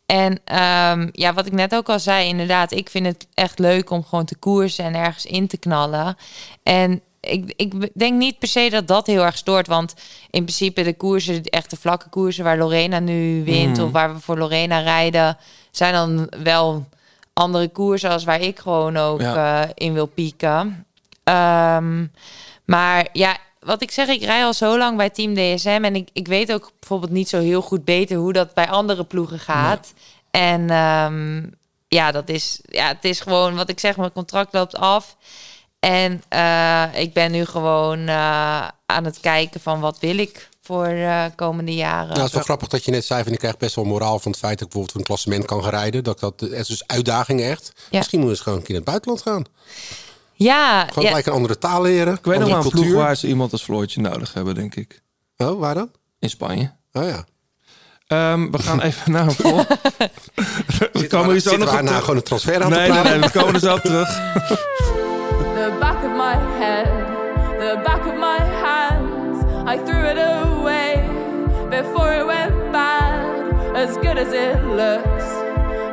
En 0.09 0.39
ehm, 0.43 1.09
ja, 1.11 1.33
wat 1.33 1.45
ik 1.45 1.51
net 1.53 1.75
ook 1.75 1.89
al 1.89 1.99
zei, 1.99 2.27
inderdaad, 2.27 2.71
ik 2.71 2.89
vind 2.89 3.05
het 3.05 3.27
echt 3.33 3.59
leuk 3.59 3.89
om 3.89 4.03
gewoon 4.03 4.25
te 4.25 4.35
koersen 4.35 4.85
en 4.85 4.95
ergens 4.95 5.25
in 5.25 5.47
te 5.47 5.57
knallen. 5.57 6.17
En 6.63 7.01
ik, 7.21 7.53
ik 7.55 7.89
denk 7.99 8.13
niet 8.17 8.39
per 8.39 8.47
se 8.47 8.69
dat 8.69 8.87
dat 8.87 9.07
heel 9.07 9.23
erg 9.25 9.37
stoort, 9.37 9.67
want 9.67 9.93
in 10.29 10.43
principe 10.43 10.81
de 10.83 10.93
koersen, 10.93 11.43
de 11.43 11.49
echte 11.49 11.77
vlakke 11.77 12.09
koersen 12.09 12.43
waar 12.43 12.57
Lorena 12.57 12.99
nu 12.99 13.43
wint 13.43 13.77
Mhm. 13.77 13.85
of 13.85 13.91
waar 13.91 14.13
we 14.13 14.19
voor 14.19 14.37
Lorena 14.37 14.79
rijden, 14.79 15.37
zijn 15.71 15.93
dan 15.93 16.31
wel 16.43 16.87
andere 17.33 17.67
koersen 17.67 18.09
als 18.09 18.23
waar 18.23 18.41
ik 18.41 18.59
gewoon 18.59 18.97
ook 18.97 19.21
Ja. 19.21 19.63
eh, 19.63 19.69
in 19.73 19.93
wil 19.93 20.05
pieken. 20.07 20.85
Ehm, 21.23 22.05
maar 22.65 23.07
ja, 23.13 23.37
wat 23.59 23.81
ik 23.81 23.91
zeg, 23.91 24.07
ik 24.07 24.23
rij 24.23 24.45
al 24.45 24.53
zo 24.53 24.77
lang 24.77 24.97
bij 24.97 25.09
Team 25.09 25.33
DSM 25.33 25.79
en 25.83 25.95
ik, 25.95 26.09
ik 26.13 26.27
weet 26.27 26.51
ook 26.51 26.71
bijvoorbeeld 26.79 27.11
niet 27.11 27.29
zo 27.29 27.39
heel 27.39 27.61
goed 27.61 27.85
beter 27.85 28.17
hoe 28.17 28.33
dat 28.33 28.53
bij 28.53 28.69
andere 28.69 29.03
ploegen 29.03 29.39
gaat. 29.39 29.93
En 30.31 30.69
ehm, 30.69 31.43
ja, 31.87 32.11
dat 32.11 32.29
is, 32.29 32.59
ja, 32.63 32.87
het 32.87 33.05
is 33.05 33.19
gewoon 33.19 33.55
wat 33.55 33.69
ik 33.69 33.79
zeg, 33.79 33.97
mijn 33.97 34.11
contract 34.11 34.53
loopt 34.53 34.75
af. 34.75 35.17
En 35.79 36.23
eh, 36.29 36.83
ik 36.93 37.13
ben 37.13 37.31
nu 37.31 37.45
gewoon 37.45 38.07
eh, 38.07 38.67
aan 38.85 39.05
het 39.05 39.19
kijken 39.19 39.61
van 39.61 39.79
wat 39.79 39.99
wil 39.99 40.17
ik 40.17 40.49
voor 40.61 40.85
de 40.85 41.31
komende 41.35 41.75
jaren. 41.75 42.07
Nou, 42.07 42.19
het 42.19 42.27
is 42.27 42.33
wel 42.33 42.43
grappig 42.43 42.67
dat 42.67 42.85
je 42.85 42.91
net 42.91 43.05
zei 43.05 43.23
van 43.23 43.33
ik 43.33 43.39
krijg 43.39 43.57
best 43.57 43.75
wel 43.75 43.85
moraal 43.85 44.19
van 44.19 44.31
het 44.31 44.39
feit 44.39 44.59
dat 44.59 44.67
ik 44.67 44.73
bijvoorbeeld 44.73 44.91
voor 44.91 44.99
een 44.99 45.05
klassement 45.05 45.45
kan 45.45 45.63
gaan 45.63 45.79
rijden. 45.79 46.03
Dat 46.03 46.19
dat, 46.19 46.39
het 46.39 46.51
is 46.51 46.67
dus 46.67 46.87
uitdaging 46.87 47.41
echt. 47.41 47.71
Ja. 47.89 47.97
Misschien 47.97 48.19
moet 48.19 48.27
je 48.27 48.33
eens 48.33 48.43
gewoon 48.43 48.57
een 48.57 48.63
keer 48.63 48.75
in 48.75 48.81
het 48.81 48.89
buitenland 48.89 49.21
gaan. 49.21 49.45
Ja, 50.43 50.79
Gewoon 50.85 51.03
ja, 51.03 51.09
gelijk 51.09 51.25
een 51.25 51.33
andere 51.33 51.57
taal 51.57 51.81
leren. 51.81 52.13
Ik 52.13 52.25
weet 52.25 52.39
nog 52.39 52.43
andere 52.43 52.49
wel 52.49 52.55
een 52.57 52.61
ploeg 52.69 52.73
cultuur. 52.83 52.97
waar 52.97 53.15
ze 53.15 53.27
iemand 53.27 53.51
als 53.51 53.63
Floortje 53.63 54.01
nodig 54.01 54.33
hebben, 54.33 54.55
denk 54.55 54.75
ik. 54.75 55.01
Oh, 55.37 55.59
waar 55.59 55.73
dan? 55.75 55.91
In 56.19 56.29
Spanje. 56.29 56.71
Oh 56.91 57.03
ja. 57.07 57.23
Ehm, 58.07 58.51
we 58.51 58.59
gaan 58.59 58.81
even 58.81 59.11
naar 59.11 59.23
een 59.25 59.31
vol. 59.31 59.57
we 61.01 61.07
komen 61.07 61.31
hier 61.31 61.39
zo 61.41 61.57
nog 61.57 61.59
we 61.59 61.65
op 61.65 61.71
nou 61.71 61.85
terug. 61.85 61.99
gewoon 61.99 62.15
een 62.15 62.23
transfer 62.23 62.63
aan 62.63 62.71
te 62.71 62.77
Nee, 62.77 62.89
nee, 62.89 63.01
praten? 63.01 63.19
nee, 63.19 63.29
we 63.29 63.39
komen 63.39 63.53
er 63.53 63.59
zo 63.59 63.73
op 63.73 63.81
terug. 63.81 64.07
The 65.55 65.77
back 65.79 66.03
of 66.03 66.11
my 66.17 66.35
head, 66.59 66.85
the 67.59 67.81
back 67.83 68.05
of 68.05 68.15
my 68.15 68.37
hands. 68.63 69.43
I 69.67 69.77
threw 69.85 70.05
it 70.11 70.17
away 70.17 71.03
before 71.69 72.15
it 72.19 72.25
went 72.25 72.71
bad. 72.71 73.27
As 73.75 73.89
good 74.01 74.17
as 74.17 74.33
it 74.33 74.63
looks, 74.63 75.25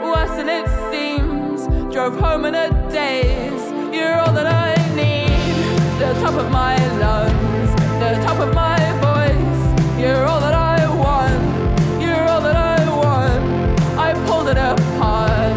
worse 0.03 0.35
than 0.37 0.49
it 0.49 0.67
seems. 0.93 1.61
Drove 1.93 2.19
home 2.21 2.45
in 2.49 2.55
a 2.55 2.69
daze. 2.91 3.75
You're 3.97 4.21
all 4.21 4.35
that 4.35 4.47
I 4.47 4.75
need. 4.95 5.57
The 5.99 6.13
top 6.21 6.35
of 6.35 6.51
my 6.51 6.77
lungs, 6.99 7.71
the 8.03 8.13
top 8.27 8.39
of 8.47 8.53
my 8.55 8.79
voice. 9.07 9.61
You're 9.99 10.27
all 10.27 10.39
that 10.39 10.53
I 10.53 10.79
want. 11.05 11.41
You're 12.03 12.25
all 12.29 12.43
that 12.43 12.57
I 12.57 12.79
want. 13.03 13.43
I 13.99 14.13
pulled 14.27 14.49
it 14.49 14.59
apart, 14.59 15.57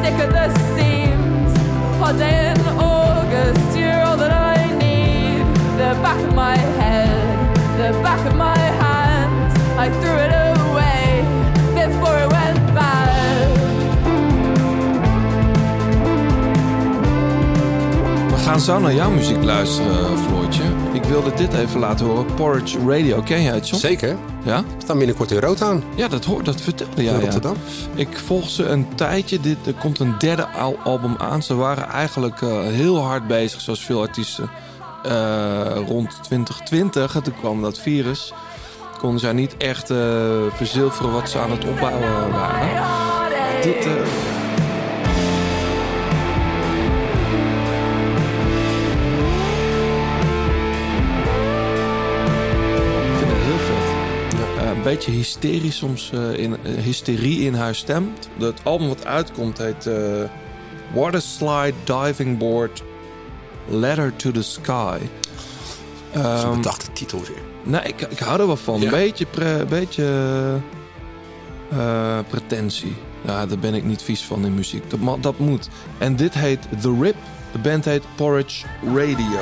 sick 0.00 0.16
at 0.24 0.30
the 0.38 0.46
seams. 0.76 1.52
Hot 1.98 2.16
day 2.16 2.52
in 2.52 2.60
August, 2.78 3.76
you're 3.76 4.02
all 4.06 4.18
that 4.18 4.30
I 4.30 4.58
need. 4.78 5.42
The 5.80 5.90
back 6.06 6.20
of 6.28 6.32
my 6.32 6.56
head, 6.78 7.56
the 7.76 7.90
back 8.06 8.24
of 8.30 8.36
my 8.36 8.56
hands. 8.84 9.52
I 9.76 9.90
threw 10.00 10.16
it 10.26 10.30
away 10.32 10.53
gaan 18.54 18.62
zo 18.62 18.78
naar 18.78 18.94
jouw 18.94 19.10
muziek 19.10 19.42
luisteren, 19.44 20.18
Floortje. 20.18 20.62
Ik 20.92 21.04
wilde 21.04 21.34
dit 21.34 21.52
even 21.54 21.80
laten 21.80 22.06
horen. 22.06 22.34
Porridge 22.34 22.78
Radio, 22.88 23.22
ken 23.22 23.42
jij 23.42 23.54
het, 23.54 23.68
John? 23.68 23.80
Zeker. 23.80 24.16
Ja? 24.44 24.62
We 24.62 24.82
staan 24.82 24.98
binnenkort 24.98 25.30
in 25.30 25.38
rood 25.40 25.62
aan. 25.62 25.82
Ja, 25.96 26.08
dat, 26.08 26.24
hoor, 26.24 26.42
dat 26.44 26.60
vertelde 26.60 26.92
in 26.96 27.02
jij. 27.04 27.12
Ja. 27.14 27.20
Rotterdam. 27.20 27.56
Ik 27.94 28.18
volg 28.18 28.50
ze 28.50 28.64
een 28.68 28.94
tijdje. 28.94 29.40
Dit, 29.40 29.56
er 29.66 29.72
komt 29.74 29.98
een 29.98 30.14
derde 30.18 30.46
al- 30.48 30.78
album 30.84 31.14
aan. 31.18 31.42
Ze 31.42 31.54
waren 31.54 31.88
eigenlijk 31.88 32.42
eh, 32.42 32.48
heel 32.62 33.02
hard 33.02 33.26
bezig, 33.26 33.60
zoals 33.60 33.84
veel 33.84 34.00
artiesten. 34.00 34.50
eh, 35.04 35.86
rond 35.86 36.18
2020, 36.22 37.14
en 37.14 37.22
toen 37.22 37.34
kwam 37.40 37.62
dat 37.62 37.78
virus. 37.78 38.32
Konden 38.98 39.20
zij 39.20 39.32
niet 39.32 39.56
echt 39.56 39.90
eh, 39.90 39.96
verzilveren 40.52 41.12
wat 41.12 41.30
ze 41.30 41.38
aan 41.38 41.50
het 41.50 41.64
opbouwen 41.64 42.30
waren. 42.32 42.72
Maar 42.72 43.30
dit... 43.62 43.86
beetje 54.84 55.10
hysterisch 55.10 55.76
soms, 55.76 56.10
eh, 56.12 56.38
in, 56.38 56.56
eh, 56.62 56.72
hysterie 56.82 57.40
in 57.40 57.54
haar 57.54 57.74
stem. 57.74 58.12
Het 58.38 58.60
album 58.62 58.88
wat 58.88 59.06
uitkomt 59.06 59.58
heet 59.58 59.86
eh 59.86 59.94
Waterslide 60.94 61.72
Diving 61.84 62.38
Board 62.38 62.82
Letter 63.68 64.16
to 64.16 64.30
the 64.30 64.42
Sky. 64.42 64.98
Zo'n 66.14 66.22
Ehm, 66.22 66.56
bedachte 66.56 66.92
titel 66.92 67.20
weer. 67.20 67.42
nee, 67.62 67.80
ik, 67.82 68.00
ik 68.00 68.18
hou 68.18 68.40
er 68.40 68.46
wel 68.46 68.56
van. 68.56 68.78
Ja. 68.80 68.84
Een 68.84 68.90
beetje, 68.90 69.26
pre, 69.26 69.64
beetje 69.68 70.04
eh, 71.70 72.18
pretentie. 72.28 72.94
Ja, 73.26 73.46
daar 73.46 73.58
ben 73.58 73.74
ik 73.74 73.84
niet 73.84 74.02
vies 74.02 74.22
van 74.24 74.44
in 74.44 74.54
muziek. 74.54 74.90
Dat, 74.90 75.22
dat 75.22 75.38
moet. 75.38 75.68
En 75.98 76.16
dit 76.16 76.34
heet 76.34 76.60
The 76.80 76.96
Rip. 77.00 77.16
De 77.52 77.58
band 77.58 77.84
heet 77.84 78.02
Porridge 78.16 78.66
Radio. 78.94 79.40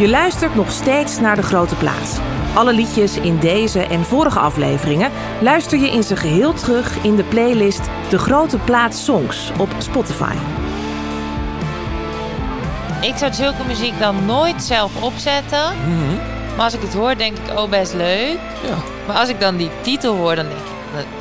Je 0.00 0.08
luistert 0.08 0.54
nog 0.54 0.70
steeds 0.70 1.20
naar 1.20 1.36
De 1.36 1.42
Grote 1.42 1.74
Plaats. 1.74 2.18
Alle 2.54 2.72
liedjes 2.72 3.16
in 3.16 3.38
deze 3.38 3.80
en 3.82 4.04
vorige 4.04 4.38
afleveringen 4.38 5.10
luister 5.40 5.78
je 5.78 5.90
in 5.90 6.02
zijn 6.02 6.18
geheel 6.18 6.52
terug 6.52 6.96
in 7.02 7.16
de 7.16 7.24
playlist 7.24 7.80
De 8.08 8.18
Grote 8.18 8.58
Plaats 8.58 9.04
Songs 9.04 9.50
op 9.58 9.68
Spotify. 9.78 10.34
Ik 13.00 13.16
zou 13.16 13.32
zulke 13.32 13.64
muziek 13.66 13.98
dan 13.98 14.24
nooit 14.24 14.62
zelf 14.62 15.02
opzetten. 15.02 15.74
Maar 16.56 16.64
als 16.64 16.74
ik 16.74 16.80
het 16.80 16.94
hoor, 16.94 17.16
denk 17.16 17.36
ik, 17.38 17.58
oh, 17.58 17.68
best 17.70 17.94
leuk. 17.94 18.38
Ja. 18.68 18.76
Maar 19.06 19.16
als 19.16 19.28
ik 19.28 19.40
dan 19.40 19.56
die 19.56 19.70
titel 19.80 20.16
hoor, 20.16 20.34
dan 20.36 20.46
denk 20.46 20.58
ik, 20.58 20.66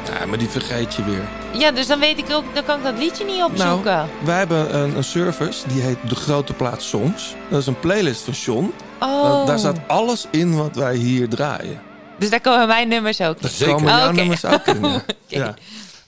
dat- 0.05 0.17
Ja, 0.19 0.25
maar 0.25 0.37
die 0.37 0.49
vergeet 0.49 0.95
je 0.95 1.03
weer. 1.03 1.27
Ja, 1.53 1.71
dus 1.71 1.87
dan 1.87 1.99
weet 1.99 2.17
ik 2.17 2.29
ook, 2.31 2.43
dan 2.53 2.63
kan 2.65 2.77
ik 2.77 2.83
dat 2.83 2.97
liedje 2.97 3.25
niet 3.25 3.43
opzoeken. 3.43 3.83
Nou, 3.93 4.07
wij 4.25 4.37
hebben 4.37 4.75
een, 4.75 4.95
een 4.97 5.03
service 5.03 5.67
die 5.67 5.81
heet 5.81 5.97
De 6.09 6.15
Grote 6.15 6.53
Plaat 6.53 6.81
Songs. 6.81 7.35
Dat 7.49 7.59
is 7.59 7.67
een 7.67 7.79
playlist 7.79 8.21
van 8.21 8.33
John. 8.33 8.73
oh. 8.99 9.23
Daar- 9.23 9.45
Daar 9.45 9.59
staat 9.59 9.79
alles 9.87 10.25
in 10.31 10.55
wat 10.57 10.75
wij 10.75 10.95
hier 10.95 11.29
draaien. 11.29 11.81
Dus 12.19 12.29
daar 12.29 12.41
komen 12.41 12.67
mijn 12.67 12.87
nummers 12.87 13.21
ook 13.21 13.35
in. 13.39 13.49
Daar 13.59 13.69
komen 13.69 13.89
jouw 13.89 13.99
Oh, 14.01 14.05
oké. 14.07 14.15
nummers 14.15 14.45
ook 14.45 14.65
in. 14.65 14.81
Ja. 14.81 14.95
Oké. 14.95 15.13
Ja. 15.27 15.53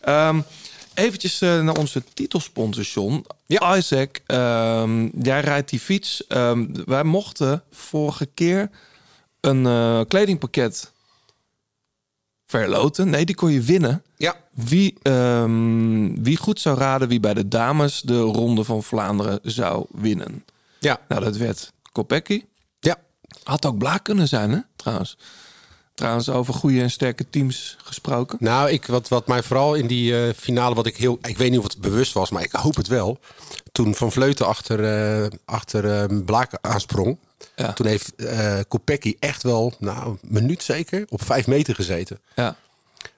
Ehm, 0.01 0.41
eventjes 0.93 1.41
eh, 1.41 1.61
naar 1.61 1.75
onze 1.75 2.03
titelsponsor, 2.13 2.83
John. 2.83 3.25
Isaac, 3.47 4.19
ehm, 4.25 5.09
jij 5.21 5.39
rijdt 5.41 5.69
die 5.69 5.79
fiets. 5.79 6.27
Ehm, 6.27 6.65
wij 6.85 7.03
mochten 7.03 7.63
vorige 7.71 8.25
keer 8.25 8.69
een 9.41 9.65
eh, 9.65 9.99
kledingpakket 10.07 10.91
verloten. 12.45 13.09
Nee, 13.09 13.25
die 13.25 13.35
kon 13.35 13.51
je 13.51 13.61
winnen. 13.61 14.03
Ja. 14.21 14.35
Wie, 14.51 14.97
ehm, 15.01 16.23
wie 16.23 16.37
goed 16.37 16.59
zou 16.59 16.77
raden 16.77 17.07
wie 17.07 17.19
bij 17.19 17.33
de 17.33 17.47
dames 17.47 18.01
de 18.01 18.19
Ronde 18.19 18.63
van 18.63 18.83
Vlaanderen 18.83 19.39
zou 19.43 19.85
winnen. 19.91 20.45
Ja. 20.79 20.99
Nou, 21.07 21.23
dat 21.23 21.37
werd 21.37 21.71
Kopecky. 21.91 22.45
Ja. 22.79 22.97
Had 23.43 23.65
ook 23.65 23.77
Blaak 23.77 24.03
kunnen 24.03 24.27
zijn, 24.27 24.51
hè, 24.51 24.59
trouwens. 24.75 25.17
Trouwens, 25.95 26.29
over 26.29 26.53
goede 26.53 26.81
en 26.81 26.91
sterke 26.91 27.29
teams 27.29 27.77
gesproken. 27.83 28.37
Nou, 28.39 28.69
ik, 28.69 28.85
wat, 28.85 29.07
wat 29.07 29.27
mij 29.27 29.43
vooral 29.43 29.73
in 29.75 29.87
die 29.87 30.25
eh, 30.25 30.33
finale, 30.35 30.75
wat 30.75 30.85
ik 30.85 30.97
heel, 30.97 31.17
ik 31.21 31.37
weet 31.37 31.49
niet 31.49 31.59
of 31.59 31.65
het 31.65 31.81
bewust 31.81 32.13
was, 32.13 32.29
maar 32.29 32.43
ik 32.43 32.51
hoop 32.51 32.75
het 32.75 32.87
wel. 32.87 33.19
Toen 33.71 33.95
Van 33.95 34.11
Vleuten 34.11 34.47
achter, 34.47 34.83
eh, 34.83 35.27
achter 35.45 36.01
eh, 36.01 36.17
Blaak 36.25 36.51
aansprong, 36.61 37.17
Ja. 37.55 37.73
toen 37.73 37.85
heeft 37.85 38.15
eh 38.15 38.59
Kopecky 38.67 39.15
echt 39.19 39.43
wel, 39.43 39.73
nou, 39.79 40.07
een 40.07 40.19
minuut 40.21 40.63
zeker, 40.63 41.05
op 41.09 41.23
vijf 41.23 41.47
meter 41.47 41.75
gezeten. 41.75 42.19
Ja, 42.35 42.55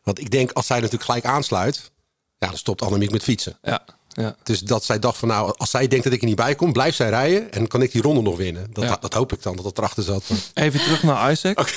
Want 0.03 0.19
ik 0.19 0.31
denk, 0.31 0.51
als 0.51 0.65
zij 0.67 0.77
natuurlijk 0.77 1.03
gelijk 1.05 1.25
aansluit, 1.25 1.91
ja, 2.37 2.47
dan 2.47 2.57
stopt 2.57 2.81
Annemiek 2.81 3.11
met 3.11 3.23
fietsen. 3.23 3.57
ja, 3.61 3.83
ja. 4.15 4.35
Dus 4.43 4.59
dat 4.59 4.83
zij 4.83 4.99
dacht 4.99 5.17
van, 5.17 5.27
nou, 5.27 5.53
als 5.57 5.69
zij 5.69 5.87
denkt 5.87 6.03
dat 6.03 6.13
ik 6.13 6.21
er 6.21 6.27
niet 6.27 6.35
bij 6.35 6.55
kom, 6.55 6.71
blijft 6.73 6.95
zij 6.97 7.09
rijden 7.09 7.51
en 7.51 7.67
kan 7.67 7.81
ik 7.81 7.91
die 7.91 8.01
ronde 8.01 8.21
nog 8.21 8.37
winnen. 8.37 8.67
Dat, 8.73 8.83
Ja. 8.83 8.97
dat 9.01 9.13
hoop 9.13 9.33
ik 9.33 9.41
dan, 9.43 9.55
dat 9.55 9.63
dat 9.65 9.77
erachter 9.77 10.03
zat. 10.03 10.23
Even 10.53 10.79
terug 10.79 11.03
naar 11.03 11.31
Isaac. 11.31 11.73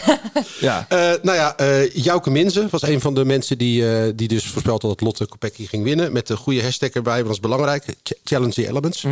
ja, 0.60 0.86
Eh, 0.88 0.98
nou 1.22 1.36
ja, 1.36 1.56
eh 1.56 1.90
Jouke 1.94 2.30
Minze 2.30 2.66
was 2.70 2.82
een 2.82 3.00
van 3.00 3.14
de 3.14 3.24
mensen 3.24 3.58
die, 3.58 3.96
eh, 3.96 4.12
die 4.14 4.28
dus 4.28 4.46
voorspeld 4.46 4.82
had 4.82 4.90
dat 4.90 5.00
Lotte 5.00 5.26
Kopecky 5.26 5.66
ging 5.66 5.84
winnen. 5.84 6.12
Met 6.12 6.26
de 6.26 6.36
goede 6.36 6.62
hashtag 6.62 6.90
erbij, 6.90 7.22
is 7.22 7.40
belangrijk. 7.40 7.84
Ch- 8.02 8.12
Challenge 8.24 8.52
the 8.52 8.66
Elements. 8.68 9.04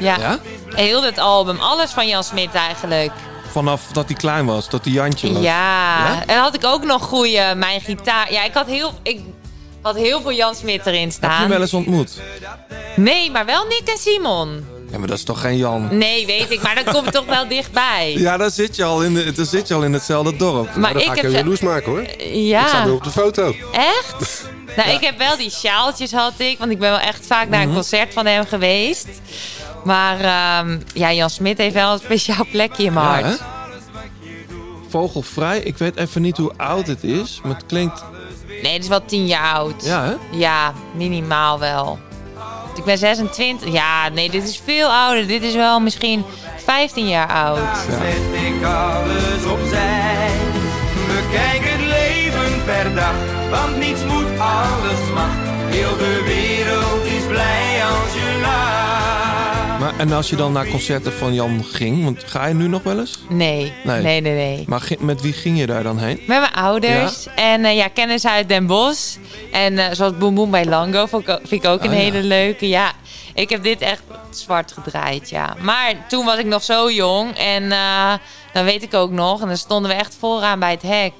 Ja. 0.00 0.16
Ja? 0.18 0.38
Heel 0.74 1.00
dit 1.00 1.18
album. 1.18 1.58
Alles 1.60 1.90
van 1.90 2.08
Jan 2.08 2.24
Smit 2.24 2.54
eigenlijk. 2.54 3.10
Vanaf 3.50 3.82
dat 3.92 4.04
hij 4.06 4.16
klein 4.16 4.46
was, 4.46 4.68
dat 4.68 4.84
hij 4.84 4.92
Jantje 4.92 5.32
was. 5.32 5.42
Ja. 5.42 5.98
Ja? 5.98 6.22
En 6.26 6.38
had 6.38 6.54
ik 6.54 6.64
ook 6.64 6.84
nog 6.84 7.02
goede 7.02 7.54
mijn 7.56 7.80
gitaar. 7.80 8.32
Ja, 8.32 8.44
ik 8.44 8.54
had 8.54 8.66
heel, 8.66 8.92
ik 9.02 9.20
had 9.82 9.96
heel 9.96 10.20
veel 10.20 10.32
Jan 10.32 10.54
Smit 10.54 10.86
erin 10.86 11.00
Heb 11.00 11.08
je 11.10 11.14
staan. 11.14 11.40
hem 11.40 11.48
wel 11.48 11.60
eens 11.60 11.74
ontmoet? 11.74 12.20
Nee, 12.96 13.30
maar 13.30 13.44
wel 13.46 13.64
Nick 13.64 13.82
en 13.84 13.98
Simon. 13.98 14.66
Ja, 14.90 14.98
maar 14.98 15.08
dat 15.08 15.16
is 15.18 15.24
toch 15.24 15.40
geen 15.40 15.56
Jan? 15.56 15.88
Nee, 15.98 16.26
weet 16.26 16.50
ik, 16.50 16.62
maar 16.62 16.74
dat 16.84 16.94
komt 16.94 17.12
toch 17.12 17.24
wel 17.26 17.48
dichtbij. 17.48 18.12
Ja, 18.18 18.36
daar 18.36 18.50
zit 18.50 18.76
je 18.76 18.84
al 18.84 19.02
in, 19.02 19.14
de, 19.14 19.32
daar 19.32 19.46
zit 19.46 19.68
je 19.68 19.74
al 19.74 19.82
in 19.82 19.92
hetzelfde 19.92 20.36
dorp. 20.36 20.74
Maar 20.76 20.92
Dan 20.92 21.02
ik 21.02 21.08
ga 21.08 21.14
ik 21.14 21.22
heb 21.22 21.32
jaloers 21.32 21.60
maken 21.60 21.90
hoor. 21.90 22.04
Ja. 22.32 22.60
Ik 22.62 22.68
sta 22.68 22.84
nu 22.84 22.90
op 22.90 23.04
de 23.04 23.10
foto. 23.10 23.54
Echt? 23.72 24.16
Nou, 24.76 24.90
ik 24.90 25.00
heb 25.00 25.18
wel 25.18 25.36
die 25.36 25.50
sjaaltjes 25.50 26.12
had 26.12 26.32
ik, 26.36 26.58
want 26.58 26.70
ik 26.70 26.78
ben 26.78 26.90
wel 26.90 26.98
echt 26.98 27.26
vaak 27.26 27.48
naar 27.48 27.60
een 27.60 27.66
Mhm. 27.66 27.74
concert 27.76 28.12
van 28.12 28.26
hem 28.26 28.46
geweest. 28.46 29.08
Maar 29.84 30.20
ehm, 30.20 30.78
ja, 30.94 31.12
Jan 31.12 31.30
Smit 31.30 31.58
heeft 31.58 31.74
wel 31.74 31.92
een 31.92 31.98
speciaal 31.98 32.46
plekje 32.52 32.82
in 32.84 32.92
mijn 32.92 33.06
Ja, 33.06 33.12
hart. 33.12 33.38
hè? 33.38 33.44
Vogelvrij, 34.88 35.58
ik 35.58 35.78
weet 35.78 35.96
even 35.96 36.22
niet 36.22 36.36
hoe 36.36 36.52
oud 36.56 36.86
het 36.86 37.04
is, 37.04 37.40
maar 37.42 37.54
het 37.54 37.66
klinkt... 37.66 38.04
Nee, 38.62 38.72
het 38.72 38.82
is 38.82 38.88
wel 38.88 39.04
tien 39.04 39.26
jaar 39.26 39.54
oud. 39.54 39.84
Ja, 39.84 40.04
hè? 40.04 40.14
Ja, 40.30 40.72
minimaal 40.94 41.58
wel. 41.58 41.98
Ik 42.76 42.84
ben 42.84 42.98
26. 42.98 43.72
Ja, 43.72 44.08
nee, 44.08 44.30
dit 44.30 44.48
is 44.48 44.60
veel 44.64 44.88
ouder. 44.88 45.26
Dit 45.26 45.42
is 45.42 45.54
wel 45.54 45.80
misschien 45.80 46.24
15 46.64 47.08
jaar 47.08 47.28
oud. 47.28 47.76
Zet 47.88 48.42
ik 48.42 48.64
alles 48.64 49.52
opzij. 49.52 50.30
Bekijk 51.06 51.60
het 51.64 51.80
leven 51.80 52.64
per 52.64 52.94
dag, 52.94 53.14
want 53.50 53.76
niets 53.76 54.04
moet, 54.04 54.38
alles 54.38 55.12
mag. 55.14 55.30
Heel 55.70 55.96
de 55.96 56.22
wereld 56.24 57.04
is 57.04 57.26
blij 57.28 57.82
als 57.84 58.12
je. 58.14 58.37
Maar, 59.78 59.98
en 59.98 60.12
als 60.12 60.30
je 60.30 60.36
dan 60.36 60.52
naar 60.52 60.66
concerten 60.66 61.12
van 61.12 61.34
Jan 61.34 61.64
ging, 61.64 62.04
want 62.04 62.24
ga 62.24 62.46
je 62.46 62.54
nu 62.54 62.68
nog 62.68 62.82
wel 62.82 62.98
eens? 62.98 63.18
Nee, 63.28 63.72
Nee. 63.84 64.02
nee, 64.02 64.20
nee, 64.20 64.34
nee. 64.34 64.64
Maar 64.66 64.88
met 64.98 65.20
wie 65.20 65.32
ging 65.32 65.58
je 65.58 65.66
daar 65.66 65.82
dan 65.82 65.98
heen? 65.98 66.16
Met 66.26 66.40
mijn 66.40 66.52
ouders. 66.52 67.26
En 67.36 67.64
eh, 67.64 67.76
ja, 67.76 67.88
kennis 67.88 68.26
uit 68.26 68.48
Den 68.48 68.66
Bosch. 68.66 69.16
En 69.52 69.78
eh, 69.78 69.86
zoals 69.92 70.16
Boem 70.16 70.34
Boem 70.34 70.50
bij 70.50 70.64
Lango 70.64 71.06
vind 71.06 71.50
ik 71.50 71.64
ook 71.64 71.84
een 71.84 71.90
ja. 71.90 71.96
hele 71.96 72.22
leuke. 72.22 72.68
Ja, 72.68 72.92
ik 73.34 73.48
heb 73.50 73.62
dit 73.62 73.80
echt 73.80 74.02
zwart 74.30 74.72
gedraaid, 74.72 75.30
ja. 75.30 75.56
Maar 75.60 75.94
toen 76.08 76.24
was 76.24 76.38
ik 76.38 76.46
nog 76.46 76.62
zo 76.62 76.90
jong. 76.90 77.36
En 77.36 77.72
eh, 77.72 78.12
dan 78.52 78.64
weet 78.64 78.82
ik 78.82 78.94
ook 78.94 79.10
nog. 79.10 79.40
En 79.40 79.46
dan 79.46 79.56
stonden 79.56 79.90
we 79.90 79.96
echt 79.96 80.16
vooraan 80.18 80.58
bij 80.58 80.70
het 80.70 80.82
hek. 80.82 81.12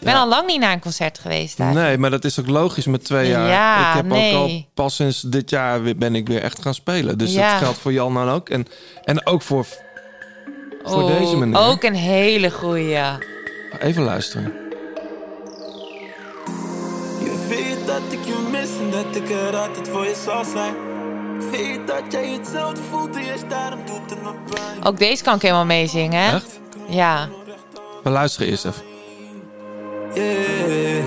Ik 0.00 0.06
ben 0.06 0.14
Ja. 0.14 0.20
al 0.20 0.28
lang 0.28 0.46
niet 0.46 0.60
naar 0.60 0.72
een 0.72 0.80
concert 0.80 1.18
geweest 1.18 1.56
daar. 1.56 1.72
Nee, 1.74 1.98
maar 1.98 2.10
dat 2.10 2.24
is 2.24 2.40
ook 2.40 2.48
logisch 2.48 2.86
met 2.86 3.04
twee 3.04 3.28
jaar. 3.28 3.48
Ja, 3.48 3.88
ik 3.90 3.94
heb 3.96 4.06
nee. 4.06 4.34
ook 4.34 4.48
al 4.48 4.64
pas 4.74 4.94
sinds 4.94 5.20
dit 5.20 5.50
jaar 5.50 5.82
weer- 5.82 5.96
ben 5.96 6.14
ik 6.14 6.28
weer 6.28 6.42
echt 6.42 6.62
gaan 6.62 6.74
spelen. 6.74 7.18
Dus 7.18 7.32
Ja. 7.32 7.50
dat 7.50 7.58
geldt 7.62 7.78
voor 7.78 7.92
Jan 7.92 8.14
dan 8.14 8.28
ook. 8.28 8.48
En, 8.48 8.66
en 9.04 9.26
ook 9.26 9.42
voor, 9.42 9.66
voor 10.84 11.02
Oh, 11.02 11.18
deze 11.18 11.36
meneer. 11.36 11.58
Ook 11.60 11.82
een 11.82 11.94
hele 11.94 12.50
goeie. 12.50 12.98
Even 13.80 14.02
luisteren. 14.02 14.52
Je 17.22 17.46
weet 17.48 17.86
dat 17.86 18.02
ik 18.10 18.24
je 18.24 18.48
mis 18.50 18.68
en 18.80 18.90
dat 18.90 19.16
ik 19.22 19.30
er 19.30 19.56
altijd 19.56 19.88
voor 19.88 20.04
je 20.04 20.16
zal 20.24 20.44
zijn. 20.44 20.74
Weet 21.50 21.86
dat 21.86 22.02
jij 22.12 22.28
hetzelfde 22.28 22.80
voelt 22.90 23.16
en 23.16 23.24
juist 23.24 23.48
daarom 23.50 23.80
doet 23.86 24.10
het 24.10 24.22
me 24.22 24.32
pijn. 24.54 24.84
Ook 24.84 24.98
deze 24.98 25.22
kan 25.22 25.34
ik 25.34 25.42
helemaal 25.42 25.64
meezingen. 25.64 26.22
hè? 26.24 26.34
Echt? 26.34 26.60
Ja. 26.88 27.28
We 28.02 28.10
luisteren 28.10 28.48
eerst 28.48 28.64
even. 28.64 28.82
Yeah. 30.14 31.04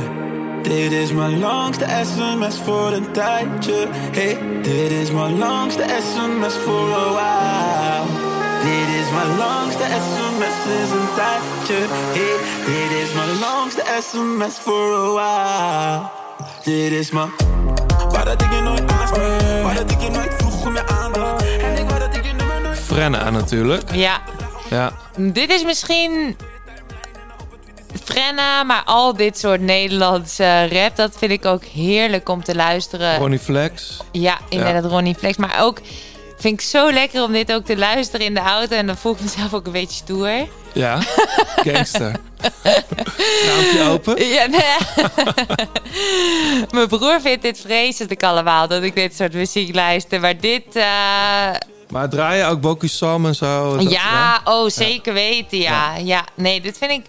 Dit 0.64 0.91
is 0.91 1.12
mijn 1.12 1.39
langste 1.39 1.86
sms 2.04 2.56
voor 2.64 2.91
een 2.91 3.12
tijdje. 3.12 3.88
Hey, 3.91 4.38
dit 4.62 4.91
is 4.91 5.12
mijn 5.12 5.38
langste 5.38 5.84
sms 6.14 6.54
voor 6.66 6.88
een 6.88 7.14
while. 7.14 8.04
Dit 8.64 8.88
is 9.01 9.12
mijn 9.12 9.38
langste 9.38 9.84
sms 9.84 10.54
sinds 10.64 10.91
een 10.91 11.08
tijdje. 11.16 11.86
Hey, 11.89 12.36
dit 12.66 12.97
is 13.08 13.14
mijn 13.14 13.39
langste 13.39 13.84
sms 14.01 14.56
voor 14.60 14.95
een 14.97 15.14
while. 15.14 16.01
Dit 16.64 16.91
is 16.91 17.12
mijn... 17.12 17.30
Waar 18.10 18.26
dat 18.26 18.41
ik 18.41 18.51
je 18.54 18.62
nooit 18.62 18.91
aanspreek. 18.91 19.64
Waar 19.64 19.76
dat 19.76 19.91
ik 19.91 20.01
je 20.01 20.10
nooit 20.10 20.34
vroeg 20.38 20.66
om 20.66 20.74
je 20.74 20.88
aandacht. 20.88 21.43
En 21.62 21.78
ik 21.78 21.88
wou 21.89 21.99
dat 21.99 22.16
ik 22.16 22.26
je 22.26 22.34
nummer 22.34 22.62
nooit... 22.64 22.80
Frenna 22.80 23.30
natuurlijk. 23.30 23.91
Ja, 23.95 24.22
Ja. 24.70 24.91
dit 25.18 25.49
is 25.51 25.64
misschien 25.64 26.38
Frenna, 28.04 28.64
maar 28.64 28.82
al 28.86 29.16
dit 29.16 29.38
soort 29.39 29.62
Nederlandse 29.62 30.68
rap, 30.68 30.96
dat 30.96 31.14
vind 31.18 31.32
ik 31.32 31.46
ook 31.46 31.64
heerlijk 31.64 32.30
om 32.30 32.44
te 32.44 32.56
luisteren. 32.56 33.18
Ronnie 33.18 33.39
Flex. 33.39 33.98
Ja, 34.12 34.38
inderdaad, 34.50 34.86
Ronnie 34.91 35.16
Flex. 35.16 35.38
Maar 35.38 35.56
ook 35.62 35.78
vind 36.38 36.54
ik 36.54 36.62
zo 36.68 36.91
lekker 36.91 37.24
om 37.24 37.32
dit 37.32 37.54
ook 37.54 37.66
te 37.66 37.78
luisteren 37.78 38.26
in 38.26 38.34
de 38.34 38.39
auto. 38.39 38.76
En 38.76 38.88
dan 38.88 38.98
voel 38.98 39.14
ik 39.14 39.20
mezelf 39.22 39.54
ook 39.54 39.66
een 39.66 39.72
beetje 39.72 39.96
stoer. 39.96 40.48
Ja. 40.74 41.00
Gangster. 41.68 42.16
Raampje 43.46 43.84
open. 43.89 44.28
Ja, 44.28 44.46
nee. 44.46 44.62
Mijn 46.72 46.88
broer 46.88 47.22
vindt 47.22 47.41
dit 47.41 47.60
vreselijk 47.60 48.24
allemaal, 48.24 48.68
dat 48.68 48.84
ik 48.84 48.96
dit 48.96 49.16
soort 49.16 49.34
muziek 49.34 49.76
luister. 49.76 50.20
Maar 50.20 50.38
dit... 50.39 50.76
eh, 50.76 50.84
Maar 51.89 52.10
draai 52.10 52.38
je 52.38 52.46
ook 52.46 52.62
Boku 52.62 52.88
Sam 52.88 53.26
en 53.26 53.36
zo? 53.36 53.78
Dat- 53.78 53.91
ja, 53.91 54.41
oh, 54.44 54.70
zeker 54.70 55.14
weten, 55.14 55.58
ja. 55.58 55.96
ja. 55.98 56.26
nee, 56.36 56.62
dit 56.62 56.78
vind 56.78 56.91
ik... 56.91 57.06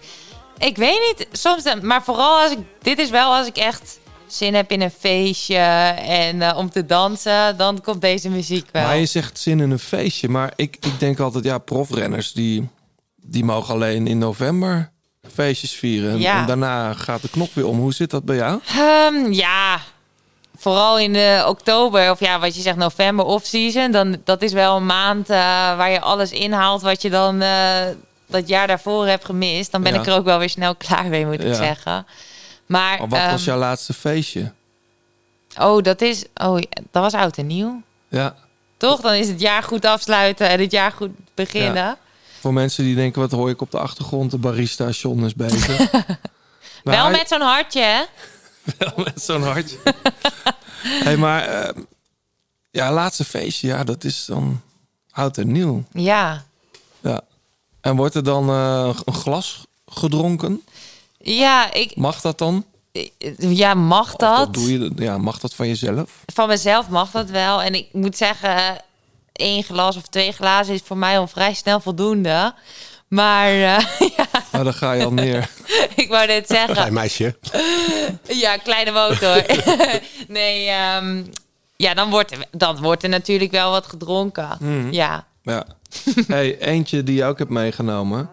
Ik 0.57 0.77
weet 0.77 1.15
niet, 1.17 1.27
soms... 1.31 1.63
Maar 1.81 2.03
vooral 2.03 2.41
als 2.41 2.51
ik... 2.51 2.57
Dit 2.81 2.99
is 2.99 3.09
wel 3.09 3.33
als 3.35 3.47
ik 3.47 3.57
echt 3.57 3.99
zin 4.27 4.53
heb 4.55 4.71
in 4.71 4.81
een 4.81 4.91
feestje 4.99 5.57
en 5.57 6.41
eh, 6.41 6.57
om 6.57 6.69
te 6.69 6.85
dansen, 6.85 7.57
dan 7.57 7.81
komt 7.81 8.01
deze 8.01 8.29
muziek 8.29 8.69
wel. 8.71 8.83
Maar 8.83 8.97
je 8.97 9.05
zegt 9.05 9.39
zin 9.39 9.59
in 9.59 9.71
een 9.71 9.79
feestje. 9.79 10.29
Maar 10.29 10.53
ik, 10.55 10.75
ik 10.79 10.99
denk 10.99 11.19
altijd, 11.19 11.43
ja, 11.43 11.57
profrenners 11.57 12.33
die, 12.33 12.67
die 13.21 13.43
mogen 13.43 13.73
alleen 13.73 14.07
in 14.07 14.17
november 14.17 14.91
feestjes 15.33 15.71
vieren. 15.71 16.11
En, 16.11 16.19
Ja. 16.19 16.39
en 16.39 16.45
daarna 16.45 16.93
gaat 16.93 17.21
de 17.21 17.29
knop 17.29 17.53
weer 17.53 17.67
om. 17.67 17.79
Hoe 17.79 17.93
zit 17.93 18.09
dat 18.09 18.25
bij 18.25 18.35
jou? 18.35 18.59
Ehm, 18.67 19.31
ja, 19.31 19.79
vooral 20.57 20.99
in 20.99 21.13
de 21.13 21.43
oktober 21.47 22.11
of 22.11 22.19
ja, 22.19 22.39
wat 22.39 22.55
je 22.55 22.61
zegt 22.61 22.77
november 22.77 23.25
off-season, 23.25 23.91
dan 23.91 24.17
dat 24.23 24.41
is 24.41 24.53
wel 24.53 24.75
een 24.75 24.85
maand 24.85 25.29
eh, 25.29 25.37
waar 25.77 25.89
je 25.91 26.01
alles 26.01 26.31
inhaalt 26.31 26.81
wat 26.81 27.01
je 27.01 27.09
dan 27.09 27.41
eh, 27.41 27.85
dat 28.27 28.47
jaar 28.47 28.67
daarvoor 28.67 29.07
hebt 29.07 29.25
gemist. 29.25 29.71
Dan 29.71 29.83
ben 29.83 29.93
Ja. 29.93 29.99
ik 29.99 30.05
er 30.07 30.13
ook 30.13 30.25
wel 30.25 30.39
weer 30.39 30.49
snel 30.49 30.75
klaar 30.75 31.05
mee, 31.05 31.25
moet 31.25 31.33
ik 31.39 31.41
Ja. 31.47 31.53
zeggen. 31.53 32.05
Maar, 32.65 32.97
Maar 32.99 32.99
wat 32.99 33.09
was 33.19 33.31
ehm, 33.31 33.43
jouw 33.43 33.57
laatste 33.57 33.93
feestje? 33.93 34.51
Oh, 35.59 35.83
dat 35.83 36.01
is. 36.01 36.25
Oh, 36.35 36.61
dat 36.91 37.03
was 37.03 37.13
oud 37.13 37.37
en 37.37 37.47
nieuw. 37.47 37.81
Ja, 38.07 38.35
Toch? 38.77 39.01
Dan 39.01 39.13
is 39.13 39.27
het 39.27 39.39
jaar 39.39 39.63
goed 39.63 39.85
afsluiten 39.85 40.49
en 40.49 40.59
het 40.59 40.71
jaar 40.71 40.91
goed 40.91 41.11
beginnen. 41.33 41.73
Ja. 41.75 41.97
voor 42.39 42.53
mensen 42.53 42.83
die 42.83 42.95
denken, 42.95 43.21
wat 43.21 43.31
hoor 43.31 43.49
ik 43.49 43.61
op 43.61 43.71
de 43.71 43.79
achtergrond? 43.79 44.31
De 44.31 44.37
barista 44.37 44.89
John 44.89 45.23
is 45.23 45.35
bezig. 45.35 45.67
Wel 46.83 47.03
hij- 47.03 47.11
met 47.11 47.27
zo'n 47.27 47.41
hartje, 47.41 47.81
hè? 47.81 48.01
Wel 48.77 48.93
met 49.05 49.21
zo'n 49.21 49.43
hartje. 49.43 49.77
hey, 51.03 51.17
maar 51.17 51.43
ehm, 51.47 51.79
ja, 52.71 52.91
laatste 52.93 53.23
feestje, 53.23 53.67
ja, 53.67 53.83
dat 53.83 54.03
is 54.03 54.25
dan 54.25 54.61
oud 55.11 55.37
en 55.37 55.51
nieuw. 55.51 55.83
Ja. 55.91 56.43
Ja. 57.01 57.21
En 57.85 57.95
wordt 57.95 58.15
er 58.15 58.23
dan 58.23 58.49
eh, 58.49 58.89
een 59.05 59.13
glas 59.13 59.65
gedronken? 59.87 60.61
Ja, 61.17 61.73
ik, 61.73 61.95
Mag 61.95 62.21
dat 62.21 62.37
dan? 62.37 62.65
ja, 63.37 63.73
mag 63.73 64.13
Of 64.13 64.19
dat? 64.19 64.53
doe 64.53 64.71
je, 64.71 64.91
ja, 64.95 65.17
mag 65.17 65.39
dat 65.39 65.53
van 65.53 65.67
jezelf? 65.67 66.11
Van 66.33 66.47
mezelf 66.47 66.89
mag 66.89 67.11
dat 67.11 67.29
wel. 67.29 67.61
En 67.61 67.73
ik 67.73 67.87
moet 67.91 68.17
zeggen, 68.17 68.81
één 69.31 69.63
glas 69.63 69.95
of 69.95 70.01
twee 70.07 70.31
glazen 70.31 70.73
is 70.73 70.81
voor 70.85 70.97
mij 70.97 71.19
al 71.19 71.27
vrij 71.27 71.53
snel 71.53 71.79
voldoende. 71.79 72.53
Maar 73.07 73.47
eh, 73.47 73.85
ja, 74.17 74.27
Nou, 74.51 74.63
dan 74.63 74.73
ga 74.73 74.91
je 74.91 75.03
al 75.05 75.13
neer. 75.13 75.49
ik 75.95 76.07
wou 76.09 76.27
net 76.27 76.47
zeggen. 76.47 76.73
Klein 76.73 76.93
meisje. 76.93 77.37
Ja, 78.27 78.57
kleine 78.57 78.91
motor. 78.91 79.45
nee, 80.27 80.67
ehm, 80.69 81.23
ja, 81.75 81.93
dan 81.93 82.09
wordt, 82.09 82.31
er, 82.31 82.45
dan 82.51 82.81
wordt 82.81 83.03
er 83.03 83.09
natuurlijk 83.09 83.51
wel 83.51 83.71
wat 83.71 83.87
gedronken. 83.87 84.57
Mhm. 84.59 84.91
Ja. 84.91 85.25
Ja. 85.43 85.65
Hey, 86.27 86.57
eentje 86.59 87.03
die 87.03 87.15
je 87.15 87.25
ook 87.25 87.37
hebt 87.37 87.49
meegenomen. 87.49 88.29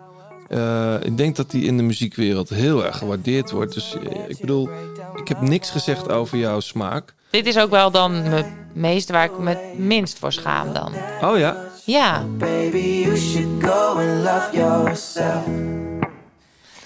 Eh, 0.49 0.95
ik 1.03 1.17
denk 1.17 1.37
dat 1.37 1.51
die 1.51 1.65
in 1.65 1.77
de 1.77 1.83
muziekwereld 1.83 2.49
heel 2.49 2.85
erg 2.85 2.99
gewaardeerd 2.99 3.51
wordt. 3.51 3.75
Dus 3.75 3.95
eh, 3.95 4.29
ik 4.29 4.39
bedoel, 4.41 4.69
ik 5.15 5.29
heb 5.29 5.41
niks 5.41 5.71
gezegd 5.71 6.09
over 6.09 6.39
jouw 6.39 6.61
smaak. 6.61 7.15
Dit 7.31 7.47
is 7.47 7.59
ook 7.59 7.71
wel 7.71 7.91
dan 7.91 8.29
mijn 8.29 8.45
meeste 8.73 9.13
waar 9.13 9.25
ik 9.25 9.39
me 9.39 9.49
het 9.49 9.79
minst 9.79 10.19
voor 10.19 10.33
schaam 10.33 10.73
dan. 10.73 10.93
Oh 11.23 11.39
ja? 11.39 11.57
Ja. 11.85 12.25
Baby, 12.39 12.79
you 12.79 13.17
should 13.17 13.65
go 13.65 13.99
and 13.99 14.23
love 14.23 14.49
yourself. 14.53 15.45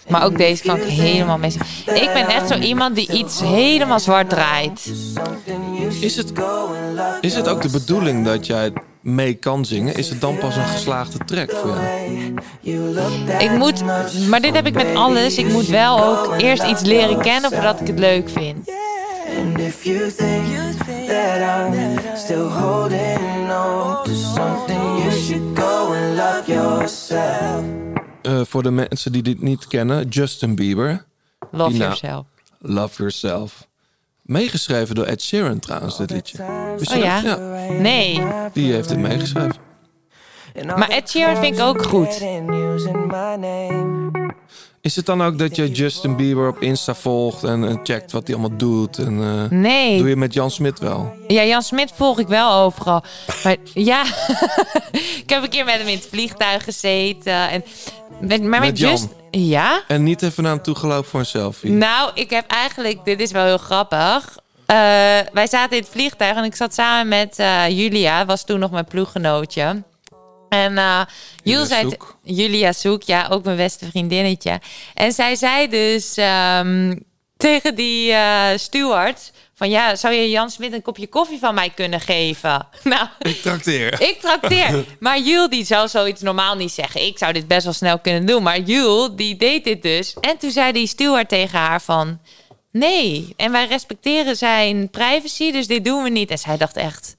Maar 0.08 0.24
ook 0.24 0.36
deze 0.36 0.62
kan 0.62 0.76
ik 0.76 0.82
helemaal 0.82 1.38
mis. 1.38 1.54
Ik 1.84 2.10
ben 2.12 2.26
echt 2.26 2.48
zo 2.48 2.54
iemand 2.54 2.94
die 2.94 3.12
iets 3.12 3.40
helemaal 3.40 4.00
zwart 4.00 4.28
draait. 4.28 4.92
Is 6.00 6.16
het, 6.16 6.32
is 7.20 7.34
het 7.34 7.48
ook 7.48 7.62
de 7.62 7.70
bedoeling 7.70 8.24
dat 8.24 8.46
jij 8.46 8.72
mee 9.06 9.34
kan 9.34 9.64
zingen? 9.64 9.94
Is 9.94 10.08
het 10.08 10.20
dan 10.20 10.38
pas 10.38 10.56
een 10.56 10.66
geslaagde 10.66 11.18
track 11.24 11.50
voor 11.50 11.76
jou? 12.62 13.38
Ik 13.38 13.50
moet, 13.50 13.84
maar 14.28 14.40
dit 14.40 14.54
heb 14.54 14.66
ik 14.66 14.74
met 14.74 14.94
alles. 14.94 15.38
Ik 15.38 15.48
moet 15.48 15.66
wel 15.66 16.04
ook 16.04 16.40
eerst 16.40 16.62
iets 16.62 16.82
leren 16.82 17.20
kennen 17.20 17.50
voordat 17.50 17.80
ik 17.80 17.86
het 17.86 17.98
leuk 17.98 18.28
vind. 18.28 18.70
And 19.38 19.58
if 19.60 19.84
you 19.84 20.12
think 20.12 20.46
that 21.06 21.70
I'm 21.72 21.98
still 22.16 22.48
holding 22.48 23.50
on 23.50 24.04
to 24.04 24.12
something, 24.14 24.98
you 24.98 25.10
should 25.10 25.58
go 25.58 25.92
and 25.92 26.16
love 26.16 26.42
yourself. 26.46 27.64
Eh, 28.22 28.40
voor 28.44 28.62
de 28.62 28.70
mensen 28.70 29.12
die 29.12 29.22
dit 29.22 29.42
niet 29.42 29.66
kennen, 29.66 30.08
Justin 30.08 30.54
Bieber. 30.54 31.04
Love 31.50 31.76
yourself. 31.76 32.24
Love 32.58 32.96
Yourself. 32.96 33.65
Meegeschreven 34.26 34.94
door 34.94 35.04
Ed 35.04 35.22
Sheeran 35.22 35.58
trouwens, 35.58 35.96
dit 35.96 36.10
liedje. 36.10 36.38
Wist 36.78 36.92
je 36.92 36.96
Oh 36.98 37.14
dat? 37.14 37.22
ja? 37.22 37.38
Nee. 37.68 38.22
Die 38.52 38.72
heeft 38.72 38.88
het 38.90 38.98
meegeschreven. 38.98 39.54
Maar 40.66 40.88
Ed 40.88 41.10
Sheeran 41.10 41.36
vind 41.36 41.56
ik 41.58 41.62
ook 41.62 41.82
goed. 41.82 42.20
Is 44.86 44.96
het 44.96 45.06
dan 45.06 45.22
ook 45.22 45.38
dat 45.38 45.56
je 45.56 45.70
Justin 45.70 46.16
Bieber 46.16 46.48
op 46.48 46.60
Insta 46.60 46.94
volgt 46.94 47.44
en, 47.44 47.68
en 47.68 47.80
checkt 47.82 48.12
wat 48.12 48.26
hij 48.26 48.36
allemaal 48.36 48.58
doet? 48.58 48.98
En, 48.98 49.22
eh, 49.22 49.58
Nee. 49.58 49.98
Doe 49.98 50.08
je 50.08 50.16
met 50.16 50.34
Jan 50.34 50.50
Smit 50.50 50.78
wel? 50.78 51.14
Ja, 51.26 51.44
Jan 51.44 51.62
Smit 51.62 51.92
volg 51.94 52.18
ik 52.18 52.28
wel 52.28 52.52
overal. 52.52 53.04
Maar 53.44 53.56
ja, 53.74 54.04
ik 55.22 55.30
heb 55.30 55.42
een 55.42 55.48
keer 55.48 55.64
met 55.64 55.74
hem 55.74 55.86
in 55.86 55.96
het 55.96 56.08
vliegtuig 56.10 56.64
gezeten. 56.64 57.50
En 57.50 57.64
met, 58.20 58.42
maar 58.42 58.60
met, 58.60 58.68
Met 58.68 58.78
Jan? 58.78 58.90
Just... 58.90 59.08
Ja? 59.30 59.82
En 59.88 60.02
niet 60.02 60.22
even 60.22 60.42
naar 60.42 60.52
hem 60.52 60.62
toe 60.62 60.74
gelopen 60.74 61.10
voor 61.10 61.20
een 61.20 61.26
selfie? 61.26 61.70
Nou, 61.70 62.10
ik 62.14 62.30
heb 62.30 62.46
eigenlijk... 62.46 63.04
Dit 63.04 63.20
is 63.20 63.30
wel 63.30 63.44
heel 63.44 63.58
grappig. 63.58 64.36
Eh, 64.66 64.76
wij 65.32 65.46
zaten 65.48 65.76
in 65.76 65.82
het 65.82 65.92
vliegtuig 65.92 66.36
en 66.36 66.44
ik 66.44 66.54
zat 66.54 66.74
samen 66.74 67.08
met 67.08 67.38
eh, 67.38 67.68
Julia. 67.68 68.24
Was 68.24 68.44
toen 68.44 68.58
nog 68.58 68.70
mijn 68.70 68.84
ploeggenootje. 68.84 69.82
En 70.48 70.72
Jules 70.72 71.06
Julia 71.42 71.64
zei... 71.64 71.90
Soek. 71.90 72.18
Julia 72.22 72.72
Soek, 72.72 73.02
ja, 73.02 73.26
ook 73.30 73.44
mijn 73.44 73.56
beste 73.56 73.86
vriendinnetje. 73.86 74.60
En 74.94 75.12
zij 75.12 75.36
zei 75.36 75.68
dus 75.68 76.16
ehm, 76.16 76.96
tegen 77.36 77.74
die 77.74 78.12
eh 78.12 78.48
steward... 78.56 79.32
Van 79.56 79.70
ja, 79.70 79.94
zou 79.94 80.14
je 80.14 80.30
Jan 80.30 80.50
Smit 80.50 80.72
een 80.72 80.82
kopje 80.82 81.06
koffie 81.06 81.38
van 81.38 81.54
mij 81.54 81.70
kunnen 81.70 82.00
geven? 82.00 82.66
Nou, 82.82 83.06
Ik 83.18 83.42
trakteer. 83.42 84.00
ik 84.10 84.20
trakteer. 84.20 84.84
Maar 85.00 85.20
Jules 85.20 85.48
die 85.48 85.64
zou 85.64 85.88
zoiets 85.88 86.22
normaal 86.22 86.56
niet 86.56 86.72
zeggen. 86.72 87.06
Ik 87.06 87.18
zou 87.18 87.32
dit 87.32 87.48
best 87.48 87.64
wel 87.64 87.72
snel 87.72 87.98
kunnen 87.98 88.26
doen. 88.26 88.42
Maar 88.42 88.60
Jules 88.60 89.10
die 89.12 89.36
deed 89.36 89.64
dit 89.64 89.82
dus. 89.82 90.14
En 90.20 90.38
toen 90.38 90.50
zei 90.50 90.72
die 90.72 90.86
steward 90.86 91.28
tegen 91.28 91.58
haar 91.58 91.82
van... 91.82 92.20
Nee, 92.72 93.34
en 93.36 93.52
wij 93.52 93.66
respecteren 93.66 94.36
zijn 94.36 94.90
privacy, 94.90 95.52
dus 95.52 95.66
dit 95.66 95.84
doen 95.84 96.02
we 96.02 96.08
niet. 96.08 96.30
En 96.30 96.38
zij 96.38 96.56
dacht 96.56 96.76
echt... 96.76 97.16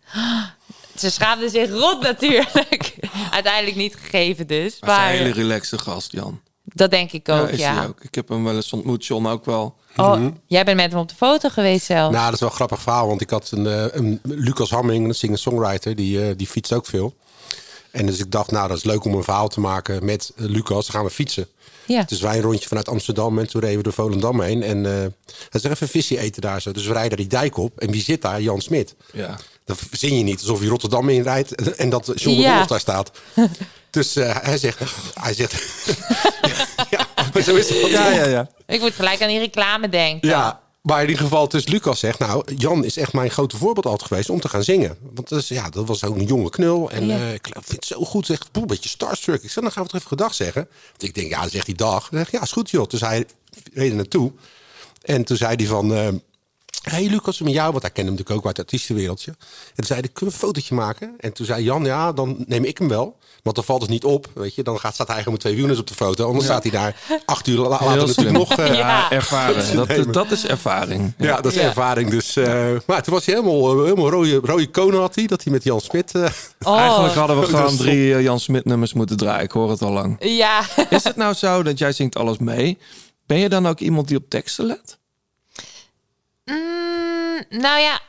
Ze 0.99 1.11
schaamde 1.11 1.49
zich 1.49 1.69
rot 1.69 2.01
natuurlijk. 2.01 2.95
Uiteindelijk 3.31 3.75
niet 3.75 3.95
gegeven 3.95 4.47
dus. 4.47 4.57
Hij 4.57 4.69
is 4.69 4.79
een 4.79 4.87
Maar 4.87 5.09
hele 5.09 5.31
relaxe 5.33 5.77
gast, 5.77 6.11
Jan. 6.11 6.41
dat 6.63 6.91
denk 6.91 7.11
ik 7.11 7.29
ook, 7.29 7.47
is 7.49 7.59
ja. 7.59 7.75
hij 7.75 7.87
ook. 7.87 8.03
Ik 8.03 8.15
heb 8.15 8.29
hem 8.29 8.43
wel 8.43 8.55
eens 8.55 8.73
ontmoet, 8.73 9.05
John 9.05 9.25
ook 9.25 9.45
wel. 9.45 9.75
Oh, 9.95 10.25
jij 10.45 10.63
bent 10.63 10.77
met 10.77 10.91
hem 10.91 10.99
op 10.99 11.09
de 11.09 11.15
foto 11.15 11.49
geweest 11.49 11.85
zelf. 11.85 12.11
Nou, 12.11 12.23
dat 12.25 12.33
is 12.33 12.39
wel 12.39 12.49
een 12.49 12.55
grappig 12.55 12.81
verhaal. 12.81 13.07
Want 13.07 13.21
ik 13.21 13.29
had 13.29 13.51
een, 13.51 13.67
eh, 13.67 13.85
een 13.91 14.19
Lucas 14.23 14.69
Hamming, 14.69 15.07
een 15.07 15.15
singer-songwriter, 15.15 15.95
die, 15.95 16.23
eh, 16.27 16.37
die 16.37 16.47
fietst 16.47 16.73
ook 16.73 16.85
veel. 16.85 17.13
En 17.91 18.05
dus 18.05 18.19
ik 18.19 18.31
dacht, 18.31 18.51
nou, 18.51 18.67
dat 18.67 18.77
is 18.77 18.83
leuk 18.83 19.03
om 19.05 19.13
een 19.13 19.23
verhaal 19.23 19.47
te 19.47 19.59
maken 19.59 20.05
met 20.05 20.31
eh, 20.35 20.45
Lucas. 20.45 20.85
Dan 20.85 20.95
gaan 20.95 21.03
we 21.03 21.09
fietsen. 21.11 21.47
Ja. 21.85 22.03
Dus 22.03 22.21
wij 22.21 22.35
een 22.35 22.41
rondje 22.41 22.67
vanuit 22.67 22.89
Amsterdam 22.89 23.39
en 23.39 23.47
toen 23.47 23.61
reden 23.61 23.77
we 23.77 23.83
door 23.83 23.93
Volendam 23.93 24.41
heen. 24.41 24.63
En 24.63 24.85
eh 24.85 24.91
hij 25.49 25.59
zegt 25.61 25.73
even 25.73 25.87
visje 25.87 26.19
eten 26.19 26.41
daar 26.41 26.61
zo. 26.61 26.71
Dus 26.71 26.85
we 26.85 26.93
rijden 26.93 27.17
die 27.17 27.27
dijk 27.27 27.57
op. 27.57 27.77
En 27.79 27.91
wie 27.91 28.01
zit 28.01 28.21
daar? 28.21 28.41
Jan 28.41 28.61
Smit. 28.61 28.95
Ja. 29.13 29.37
Dan 29.67 29.75
zing 29.91 30.17
je 30.17 30.23
niet 30.23 30.39
alsof 30.39 30.61
je 30.61 30.67
Rotterdam 30.67 31.09
inrijdt 31.09 31.75
en 31.75 31.89
dat 31.89 32.11
John 32.15 32.35
de 32.35 32.41
Ja. 32.41 32.55
Wolf 32.55 32.67
daar 32.67 32.79
staat. 32.79 33.11
Dus 33.89 34.15
eh, 34.15 34.35
hij 34.41 34.57
zegt, 34.57 34.79
hij 35.13 35.33
zegt, 35.33 35.53
ja, 36.89 37.07
maar 37.33 37.41
zo 37.43 37.55
is 37.55 37.69
het 37.69 37.87
Ja, 37.89 38.09
ja, 38.11 38.25
ja. 38.27 38.49
Ik 38.67 38.79
moet 38.81 38.93
gelijk 38.93 39.21
aan 39.21 39.27
die 39.27 39.39
reclame 39.39 39.89
denken. 39.89 40.29
Ja, 40.29 40.61
maar 40.81 41.01
in 41.03 41.07
ieder 41.09 41.23
geval, 41.23 41.47
dus 41.47 41.67
Lucas 41.67 41.99
zegt, 41.99 42.19
nou, 42.19 42.53
Jan 42.57 42.83
is 42.83 42.97
echt 42.97 43.13
mijn 43.13 43.29
grote 43.29 43.57
voorbeeld 43.57 43.85
altijd 43.85 44.07
geweest 44.07 44.29
om 44.29 44.39
te 44.39 44.49
gaan 44.49 44.63
zingen. 44.63 44.97
Want 45.13 45.29
dus, 45.29 45.47
ja, 45.47 45.69
dat 45.69 45.87
was 45.87 46.03
ook 46.03 46.15
een 46.15 46.25
jonge 46.25 46.49
knul. 46.49 46.89
En 46.91 47.07
Ja. 47.07 47.17
eh, 47.17 47.33
ik 47.33 47.47
vind 47.53 47.71
het 47.71 47.85
zo 47.85 48.03
goed, 48.05 48.25
zegt, 48.25 48.51
boe, 48.51 48.61
een 48.61 48.67
beetje 48.67 48.89
starstruck. 48.89 49.43
Ik 49.43 49.51
zeg, 49.51 49.63
dan 49.63 49.71
gaan 49.71 49.83
we 49.83 49.89
toch 49.89 49.97
even 49.97 50.11
gedag 50.17 50.33
zeggen. 50.33 50.67
Want 50.89 51.03
ik 51.03 51.13
denk, 51.15 51.29
ja, 51.29 51.41
dan 51.41 51.49
zegt 51.49 51.65
hij 51.65 51.75
dag. 51.75 52.09
Dan 52.09 52.19
zeg 52.19 52.27
ik, 52.27 52.33
ja, 52.33 52.41
is 52.41 52.51
goed 52.51 52.69
joh. 52.69 52.87
Dus 52.87 53.01
hij 53.01 53.25
reed 53.73 53.89
er 53.89 53.95
naartoe. 53.95 54.31
En 55.01 55.23
toen 55.23 55.37
zei 55.37 55.55
hij 55.55 55.65
van, 55.65 56.21
hey 56.89 57.07
Lucas, 57.09 57.39
met 57.41 57.53
jou, 57.53 57.71
want 57.71 57.81
hij 57.81 57.91
kende 57.91 58.09
hem 58.09 58.19
natuurlijk 58.19 58.39
ook 58.39 58.45
uit 58.45 58.57
het 58.57 58.65
artiestenwereldje. 58.65 59.31
En 59.31 59.75
toen 59.75 59.85
zei 59.85 59.99
hij, 59.99 60.09
kunnen 60.09 60.35
we 60.35 60.41
een 60.41 60.47
fotootje 60.47 60.75
maken? 60.75 61.13
En 61.19 61.33
toen 61.33 61.45
zei 61.45 61.63
Jan, 61.63 61.83
ja, 61.85 62.11
dan 62.11 62.43
neem 62.47 62.63
ik 62.63 62.77
hem 62.77 62.87
wel. 62.87 63.17
Want 63.43 63.55
dan 63.55 63.65
valt 63.65 63.81
het 63.81 63.89
niet 63.89 64.03
op, 64.03 64.27
weet 64.33 64.55
je. 64.55 64.63
Dan 64.63 64.79
gaat, 64.79 64.93
staat 64.93 65.07
hij 65.07 65.17
gewoon 65.17 65.33
met 65.33 65.41
twee 65.41 65.55
wielers 65.55 65.79
op 65.79 65.87
de 65.87 65.93
foto. 65.93 66.27
Anders 66.27 66.45
staat 66.45 66.63
hij 66.63 66.71
daar 66.71 66.95
acht 67.25 67.47
uur 67.47 67.57
la- 67.57 67.67
later 67.69 67.91
Heel 67.91 68.05
natuurlijk 68.07 68.37
nog... 68.37 68.51
eh, 68.57 68.73
Ja, 68.75 69.11
ervaren. 69.21 69.75
Dat, 69.75 70.13
dat 70.13 70.31
is 70.31 70.45
ervaring. 70.47 71.13
Ja, 71.17 71.41
dat 71.41 71.51
is 71.51 71.57
Ja. 71.61 71.65
ervaring. 71.67 72.09
Dus, 72.09 72.35
eh, 72.35 72.65
maar 72.85 73.03
toen 73.03 73.13
was 73.13 73.25
hij 73.25 73.35
helemaal, 73.35 73.71
eh, 73.77 73.83
helemaal 73.83 74.09
rode, 74.09 74.35
rode 74.43 74.67
konen 74.69 74.99
had 74.99 75.15
hij. 75.15 75.25
Dat 75.27 75.43
hij 75.43 75.53
met 75.53 75.63
Jan 75.63 75.81
Smit... 75.81 76.11
Oh. 76.59 76.77
Eigenlijk 76.79 77.13
hadden 77.13 77.39
we 77.39 77.45
gewoon 77.55 77.77
drie 77.77 78.21
Jan 78.21 78.39
Smit 78.39 78.65
nummers 78.65 78.93
moeten 78.93 79.17
draaien. 79.17 79.43
Ik 79.43 79.51
hoor 79.51 79.69
het 79.69 79.81
al 79.81 79.91
lang. 79.91 80.15
Ja. 80.19 80.61
Is 80.89 81.03
het 81.03 81.15
nou 81.15 81.33
zo 81.33 81.63
dat 81.63 81.77
jij 81.77 81.91
zingt 81.91 82.15
alles 82.15 82.37
mee? 82.37 82.77
Ben 83.25 83.37
je 83.37 83.49
dan 83.49 83.67
ook 83.67 83.79
iemand 83.79 84.07
die 84.07 84.17
op 84.17 84.29
teksten 84.29 84.65
let? 84.65 84.97
Nou 87.49 87.79
ja, 87.79 87.99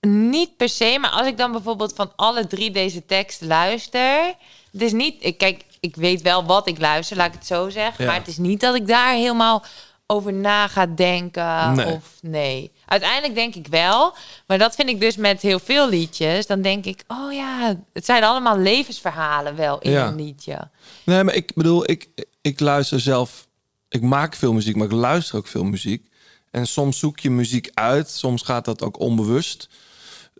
niet 0.00 0.56
per 0.56 0.68
se. 0.68 0.96
Maar 1.00 1.10
als 1.10 1.26
ik 1.26 1.36
dan 1.36 1.52
bijvoorbeeld 1.52 1.92
van 1.94 2.12
alle 2.16 2.46
drie 2.46 2.70
deze 2.70 3.06
teksten 3.06 3.46
luister. 3.46 4.34
Het 4.72 4.82
is 4.82 4.92
niet. 4.92 5.24
Ik, 5.24 5.38
kijk, 5.38 5.64
ik 5.80 5.96
weet 5.96 6.22
wel 6.22 6.44
wat 6.44 6.68
ik 6.68 6.78
luister, 6.78 7.16
laat 7.16 7.26
ik 7.26 7.32
het 7.32 7.46
zo 7.46 7.68
zeggen. 7.70 8.04
Ja. 8.04 8.10
Maar 8.10 8.20
het 8.20 8.28
is 8.28 8.38
niet 8.38 8.60
dat 8.60 8.74
ik 8.74 8.86
daar 8.86 9.12
helemaal 9.12 9.64
over 10.06 10.32
na 10.32 10.68
ga 10.68 10.86
denken. 10.86 11.74
Nee. 11.74 11.86
Of 11.86 12.02
nee. 12.22 12.72
Uiteindelijk 12.86 13.34
denk 13.34 13.54
ik 13.54 13.66
wel. 13.66 14.14
Maar 14.46 14.58
dat 14.58 14.74
vind 14.74 14.88
ik 14.88 15.00
dus 15.00 15.16
met 15.16 15.40
heel 15.42 15.58
veel 15.58 15.88
liedjes. 15.88 16.46
Dan 16.46 16.62
denk 16.62 16.84
ik, 16.84 17.04
oh 17.08 17.32
ja, 17.32 17.76
het 17.92 18.04
zijn 18.04 18.24
allemaal 18.24 18.58
levensverhalen 18.58 19.56
wel 19.56 19.78
in 19.78 19.90
Ja. 19.90 20.06
een 20.06 20.16
liedje. 20.16 20.68
Nee, 21.04 21.24
maar 21.24 21.34
ik 21.34 21.54
bedoel, 21.54 21.90
ik, 21.90 22.08
ik 22.40 22.60
luister 22.60 23.00
zelf. 23.00 23.46
Ik 23.88 24.02
maak 24.02 24.34
veel 24.34 24.52
muziek, 24.52 24.76
maar 24.76 24.86
ik 24.86 24.92
luister 24.92 25.36
ook 25.36 25.46
veel 25.46 25.64
muziek. 25.64 26.08
En 26.50 26.66
soms 26.66 26.98
zoek 26.98 27.18
je 27.18 27.30
muziek 27.30 27.70
uit. 27.74 28.10
Soms 28.10 28.42
gaat 28.42 28.64
dat 28.64 28.82
ook 28.82 29.00
onbewust. 29.00 29.68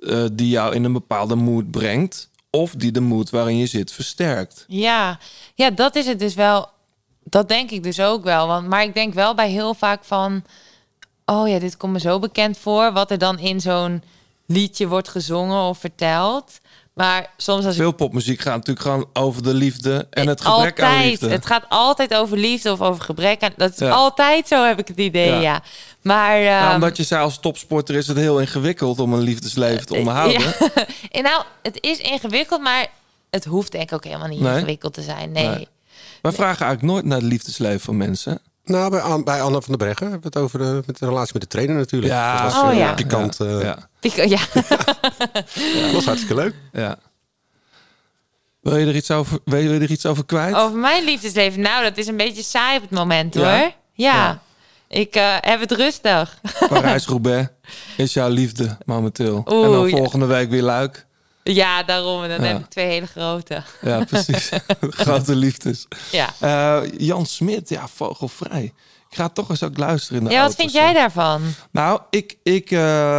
eh, 0.02 0.24
die 0.32 0.48
jou 0.48 0.74
in 0.74 0.84
een 0.84 0.92
bepaalde 0.92 1.34
mood 1.34 1.70
brengt. 1.70 2.30
Of 2.50 2.72
die 2.72 2.92
de 2.92 3.00
mood 3.00 3.30
waarin 3.30 3.56
je 3.56 3.66
zit 3.66 3.92
versterkt. 3.92 4.64
Ja, 4.68 5.18
ja, 5.54 5.70
dat 5.70 5.96
is 5.96 6.06
het 6.06 6.18
dus 6.18 6.34
wel. 6.34 6.68
Dat 7.22 7.48
denk 7.48 7.70
ik 7.70 7.82
dus 7.82 8.00
ook 8.00 8.24
wel. 8.24 8.46
Want, 8.46 8.68
maar 8.68 8.82
ik 8.82 8.94
denk 8.94 9.14
wel 9.14 9.34
bij 9.34 9.50
heel 9.50 9.74
vaak 9.74 10.04
van... 10.04 10.44
Oh 11.24 11.48
ja, 11.48 11.58
dit 11.58 11.76
komt 11.76 11.92
me 11.92 12.00
zo 12.00 12.18
bekend 12.18 12.58
voor. 12.58 12.92
Wat 12.92 13.10
er 13.10 13.18
dan 13.18 13.38
in 13.38 13.60
zo'n 13.60 14.02
liedje 14.46 14.88
wordt 14.88 15.08
gezongen 15.08 15.62
of 15.62 15.78
verteld. 15.78 16.60
Maar 16.96 17.30
soms 17.36 17.64
als 17.64 17.74
ik... 17.74 17.80
Veel 17.80 17.92
popmuziek 17.92 18.40
gaat 18.40 18.54
natuurlijk 18.54 18.86
gewoon 18.86 19.08
over 19.12 19.42
de 19.42 19.54
liefde 19.54 20.06
en 20.10 20.28
het 20.28 20.40
gebrek 20.40 20.82
aan 20.82 21.02
liefde. 21.04 21.28
Het 21.30 21.46
gaat 21.46 21.64
altijd 21.68 22.14
over 22.14 22.38
liefde 22.38 22.72
of 22.72 22.80
over 22.80 23.02
gebrek 23.04 23.42
aan... 23.42 23.52
Dat 23.56 23.72
is 23.72 23.78
Ja. 23.78 23.90
altijd 23.90 24.48
zo, 24.48 24.64
heb 24.66 24.78
ik 24.78 24.88
het 24.88 24.98
idee, 24.98 25.28
Ja. 25.30 25.40
ja. 25.40 25.62
Maar... 26.02 26.40
Ehm, 26.42 26.74
omdat 26.74 26.96
je 26.96 27.02
zei 27.02 27.22
als 27.22 27.40
topsporter 27.40 27.94
is 27.94 28.06
het 28.06 28.16
heel 28.16 28.40
ingewikkeld 28.40 29.00
om 29.00 29.12
een 29.12 29.20
liefdesleven 29.20 29.86
te 29.86 29.94
onderhouden. 29.94 30.40
Ja. 30.40 30.54
En 31.10 31.22
nou, 31.22 31.44
het 31.62 31.78
is 31.80 31.98
ingewikkeld, 31.98 32.60
maar 32.62 32.86
het 33.30 33.44
hoeft 33.44 33.72
denk 33.72 33.84
ik 33.84 33.92
ook 33.94 34.04
helemaal 34.04 34.28
niet 34.28 34.40
Nee? 34.40 34.54
ingewikkeld 34.54 34.94
te 34.94 35.02
zijn. 35.02 35.32
Nee. 35.32 35.46
Nee. 35.48 35.68
Wij 36.22 36.32
vragen 36.32 36.66
eigenlijk 36.66 36.82
nooit 36.92 37.04
naar 37.04 37.18
het 37.20 37.26
liefdesleven 37.26 37.80
van 37.80 37.96
mensen. 37.96 38.40
Nou, 38.66 38.90
bij, 38.90 39.22
bij 39.24 39.42
Anna 39.42 39.60
van 39.60 39.76
der 39.76 39.76
Breggen 39.76 40.10
hebben 40.10 40.32
we 40.32 40.38
het 40.38 40.44
over 40.44 40.58
de, 40.58 40.82
met 40.86 40.98
de 40.98 41.06
relatie 41.06 41.32
met 41.32 41.42
de 41.42 41.48
trainer 41.48 41.76
natuurlijk. 41.76 42.12
Ja. 42.12 42.42
dat 42.42 42.52
was, 42.52 42.62
Oh, 42.62 42.70
eh, 42.70 42.78
ja. 42.78 42.92
pikant. 42.94 43.40
eh, 43.40 43.62
Ja. 43.62 43.88
Ik- 44.00 44.26
ja. 44.36 44.40
Dat 45.82 45.92
was 45.92 46.04
hartstikke 46.04 46.34
leuk. 46.34 46.54
ja. 46.72 46.98
Wil 48.60 48.76
je 48.76 48.86
er 48.86 48.96
iets 48.96 49.10
over, 49.10 49.38
wil 49.44 49.58
je 49.60 49.68
er 49.80 49.90
iets 49.90 50.06
over 50.06 50.24
kwijt? 50.24 50.54
Over 50.54 50.78
mijn 50.78 51.04
liefdesleven. 51.04 51.60
Nou, 51.60 51.82
dat 51.82 51.96
is 51.96 52.06
een 52.06 52.16
beetje 52.16 52.42
saai 52.42 52.76
op 52.76 52.82
het 52.82 52.90
moment 52.90 53.34
hoor. 53.34 53.44
Ja? 53.44 53.60
Ja. 53.60 53.72
Ja. 53.92 54.40
Ik 54.88 55.14
eh, 55.14 55.34
heb 55.40 55.60
het 55.60 55.72
rustig. 55.72 56.38
Parijs-Roubaix 56.68 57.48
is 57.96 58.12
jouw 58.12 58.28
liefde 58.28 58.76
momenteel. 58.84 59.36
en 59.36 59.42
dan 59.44 59.74
Oeh, 59.78 59.90
ja. 59.90 59.96
volgende 59.96 60.26
week 60.26 60.50
weer 60.50 60.62
Luik. 60.62 61.05
Ja, 61.54 61.82
daarom. 61.82 62.22
En 62.22 62.28
dan 62.28 62.40
Ja. 62.40 62.46
heb 62.46 62.58
ik 62.58 62.66
twee 62.70 62.86
hele 62.86 63.06
grote. 63.06 63.62
Ja, 63.82 64.04
precies. 64.04 64.50
Grote 64.80 65.34
liefdes. 65.36 65.86
Ja. 66.12 66.34
Eh, 66.40 66.90
Jan 66.98 67.26
Smit, 67.26 67.68
ja, 67.68 67.88
vogelvrij. 67.88 68.72
Ik 69.10 69.16
ga 69.16 69.28
toch 69.28 69.50
eens 69.50 69.62
ook 69.62 69.76
luisteren 69.76 70.18
in 70.22 70.28
de 70.28 70.34
Ja, 70.34 70.42
wat 70.42 70.54
vind 70.54 70.72
jij 70.72 70.92
daarvan? 70.92 71.42
Nou, 71.70 72.00
ik, 72.10 72.36
ik 72.42 72.70
eh, 72.70 72.78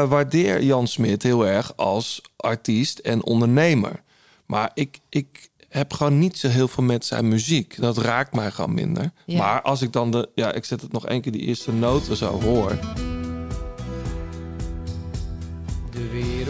waardeer 0.09 0.63
Jan 0.63 0.87
Smit 0.87 1.23
heel 1.23 1.45
erg 1.47 1.73
als 1.75 2.21
artiest 2.37 2.99
en 2.99 3.23
ondernemer. 3.25 4.01
Maar 4.45 4.71
ik, 4.73 4.99
ik 5.09 5.49
heb 5.69 5.93
gewoon 5.93 6.19
niet 6.19 6.37
zo 6.37 6.47
heel 6.47 6.67
veel 6.67 6.83
met 6.83 7.05
zijn 7.05 7.27
muziek. 7.27 7.81
Dat 7.81 7.97
raakt 7.97 8.33
mij 8.33 8.51
gewoon 8.51 8.73
minder. 8.73 9.11
Ja. 9.25 9.37
Maar 9.37 9.61
als 9.61 9.81
ik 9.81 9.91
dan 9.93 10.11
de... 10.11 10.29
Ja, 10.35 10.51
ik 10.53 10.65
zet 10.65 10.81
het 10.81 10.91
nog 10.91 11.05
één 11.05 11.21
keer 11.21 11.31
die 11.31 11.41
eerste 11.41 11.71
noten 11.71 12.15
zo 12.15 12.41
hoor. 12.41 12.77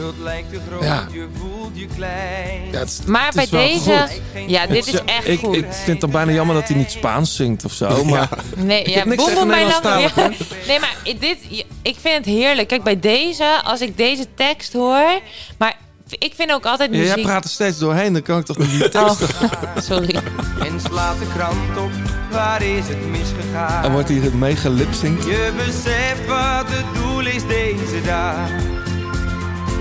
Wereld 0.08 0.24
lijkt 0.24 0.50
te 0.54 0.60
groot, 0.70 0.84
Ja. 0.84 1.08
je 1.12 1.28
voelt 1.40 1.72
je 1.74 1.88
klein. 1.96 2.62
Ja, 2.72 2.80
het 2.80 3.02
Maar 3.06 3.26
het 3.26 3.36
bij 3.36 3.48
deze... 3.50 4.08
goed. 4.34 4.50
Ja, 4.50 4.68
dit 4.68 4.86
Het 4.86 4.94
is 4.94 5.02
echt 5.06 5.28
ik, 5.28 5.40
goed. 5.40 5.56
Ik 5.56 5.66
vind 5.70 5.88
het 5.88 6.02
dan 6.02 6.10
bijna 6.12 6.32
jammer 6.32 6.56
dat 6.56 6.68
hij 6.68 6.78
niet 6.78 6.92
Spaans 6.92 7.36
zingt 7.36 7.66
of 7.66 7.72
zo. 7.74 8.04
Maar 8.06 8.30
Nee, 8.56 8.82
Ik 8.84 8.88
ja, 8.94 9.04
boem, 9.04 9.16
tegen 9.18 9.34
boem, 9.36 9.48
mijn 9.48 9.68
lange- 9.68 9.82
Nederlandstalig, 9.96 10.16
Ja. 10.40 10.46
Nee, 10.68 10.80
maar 10.80 10.96
dit, 11.20 11.38
ik 11.82 11.96
vind 12.02 12.16
het 12.16 12.26
heerlijk. 12.26 12.68
Kijk, 12.68 12.84
bij 12.84 13.00
deze, 13.00 13.62
als 13.64 13.82
ik 13.82 13.98
deze 13.98 14.26
tekst 14.36 14.74
hoor... 14.74 15.20
Maar 15.58 15.78
ik 16.10 16.34
vind 16.36 16.52
ook 16.52 16.66
altijd 16.66 16.92
Ja, 16.92 16.98
muziek... 16.98 17.16
jij 17.16 17.24
praat 17.24 17.44
er 17.44 17.50
steeds 17.50 17.78
doorheen, 17.78 18.14
dan 18.14 18.22
kan 18.22 18.40
ik 18.40 18.46
toch 18.46 18.58
niet 18.58 18.70
die 18.70 18.84
Oh, 19.02 19.10
tekst... 19.10 19.34
sorry. 19.88 20.16
En 20.60 20.80
slaat 20.90 21.20
de 21.20 21.26
krant 21.36 21.78
op, 21.78 21.92
waar 22.32 22.62
is 22.62 22.88
het 22.88 23.06
misgegaan? 23.08 23.84
En 23.84 23.92
wordt 23.92 24.10
hier 24.10 24.36
mee 24.36 24.56
gelipzinkt. 24.56 25.24
Je 25.26 25.52
beseft 25.66 26.26
wat 26.28 26.66
het 26.70 26.86
doel 27.02 27.26
is 27.26 27.48
deze 27.48 28.02
dag. 28.06 28.36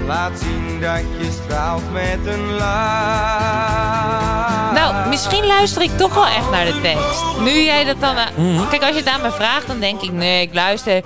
Laat 0.06 0.38
zien 0.38 0.80
dat 0.80 1.00
je 1.18 1.38
straalt 1.44 1.92
met 1.92 2.26
een 2.34 2.52
laag. 2.52 4.72
Nou, 4.72 5.08
misschien 5.08 5.46
luister 5.46 5.82
ik 5.82 5.96
toch 5.98 6.14
wel 6.14 6.26
echt 6.26 6.50
naar 6.50 6.64
de 6.64 6.80
tekst. 6.80 7.22
Nu 7.40 7.62
jij 7.62 7.84
dat 7.84 8.00
dan... 8.00 8.16
eh, 8.16 8.26
Mhm. 8.36 8.68
Kijk, 8.68 8.82
als 8.82 8.90
je 8.90 8.96
het 8.96 9.08
aan 9.08 9.22
me 9.22 9.30
vraagt, 9.32 9.66
dan 9.66 9.80
denk 9.80 10.00
ik... 10.02 10.12
Nee, 10.12 10.42
ik 10.42 10.54
luister. 10.54 11.02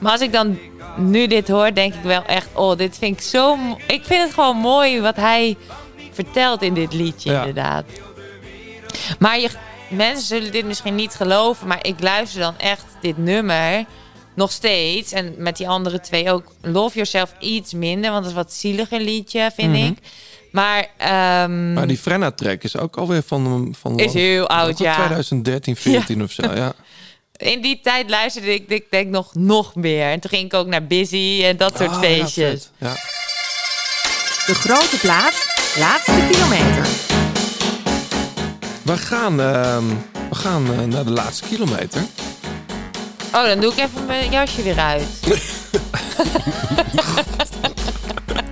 Maar 0.00 0.12
als 0.12 0.20
ik 0.20 0.32
dan 0.32 0.58
nu 0.96 1.26
dit 1.26 1.48
hoor, 1.48 1.74
denk 1.74 1.94
ik 1.94 2.02
wel 2.02 2.24
echt... 2.24 2.48
Oh, 2.52 2.76
dit 2.76 2.98
vind 2.98 3.16
ik 3.16 3.22
zo... 3.26 3.56
Ik 3.86 4.04
vind 4.04 4.22
het 4.24 4.34
gewoon 4.34 4.56
mooi 4.56 5.00
wat 5.00 5.16
hij 5.16 5.56
vertelt 6.12 6.62
in 6.62 6.74
dit 6.74 6.92
liedje, 6.92 7.30
Ja. 7.30 7.38
inderdaad. 7.38 7.84
Maar 9.18 9.38
je, 9.38 9.48
mensen 9.88 10.26
zullen 10.26 10.52
dit 10.52 10.64
misschien 10.64 10.94
niet 10.94 11.14
geloven... 11.14 11.66
maar 11.66 11.78
ik 11.86 12.00
luister 12.00 12.40
dan 12.40 12.54
echt 12.58 12.84
dit 13.00 13.18
nummer 13.18 13.84
nog 14.38 14.52
steeds. 14.52 15.12
En 15.12 15.34
met 15.36 15.56
die 15.56 15.68
andere 15.68 16.00
twee 16.00 16.30
ook. 16.32 16.52
Love 16.62 16.94
Yourself 16.94 17.32
iets 17.38 17.72
minder, 17.72 18.10
want 18.10 18.22
dat 18.22 18.32
is 18.32 18.38
wat 18.38 18.52
zieliger 18.52 19.00
liedje, 19.00 19.50
vind 19.56 19.72
Mhm. 19.72 19.84
ik. 19.86 19.98
Maar... 20.52 20.86
ehm, 20.96 21.72
Maar 21.72 21.86
die 21.86 21.98
Frenna-track 21.98 22.62
is 22.62 22.76
ook 22.76 22.96
alweer 22.96 23.22
van... 23.26 23.74
van 23.80 23.98
Is 23.98 24.12
heel 24.12 24.48
oud, 24.48 24.78
ja. 24.78 24.94
2013, 24.94 25.76
14 25.76 26.22
of 26.22 26.32
zo, 26.32 26.42
ja. 26.54 26.72
In 27.36 27.60
die 27.62 27.80
tijd 27.82 28.10
luisterde 28.10 28.54
ik, 28.54 28.68
ik 28.68 28.84
denk 28.90 29.08
nog, 29.10 29.34
nog 29.34 29.74
meer. 29.74 30.10
En 30.10 30.20
toen 30.20 30.30
ging 30.30 30.44
ik 30.44 30.54
ook 30.54 30.66
naar 30.66 30.86
Busy 30.86 31.40
en 31.44 31.56
dat 31.56 31.76
soort 31.76 31.90
Ah, 31.90 31.94
ja, 32.02 32.08
feestjes. 32.08 32.70
Ja. 32.78 32.92
De 34.46 34.54
grote 34.54 34.96
plaat, 35.00 35.46
laatste 35.76 36.26
kilometer. 36.30 36.86
We 38.82 38.96
gaan, 38.96 39.40
ehm, 39.40 39.84
we 40.28 40.34
gaan 40.34 40.72
eh, 40.72 40.82
naar 40.84 41.04
de 41.04 41.10
laatste 41.10 41.44
kilometer. 41.48 42.02
Oh, 43.34 43.44
dan 43.46 43.60
doe 43.60 43.72
ik 43.72 43.78
even 43.78 44.06
mijn 44.06 44.30
jasje 44.30 44.62
weer 44.62 44.78
uit. 44.78 45.06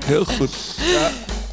Heel 0.04 0.24
goed. 0.24 0.50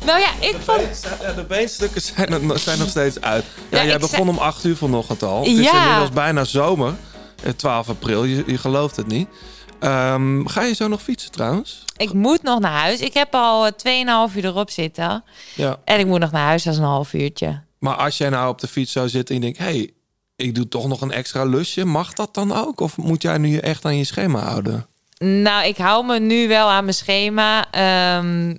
nou 0.06 0.20
ja, 0.20 0.30
ik 0.40 0.56
vond... 0.64 0.82
Ja, 1.22 1.32
de 1.34 1.44
beenstukken 1.44 2.02
zijn, 2.02 2.60
zijn 2.60 2.80
nog 2.80 2.90
steeds 2.90 3.22
uit. 3.22 3.46
Ja, 3.70 3.78
Ja, 3.82 3.86
jij 3.86 3.98
begon 4.00 4.16
zei- 4.18 4.30
om 4.30 4.38
8 4.38 4.64
uur 4.64 4.76
vanochtend 4.76 5.24
al. 5.24 5.38
Het 5.40 5.48
is 5.48 5.72
inmiddels 5.72 6.10
bijna 6.14 6.44
zomer. 6.44 6.94
eh, 7.44 7.52
12 7.52 7.90
april, 7.90 8.24
je, 8.24 8.44
je 8.48 8.58
gelooft 8.58 8.96
het 8.96 9.08
niet. 9.08 9.28
Ehm, 9.80 10.46
ga 10.46 10.62
je 10.64 10.74
zo 10.74 10.88
nog 10.88 11.02
fietsen 11.02 11.32
trouwens? 11.32 11.84
Ik 11.98 12.14
moet 12.14 12.44
nog 12.44 12.60
naar 12.60 12.80
huis. 12.80 13.00
Ik 13.00 13.14
heb 13.14 13.36
al 13.36 13.66
eh, 13.66 13.72
2,5 14.30 14.36
uur 14.36 14.46
erop 14.46 14.70
zitten. 14.70 15.24
Ja. 15.56 15.78
En 15.86 16.00
ik 16.00 16.06
moet 16.06 16.20
nog 16.20 16.32
naar 16.32 16.46
huis, 16.46 16.64
dat 16.64 16.74
is 16.74 16.80
een 16.80 16.86
half 16.86 17.14
uurtje. 17.14 17.64
Maar 17.80 17.96
als 17.96 18.18
jij 18.18 18.30
nou 18.30 18.50
op 18.50 18.60
de 18.60 18.68
fiets 18.68 18.92
zou 18.92 19.10
zitten 19.10 19.36
en 19.36 19.42
je 19.42 19.48
denkt... 19.54 19.58
hey, 19.72 19.92
ik 20.44 20.56
doe 20.56 20.68
toch 20.68 20.88
nog 20.88 21.02
een 21.02 21.12
extra 21.12 21.44
lusje. 21.46 21.86
Mag 21.86 22.14
dat 22.14 22.34
dan 22.34 22.52
ook? 22.52 22.80
Of 22.80 22.98
moet 22.98 23.22
jij 23.22 23.38
nu 23.38 23.58
echt 23.58 23.86
aan 23.86 23.98
je 23.98 24.04
schema 24.04 24.40
houden? 24.40 24.88
Nou, 25.18 25.66
ik 25.68 25.78
hou 25.78 26.06
me 26.06 26.20
nu 26.20 26.48
wel 26.48 26.70
aan 26.70 26.84
mijn 26.84 26.96
schema. 26.96 27.72
Ehm, 27.72 28.56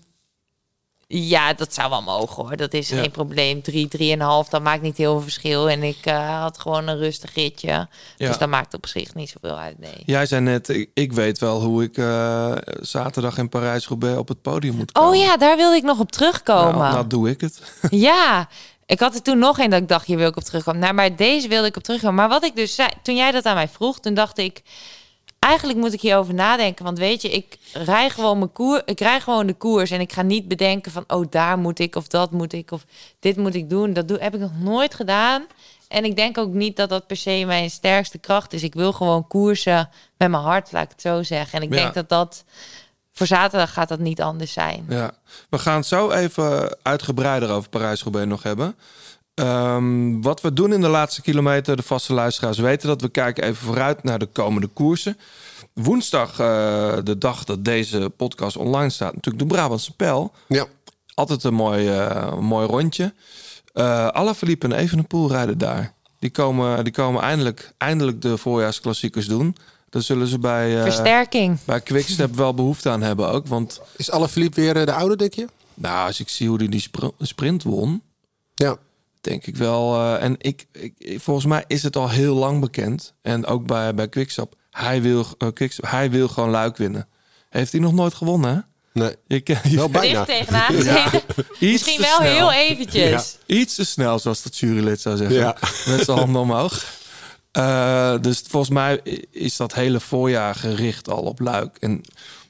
Ja, 1.06 1.52
dat 1.54 1.74
zou 1.74 1.90
wel 1.90 2.02
mogen 2.02 2.44
hoor. 2.44 2.56
Dat 2.56 2.72
is 2.72 2.88
Ja. 2.88 3.00
geen 3.00 3.10
probleem. 3.10 3.62
Drie, 3.62 3.88
drieënhalf, 3.88 4.48
dat 4.48 4.62
maakt 4.62 4.82
niet 4.82 4.96
heel 4.96 5.12
veel 5.12 5.20
verschil. 5.22 5.70
En 5.70 5.82
ik 5.82 5.98
eh, 6.02 6.40
had 6.40 6.58
gewoon 6.58 6.88
een 6.88 6.98
rustig 6.98 7.34
ritje. 7.34 7.68
Ja. 7.68 7.88
Dus 8.16 8.38
dat 8.38 8.48
maakt 8.48 8.74
op 8.74 8.86
zich 8.86 9.14
niet 9.14 9.30
zoveel 9.30 9.58
uit, 9.58 9.78
nee. 9.78 10.02
Jij 10.06 10.26
zei 10.26 10.40
net, 10.40 10.68
ik, 10.68 10.90
ik 10.94 11.12
weet 11.12 11.38
wel 11.38 11.60
hoe 11.62 11.82
ik 11.82 11.96
eh, 11.98 12.52
zaterdag 12.80 13.38
in 13.38 13.48
Parijs-Roubaix 13.48 14.18
op 14.18 14.28
het 14.28 14.42
podium 14.42 14.74
moet 14.74 14.92
komen. 14.92 15.10
Oh 15.10 15.16
ja, 15.16 15.36
daar 15.36 15.56
wilde 15.56 15.76
ik 15.76 15.82
nog 15.82 15.98
op 16.00 16.12
terugkomen. 16.12 16.78
Nou, 16.78 16.92
nou 16.92 17.06
doe 17.06 17.30
ik 17.30 17.40
het. 17.40 17.60
Ja, 17.90 18.48
ik 18.86 19.00
had 19.00 19.14
er 19.14 19.22
toen 19.22 19.38
nog 19.38 19.58
een 19.58 19.70
dat 19.70 19.80
ik 19.82 19.88
dacht, 19.88 20.06
hier 20.06 20.16
wil 20.16 20.28
ik 20.28 20.36
op 20.36 20.42
terugkomen. 20.42 20.80
Nou, 20.80 20.94
maar 20.94 21.16
deze 21.16 21.48
wilde 21.48 21.66
ik 21.68 21.76
op 21.76 21.82
terugkomen. 21.82 22.14
Maar 22.16 22.28
wat 22.28 22.44
ik 22.44 22.56
dus 22.56 22.74
zei, 22.74 22.88
toen 23.02 23.16
jij 23.16 23.30
dat 23.30 23.44
aan 23.44 23.54
mij 23.54 23.68
vroeg, 23.68 24.00
toen 24.00 24.14
dacht 24.14 24.38
ik, 24.38 24.62
eigenlijk 25.38 25.78
moet 25.78 25.92
ik 25.92 26.00
hierover 26.00 26.34
nadenken. 26.34 26.84
Want 26.84 26.98
weet 26.98 27.22
je, 27.22 27.30
ik 27.30 27.58
rij 27.72 28.10
gewoon 28.10 28.38
mijn 28.38 28.52
koer, 28.52 28.82
ik 28.84 29.00
rij 29.00 29.20
gewoon 29.20 29.46
de 29.46 29.52
koers 29.54 29.90
en 29.90 30.00
ik 30.00 30.12
ga 30.12 30.22
niet 30.22 30.48
bedenken 30.48 30.92
van, 30.92 31.04
oh, 31.06 31.24
daar 31.30 31.58
moet 31.58 31.78
ik 31.78 31.96
of 31.96 32.06
dat 32.06 32.30
moet 32.30 32.52
ik 32.52 32.70
of 32.70 32.84
dit 33.20 33.36
moet 33.36 33.54
ik 33.54 33.70
doen. 33.70 33.92
Dat 33.92 34.08
doe, 34.08 34.18
heb 34.18 34.34
ik 34.34 34.40
nog 34.40 34.58
nooit 34.58 34.94
gedaan. 34.94 35.46
En 35.88 36.04
ik 36.04 36.16
denk 36.16 36.38
ook 36.38 36.52
niet 36.52 36.76
dat 36.76 36.88
dat 36.88 37.06
per 37.06 37.16
se 37.16 37.42
mijn 37.46 37.70
sterkste 37.70 38.18
kracht 38.18 38.52
is. 38.52 38.62
Ik 38.62 38.74
wil 38.74 38.92
gewoon 38.92 39.26
koersen 39.28 39.88
met 40.16 40.30
mijn 40.30 40.42
hart, 40.42 40.72
laat 40.72 40.84
ik 40.84 40.90
het 40.90 41.00
zo 41.00 41.22
zeggen. 41.22 41.58
En 41.60 41.64
ik 41.66 41.74
Ja. 41.74 41.80
denk 41.80 41.94
dat 41.94 42.08
dat 42.08 42.44
voor 43.14 43.26
zaterdag 43.26 43.72
gaat 43.72 43.88
dat 43.88 43.98
niet 43.98 44.20
anders 44.20 44.52
zijn. 44.52 44.84
Ja, 44.88 45.10
we 45.48 45.58
gaan 45.58 45.76
het 45.76 45.86
zo 45.86 46.10
even 46.10 46.76
uitgebreider 46.82 47.50
over 47.50 47.68
Parijs-Roubaix 47.68 48.28
nog 48.28 48.42
hebben. 48.42 48.76
Ehm, 49.34 50.20
wat 50.20 50.40
we 50.40 50.52
doen 50.52 50.72
in 50.72 50.80
de 50.80 50.88
laatste 50.88 51.22
kilometer, 51.22 51.76
de 51.76 51.82
vaste 51.82 52.12
luisteraars 52.12 52.58
weten 52.58 52.88
dat 52.88 53.00
we 53.00 53.08
kijken 53.08 53.44
even 53.44 53.66
vooruit 53.66 54.02
naar 54.02 54.18
de 54.18 54.26
komende 54.26 54.66
koersen. 54.66 55.18
Woensdag, 55.72 56.30
eh, 56.38 56.96
de 57.04 57.18
dag 57.18 57.44
dat 57.44 57.64
deze 57.64 58.12
podcast 58.16 58.56
online 58.56 58.90
staat, 58.90 59.14
natuurlijk 59.14 59.48
de 59.48 59.54
Brabantse 59.54 59.96
Pijl. 59.96 60.32
Ja. 60.48 60.66
Altijd 61.14 61.44
een 61.44 61.54
mooi, 61.54 61.88
eh, 61.88 62.38
mooi 62.38 62.66
rondje. 62.66 63.14
Eh 63.72 64.08
Alaphilippe 64.08 64.66
en 64.66 64.72
Evenepoel 64.72 65.30
rijden 65.30 65.58
daar. 65.58 65.92
Die 66.18 66.30
komen, 66.30 66.84
die 66.84 66.92
komen 66.92 67.22
eindelijk, 67.22 67.72
eindelijk 67.78 68.22
de 68.22 68.38
voorjaarsklassiekers 68.38 69.26
doen. 69.26 69.56
Daar 69.94 70.02
zullen 70.02 70.26
ze 70.26 70.38
bij, 70.38 70.76
eh, 70.76 70.82
Versterking. 70.82 71.58
bij 71.64 71.80
Quickstep 71.80 72.34
wel 72.34 72.54
behoefte 72.54 72.90
aan 72.90 73.02
hebben 73.02 73.28
ook. 73.28 73.46
Want 73.46 73.80
Is 73.96 74.10
Alaphilippe 74.10 74.60
weer 74.60 74.76
eh, 74.76 74.86
de 74.86 74.92
oude, 74.92 75.16
denk 75.16 75.34
je? 75.34 75.46
nou, 75.74 76.06
als 76.06 76.20
ik 76.20 76.28
zie 76.28 76.48
hoe 76.48 76.58
hij 76.58 76.68
die 76.68 76.80
spr- 76.80 77.06
sprint 77.20 77.62
won, 77.62 78.02
Ja. 78.54 78.76
denk 79.20 79.46
ik 79.46 79.56
wel. 79.56 79.94
eh, 79.94 80.22
en 80.22 80.34
ik, 80.38 80.66
ik, 80.72 80.92
ik- 80.98 81.20
volgens 81.20 81.46
mij 81.46 81.64
is 81.66 81.82
het 81.82 81.96
al 81.96 82.10
heel 82.10 82.34
lang 82.34 82.60
bekend. 82.60 83.14
En 83.22 83.46
ook 83.46 83.66
bij, 83.66 83.94
bij 83.94 84.08
Quickstep. 84.08 84.54
Hij 84.70 85.02
wil, 85.02 85.26
Quickstep, 85.54 85.90
hij 85.90 86.10
wil 86.10 86.28
gewoon 86.28 86.50
luik 86.50 86.76
winnen. 86.76 87.08
Heeft 87.50 87.72
hij 87.72 87.80
nog 87.80 87.92
nooit 87.92 88.14
gewonnen, 88.14 88.54
hè? 88.54 88.60
Nee. 89.00 89.16
Je, 89.26 89.58
Wel 89.76 89.88
bijna. 89.90 90.24
Tegenaan 90.24 90.74
Misschien 91.60 91.96
te 91.96 92.00
wel 92.02 92.16
snel. 92.16 92.50
heel 92.50 92.52
eventjes. 92.52 93.36
Iets 93.46 93.74
te 93.74 93.84
snel, 93.84 94.18
zoals 94.18 94.42
dat 94.42 94.56
jurylid 94.58 95.00
zou 95.00 95.16
zeggen. 95.16 95.36
Ja. 95.36 95.56
Met 95.86 96.04
zijn 96.04 96.18
handen 96.18 96.40
omhoog. 96.40 96.84
Eh, 97.54 98.14
dus 98.20 98.42
volgens 98.48 98.72
mij 98.72 99.00
is 99.30 99.56
dat 99.56 99.74
hele 99.74 100.00
voorjaar 100.00 100.54
gericht 100.54 101.10
al 101.10 101.22
op 101.22 101.40
Luik. 101.40 101.76
En 101.76 102.00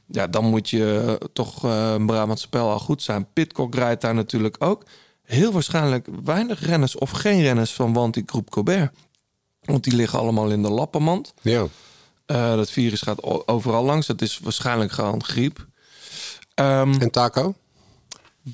ja, 0.06 0.26
dan 0.26 0.44
moet 0.44 0.70
je 0.70 1.18
toch 1.32 1.64
eh, 1.64 1.93
een 1.93 2.06
Brabantse 2.06 2.44
spel 2.47 2.70
al 2.70 2.78
goed 2.78 3.02
zijn. 3.02 3.26
Pitcock 3.32 3.74
rijdt 3.74 4.01
daar 4.01 4.14
natuurlijk 4.14 4.56
ook. 4.59 4.85
Heel 5.22 5.52
waarschijnlijk 5.52 6.09
weinig 6.24 6.66
renners 6.66 6.97
of 6.97 7.10
geen 7.10 7.43
renners 7.43 7.72
van 7.72 7.93
Wanty 7.93 8.22
Groep 8.26 8.51
Colbert. 8.51 8.94
Want 9.60 9.85
die 9.85 9.94
liggen 9.94 10.18
allemaal 10.18 10.51
in 10.51 10.62
de 10.62 10.70
lappenmand. 10.70 11.35
Ja. 11.43 11.66
Eh, 12.26 12.55
dat 12.55 12.70
virus 12.70 13.01
gaat 13.01 13.48
overal 13.48 13.85
langs. 13.85 14.06
Dat 14.06 14.22
is 14.22 14.39
waarschijnlijk 14.43 14.93
gewoon 14.93 15.24
griep. 15.24 15.66
Ehm, 16.55 16.93
En 17.01 17.10
Taco? 17.10 17.55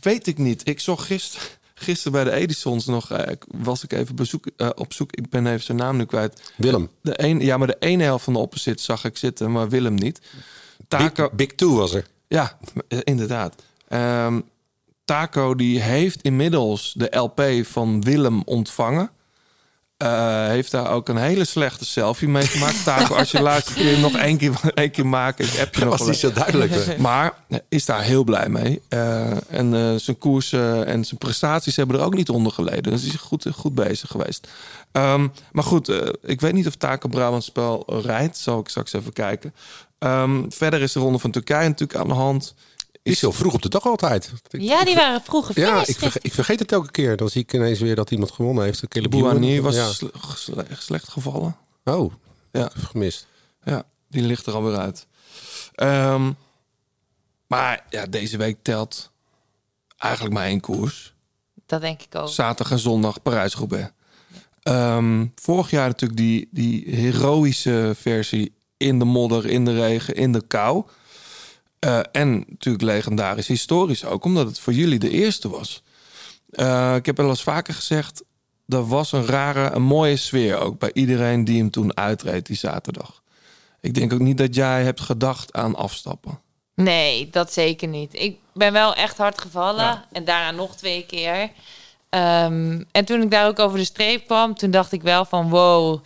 Weet 0.00 0.26
ik 0.26 0.38
niet. 0.38 0.68
Ik 0.68 0.80
zag 0.80 1.06
gisteren 1.06 1.48
gisteren 1.82 2.12
bij 2.12 2.24
de 2.24 2.30
Edisons 2.40 2.86
nog... 2.86 3.10
eh, 3.10 3.32
was 3.46 3.84
ik 3.84 3.92
even 3.92 4.14
bezoek, 4.16 4.46
eh, 4.56 4.68
op 4.74 4.92
zoek. 4.92 5.12
Ik 5.12 5.28
ben 5.28 5.46
even 5.46 5.62
zijn 5.64 5.78
naam 5.78 5.96
nu 5.96 6.04
kwijt. 6.04 6.52
Willem. 6.56 6.90
De 7.00 7.22
een, 7.24 7.40
ja, 7.40 7.56
maar 7.56 7.66
de 7.66 7.76
ene 7.78 8.02
helft 8.02 8.24
van 8.24 8.32
de 8.32 8.38
opposite 8.38 8.82
zag 8.82 9.04
ik 9.04 9.16
zitten, 9.16 9.52
maar 9.52 9.68
Willem 9.68 9.94
niet. 9.94 10.20
Taco, 10.88 11.22
Big, 11.28 11.34
Big 11.34 11.48
Two 11.56 11.74
was 11.74 11.94
er. 11.94 12.06
ja, 12.28 12.58
eh, 12.88 12.98
inderdaad. 13.04 13.62
Ehm, 13.88 14.40
Taco 15.04 15.54
die 15.54 15.80
heeft 15.80 16.22
inmiddels 16.22 16.94
de 16.96 17.16
LP 17.16 17.42
van 17.66 18.02
Willem 18.02 18.42
ontvangen. 18.44 19.10
Eh, 20.00 20.46
heeft 20.46 20.70
daar 20.70 20.90
ook 20.90 21.08
een 21.08 21.16
hele 21.16 21.44
slechte 21.44 21.84
selfie 21.84 22.28
mee 22.28 22.46
gemaakt. 22.46 22.84
Taco, 22.84 23.14
als 23.14 23.30
je 23.30 23.38
je 23.38 23.82
hem 23.82 24.00
nog 24.00 24.16
één 24.16 24.36
keer, 24.36 24.60
één 24.74 24.90
keer 24.90 25.06
maken. 25.06 25.44
Ik 25.44 25.52
heb 25.52 25.74
je 25.74 25.80
nog 25.80 25.90
was 25.90 25.98
wel 25.98 26.08
niet 26.08 26.18
zo 26.18 26.32
duidelijk. 26.32 26.98
maar 26.98 27.34
eh, 27.48 27.58
is 27.68 27.84
daar 27.84 28.02
heel 28.02 28.24
blij 28.24 28.48
mee. 28.48 28.82
Eh, 28.88 29.30
en 29.48 30.00
zijn 30.00 30.18
koersen 30.18 30.86
en 30.86 31.04
zijn 31.04 31.18
prestaties 31.18 31.76
hebben 31.76 31.98
er 31.98 32.04
ook 32.04 32.14
niet 32.14 32.28
onder 32.28 32.52
geleden. 32.52 32.92
Dus 32.92 33.02
hij 33.02 33.10
is 33.10 33.20
goed, 33.20 33.46
goed 33.54 33.74
bezig 33.74 34.10
geweest. 34.10 34.48
Ehm, 34.92 35.28
maar 35.52 35.64
goed, 35.64 35.92
ik 36.22 36.40
weet 36.40 36.52
niet 36.52 36.66
of 36.66 36.74
Taco 36.74 37.08
Brabant 37.08 37.44
spel 37.44 37.84
rijdt. 37.86 38.36
Zal 38.38 38.60
ik 38.60 38.68
straks 38.68 38.92
even 38.92 39.12
kijken. 39.12 39.54
Ehm, 39.98 40.42
verder 40.48 40.80
is 40.80 40.92
de 40.92 41.00
ronde 41.00 41.18
van 41.18 41.30
Turkije 41.30 41.68
natuurlijk 41.68 42.00
aan 42.00 42.08
de 42.08 42.14
hand. 42.14 42.54
Is 43.02 43.20
heel 43.20 43.32
vroeg 43.32 43.54
op 43.54 43.62
de 43.62 43.68
dag 43.68 43.86
altijd. 43.86 44.32
Ik- 44.50 44.60
Ja, 44.60 44.84
die 44.84 44.94
waren 44.94 45.20
vroeger 45.22 45.60
Ja, 45.60 45.76
fris. 45.76 45.88
ik 45.88 45.98
vergeet, 45.98 46.24
ik 46.24 46.32
vergeet 46.34 46.58
het 46.58 46.72
elke 46.72 46.90
keer. 46.90 47.16
Dan 47.16 47.28
zie 47.28 47.42
ik 47.42 47.52
ineens 47.52 47.78
weer 47.78 47.94
dat 47.94 48.10
iemand 48.10 48.30
gewonnen 48.30 48.64
heeft. 48.64 48.82
Ewan. 48.96 49.60
was 49.60 49.74
Ja. 49.74 49.92
sle- 49.92 50.10
sle- 50.36 50.66
slecht 50.78 51.08
gevallen. 51.08 51.56
Oh, 51.84 52.12
Ja. 52.52 52.70
gemist. 52.74 53.26
Ja, 53.64 53.84
die 54.08 54.22
ligt 54.22 54.46
er 54.46 54.54
alweer 54.54 54.76
uit. 54.78 55.06
Ehm, 55.74 56.32
maar 57.46 57.84
ja, 57.90 58.06
deze 58.06 58.36
week 58.36 58.58
telt 58.62 59.10
eigenlijk 59.98 60.34
maar 60.34 60.46
één 60.46 60.60
koers. 60.60 61.14
Dat 61.66 61.80
denk 61.80 62.02
ik 62.02 62.14
ook. 62.14 62.28
Zaterdag 62.28 62.72
en 62.72 62.78
zondag 62.78 63.22
Parijs-Roubaix. 63.22 63.90
Ehm, 64.62 65.26
vorig 65.34 65.70
jaar 65.70 65.86
natuurlijk 65.88 66.20
die, 66.20 66.48
die 66.50 66.84
heroïsche 66.96 67.92
versie 67.96 68.52
in 68.76 68.98
de 68.98 69.04
modder, 69.04 69.46
in 69.46 69.64
de 69.64 69.74
regen, 69.74 70.14
in 70.14 70.32
de 70.32 70.46
kou. 70.46 70.84
Eh, 71.80 72.00
en 72.12 72.44
natuurlijk 72.48 72.84
legendarisch 72.84 73.46
historisch 73.46 74.04
ook, 74.04 74.24
omdat 74.24 74.46
het 74.46 74.58
voor 74.58 74.72
jullie 74.72 74.98
de 74.98 75.10
eerste 75.10 75.48
was. 75.48 75.82
Eh, 76.50 76.94
ik 76.94 77.06
heb 77.06 77.16
wel 77.16 77.28
eens 77.28 77.42
vaker 77.42 77.74
gezegd, 77.74 78.24
er 78.68 78.86
was 78.86 79.12
een 79.12 79.26
rare, 79.26 79.70
een 79.70 79.82
mooie 79.82 80.16
sfeer 80.16 80.58
ook 80.58 80.78
bij 80.78 80.90
iedereen 80.92 81.44
die 81.44 81.58
hem 81.58 81.70
toen 81.70 81.96
uitreed 81.96 82.46
die 82.46 82.56
zaterdag. 82.56 83.22
Ik 83.80 83.94
denk 83.94 84.12
ook 84.12 84.18
niet 84.18 84.38
dat 84.38 84.54
jij 84.54 84.84
hebt 84.84 85.00
gedacht 85.00 85.52
aan 85.52 85.74
afstappen. 85.74 86.40
Nee, 86.74 87.30
dat 87.30 87.52
zeker 87.52 87.88
niet. 87.88 88.14
Ik 88.14 88.38
ben 88.54 88.72
wel 88.72 88.94
echt 88.94 89.16
hard 89.16 89.40
gevallen. 89.40 89.84
Ja. 89.84 90.06
En 90.12 90.24
daarna 90.24 90.50
nog 90.50 90.76
twee 90.76 91.06
keer. 91.06 91.50
Ehm, 92.08 92.82
en 92.92 93.04
toen 93.04 93.22
ik 93.22 93.30
daar 93.30 93.46
ook 93.46 93.58
over 93.58 93.78
de 93.78 93.84
streep 93.84 94.26
kwam, 94.26 94.54
toen 94.54 94.70
dacht 94.70 94.92
ik 94.92 95.02
wel 95.02 95.24
van 95.24 95.50
wow, 95.50 96.04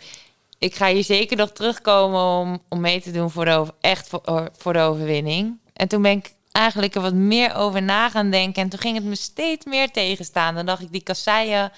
ik 0.57 0.75
ga 0.75 0.87
hier 0.87 1.03
zeker 1.03 1.37
nog 1.37 1.51
terugkomen 1.51 2.21
om, 2.21 2.59
om 2.69 2.79
mee 2.79 3.01
te 3.01 3.11
doen 3.11 3.31
voor 3.31 3.45
de 3.45 3.51
over, 3.51 3.73
echt 3.81 4.09
voor, 4.09 4.49
voor 4.57 4.73
de 4.73 4.79
overwinning. 4.79 5.57
En 5.75 5.87
toen 5.87 6.01
ben 6.01 6.11
ik 6.11 6.33
eigenlijk 6.51 6.95
er 6.95 7.01
wat 7.01 7.13
meer 7.13 7.55
over 7.55 7.81
na 7.81 8.09
gaan 8.09 8.29
denken. 8.29 8.61
En 8.61 8.69
toen 8.69 8.79
ging 8.79 8.95
het 8.95 9.05
me 9.05 9.15
steeds 9.15 9.65
meer 9.65 9.91
tegenstaan. 9.91 10.55
Dan 10.55 10.65
dacht 10.65 10.81
ik, 10.81 10.91
die 10.91 11.03
kasseien, 11.03 11.71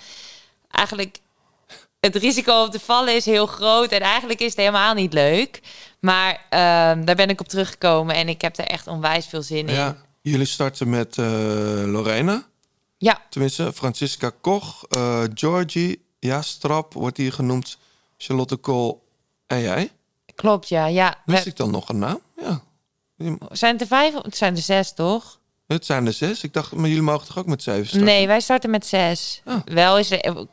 eigenlijk 0.72 1.20
het 2.00 2.16
risico 2.16 2.64
om 2.64 2.70
te 2.70 2.80
vallen 2.80 3.16
is 3.16 3.26
heel 3.26 3.46
groot. 3.46 3.92
En 3.92 4.00
eigenlijk 4.00 4.40
is 4.40 4.50
het 4.50 4.58
helemaal 4.58 4.94
niet 4.94 5.14
leuk. 5.14 5.62
Maar 6.00 6.46
ehm, 6.50 7.06
daar 7.06 7.16
ben 7.16 7.30
ik 7.30 7.40
op 7.40 7.48
teruggekomen 7.48 8.16
en 8.16 8.30
ik 8.30 8.42
heb 8.42 8.58
er 8.58 8.66
echt 8.66 8.88
onwijs 8.88 9.26
veel 9.26 9.42
zin 9.42 9.68
in. 9.68 9.74
Ja, 9.74 9.98
jullie 10.22 10.46
starten 10.46 10.90
met 10.90 11.18
eh, 11.18 11.26
Lorena. 11.86 12.46
Ja, 12.98 13.22
Tenminste, 13.30 13.74
Francisca 13.74 14.32
Koch, 14.42 14.84
eh, 14.84 15.24
Georgie, 15.34 16.06
ja, 16.20 16.42
Strap 16.42 16.94
wordt 16.94 17.18
hier 17.18 17.34
genoemd, 17.34 17.78
Charlotte 18.18 18.56
Kool 18.56 19.08
en 19.48 19.62
jij. 19.62 19.92
klopt, 20.36 20.70
ja. 20.70 20.86
ja 20.86 21.22
Wist 21.26 21.44
we, 21.44 21.50
ik 21.50 21.56
dan 21.56 21.72
nog 21.72 21.90
een 21.90 22.00
naam? 22.00 22.20
Ja. 22.42 22.62
Zijn 23.52 23.72
het 23.74 23.82
er 23.82 23.88
vijf? 23.88 24.16
of- 24.16 24.24
Het 24.24 24.38
zijn 24.38 24.56
er 24.56 24.62
zes, 24.62 24.94
toch? 24.94 25.40
Het 25.68 25.86
zijn 25.86 26.06
er 26.06 26.14
zes. 26.14 26.44
Ik 26.44 26.54
dacht, 26.54 26.72
maar 26.72 26.88
jullie 26.88 27.04
mogen 27.04 27.28
toch 27.28 27.38
ook 27.38 27.46
met 27.46 27.64
zeven 27.64 27.86
starten? 27.88 28.08
Nee, 28.08 28.28
wij 28.28 28.40
starten 28.40 28.70
met 28.70 28.86
zes. 28.86 29.42
Ah. 29.46 29.56
Wel 29.66 29.98
is 29.98 30.12
er... 30.12 30.46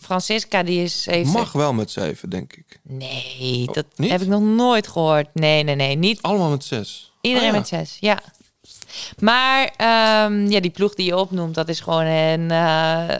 Francisca, 0.00 0.62
die 0.62 0.82
is... 0.82 1.06
Heeft 1.06 1.32
Mag 1.32 1.52
wel 1.52 1.72
met 1.72 1.90
zeven, 1.90 2.30
denk 2.30 2.52
ik. 2.52 2.80
Nee, 2.82 3.68
dat 3.72 3.86
niet? 3.96 4.10
heb 4.10 4.20
ik 4.20 4.28
nog 4.28 4.42
nooit 4.42 4.88
gehoord. 4.88 5.34
Nee, 5.34 5.62
nee, 5.62 5.74
nee. 5.74 5.96
Niet 5.96 6.22
Allemaal 6.22 6.50
met 6.50 6.64
zes. 6.64 7.12
iedereen 7.20 7.48
Ah, 7.48 7.52
ja. 7.54 7.58
met 7.58 7.68
zes, 7.68 7.96
ja. 8.00 8.18
Maar 9.18 9.64
ehm, 9.76 10.46
ja, 10.50 10.60
die 10.60 10.70
ploeg 10.70 10.94
die 10.94 11.06
je 11.06 11.16
opnoemt, 11.16 11.54
dat 11.54 11.68
is 11.68 11.80
gewoon 11.80 12.04
een... 12.04 12.50
eh, 12.50 13.16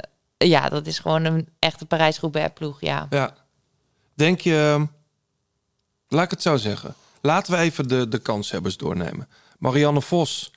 ja, 0.49 0.69
dat 0.69 0.87
is 0.87 0.99
gewoon 0.99 1.25
een 1.25 1.49
echte 1.59 1.87
Parijs-Roubaix 1.87 2.51
ploeg, 2.55 2.81
ja. 2.81 3.07
Ja. 3.11 3.35
Denk 4.15 4.41
je... 4.41 4.87
Laat 6.09 6.25
ik 6.25 6.31
het 6.31 6.43
zo 6.43 6.57
zeggen. 6.57 6.95
Laten 7.23 7.53
we 7.53 7.59
even 7.59 7.89
de, 7.89 8.09
de 8.09 8.19
kanshebbers 8.19 8.77
doornemen. 8.77 9.29
Marianne 9.59 10.03
Vos 10.03 10.51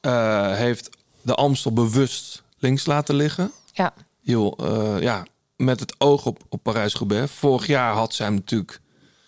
eh, 0.00 0.52
heeft 0.52 0.90
de 1.22 1.34
Amstel 1.34 1.72
bewust 1.72 2.42
links 2.58 2.86
laten 2.86 3.14
liggen. 3.14 3.52
Ja, 3.72 3.94
Joh, 4.20 4.58
eh, 4.60 5.00
ja, 5.02 5.22
met 5.56 5.80
het 5.80 5.94
oog 5.98 6.26
op, 6.26 6.38
op 6.48 6.62
Parijs-Roubaix. 6.62 7.32
Vorig 7.32 7.66
jaar 7.66 7.94
had 7.94 8.14
zij 8.14 8.26
hem 8.26 8.34
natuurlijk 8.34 8.80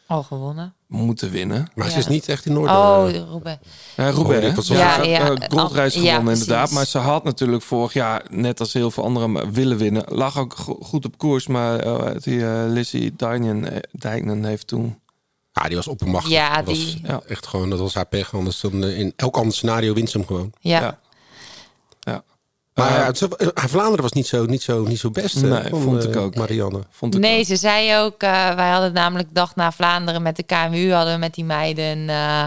Al 0.07 0.23
gewonnen. 0.23 0.75
moeten 0.87 1.31
winnen. 1.31 1.69
Maar 1.75 1.91
ze 1.91 1.99
is 1.99 2.07
niet 2.07 2.29
echt 2.29 2.47
in 2.47 2.57
orde. 2.57 2.73
Oh, 2.73 3.09
Roubaix. 3.31 3.61
Ja, 3.97 4.11
Roubaix, 4.11 4.67
zo. 4.67 4.75
Ja, 4.75 5.03
Ja, 5.03 5.03
ja, 5.03 5.31
eh, 5.35 5.49
goldrace 5.49 6.03
ja, 6.03 6.11
gewonnen 6.11 6.33
inderdaad. 6.33 6.71
Maar 6.71 6.87
ze 6.87 6.99
had 6.99 7.25
natuurlijk 7.25 7.63
vorig 7.63 7.93
jaar, 7.93 8.25
net 8.31 8.61
als 8.61 8.73
heel 8.73 8.91
veel 8.91 9.05
anderen, 9.05 9.53
willen 9.53 9.77
winnen. 9.77 10.05
Lag 10.07 10.39
ook 10.39 10.55
go- 10.55 10.79
goed 10.83 11.05
op 11.05 11.19
koers, 11.19 11.47
maar 11.47 11.79
eh, 11.79 12.21
die 12.23 12.47
eh, 12.47 12.65
Lizzie 12.67 13.15
Dijnen, 13.93 14.45
heeft 14.45 14.67
toen... 14.67 14.99
Ja, 15.63 15.67
die 15.67 15.77
was 15.77 15.87
oppermachtig. 15.89 16.31
Ja, 16.33 16.57
Dat 16.57 16.65
was 16.67 16.79
die- 16.79 17.01
Ja. 17.07 17.21
echt 17.29 17.47
gewoon, 17.47 17.71
dat 17.71 17.79
was 17.79 17.95
haar 17.95 18.07
pech. 18.07 18.35
Anders 18.35 18.61
dan 18.61 18.85
eh, 18.85 18.99
in 18.99 19.13
elk 19.17 19.37
ander 19.37 19.55
scenario 19.55 19.95
wint 19.95 20.11
ze 20.11 20.19
hem 20.19 20.27
gewoon. 20.27 20.53
Ja. 20.61 20.81
Ja. 20.81 20.99
Ja. 22.01 22.23
Maar 22.75 22.91
ja, 22.93 23.07
het- 23.07 23.51
haar 23.55 23.69
Vlaanderen 23.69 24.03
was 24.03 24.13
niet 24.13 24.27
zo, 24.27 24.45
niet 24.45 24.63
zo, 24.63 24.83
niet 24.83 24.99
zo 24.99 25.11
best. 25.11 25.43
Nee, 25.43 25.69
vond 25.71 26.05
ik 26.05 26.17
ook. 26.17 26.35
Marianne. 26.35 26.81
vond 26.91 27.15
ik 27.15 27.21
Nee, 27.21 27.39
ook. 27.39 27.45
ze 27.47 27.57
zei 27.57 27.99
ook, 27.99 28.23
eh, 28.23 28.55
wij 28.55 28.71
hadden 28.71 28.93
namelijk 28.93 29.29
dag 29.33 29.57
na 29.57 29.73
Vlaanderen 29.73 30.23
met 30.23 30.37
de 30.37 30.43
KMU 30.43 30.93
hadden 30.93 31.13
we 31.13 31.19
met 31.19 31.35
die 31.35 31.45
meiden 31.45 32.09
eh, 32.09 32.47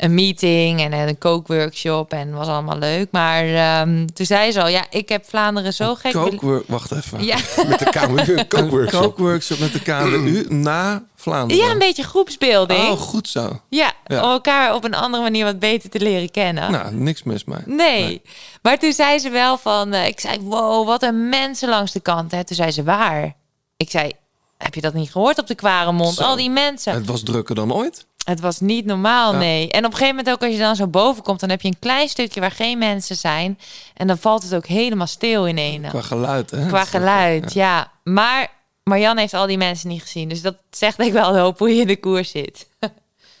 een 0.00 0.14
meeting 0.14 0.80
en 0.80 0.92
een 0.92 1.18
kookworkshop 1.18 2.12
en 2.12 2.32
was 2.32 2.46
allemaal 2.48 2.78
leuk. 2.78 3.08
Maar 3.10 3.44
ehm, 3.44 4.06
toen 4.06 4.26
zei 4.26 4.52
ze 4.52 4.60
al, 4.62 4.68
ja, 4.68 4.84
ik 4.90 5.08
heb 5.08 5.24
Vlaanderen 5.28 5.72
zo 5.74 5.94
gek. 5.94 6.12
Kookwork, 6.12 6.64
wacht 6.68 6.92
even. 6.92 7.24
Ja. 7.24 7.36
Met 7.68 7.78
de 7.78 7.84
KMU, 7.90 8.44
kookworkshop. 8.48 9.02
kookworkshop 9.02 9.58
met 9.58 9.72
de 9.72 9.80
KMU 9.82 10.46
na 10.48 11.02
Vlaanderen. 11.16 11.64
ja, 11.64 11.70
een 11.70 11.78
beetje 11.78 12.02
groepsbeelding. 12.02 12.80
Oh, 12.88 12.98
goed 13.00 13.28
zo. 13.28 13.60
ja, 13.68 13.92
Ja. 14.06 14.22
om 14.24 14.30
elkaar 14.30 14.74
op 14.74 14.84
een 14.84 14.94
andere 14.94 15.22
manier 15.22 15.44
wat 15.44 15.58
beter 15.58 15.90
te 15.90 16.00
leren 16.00 16.30
kennen. 16.30 16.70
Nou, 16.72 16.94
niks 16.94 17.22
mis 17.22 17.44
mee. 17.44 17.58
Nee. 17.66 18.22
Maar 18.62 18.78
toen 18.78 18.92
zei 18.92 19.18
ze 19.18 19.30
wel 19.30 19.58
van... 19.58 19.92
eh, 19.92 20.06
ik 20.06 20.20
zei, 20.20 20.38
wow, 20.40 20.86
wat 20.86 21.02
een 21.02 21.28
mensen 21.28 21.68
langs 21.68 21.92
de 21.92 22.00
kant. 22.00 22.30
Hè. 22.30 22.44
Toen 22.44 22.56
zei 22.56 22.70
ze, 22.70 22.82
waar? 22.82 23.36
Ik 23.76 23.90
zei, 23.90 24.12
heb 24.58 24.74
je 24.74 24.80
dat 24.80 24.94
niet 24.94 25.10
gehoord 25.12 25.38
op 25.38 25.46
de 25.46 25.54
Kwaremond? 25.54 26.14
Zo. 26.14 26.22
Al 26.22 26.36
die 26.36 26.50
mensen. 26.50 26.92
Het 26.94 27.06
was 27.06 27.22
drukker 27.22 27.54
dan 27.54 27.72
ooit. 27.72 28.06
Het 28.24 28.40
was 28.40 28.60
niet 28.60 28.84
normaal, 28.84 29.32
Ja. 29.32 29.38
nee. 29.38 29.70
En 29.70 29.84
op 29.84 29.90
een 29.90 29.96
gegeven 29.96 30.16
moment 30.16 30.34
ook 30.34 30.42
als 30.42 30.52
je 30.52 30.58
dan 30.58 30.76
zo 30.76 30.86
boven 30.86 31.22
komt... 31.22 31.40
dan 31.40 31.50
heb 31.50 31.60
je 31.60 31.68
een 31.68 31.78
klein 31.78 32.08
stukje 32.08 32.40
waar 32.40 32.50
geen 32.50 32.78
mensen 32.78 33.16
zijn. 33.16 33.58
En 33.94 34.06
dan 34.06 34.18
valt 34.18 34.42
het 34.42 34.54
ook 34.54 34.66
helemaal 34.66 35.06
stil 35.06 35.46
in 35.46 35.58
één. 35.58 35.82
Qua 35.82 36.02
geluid, 36.02 36.50
hè? 36.50 36.66
Qua 36.66 36.84
geluid, 36.84 37.52
ja. 37.52 37.92
Maar 38.04 38.48
Marianne 38.84 39.20
heeft 39.20 39.34
al 39.34 39.46
die 39.46 39.58
mensen 39.58 39.88
niet 39.88 40.02
gezien. 40.02 40.28
Dus 40.28 40.42
dat 40.42 40.56
zegt 40.70 40.96
denk 40.96 41.08
ik 41.14 41.14
wel 41.20 41.32
de 41.32 41.38
hoop 41.38 41.58
hoe 41.58 41.74
je 41.74 41.80
in 41.80 41.86
de 41.86 42.00
koers 42.00 42.30
zit. 42.30 42.68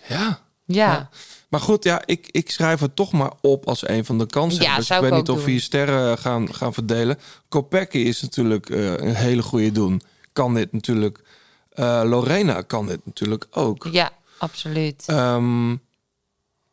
Ja. 0.08 0.40
Ja. 0.66 1.08
Maar 1.48 1.60
goed, 1.60 1.84
ja, 1.84 2.02
ik, 2.04 2.28
ik 2.30 2.50
schrijf 2.50 2.80
het 2.80 2.96
toch 2.96 3.12
maar 3.12 3.32
op 3.40 3.66
als 3.68 3.88
een 3.88 4.04
van 4.04 4.18
de 4.18 4.26
kansen. 4.26 4.62
Ja, 4.62 4.76
dus 4.76 4.90
ik 4.90 4.96
ik 4.96 5.02
weet 5.02 5.12
niet 5.12 5.28
of 5.28 5.44
we 5.44 5.50
hier 5.50 5.60
sterren 5.60 6.18
gaan, 6.18 6.54
gaan 6.54 6.74
verdelen. 6.74 7.18
Kopecky 7.48 7.98
is 7.98 8.22
natuurlijk 8.22 8.70
eh, 8.70 8.92
een 8.92 9.14
hele 9.14 9.42
goede 9.42 9.72
doen. 9.72 10.02
Kan 10.32 10.54
dit 10.54 10.72
natuurlijk. 10.72 11.22
Eh, 11.70 12.02
Lorena 12.04 12.62
kan 12.62 12.86
dit 12.86 13.00
natuurlijk 13.04 13.46
ook. 13.50 13.88
Ja, 13.90 14.10
absoluut. 14.40 15.04
Ehm, 15.06 15.68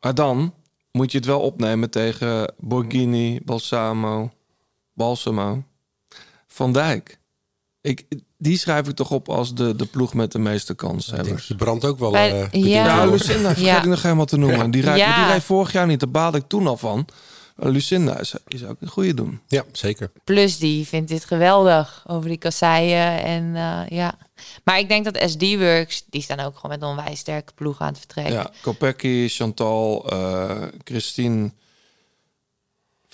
maar 0.01 0.13
dan 0.15 0.53
moet 0.91 1.11
je 1.11 1.17
het 1.17 1.27
wel 1.27 1.39
opnemen 1.39 1.89
tegen 1.89 2.53
Borghini, 2.57 3.39
Balsamo, 3.45 4.31
Balsamo, 4.93 5.63
Van 6.47 6.73
Dijk. 6.73 7.19
Ik, 7.81 8.05
die 8.37 8.57
schrijf 8.57 8.87
ik 8.87 8.95
toch 8.95 9.11
op 9.11 9.29
als 9.29 9.53
de, 9.55 9.75
de 9.75 9.85
ploeg 9.85 10.13
met 10.13 10.31
de 10.31 10.39
meeste 10.39 10.75
kanshebbers. 10.75 11.47
Die 11.47 11.55
brandt 11.57 11.85
ook 11.85 11.99
wel. 11.99 12.11
Bij- 12.11 12.49
eh, 12.51 12.63
ja. 12.63 12.67
Ja, 12.85 12.93
bekend. 13.03 13.11
Lucinda 13.11 13.47
vergeet 13.47 13.65
Ja. 13.65 13.77
ik 13.77 13.85
nog 13.85 14.01
helemaal 14.01 14.25
te 14.25 14.37
noemen. 14.37 14.71
Die, 14.71 14.81
rijdt, 14.81 14.99
Ja. 14.99 15.15
die 15.15 15.25
rijdt 15.25 15.43
vorig 15.45 15.71
jaar 15.71 15.87
niet, 15.87 15.99
daar 15.99 16.09
baalde 16.11 16.37
ik 16.37 16.47
toen 16.47 16.67
al 16.67 16.77
van. 16.77 17.05
Maar 17.57 17.69
Lucinda 17.71 18.19
is, 18.19 18.33
is 18.47 18.63
ook 18.65 18.77
een 18.79 18.87
goede 18.87 19.13
doen. 19.13 19.41
Ja, 19.47 19.63
zeker. 19.71 20.11
Plus 20.23 20.57
die 20.57 20.87
vindt 20.87 21.09
dit 21.09 21.25
geweldig 21.25 22.03
over 22.07 22.29
die 22.29 22.37
kasseien. 22.37 23.23
En 23.23 23.55
eh, 23.55 23.97
ja. 23.97 24.17
Maar 24.63 24.79
ik 24.79 24.89
denk 24.89 25.05
dat 25.05 25.29
SD-Works, 25.29 26.03
die 26.09 26.21
staan 26.21 26.39
ook 26.39 26.55
gewoon 26.55 26.71
met 26.71 26.81
een 26.81 26.87
onwijs 26.87 27.19
sterke 27.19 27.53
ploeg 27.55 27.79
aan 27.81 27.87
het 27.87 27.97
vertrekken. 27.97 28.33
Ja, 28.33 28.51
Kopecky, 28.61 29.27
Chantal, 29.29 30.09
eh, 30.09 30.61
Christine. 30.83 31.51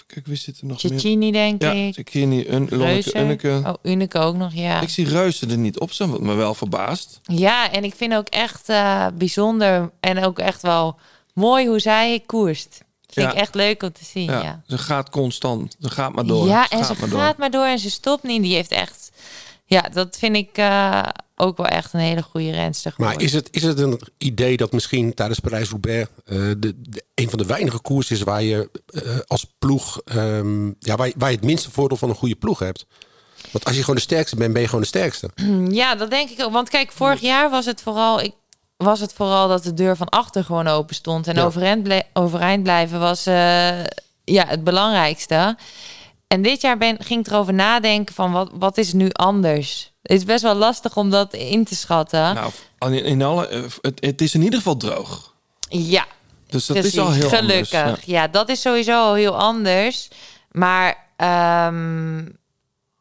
Kijken, 0.08 0.32
wie 0.32 0.40
zit 0.42 0.60
er 0.60 0.66
nog 0.66 0.84
meer? 0.84 0.92
Cecchini, 0.92 1.32
denk 1.32 1.62
Ja, 1.62 1.72
ik. 1.72 1.94
Cecchini, 1.94 2.46
Un, 2.50 2.68
Lonneke. 2.70 3.20
Unneke. 3.20 3.62
Oh, 3.66 3.74
Unike 3.82 4.18
ook 4.20 4.36
nog, 4.36 4.54
ja. 4.54 4.82
Ik 4.82 4.90
zie 4.90 5.08
Reuzen 5.08 5.50
er 5.52 5.58
niet 5.58 5.80
op 5.80 5.92
staan, 5.92 6.12
wat 6.12 6.22
me 6.22 6.34
wel 6.34 6.54
verbaast. 6.54 7.20
Ja, 7.24 7.72
en 7.72 7.84
ik 7.84 7.96
vind 7.96 8.14
ook 8.14 8.28
echt 8.28 8.70
eh, 8.70 9.08
bijzonder 9.14 9.92
en 10.00 10.24
ook 10.24 10.40
echt 10.40 10.62
wel 10.62 11.00
mooi 11.34 11.68
hoe 11.68 11.80
zij 11.80 12.24
koerst. 12.26 12.84
Vind 13.14 13.26
Ja. 13.28 13.34
ik 13.34 13.40
echt 13.40 13.56
leuk 13.56 13.84
om 13.84 13.92
te 13.92 14.06
zien, 14.06 14.24
Ja, 14.32 14.42
ja. 14.42 14.62
Ze 14.68 14.78
gaat 14.78 15.10
constant. 15.10 15.76
Ze 15.80 15.90
gaat 15.90 16.14
maar 16.14 16.26
door. 16.26 16.48
Ja, 16.48 16.70
en 16.70 16.84
gaat 16.84 16.98
ze 16.98 17.06
maar 17.08 17.20
gaat 17.20 17.38
maar 17.38 17.52
door 17.52 17.66
en 17.66 17.80
ze 17.80 17.90
stopt 17.90 18.24
niet. 18.24 18.42
Die 18.42 18.56
heeft 18.56 18.72
echt... 18.72 19.12
Ja, 19.66 19.82
dat 19.82 20.18
vind 20.18 20.36
ik 20.36 20.50
eh, 20.58 21.04
ook 21.36 21.58
wel 21.58 21.66
echt 21.66 21.94
een 21.94 22.00
hele 22.00 22.22
goede 22.24 22.52
renster 22.52 22.94
Maar 22.98 23.22
is 23.22 23.34
het, 23.34 23.48
is 23.52 23.64
het 23.64 23.80
een 23.80 24.00
idee 24.18 24.58
dat 24.58 24.72
misschien 24.72 25.14
tijdens 25.14 25.40
Parijs-Roubaix 25.40 26.10
eh, 26.26 26.38
de, 26.38 26.58
de, 26.78 27.04
een 27.16 27.30
van 27.30 27.38
de 27.38 27.46
weinige 27.46 27.80
koers 27.82 28.12
is 28.12 28.22
waar 28.22 28.44
je 28.44 28.70
eh, 28.86 29.02
als 29.28 29.46
ploeg, 29.60 30.02
ehm, 30.06 30.66
ja, 30.80 30.96
waar, 30.96 31.08
je- 31.08 31.14
waar 31.18 31.30
je 31.30 31.36
het 31.36 31.46
minste 31.46 31.72
voordeel 31.72 31.98
van 31.98 32.10
een 32.10 32.16
goede 32.16 32.36
ploeg 32.36 32.60
hebt? 32.60 32.86
Want 33.52 33.66
als 33.66 33.74
je 33.76 33.80
gewoon 33.82 33.96
de 33.96 34.02
sterkste 34.02 34.36
bent, 34.36 34.52
ben 34.54 34.62
je 34.62 34.68
gewoon 34.68 34.82
de 34.82 34.88
sterkste. 34.88 35.30
Ja, 35.70 35.96
dat 35.96 36.10
denk 36.10 36.30
ik 36.30 36.42
ook. 36.42 36.52
Want 36.52 36.70
kijk, 36.70 36.92
vorig 36.92 37.22
jaar 37.22 37.50
was 37.50 37.66
het 37.66 37.82
vooral... 37.82 38.22
Ik, 38.22 38.34
was 38.84 39.00
het 39.00 39.14
vooral 39.14 39.48
dat 39.48 39.64
de 39.64 39.74
deur 39.74 39.98
van 39.98 40.10
achter 40.10 40.44
gewoon 40.44 40.68
open 40.68 40.96
stond. 40.96 41.28
En 41.28 41.36
Ja. 41.36 41.44
overeind, 41.44 41.84
ble- 41.84 42.04
overeind 42.14 42.64
blijven 42.64 43.00
was 43.00 43.26
eh, 43.26 43.84
ja, 44.24 44.46
het 44.48 44.64
belangrijkste. 44.64 45.58
En 46.28 46.42
dit 46.42 46.62
jaar 46.62 46.78
ben, 46.78 46.98
ging 47.04 47.20
ik 47.26 47.32
erover 47.32 47.54
nadenken 47.54 48.16
van 48.16 48.32
wat, 48.32 48.50
wat 48.54 48.78
is 48.78 48.94
nu 48.94 49.10
anders? 49.12 49.92
Het 50.02 50.12
is 50.12 50.24
best 50.26 50.44
wel 50.44 50.56
lastig 50.56 50.98
om 50.98 51.10
dat 51.10 51.34
in 51.34 51.64
te 51.64 51.76
schatten. 51.76 52.34
Nou, 52.36 52.52
in, 52.96 53.04
in 53.06 53.22
alle, 53.22 53.48
eh, 53.48 53.62
het, 53.82 54.06
het 54.06 54.22
is 54.22 54.34
in 54.34 54.42
ieder 54.42 54.58
geval 54.58 54.78
droog. 54.78 55.34
ja, 55.70 56.06
Dus 56.48 56.66
dat 56.66 56.78
precies. 56.78 56.94
is 56.94 57.00
al 57.06 57.12
heel 57.12 57.30
Gelukkig. 57.30 57.82
anders. 57.84 58.06
Ja. 58.06 58.28
dat 58.28 58.50
is 58.50 58.62
sowieso 58.62 58.92
al 59.04 59.14
heel 59.14 59.38
anders. 59.38 60.08
Maar 60.52 60.98
ehm, 61.18 62.26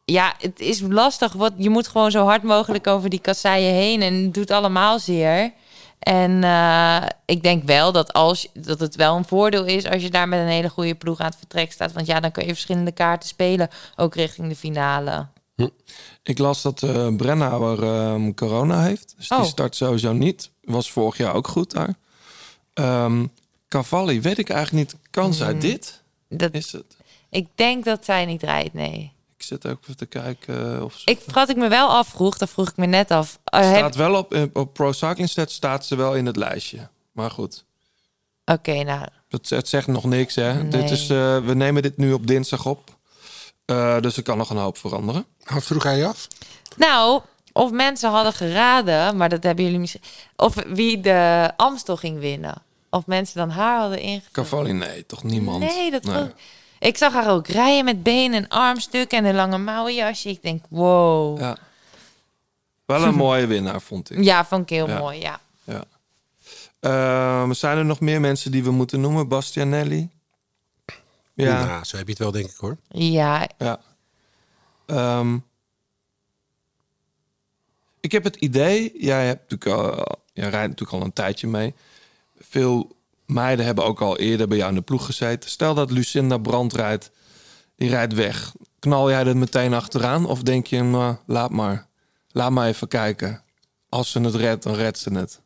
ja, 0.05 0.35
het 0.39 0.61
is 0.61 0.81
lastig. 0.89 1.33
Wat, 1.33 1.53
je 1.57 1.71
moet 1.71 1.89
gewoon 1.89 2.11
zo 2.11 2.25
hard 2.25 2.43
mogelijk 2.43 2.87
over 2.87 3.11
die 3.11 3.21
kasseien 3.21 3.75
heen. 3.75 4.03
En 4.03 4.15
het 4.15 4.35
doet 4.35 4.51
allemaal 4.51 4.99
zeer. 4.99 5.53
En 6.03 6.45
eh, 6.45 7.03
ik 7.25 7.43
denk 7.43 7.65
wel 7.65 7.93
dat, 7.93 8.13
als, 8.13 8.49
dat 8.55 8.81
het 8.81 8.97
wel 8.97 9.17
een 9.17 9.25
voordeel 9.25 9.65
is 9.65 9.87
als 9.87 10.03
je 10.03 10.11
daar 10.11 10.29
met 10.29 10.41
een 10.41 10.47
hele 10.47 10.69
goede 10.69 10.95
ploeg 10.95 11.19
aan 11.21 11.27
het 11.27 11.37
vertrek 11.39 11.73
staat. 11.73 11.93
Want 11.93 12.07
ja, 12.07 12.21
dan 12.21 12.31
kun 12.31 12.43
je 12.47 12.53
verschillende 12.53 12.93
kaarten 12.93 13.29
spelen, 13.29 13.69
ook 13.97 14.15
richting 14.15 14.49
de 14.49 14.57
finale. 14.57 15.27
Ik 16.23 16.39
las 16.39 16.63
dat 16.63 16.83
eh 16.83 17.17
Brennauer 17.17 17.83
ehm, 17.83 18.35
corona 18.35 18.83
heeft. 18.83 19.15
Dus 19.17 19.29
Oh. 19.29 19.39
die 19.41 19.49
start 19.49 19.77
sowieso 19.77 20.13
niet. 20.13 20.51
Was 20.63 20.91
vorig 20.93 21.17
jaar 21.17 21.35
ook 21.35 21.49
goed 21.49 21.71
daar. 21.71 21.95
Ehm 22.75 23.27
Cavalli, 23.69 24.21
weet 24.21 24.39
ik 24.39 24.49
eigenlijk 24.51 24.93
niet. 24.93 25.01
Kan 25.11 25.35
zij 25.35 25.53
Mm, 25.53 25.61
dit? 25.61 26.03
Dat, 26.29 26.53
Is 26.53 26.73
het? 26.73 26.97
ik 27.31 27.47
denk 27.55 27.85
dat 27.85 28.05
zij 28.05 28.25
niet 28.25 28.43
rijdt, 28.43 28.75
nee. 28.75 29.13
Ik 29.43 29.49
zit 29.49 29.67
ook 29.67 29.79
even 29.83 29.97
te 29.97 30.07
kijken 30.07 30.85
of. 30.85 31.03
Ik, 31.05 31.21
wat 31.27 31.49
ik 31.49 31.57
me 31.57 31.69
wel 31.69 31.89
afvroeg, 31.89 32.39
dat 32.39 32.51
vroeg 32.51 32.69
ik 32.69 32.77
me 32.77 32.87
net 32.87 33.11
af. 33.11 33.39
Eh, 33.45 33.61
heb- 33.61 33.77
staat 33.77 33.95
wel 33.97 34.15
op, 34.15 34.49
op 34.53 34.75
Pro 34.75 34.93
Cycling 34.93 35.29
Stats 35.29 35.55
staat 35.55 35.87
ze 35.87 35.97
wel 35.97 36.15
in 36.15 36.27
het 36.27 36.37
lijstje. 36.37 36.89
Maar 37.13 37.31
goed, 37.31 37.65
Oké, 38.45 38.83
nou, 38.83 39.07
dat, 39.29 39.49
het 39.49 39.69
zegt 39.69 39.87
nog 39.87 40.05
niks 40.05 40.35
hè. 40.35 40.55
Nee. 40.55 40.71
Dit 40.71 40.91
is, 40.91 41.09
eh, 41.11 41.39
we 41.39 41.55
nemen 41.55 41.83
dit 41.83 41.97
nu 41.97 42.13
op 42.13 42.27
dinsdag 42.27 42.67
op. 42.67 42.97
Eh, 43.65 44.01
dus 44.01 44.17
er 44.17 44.23
kan 44.23 44.39
nog 44.39 44.51
een 44.51 44.57
hoop 44.57 44.79
veranderen. 44.79 45.25
Wat 45.45 45.65
vroeg 45.65 45.83
hij 45.83 45.97
je 45.97 46.07
af? 46.07 46.29
Nou, 46.77 47.21
of 47.53 47.71
mensen 47.71 48.11
hadden 48.11 48.33
geraden, 48.33 49.17
maar 49.17 49.29
dat 49.29 49.43
hebben 49.43 49.65
jullie 49.65 49.79
misschien. 49.81 50.03
Of 50.37 50.55
wie 50.67 51.01
de 51.01 51.51
Amstel 51.57 51.97
ging 51.97 52.19
winnen. 52.19 52.63
Of 52.91 53.07
mensen 53.07 53.37
dan 53.37 53.51
haar 53.51 53.81
hadden 53.81 54.01
ingevuld. 54.01 54.33
Cavalli, 54.33 54.73
nee, 54.73 55.07
toch 55.07 55.23
niemand. 55.23 55.59
Nee, 55.59 55.91
dat 55.91 56.11
ook. 56.11 56.33
Ik 56.83 56.97
zag 56.97 57.13
haar 57.13 57.31
ook 57.31 57.47
rijden 57.49 57.85
met 57.85 58.03
benen 58.03 58.43
en 58.43 58.49
armstukken 58.49 59.19
en 59.19 59.25
een 59.25 59.35
lange 59.35 59.59
mouwenjasje. 59.59 60.29
Ik 60.29 60.43
denk, 60.43 60.65
wow. 60.69 61.39
Ja, 61.41 61.47
Ja. 61.47 61.57
Wel 62.85 63.03
een 63.03 63.15
mooie 63.27 63.47
winnaar, 63.47 63.81
vond 63.81 64.11
ik. 64.11 64.45
vond 64.45 64.63
ik 64.63 64.69
heel 64.69 64.89
Ja. 64.89 64.99
mooi, 64.99 65.21
ja. 65.21 65.41
Ja. 65.65 65.85
Ehm, 66.81 67.53
zijn 67.53 67.79
er 67.79 67.85
nog 67.85 68.01
meer 68.01 68.21
mensen 68.21 68.51
die 68.51 68.65
we 68.65 68.71
moeten 68.71 69.01
noemen? 69.01 69.29
Bastianelli? 69.29 70.09
Ja. 71.35 71.65
Nou, 71.65 71.85
zo 71.85 71.97
heb 71.97 72.07
je 72.07 72.13
het 72.13 72.23
wel, 72.23 72.31
denk 72.31 72.47
ik 72.51 72.57
hoor. 72.57 72.77
Ja, 72.89 73.49
ja. 73.59 73.81
Ehm, 74.87 75.39
ik 78.01 78.13
heb 78.13 78.25
het 78.25 78.37
idee, 78.37 78.93
jij 78.99 79.27
hebt 79.27 79.51
natuurlijk 79.51 79.81
al, 79.81 80.05
jij 80.33 80.49
rijdt 80.49 80.69
natuurlijk 80.69 80.93
al 80.99 81.05
een 81.05 81.13
tijdje 81.13 81.47
mee. 81.47 81.75
Veel 82.41 82.97
meiden 83.27 83.65
hebben 83.65 83.85
ook 83.85 84.01
al 84.01 84.19
eerder 84.19 84.49
bij 84.49 84.57
jou 84.57 84.69
in 84.69 84.75
de 84.77 84.83
ploeg 84.83 85.05
gezeten. 85.05 85.51
Stel 85.51 85.75
dat 85.75 85.91
Lucinda 85.91 86.39
Brand 86.39 86.73
rijdt, 86.75 87.11
die 87.77 87.89
rijdt 87.89 88.15
weg. 88.15 88.53
Knal 88.79 89.11
jij 89.11 89.27
er 89.27 89.37
meteen 89.37 89.75
achteraan? 89.75 90.27
Of 90.27 90.43
denk 90.43 90.67
je, 90.67 90.83
nou, 90.83 91.17
laat 91.27 91.51
maar. 91.51 91.87
Laat 92.31 92.51
maar 92.51 92.67
even 92.67 92.89
kijken. 92.89 93.43
Als 93.89 94.11
ze 94.11 94.21
het 94.21 94.35
redt, 94.35 94.63
dan 94.63 94.75
redt 94.75 94.99
ze 94.99 95.15
het. 95.15 95.41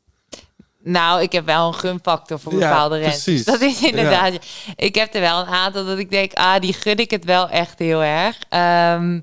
Nou, 0.83 1.23
ik 1.23 1.33
heb 1.33 1.47
wel 1.47 1.67
een 1.67 1.75
gunfactor 1.75 2.41
voor 2.41 2.53
Ja, 2.53 2.59
bepaalde 2.59 2.99
rentes. 2.99 3.23
precies. 3.23 3.45
Dat 3.45 3.61
is 3.61 3.83
inderdaad. 3.83 4.33
Ik 4.77 4.95
heb 4.95 5.15
er 5.15 5.21
wel 5.21 5.41
een 5.41 5.47
aantal 5.47 5.85
dat 5.85 5.99
ik 5.99 6.11
denk, 6.11 6.33
ah, 6.33 6.61
die 6.61 6.73
gun 6.73 6.97
ik 6.97 7.11
het 7.11 7.25
wel 7.25 7.49
echt 7.49 7.79
heel 7.79 8.03
erg. 8.03 8.39
Ehm, 8.49 9.21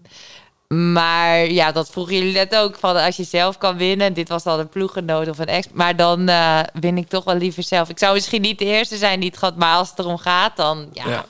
Maar 0.73 1.51
ja, 1.51 1.71
dat 1.71 1.89
vroegen 1.89 2.15
jullie 2.15 2.33
net 2.33 2.55
ook. 2.55 2.75
Van 2.77 2.95
als 2.95 3.15
je 3.15 3.23
zelf 3.23 3.57
kan 3.57 3.77
winnen. 3.77 4.13
Dit 4.13 4.29
was 4.29 4.43
dan 4.43 4.59
een 4.59 4.69
ploeggenoot 4.69 5.27
of 5.27 5.37
een 5.39 5.45
ex. 5.45 5.67
Maar 5.73 5.95
dan 5.95 6.27
eh, 6.27 6.59
win 6.73 6.97
ik 6.97 7.07
toch 7.07 7.23
wel 7.23 7.35
liever 7.35 7.63
zelf. 7.63 7.89
Ik 7.89 7.99
zou 7.99 8.13
misschien 8.13 8.41
niet 8.41 8.59
de 8.59 8.65
eerste 8.65 8.97
zijn 8.97 9.19
die 9.19 9.29
het 9.29 9.37
gaat. 9.37 9.55
Maar 9.55 9.75
als 9.75 9.89
het 9.89 9.99
erom 9.99 10.17
gaat, 10.17 10.57
dan 10.57 10.89
ja. 10.93 11.09
Ja. 11.09 11.25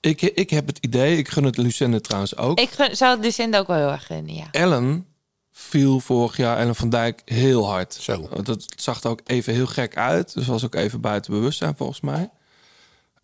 Ik, 0.00 0.22
ik 0.22 0.50
heb 0.50 0.66
het 0.66 0.78
idee, 0.80 1.16
ik 1.16 1.28
gun 1.28 1.44
het 1.44 1.56
Lucenne 1.56 2.00
trouwens 2.00 2.36
ook. 2.36 2.60
Ik 2.60 2.70
gun- 2.70 2.96
zou 2.96 3.14
het 3.14 3.24
Lucinda 3.24 3.58
ook 3.58 3.66
wel 3.66 3.76
heel 3.76 3.90
erg 3.90 4.06
gunnen, 4.06 4.34
ja. 4.34 4.46
Ellen 4.50 5.06
viel 5.52 6.00
vorig 6.00 6.36
jaar 6.36 6.58
Ellen 6.58 6.74
van 6.74 6.88
Dijk 6.88 7.22
heel 7.24 7.66
hard. 7.66 7.94
Zo. 7.94 8.28
Dat 8.42 8.64
zag 8.76 9.02
er 9.02 9.10
ook 9.10 9.20
even 9.24 9.52
heel 9.54 9.66
gek 9.66 9.96
uit. 9.96 10.34
Dus 10.34 10.46
was 10.46 10.64
ook 10.64 10.74
even 10.74 11.00
buiten 11.00 11.32
bewustzijn 11.32 11.76
volgens 11.76 12.00
mij. 12.00 12.30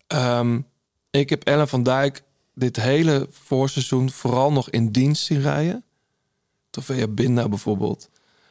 Ehm, 0.07 0.59
ik 1.11 1.29
heb 1.29 1.43
Ellen 1.43 1.67
van 1.67 1.83
Dijk 1.83 2.21
dit 2.53 2.75
hele 2.75 3.27
voorseizoen 3.31 4.11
vooral 4.11 4.51
nog 4.51 4.69
in 4.69 4.91
dienst 4.91 5.23
zien 5.23 5.41
rijden. 5.41 5.83
Trofea 6.69 7.07
Binda 7.07 7.49
bijvoorbeeld. 7.49 8.09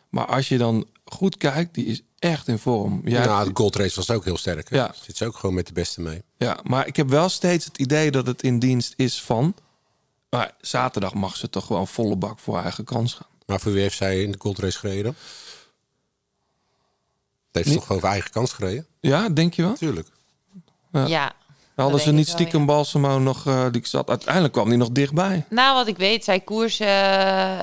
Maar 0.09 0.27
als 0.27 0.48
je 0.48 0.59
dan 0.59 0.86
goed 1.05 1.36
kijkt, 1.36 1.74
die 1.74 1.85
is 1.86 2.02
echt 2.18 2.48
in 2.48 2.59
vorm. 2.59 3.01
Ja, 3.05 3.22
Ja, 3.22 3.44
de 3.44 3.51
Gold 3.55 3.77
Race 3.77 3.97
was 3.97 4.10
ook 4.10 4.24
heel 4.24 4.36
sterk. 4.36 4.70
hè? 4.70 4.77
Ja. 4.77 4.94
Zit 5.02 5.16
ze 5.16 5.27
ook 5.27 5.36
gewoon 5.36 5.55
met 5.55 5.66
de 5.66 5.72
beste 5.72 6.01
mee. 6.01 6.22
ja, 6.36 6.59
maar 6.62 6.86
ik 6.86 6.97
heb 6.97 7.09
wel 7.09 7.28
steeds 7.28 7.64
het 7.64 7.78
idee 7.78 8.10
dat 8.10 8.27
het 8.27 8.43
in 8.43 8.59
dienst 8.59 8.93
is 8.97 9.22
van... 9.22 9.55
Maar 10.31 10.55
zaterdag 10.60 11.14
mag 11.14 11.36
ze 11.36 11.51
toch 11.51 11.66
gewoon 11.66 11.89
volle 11.89 12.16
bak 12.16 12.39
voor 12.39 12.55
haar 12.55 12.62
eigen 12.62 12.85
kans 12.85 13.14
gaan. 13.14 13.27
Maar 13.47 13.60
voor 13.60 13.72
wie 13.72 13.81
heeft 13.82 13.97
zij 13.97 14.22
in 14.22 14.32
de 14.32 14.39
Gold 14.40 14.59
Race 14.59 14.78
gereden? 14.78 15.16
Het 17.47 17.55
heeft 17.56 17.68
ze 17.68 17.74
toch 17.74 17.86
gewoon 17.86 18.01
voor 18.01 18.10
eigen 18.10 18.31
kans 18.31 18.52
gereden? 18.52 18.86
Ja, 19.01 19.28
denk 19.28 19.55
je 19.55 19.62
wel? 19.62 19.74
Tuurlijk. 19.74 20.09
Ja. 20.93 21.06
Ja. 21.06 21.32
Hadden 21.82 22.01
ze 22.01 22.12
niet 22.12 22.27
wel, 22.27 22.35
stiekem 22.35 22.66
Balsamo 22.66 23.19
nog... 23.19 23.47
eh, 23.47 23.66
die 23.70 23.86
zat, 23.86 24.09
uiteindelijk 24.09 24.52
kwam 24.52 24.69
die 24.69 24.78
nog 24.78 24.90
dichtbij. 24.90 25.44
Nou, 25.48 25.74
wat 25.74 25.86
ik 25.86 25.97
weet, 25.97 26.24
zij 26.24 26.40
koersen 26.40 26.86
eh, 26.86 27.59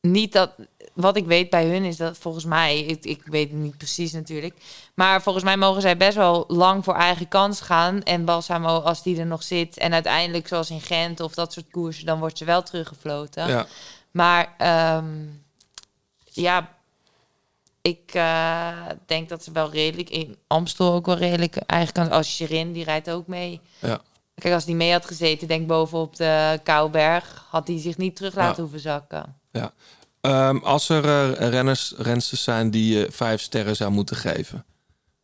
niet 0.00 0.32
dat. 0.32 0.50
Wat 0.94 1.16
ik 1.16 1.26
weet 1.26 1.50
bij 1.50 1.66
hun 1.66 1.84
is 1.84 1.96
dat 1.96 2.18
volgens 2.18 2.44
mij, 2.44 2.80
ik, 2.80 3.04
ik 3.04 3.22
weet 3.24 3.50
het 3.50 3.58
niet 3.58 3.76
precies 3.76 4.12
natuurlijk, 4.12 4.54
maar 4.94 5.22
volgens 5.22 5.44
mij 5.44 5.56
mogen 5.56 5.82
zij 5.82 5.96
best 5.96 6.16
wel 6.16 6.44
lang 6.48 6.84
voor 6.84 6.94
eigen 6.94 7.28
kans 7.28 7.60
gaan. 7.60 8.02
En 8.02 8.24
Balsamo, 8.24 8.78
als 8.78 9.02
die 9.02 9.18
er 9.18 9.26
nog 9.26 9.42
zit, 9.42 9.78
en 9.78 9.92
uiteindelijk 9.92 10.48
zoals 10.48 10.70
in 10.70 10.80
Gent 10.80 11.20
of 11.20 11.34
dat 11.34 11.52
soort 11.52 11.70
koersen, 11.70 12.06
dan 12.06 12.18
wordt 12.18 12.38
ze 12.38 12.44
wel 12.44 12.62
teruggefloten. 12.62 13.48
Ja. 13.48 13.66
Maar 14.10 14.54
ehm, 14.58 15.06
ja, 16.24 16.68
ik 17.82 18.10
eh, 18.12 18.86
denk 19.06 19.28
dat 19.28 19.44
ze 19.44 19.52
wel 19.52 19.70
redelijk 19.70 20.10
in 20.10 20.36
Amstel 20.46 20.92
ook 20.92 21.06
wel 21.06 21.16
redelijk 21.16 21.56
eigen 21.56 21.92
kans. 21.92 22.10
Als 22.10 22.34
Shirin, 22.34 22.72
die 22.72 22.84
rijdt 22.84 23.10
ook 23.10 23.26
mee. 23.26 23.60
Ja. 23.78 24.00
Kijk, 24.34 24.54
als 24.54 24.64
die 24.64 24.74
mee 24.74 24.92
had 24.92 25.06
gezeten, 25.06 25.48
denk 25.48 25.66
bovenop 25.66 26.16
de 26.16 26.60
Kouberg, 26.62 27.44
had 27.50 27.66
hij 27.66 27.78
zich 27.80 27.96
niet 27.96 28.16
terug 28.16 28.34
laten 28.34 28.54
Ja. 28.56 28.60
hoeven 28.62 28.80
zakken. 28.80 29.36
Ja. 29.52 29.72
Ehm, 30.20 30.56
als 30.56 30.88
er 30.88 31.04
eh, 31.04 31.48
renners, 31.50 31.94
rensters 31.96 32.42
zijn 32.42 32.70
die 32.70 32.94
je 32.98 33.06
vijf 33.10 33.40
sterren 33.40 33.76
zou 33.76 33.90
moeten 33.90 34.16
geven, 34.16 34.64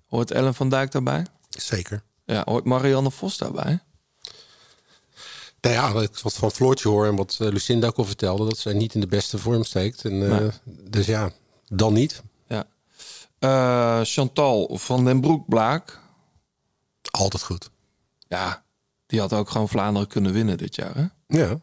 hoort 0.06 0.30
Ellen 0.30 0.54
van 0.54 0.68
Dijk 0.68 0.90
daarbij? 0.92 1.26
Zeker. 1.48 2.02
Ja, 2.24 2.42
hoort 2.44 2.64
Marianne 2.64 3.10
Vos 3.10 3.36
daarbij? 3.36 3.78
Nou 5.60 5.74
ja, 5.74 5.92
wat 5.92 6.02
ik 6.02 6.18
wat 6.18 6.34
van 6.34 6.50
Floortje 6.50 6.88
hoor 6.88 7.06
en 7.06 7.16
wat 7.16 7.36
eh, 7.40 7.48
Lucinda 7.48 7.86
ook 7.86 7.96
al 7.96 8.04
vertelde, 8.04 8.44
dat 8.44 8.58
zij 8.58 8.72
niet 8.72 8.94
in 8.94 9.00
de 9.00 9.06
beste 9.06 9.38
vorm 9.38 9.64
steekt. 9.64 10.04
En, 10.04 10.30
eh, 10.30 10.38
Nee. 10.38 10.50
Dus 10.90 11.06
ja, 11.06 11.30
dan 11.68 11.92
niet. 11.92 12.22
Eh, 13.38 14.00
Chantal 14.02 14.68
van 14.78 15.04
den 15.04 15.20
Broek-Blaak. 15.20 16.00
Altijd 17.10 17.42
goed. 17.42 17.70
Ja, 18.28 18.64
die 19.06 19.20
had 19.20 19.32
ook 19.32 19.50
gewoon 19.50 19.68
Vlaanderen 19.68 20.08
kunnen 20.08 20.32
winnen 20.32 20.58
dit 20.58 20.74
jaar. 20.74 20.94
Hè? 20.96 21.04
Ja. 21.26 21.58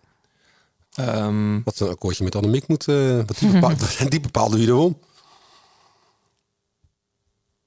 Ehm, 0.93 1.61
Wat 1.63 1.79
een 1.79 1.89
akkoordje 1.89 2.23
met 2.23 2.35
Annemiek 2.35 2.67
moet. 2.67 2.87
eh 2.87 3.15
wat 3.15 3.37
die, 3.39 3.51
bepaalde, 3.51 3.85
die 4.09 4.19
bepaalde 4.19 4.57
wie 4.57 4.67
er 4.67 4.73
won. 4.73 4.99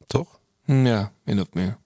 Toch? 0.07 0.39
ja, 0.65 1.13
min 1.25 1.41
of 1.41 1.47
meer. 1.53 1.79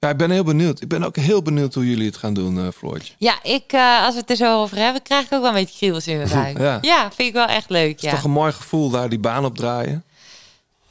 Ja. 0.00 0.08
Ik 0.08 0.16
ben 0.16 0.30
heel 0.30 0.44
benieuwd. 0.44 0.80
Ik 0.80 0.88
ben 0.88 1.02
ook 1.02 1.16
heel 1.16 1.42
benieuwd 1.42 1.74
hoe 1.74 1.88
jullie 1.88 2.06
het 2.06 2.16
gaan 2.16 2.34
doen, 2.34 2.58
eh 2.58 2.68
Floortje. 2.76 3.12
Ja, 3.18 3.38
ik, 3.42 3.72
eh, 3.72 4.04
als 4.04 4.14
we 4.14 4.20
het 4.20 4.30
er 4.30 4.36
zo 4.36 4.60
over 4.62 4.76
hebben, 4.76 5.02
krijg 5.02 5.24
ik 5.26 5.32
ook 5.32 5.40
wel 5.40 5.48
een 5.48 5.54
beetje 5.56 5.76
kriebels 5.76 6.06
in 6.06 6.16
mijn 6.16 6.28
buik. 6.54 6.58
Ja. 6.58 6.78
ja. 6.80 7.02
vind 7.12 7.28
ik 7.28 7.34
wel 7.34 7.46
echt 7.46 7.70
leuk, 7.70 7.88
Het 7.90 7.98
is 8.02 8.04
ja. 8.10 8.14
toch 8.14 8.24
een 8.24 8.30
mooi 8.30 8.52
gevoel 8.52 8.90
daar 8.90 9.08
die 9.08 9.18
baan 9.18 9.44
op 9.44 9.56
draaien. 9.56 10.04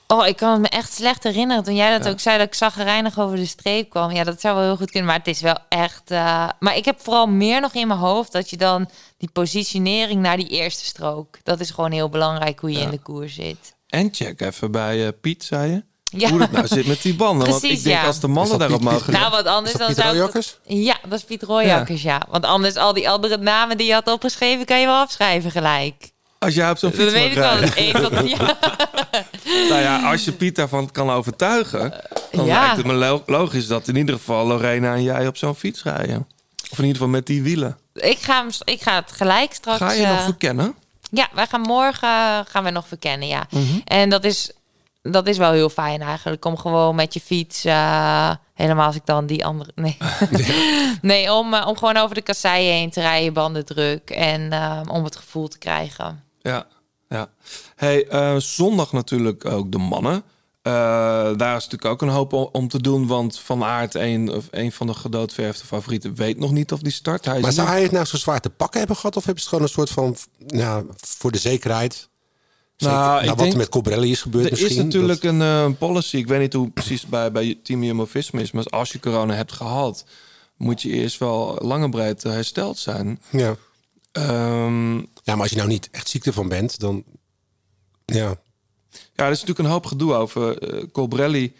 Oh, 0.07 0.27
ik 0.27 0.36
kan 0.36 0.52
het 0.52 0.61
me 0.61 0.68
echt 0.69 0.94
slecht 0.94 1.23
herinneren 1.23 1.64
toen 1.64 1.76
jij 1.76 1.91
dat 1.98 2.06
Ja. 2.06 2.11
ook 2.11 2.19
zei 2.19 2.38
dat 2.38 2.48
ik 2.48 2.53
zagrijnig 2.53 3.19
over 3.19 3.36
de 3.36 3.45
streep 3.45 3.90
kwam. 3.90 4.11
Ja, 4.11 4.23
dat 4.23 4.41
zou 4.41 4.56
wel 4.56 4.64
heel 4.64 4.76
goed 4.77 4.91
kunnen, 4.91 5.10
maar 5.10 5.18
het 5.18 5.27
is 5.27 5.41
wel 5.41 5.57
echt. 5.69 6.11
eh, 6.11 6.49
Maar 6.60 6.76
ik 6.77 6.86
heb 6.86 6.99
vooral 7.02 7.27
meer 7.27 7.61
nog 7.61 7.73
in 7.73 7.88
mijn 7.88 7.99
hoofd 7.99 8.31
dat 8.31 8.49
je 8.49 8.57
dan 8.57 8.90
die 9.18 9.30
positionering 9.34 10.22
naar 10.22 10.38
die 10.38 10.48
eerste 10.48 10.86
strook. 10.86 11.38
Dat 11.44 11.60
is 11.60 11.69
gewoon 11.72 11.91
heel 11.91 12.10
belangrijk 12.10 12.60
hoe 12.60 12.72
je 12.72 12.80
in 12.80 12.90
de 12.90 12.99
koers 12.99 13.34
zit. 13.34 13.76
En 13.88 14.10
check 14.11 14.41
even 14.41 14.72
bij 14.72 15.14
Piet, 15.14 15.44
zei 15.44 15.72
je. 15.72 15.84
Ja. 16.18 16.30
Hoe 16.30 16.41
het 16.41 16.52
nou 16.52 16.68
zit 16.68 16.88
met 16.88 17.02
die 17.02 17.15
banden. 17.15 17.48
Want 17.48 17.60
Precies, 17.60 17.77
ik 17.77 17.84
denk 17.84 17.99
ja. 18.02 18.06
als 18.06 18.19
de 18.19 18.27
mannen 18.27 18.60
daarop 18.60 18.81
mogen... 18.81 19.14
Nou, 19.14 19.31
wat 19.31 19.45
anders 19.45 19.76
dan 19.77 19.94
zou 19.94 20.18
ik- 20.18 20.53
Ja, 20.64 20.98
dat 21.10 21.19
is 21.19 21.26
Piet 21.26 21.44
Rooijakkers, 21.44 22.02
ja. 22.02 22.22
Want 22.30 22.45
anders 22.45 22.76
al 22.76 22.94
die 22.94 23.10
andere 23.10 23.38
namen 23.38 23.77
die 23.77 23.88
je 23.88 23.94
had 23.94 24.07
opgeschreven, 24.07 24.65
kan 24.65 24.80
je 24.80 24.86
wel 24.86 24.95
afschrijven 24.95 25.52
gelijk. 25.52 26.11
Als 26.40 26.53
jij 26.53 26.69
op 26.69 26.77
zo'n 26.77 26.91
fiets 26.91 27.03
Dat 27.03 27.14
weet 27.14 27.31
ik 27.31 27.94
wel. 27.98 28.26
ja. 28.38 28.57
Nou 29.69 29.81
ja, 29.81 30.10
als 30.11 30.26
je 30.26 30.31
Piet 30.31 30.56
daarvan 30.56 30.91
kan 30.91 31.10
overtuigen... 31.10 31.94
dan 32.31 32.45
Ja. 32.45 32.60
lijkt 32.60 32.77
het 32.77 32.86
me 32.86 32.94
lo- 32.94 33.23
logisch 33.26 33.68
dat 33.68 33.88
in 33.88 33.95
ieder 33.95 34.15
geval 34.15 34.48
Lorena 34.48 34.94
en 34.94 35.03
jij 35.03 35.27
op 35.27 35.38
zo'n 35.38 35.56
fiets 35.56 35.84
rijden. 35.84 36.27
Of 36.72 36.77
in 36.77 36.84
ieder 36.86 36.91
geval 36.98 37.07
met 37.07 37.26
die 37.26 37.41
wielen. 37.41 37.77
Ik 37.94 38.18
ga, 38.19 38.38
hem, 38.41 38.49
ik 38.64 38.81
ga 38.81 38.95
het 38.95 39.11
gelijk 39.11 39.53
straks... 39.53 39.77
Ga 39.77 39.91
je 39.91 40.07
nog 40.07 40.18
eh, 40.18 40.23
verkennen? 40.23 40.76
Ja, 41.11 41.27
wij 41.34 41.48
gaan 41.48 41.61
morgen 41.61 42.45
gaan 42.48 42.64
we 42.64 42.69
nog 42.69 42.88
verkennen, 42.88 43.27
ja. 43.27 43.48
Mhm. 43.49 43.64
En 43.84 44.10
dat 44.10 44.23
is, 44.23 44.52
dat 45.01 45.27
is 45.27 45.38
wel 45.38 45.51
heel 45.51 45.69
fijn 45.69 46.01
eigenlijk. 46.01 46.45
Om 46.45 46.57
gewoon 46.57 46.95
met 46.95 47.13
je 47.13 47.21
fiets, 47.21 47.65
eh, 47.65 48.31
helemaal 48.53 48.85
als 48.85 48.95
ik 48.95 49.05
dan 49.05 49.26
die 49.26 49.45
andere... 49.45 49.71
Nee, 49.76 49.97
nee 51.01 51.34
om, 51.34 51.53
eh, 51.53 51.67
om 51.67 51.77
gewoon 51.77 51.97
over 51.97 52.15
de 52.15 52.21
kasseien 52.21 52.73
heen 52.73 52.89
te 52.89 53.01
rijden, 53.01 53.34
banden 53.34 53.65
druk. 53.65 54.09
En 54.09 54.51
eh, 54.51 54.81
om 54.91 55.03
het 55.03 55.15
gevoel 55.15 55.47
te 55.47 55.57
krijgen. 55.57 56.23
Ja, 56.41 56.65
ja. 57.09 57.30
Hey, 57.76 58.07
eh, 58.07 58.35
zondag 58.38 58.91
natuurlijk 58.91 59.45
ook 59.45 59.71
de 59.71 59.77
mannen. 59.77 60.23
Eh, 60.61 60.71
daar 61.35 61.55
is 61.55 61.63
natuurlijk 61.63 61.85
ook 61.85 62.01
een 62.01 62.07
hoop 62.09 62.34
om 62.34 62.67
te 62.67 62.81
doen. 62.81 63.07
Want 63.07 63.39
Van 63.39 63.63
Aert, 63.63 63.95
een, 63.95 64.31
of 64.34 64.47
een 64.51 64.71
van 64.71 64.88
de 64.88 64.93
gedoodverfde 64.93 65.65
favorieten, 65.65 66.15
weet 66.15 66.39
nog 66.39 66.51
niet 66.51 66.71
of 66.71 66.80
die 66.80 66.91
start. 66.91 67.26
Hij 67.26 67.35
is 67.38 67.41
Maar 67.41 67.51
zou 67.51 67.65
niet- 67.65 67.76
hij 67.76 67.84
het 67.84 67.91
nou 67.91 68.05
zo 68.05 68.17
zwaar 68.17 68.39
te 68.41 68.49
pakken 68.49 68.80
hebben 68.80 68.97
gehad? 68.97 69.15
Of 69.17 69.26
hebben 69.26 69.43
ze 69.43 69.49
het 69.49 69.57
gewoon 69.59 69.85
een 69.85 69.88
soort 69.88 70.17
van, 70.39 70.57
nou, 70.59 70.85
voor 70.97 71.31
de 71.31 71.38
zekerheid? 71.38 72.09
Zeker, 72.80 72.97
Nou, 72.97 73.26
nou, 73.26 73.35
wat 73.35 73.47
er 73.47 73.57
met 73.57 73.69
Cobrelli 73.69 74.11
is 74.11 74.22
gebeurd 74.22 74.45
Er 74.45 74.51
misschien. 74.51 74.69
is 74.69 74.77
natuurlijk 74.84 75.23
een 75.23 75.41
eh, 75.41 75.69
policy. 75.80 76.18
Ik 76.18 76.27
weet 76.27 76.39
niet 76.39 76.53
hoe 76.53 76.69
precies 76.69 77.06
bij, 77.06 77.31
bij 77.31 77.60
Team 77.64 77.84
Jumbo-Visma 77.84 78.39
is. 78.39 78.51
Maar 78.51 78.65
als 78.65 78.91
je 78.91 78.99
corona 78.99 79.34
hebt 79.34 79.51
gehad, 79.51 80.06
moet 80.57 80.81
je 80.81 80.89
eerst 80.89 81.18
wel 81.19 81.57
lang 81.61 81.84
en 81.84 81.89
breed 81.91 82.23
hersteld 82.23 82.77
zijn. 82.77 83.22
Ja. 83.30 83.56
Ehm, 84.11 84.97
ja, 84.97 85.03
maar 85.34 85.39
als 85.39 85.49
je 85.49 85.56
nou 85.56 85.68
niet 85.68 85.88
echt 85.91 86.10
ziek 86.10 86.26
ervan 86.26 86.47
bent, 86.47 86.80
dan... 86.80 87.03
Ja, 88.06 88.35
Ja, 89.15 89.26
er 89.26 89.31
is 89.31 89.39
natuurlijk 89.39 89.60
een 89.60 89.73
hoop 89.73 89.85
gedoe 89.85 90.14
over. 90.14 90.57
Colbrelli 90.91 91.53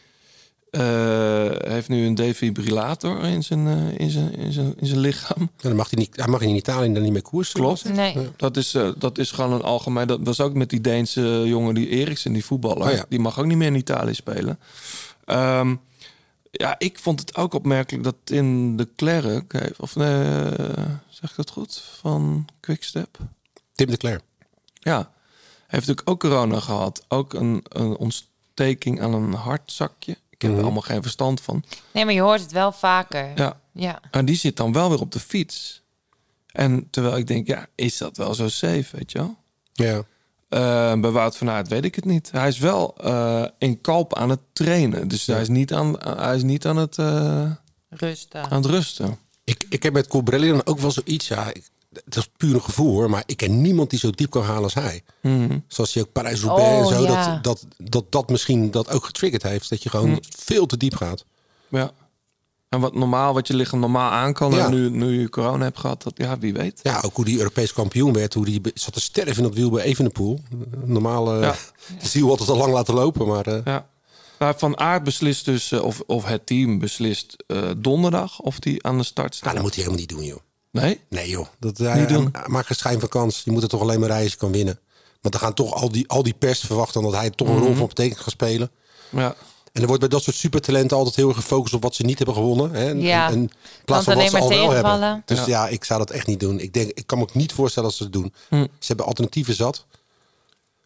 eh, 0.72 1.72
heeft 1.72 1.88
nu 1.90 2.06
een 2.06 2.16
defibrillator 2.16 3.24
in 3.24 3.44
zijn, 3.44 3.68
eh, 3.68 4.00
in 4.00 4.10
zijn, 4.10 4.34
in 4.36 4.52
zijn, 4.52 4.74
in 4.78 4.86
zijn 4.88 5.00
lichaam. 5.00 5.50
dan 5.62 5.76
mag 5.76 5.90
hij, 5.90 6.00
niet, 6.00 6.16
hij 6.16 6.28
mag 6.28 6.42
in 6.42 6.56
Italië 6.56 6.94
dan 6.94 7.04
niet 7.04 7.12
meer 7.12 7.22
koersen. 7.22 7.60
Klopt. 7.60 7.94
Nee. 7.94 8.16
Dat, 8.36 8.58
is, 8.58 8.74
eh, 8.74 8.90
dat 8.98 9.18
is 9.18 9.32
gewoon 9.32 9.54
een 9.54 9.62
algemeen... 9.62 10.08
Dat 10.08 10.20
was 10.24 10.42
ook 10.42 10.54
met 10.54 10.70
die 10.70 10.82
Deense 10.82 11.42
jongen, 11.46 11.74
die 11.76 11.88
Eriksen, 11.88 12.34
die 12.34 12.46
voetballer. 12.46 12.88
Oh 12.88 12.94
ja. 12.94 13.06
Die 13.10 13.20
mag 13.20 13.40
ook 13.40 13.46
niet 13.46 13.58
meer 13.58 13.68
in 13.68 13.76
Italië 13.76 14.14
spelen. 14.14 14.60
Ehm, 15.26 15.76
ja, 16.52 16.76
ik 16.78 17.00
vond 17.00 17.20
het 17.20 17.36
ook 17.36 17.54
opmerkelijk 17.54 18.04
dat 18.04 18.16
in 18.26 18.78
de 18.78 18.88
Klerk... 18.96 19.52
heeft- 19.54 19.80
Of 19.80 19.96
nee, 19.96 20.24
eh, 20.24 20.86
zeg 21.10 21.30
ik 21.30 21.36
dat 21.36 21.50
goed? 21.50 21.82
Van 22.00 22.46
Quickstep? 22.60 23.18
Tim 23.76 23.88
de 23.90 23.98
Cler. 23.98 24.22
Ja, 24.74 24.98
heeft 25.68 25.88
natuurlijk 25.88 26.10
ook 26.10 26.20
corona 26.20 26.60
gehad. 26.60 27.06
Ook 27.08 27.34
een, 27.34 27.64
een 27.70 27.98
ontsteking 27.98 29.02
aan 29.02 29.14
een 29.14 29.34
hartzakje. 29.34 30.18
Ik 30.40 30.48
heb 30.48 30.58
er 30.58 30.64
allemaal 30.64 30.82
geen 30.82 31.02
verstand 31.02 31.42
van. 31.42 31.64
Nee, 31.94 32.06
maar 32.06 32.14
je 32.14 32.22
hoort 32.22 32.42
het 32.42 32.52
wel 32.52 32.72
vaker. 32.72 33.32
Ja. 33.36 33.60
Ja. 33.74 34.00
En 34.12 34.26
die 34.26 34.36
zit 34.36 34.58
dan 34.58 34.74
wel 34.74 34.90
weer 34.90 35.00
op 35.00 35.12
de 35.12 35.20
fiets. 35.20 35.84
En 36.52 36.88
terwijl 36.90 37.18
ik 37.18 37.28
denk, 37.28 37.48
ja, 37.48 37.68
is 37.76 37.98
dat 37.98 38.18
wel 38.18 38.34
zo 38.34 38.48
safe, 38.48 38.98
weet 38.98 39.12
je 39.12 39.18
wel? 39.18 39.38
Ja. 39.74 40.04
Eh, 40.50 41.00
bij 41.00 41.12
Wout 41.12 41.38
van 41.38 41.50
Aert 41.50 41.68
weet 41.68 41.86
ik 41.86 41.96
het 41.96 42.06
niet. 42.06 42.32
Hij 42.32 42.48
is 42.48 42.58
wel 42.58 42.96
eh, 42.98 43.46
in 43.58 43.82
kalp 43.82 44.16
aan 44.16 44.30
het 44.30 44.40
trainen. 44.54 45.08
Dus 45.08 45.26
hij, 45.26 45.42
is 45.42 45.48
niet 45.48 45.74
aan, 45.74 46.00
hij 46.00 46.36
is 46.36 46.44
niet 46.44 46.66
aan 46.66 46.78
het, 46.78 46.98
eh, 46.98 47.52
Rusten. 47.90 48.44
aan 48.44 48.62
het 48.62 48.72
rusten. 48.72 49.18
Ik, 49.44 49.66
ik 49.70 49.84
heb 49.84 49.94
met 49.94 50.08
Cobrelli 50.08 50.50
dan 50.50 50.66
ook 50.66 50.80
wel 50.80 50.92
zoiets, 50.92 51.28
ja... 51.28 51.54
Ik, 51.54 51.70
het 52.06 52.16
is 52.16 52.30
puur 52.38 52.54
een 52.56 52.62
gevoel 52.62 52.92
hoor, 52.92 53.10
maar 53.10 53.24
ik 53.26 53.38
ken 53.38 53.62
niemand 53.62 53.90
die 53.90 54.00
zo 54.00 54.10
diep 54.12 54.30
kan 54.30 54.44
halen 54.44 54.64
als 54.64 54.74
hij. 54.74 55.04
Mhm. 55.22 55.58
Zoals 55.68 55.94
hij 55.94 56.04
ook 56.04 56.12
Parijs-Roubaix 56.12 56.70
en 56.92 56.96
Oh, 56.98 57.02
zo, 57.02 57.04
ja. 57.04 57.36
dat, 57.42 57.44
dat, 57.44 57.66
dat 57.90 58.12
dat 58.12 58.30
misschien 58.30 58.72
dat 58.72 58.90
ook 58.90 59.06
getriggerd 59.06 59.44
heeft. 59.44 59.70
Dat 59.70 59.84
je 59.84 59.90
gewoon 59.90 60.10
Mhm. 60.10 60.20
veel 60.38 60.66
te 60.66 60.78
diep 60.78 60.96
gaat. 60.96 61.26
Ja. 61.68 61.92
En 62.70 62.80
wat 62.80 62.94
normaal, 62.96 63.34
wat 63.34 63.48
je 63.48 63.54
lichaam 63.56 63.80
normaal 63.80 64.12
aan 64.12 64.34
kan. 64.34 64.52
Ja. 64.52 64.66
En 64.66 64.72
nu, 64.72 64.90
nu 64.90 65.20
je 65.22 65.30
corona 65.30 65.64
hebt 65.64 65.80
gehad, 65.80 66.04
dat, 66.04 66.14
ja, 66.16 66.38
wie 66.38 66.54
weet. 66.54 66.80
Ja, 66.84 67.02
ook 67.06 67.16
hoe 67.16 67.26
die 67.26 67.38
Europees 67.38 67.74
kampioen 67.74 68.14
werd. 68.14 68.34
Hoe 68.34 68.46
die 68.46 68.62
zat 68.74 68.94
te 68.94 69.00
sterven 69.02 69.38
in 69.38 69.44
dat 69.44 69.54
wiel 69.54 69.70
bij 69.70 69.84
Evenepoel. 69.84 70.40
Normaal 70.86 71.34
eh 71.36 71.42
Ja. 71.42 71.56
de 72.02 72.08
ziel 72.14 72.30
altijd 72.30 72.50
al 72.50 72.58
lang 72.58 72.74
laten 72.74 72.94
lopen. 72.94 73.28
Maar 73.28 73.46
eh, 73.48 73.60
Ja. 73.66 73.88
Maar 74.40 74.54
Van 74.58 74.78
Aert 74.80 75.04
beslist 75.04 75.46
dus, 75.46 75.72
eh, 75.72 75.82
of, 75.84 76.02
of 76.06 76.26
het 76.26 76.46
team 76.46 76.80
beslist 76.80 77.44
eh, 77.48 77.70
donderdag 77.78 78.40
of 78.40 78.60
die 78.60 78.84
aan 78.84 78.98
de 78.98 79.04
start 79.04 79.36
staat. 79.36 79.48
ah, 79.50 79.54
dat 79.54 79.64
moet 79.64 79.76
hij 79.76 79.84
helemaal 79.84 80.06
niet 80.06 80.16
doen, 80.18 80.24
joh. 80.26 80.40
Nee? 80.72 81.02
Nee, 81.10 81.30
joh. 81.30 81.48
Dat, 81.60 81.78
Niet 81.78 81.88
hij, 81.88 82.06
doen. 82.06 82.30
hij 82.32 82.48
maakt 82.48 82.70
een 82.70 82.76
schijn 82.76 83.00
van 83.00 83.10
kans. 83.10 83.42
Je 83.46 83.52
moet 83.52 83.64
er 83.64 83.70
toch 83.70 83.82
alleen 83.82 84.00
maar 84.00 84.08
rijden 84.08 84.26
als 84.26 84.34
je 84.34 84.40
kan 84.40 84.52
winnen. 84.52 84.80
Want 85.22 85.34
dan 85.34 85.44
gaan 85.44 85.54
toch 85.54 85.74
al 85.74 85.92
die, 85.92 86.08
al 86.10 86.24
die 86.24 86.34
pers 86.34 86.60
verwachten 86.60 87.02
dat 87.02 87.14
hij 87.16 87.30
toch 87.30 87.48
een 87.48 87.58
rol 87.60 87.70
Mhm. 87.70 87.78
van 87.78 87.88
betekenis 87.88 88.20
gaat 88.24 88.30
spelen. 88.34 88.72
Ja. 89.10 89.36
En 89.72 89.82
er 89.82 89.88
wordt 89.88 90.00
bij 90.00 90.10
dat 90.10 90.24
soort 90.24 90.36
supertalenten 90.36 90.98
altijd 90.98 91.16
heel 91.16 91.28
erg 91.28 91.38
gefocust 91.38 91.74
op 91.74 91.82
wat 91.84 91.96
ze 91.96 92.04
niet 92.04 92.18
hebben 92.18 92.36
gewonnen. 92.36 92.72
Hè? 92.72 92.88
En, 92.90 93.02
Ja. 93.02 93.28
en, 93.28 93.34
en 93.34 93.50
plaats 93.86 94.06
van 94.06 94.14
wat 94.16 94.24
alleen 94.24 94.30
ze 94.30 94.32
maar 94.32 94.42
al 94.42 94.50
wel 94.50 94.58
hebben. 94.72 94.84
tegenvallen. 94.84 95.22
Dus 95.26 95.38
Ja. 95.40 95.46
ja. 95.46 95.68
ik 95.68 95.84
zou 95.84 96.00
dat 96.00 96.10
echt 96.12 96.28
niet 96.28 96.40
doen. 96.40 96.60
Ik, 96.60 96.74
denk, 96.74 96.92
ik 96.92 97.08
kan 97.08 97.18
me 97.18 97.24
ook 97.24 97.34
niet 97.34 97.52
voorstellen 97.54 97.90
dat 97.90 97.98
ze 97.98 98.04
het 98.04 98.14
doen. 98.14 98.34
Hm. 98.50 98.56
Ze 98.56 98.88
hebben 98.88 99.06
alternatieven 99.06 99.54
zat. 99.54 99.86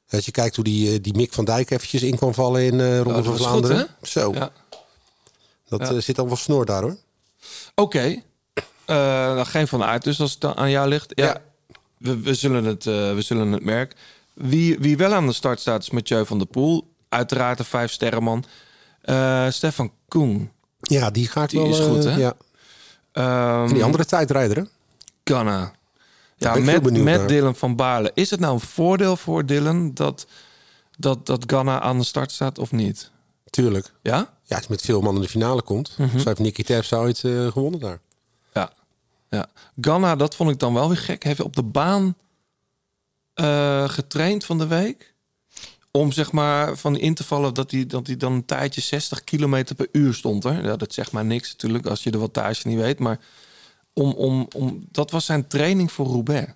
Als 0.10 0.26
je 0.26 0.32
kijkt 0.32 0.56
hoe 0.56 0.64
die, 0.64 0.92
eh, 0.94 0.98
die 1.02 1.16
Mick 1.16 1.34
van 1.34 1.46
Dijk 1.46 1.70
eventjes 1.72 2.02
in 2.02 2.18
kan 2.18 2.34
vallen 2.34 2.62
in 2.64 2.80
eh 2.80 2.98
Ronde 3.00 3.14
dat 3.14 3.24
van 3.26 3.34
goed, 3.34 3.44
Vlaanderen. 3.46 3.78
hè? 3.78 4.08
Zo, 4.08 4.34
Ja. 4.34 4.52
dat 5.68 5.80
Ja. 5.80 5.96
eh, 5.96 6.02
zit 6.02 6.20
al 6.20 6.28
wel 6.28 6.36
snor 6.36 6.66
daar 6.66 6.82
hoor. 6.82 6.98
Oké. 7.76 8.22
Eh, 8.86 8.96
nou, 8.96 9.46
geen 9.46 9.68
Van 9.68 9.84
Aert, 9.84 10.04
dus 10.04 10.20
als 10.20 10.34
het 10.40 10.56
aan 10.56 10.70
jou 10.70 10.88
ligt. 10.88 11.12
Ja. 11.16 11.26
Ja. 11.26 11.42
We, 11.98 12.20
we, 12.20 12.34
zullen 12.34 12.64
het, 12.64 12.88
eh, 12.88 13.14
we 13.14 13.22
zullen 13.22 13.52
het 13.52 13.64
merken. 13.64 13.98
Wie, 14.34 14.80
wie 14.80 14.98
wel 14.98 15.14
aan 15.14 15.28
de 15.28 15.34
start 15.34 15.60
staat 15.60 15.82
is 15.82 15.90
Mathieu 15.90 16.26
van 16.26 16.38
der 16.38 16.48
Poel. 16.48 16.88
Uiteraard 17.10 17.60
een 17.60 17.66
vijf 17.66 17.92
sterrenman. 17.92 18.46
Eh 19.02 19.48
Stefan 19.50 19.92
Koen. 20.08 20.52
Ja, 20.80 21.10
die 21.12 21.28
ga 21.28 21.44
ik 21.44 21.50
Die 21.50 21.60
wel... 21.60 21.70
is 21.70 21.80
goed, 21.80 22.06
eh, 22.06 22.14
hè? 22.14 22.20
Ja. 22.20 22.34
Ehm, 23.12 23.68
En 23.68 23.74
die 23.74 23.84
andere 23.84 24.06
tijdrijder 24.06 24.58
hè? 24.58 24.64
Ghana. 25.24 25.72
Ja, 26.38 26.56
met, 26.56 27.04
met. 27.04 27.28
Dylan 27.28 27.56
van 27.56 27.76
Baarle. 27.76 28.12
Is 28.14 28.30
het 28.30 28.40
nou 28.40 28.54
een 28.54 28.60
voordeel 28.60 29.18
voor 29.18 29.46
Dylan 29.46 29.94
dat, 29.94 30.28
dat, 30.98 31.26
dat 31.26 31.44
Ghana 31.48 31.82
aan 31.82 31.98
de 31.98 32.04
start 32.04 32.32
staat 32.32 32.60
of 32.60 32.72
niet? 32.72 33.12
Tuurlijk. 33.50 33.94
Ja? 34.02 34.34
Ja, 34.44 34.56
als 34.58 34.68
met 34.68 34.82
veel 34.82 35.02
man 35.02 35.16
in 35.16 35.22
de 35.22 35.28
finale 35.28 35.62
komt. 35.62 35.96
Mhm. 35.98 36.20
Zo 36.20 36.24
heeft 36.28 36.40
Nicky 36.40 36.64
Terpstra 36.64 36.98
ooit 36.98 37.24
eh, 37.24 37.48
gewonnen 37.48 37.80
daar. 37.80 38.00
Ja. 39.34 39.48
Ghana, 39.82 40.16
dat 40.16 40.36
vond 40.36 40.50
ik 40.50 40.60
dan 40.60 40.74
wel 40.74 40.88
weer 40.88 40.98
gek. 40.98 41.24
Heeft 41.24 41.42
op 41.42 41.56
de 41.56 41.64
baan 41.64 42.16
eh, 43.34 43.90
getraind 43.90 44.46
van 44.46 44.58
de 44.58 44.68
week. 44.68 45.14
Om 45.92 46.12
zeg 46.12 46.32
maar 46.32 46.78
van 46.78 46.98
in 46.98 47.14
te 47.14 47.24
vallen 47.24 47.54
dat 47.54 47.72
hij, 47.72 47.86
dat 47.86 48.08
hij 48.08 48.18
dan 48.18 48.34
een 48.34 48.46
tijdje 48.46 48.82
60 48.82 49.24
kilometer 49.24 49.76
per 49.76 49.88
uur 49.92 50.14
stond. 50.14 50.44
Hè? 50.44 50.60
Ja, 50.62 50.76
dat 50.76 50.94
zegt 50.94 51.12
maar 51.12 51.26
niks 51.26 51.52
natuurlijk 51.52 51.86
als 51.86 52.04
je 52.04 52.12
de 52.12 52.18
wattage 52.18 52.68
niet 52.68 52.78
weet. 52.80 53.00
Maar 53.00 53.20
om, 53.94 54.12
om, 54.12 54.48
om, 54.56 54.86
dat 54.92 55.12
was 55.12 55.26
zijn 55.26 55.48
training 55.48 55.92
voor 55.92 56.06
Roubaix. 56.06 56.52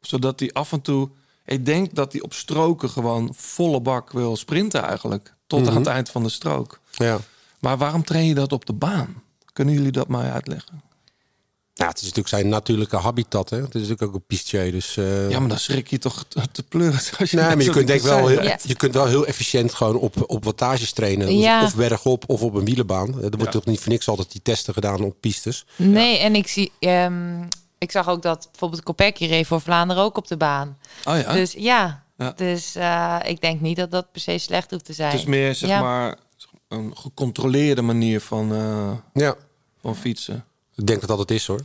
Zodat 0.00 0.40
hij 0.40 0.52
af 0.52 0.72
en 0.72 0.80
toe... 0.80 1.10
Ik 1.44 1.64
denk 1.66 1.94
dat 1.94 2.12
hij 2.12 2.20
op 2.22 2.32
stroken 2.34 2.90
gewoon 2.90 3.34
volle 3.34 3.80
bak 3.80 4.12
wil 4.12 4.36
sprinten 4.36 4.82
eigenlijk. 4.82 5.34
Tot 5.46 5.58
aan 5.60 5.66
Mhm. 5.66 5.76
het 5.76 5.86
eind 5.86 6.08
van 6.10 6.22
de 6.22 6.28
strook. 6.28 6.80
Ja. 6.90 7.18
Maar 7.60 7.78
waarom 7.78 8.04
train 8.04 8.26
je 8.26 8.34
dat 8.34 8.52
op 8.52 8.66
de 8.66 8.72
baan? 8.72 9.22
Kunnen 9.52 9.74
jullie 9.74 9.92
dat 9.92 10.08
mij 10.08 10.30
uitleggen? 10.30 10.80
Ja, 11.74 11.86
het 11.86 11.96
is 11.96 12.02
natuurlijk 12.02 12.28
zijn 12.28 12.48
natuurlijke 12.48 12.96
habitat. 12.96 13.50
Hè? 13.50 13.56
Het 13.56 13.66
is 13.74 13.80
natuurlijk 13.80 14.02
ook 14.02 14.14
een 14.14 14.26
pistier. 14.26 14.72
Dus, 14.72 14.96
eh, 14.96 15.30
Ja, 15.30 15.38
maar 15.40 15.48
dan 15.48 15.58
schrik 15.58 15.86
je 15.88 15.98
toch 15.98 16.24
te, 16.28 16.40
te 16.52 16.62
pleuren. 16.62 17.00
Als 17.18 17.30
je 17.30 17.36
Nee, 17.36 17.46
maar 17.46 17.62
je 17.64 17.70
kunt, 17.70 17.86
denk 17.86 18.02
wel, 18.02 18.26
heel- 18.26 18.42
Ja. 18.42 18.58
je 18.62 18.74
kunt 18.74 18.94
wel 18.94 19.06
heel 19.06 19.26
efficiënt 19.26 19.74
gewoon 19.74 19.96
op, 19.96 20.30
op 20.30 20.44
wattages 20.44 20.92
trainen. 20.92 21.26
Dus 21.26 21.36
Ja. 21.36 21.64
Of 21.64 21.74
bergop 21.76 22.24
of 22.26 22.42
op 22.42 22.54
een 22.54 22.64
wielenbaan. 22.64 23.06
Er 23.08 23.20
wordt 23.20 23.40
Ja. 23.42 23.50
toch 23.50 23.64
niet 23.64 23.80
voor 23.80 23.92
niks 23.92 24.08
altijd 24.08 24.32
die 24.32 24.42
testen 24.42 24.74
gedaan 24.74 25.00
op 25.02 25.16
pistes. 25.20 25.66
Nee, 25.76 26.18
en 26.18 26.34
ik 26.34 26.48
zie... 26.48 26.72
ehm, 26.78 27.42
ik 27.78 27.90
zag 27.90 28.08
ook 28.08 28.22
dat 28.22 28.48
bijvoorbeeld 28.50 28.82
Kopecky 28.82 29.26
reed 29.26 29.46
voor 29.46 29.60
Vlaanderen 29.60 30.02
ook 30.02 30.16
op 30.16 30.26
de 30.28 30.36
baan. 30.36 30.78
Oh 31.04 31.16
ja, 31.18 31.32
Dus 31.32 31.52
ja, 31.52 32.04
Ja. 32.16 32.32
dus 32.36 32.74
eh, 32.74 33.16
ik 33.24 33.40
denk 33.40 33.60
niet 33.60 33.76
dat 33.76 33.90
dat 33.90 34.12
per 34.12 34.20
se 34.20 34.38
slecht 34.38 34.70
hoeft 34.70 34.84
te 34.84 34.92
zijn. 34.92 35.10
het 35.10 35.20
is 35.20 35.26
meer 35.26 35.54
zeg 35.54 35.68
Ja. 35.70 35.80
maar 35.80 36.16
een 36.68 36.96
gecontroleerde 36.96 37.82
manier 37.82 38.20
van, 38.20 38.54
eh, 38.54 38.90
Ja, 39.22 39.34
van 39.82 39.96
fietsen. 39.96 40.44
Ik 40.80 40.86
denk 40.86 41.00
dat 41.00 41.08
dat 41.08 41.18
het 41.18 41.30
is 41.30 41.46
hoor. 41.46 41.60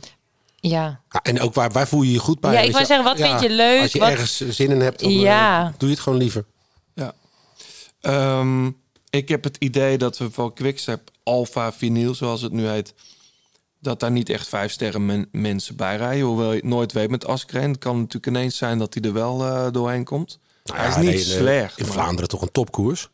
Ja. 0.60 1.00
Ja, 1.10 1.20
en 1.22 1.40
ook 1.40 1.54
waar, 1.54 1.70
waar 1.70 1.88
voel 1.88 2.02
je 2.02 2.12
je 2.12 2.18
goed 2.18 2.40
bij? 2.40 2.52
Ja, 2.52 2.60
ik 2.60 2.68
wou 2.70 2.80
je- 2.80 2.86
zeggen, 2.86 3.04
wat 3.04 3.18
vind 3.28 3.40
je 3.40 3.50
leuk? 3.50 3.80
Als 3.80 3.92
je 3.92 3.98
Wat- 3.98 4.08
ergens 4.08 4.36
zin 4.48 4.70
in 4.70 4.80
hebt, 4.80 5.00
dan 5.00 5.10
eh, 5.10 5.20
Ja. 5.20 5.74
doe 5.78 5.88
je 5.88 5.94
het 5.94 6.02
gewoon 6.02 6.18
liever. 6.18 6.44
Ja. 6.94 7.14
Ehm, 8.00 8.70
ik 9.10 9.28
heb 9.28 9.44
het 9.44 9.56
idee 9.58 9.98
dat 9.98 10.18
we 10.18 10.30
voor 10.30 10.52
Quickstep 10.52 11.10
Alpha 11.22 11.72
Vinyl, 11.72 12.14
zoals 12.14 12.42
het 12.42 12.52
nu 12.52 12.66
heet, 12.66 12.94
dat 13.80 14.00
daar 14.00 14.10
niet 14.10 14.28
echt 14.28 14.48
vijf 14.48 14.72
sterren 14.72 15.06
men- 15.06 15.28
mensen 15.32 15.76
bij 15.76 15.96
rijden. 15.96 16.26
Hoewel 16.26 16.50
je 16.50 16.56
het 16.56 16.64
nooit 16.64 16.92
weet 16.92 17.10
met 17.10 17.26
Askreen. 17.26 17.70
Het 17.70 17.78
kan 17.78 17.96
natuurlijk 17.98 18.26
ineens 18.26 18.56
zijn 18.56 18.78
dat 18.78 18.94
hij 18.94 19.02
er 19.02 19.12
wel 19.12 19.44
eh, 19.46 19.66
doorheen 19.72 20.04
komt. 20.04 20.38
Hij 20.72 20.88
is 20.88 20.94
Ja, 20.94 21.00
niet 21.00 21.10
nee, 21.10 21.18
slecht. 21.18 21.78
In 21.78 21.84
maar- 21.84 21.94
Vlaanderen 21.94 22.28
toch 22.28 22.42
een 22.42 22.52
topkoers? 22.52 23.08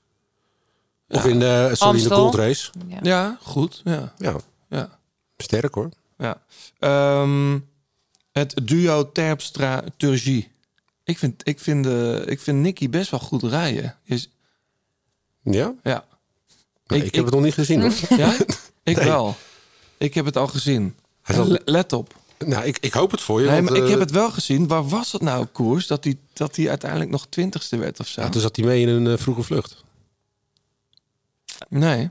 Of 1.08 1.24
in 1.26 1.38
de, 1.38 1.46
sorry, 1.46 1.68
in 1.70 1.76
de 1.78 1.84
Amstel. 1.84 2.16
Gold 2.16 2.34
Race? 2.34 2.70
Ja. 2.88 2.98
Ja, 3.02 3.38
goed. 3.42 3.80
Ja, 3.84 4.12
Ja, 4.18 4.36
ja. 4.68 4.98
Sterk 5.42 5.74
hoor. 5.74 5.88
Ja. 6.18 6.42
Ehm, 6.78 7.58
het 8.32 8.60
duo 8.64 9.12
Terpstra 9.12 9.84
Turgie. 9.96 10.50
Ik 11.04 11.18
vind, 11.18 11.48
ik, 11.48 11.60
vind, 11.60 11.86
eh, 11.86 12.26
ik 12.26 12.40
vind 12.40 12.58
Nicky 12.58 12.88
best 12.88 13.10
wel 13.10 13.20
goed 13.20 13.42
rijden. 13.42 13.96
Is, 14.04 14.30
Ja? 15.42 15.74
ja. 15.82 16.04
Nee, 16.86 17.00
Ik- 17.00 17.06
ik, 17.06 17.14
heb 17.14 17.24
ik- 17.24 17.30
het 17.30 17.34
nog 17.34 17.42
niet 17.44 17.54
gezien 17.54 17.80
hoor. 17.80 17.92
ja, 18.18 18.36
ik 18.82 18.96
Nee. 18.96 19.04
wel. 19.04 19.36
Ik 19.98 20.14
heb 20.14 20.24
het 20.24 20.36
al 20.36 20.46
gezien. 20.46 20.96
Let 21.64 21.92
op. 21.92 22.14
Nou, 22.46 22.64
ik, 22.64 22.78
ik 22.78 22.92
hoop 22.92 23.10
het 23.10 23.20
voor 23.20 23.40
je. 23.40 23.46
Nee, 23.46 23.54
want, 23.56 23.68
maar 23.68 23.78
ik 23.78 23.84
eh, 23.84 23.90
heb 23.90 23.98
het 23.98 24.10
wel 24.10 24.30
gezien. 24.30 24.66
Waar 24.66 24.88
was 24.88 25.12
het 25.12 25.22
nou, 25.22 25.44
koers? 25.46 25.86
Dat 25.86 26.04
hij 26.04 26.16
dat 26.32 26.58
uiteindelijk 26.58 27.10
nog 27.10 27.26
twintigste 27.28 27.76
werd 27.76 28.00
of 28.00 28.06
zo? 28.06 28.20
ja, 28.20 28.28
toen 28.28 28.40
zat 28.40 28.56
hij 28.56 28.64
mee 28.64 28.80
in 28.80 28.88
een 28.88 29.06
eh, 29.06 29.18
vroege 29.18 29.42
vlucht. 29.42 29.84
Nee. 31.68 32.10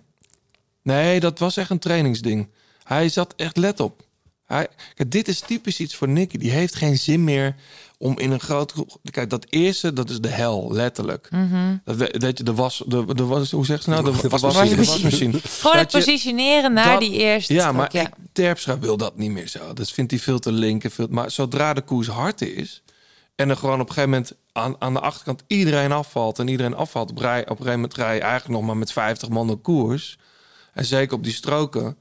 Nee, 0.81 1.19
dat 1.19 1.39
was 1.39 1.57
echt 1.57 1.69
een 1.69 1.79
trainingsding. 1.79 2.47
Hij 2.83 3.09
zat 3.09 3.33
echt, 3.35 3.57
let 3.57 3.79
op. 3.79 4.01
Hij, 4.45 4.67
kijk, 4.95 5.11
dit 5.11 5.27
is 5.27 5.39
typisch 5.39 5.79
iets 5.79 5.95
voor 5.95 6.07
Nicky. 6.07 6.37
Die 6.37 6.51
heeft 6.51 6.75
geen 6.75 6.97
zin 6.97 7.23
meer 7.23 7.55
om 7.97 8.19
in 8.19 8.31
een 8.31 8.39
grote 8.39 8.73
groep... 8.73 8.97
Kijk, 9.11 9.29
dat 9.29 9.45
eerste, 9.49 9.93
dat 9.93 10.09
is 10.09 10.19
de 10.19 10.27
hel, 10.27 10.67
letterlijk. 10.73 11.27
Mhm. 11.31 11.75
Dat, 12.19 12.37
je 12.37 12.43
de 12.43 12.53
was... 12.53 12.83
De, 12.87 13.15
de 13.15 13.25
was 13.25 13.51
hoe 13.51 13.65
zegt 13.65 13.83
ze 13.83 13.89
nou? 13.89 14.03
De, 14.03 14.21
De 14.21 14.27
was- 14.29 14.41
wasmachine. 14.41 14.75
de 14.75 14.85
wasmachine. 14.85 15.39
Gewoon 15.61 15.77
het 15.77 15.91
positioneren 15.91 16.73
naar 16.73 16.91
dat- 16.91 16.99
die 16.99 17.11
eerste 17.11 17.53
Ja, 17.53 17.71
maar 17.71 17.89
ja. 17.91 18.01
ik- 18.01 18.09
Terpstra 18.31 18.79
wil 18.79 18.97
dat 18.97 19.17
niet 19.17 19.31
meer 19.31 19.47
zo. 19.47 19.73
Dat 19.73 19.91
vindt 19.91 20.11
hij 20.11 20.19
veel 20.19 20.39
te 20.39 20.51
link. 20.51 20.83
en 20.83 20.91
Veel, 20.91 21.07
maar 21.09 21.31
zodra 21.31 21.73
de 21.73 21.81
koers 21.81 22.07
hard 22.07 22.41
is... 22.41 22.83
en 23.35 23.49
er 23.49 23.57
gewoon 23.57 23.79
op 23.81 23.87
een 23.87 23.93
gegeven 23.93 24.09
moment 24.09 24.33
aan, 24.51 24.75
aan 24.79 24.93
de 24.93 24.99
achterkant 24.99 25.43
iedereen 25.47 25.91
afvalt... 25.91 26.39
en 26.39 26.47
iedereen 26.47 26.75
afvalt, 26.75 27.09
op, 27.11 27.17
rij, 27.17 27.41
op 27.41 27.49
een 27.49 27.55
gegeven 27.57 27.73
moment 27.79 27.95
rij 27.95 28.15
je 28.15 28.21
eigenlijk 28.21 28.59
nog 28.59 28.67
maar 28.67 28.77
met 28.77 28.91
50 28.91 29.29
man 29.29 29.49
een 29.49 29.61
koers. 29.61 30.17
En 30.73 30.85
zeker 30.85 31.15
op 31.17 31.23
die 31.23 31.33
stroken. 31.33 31.97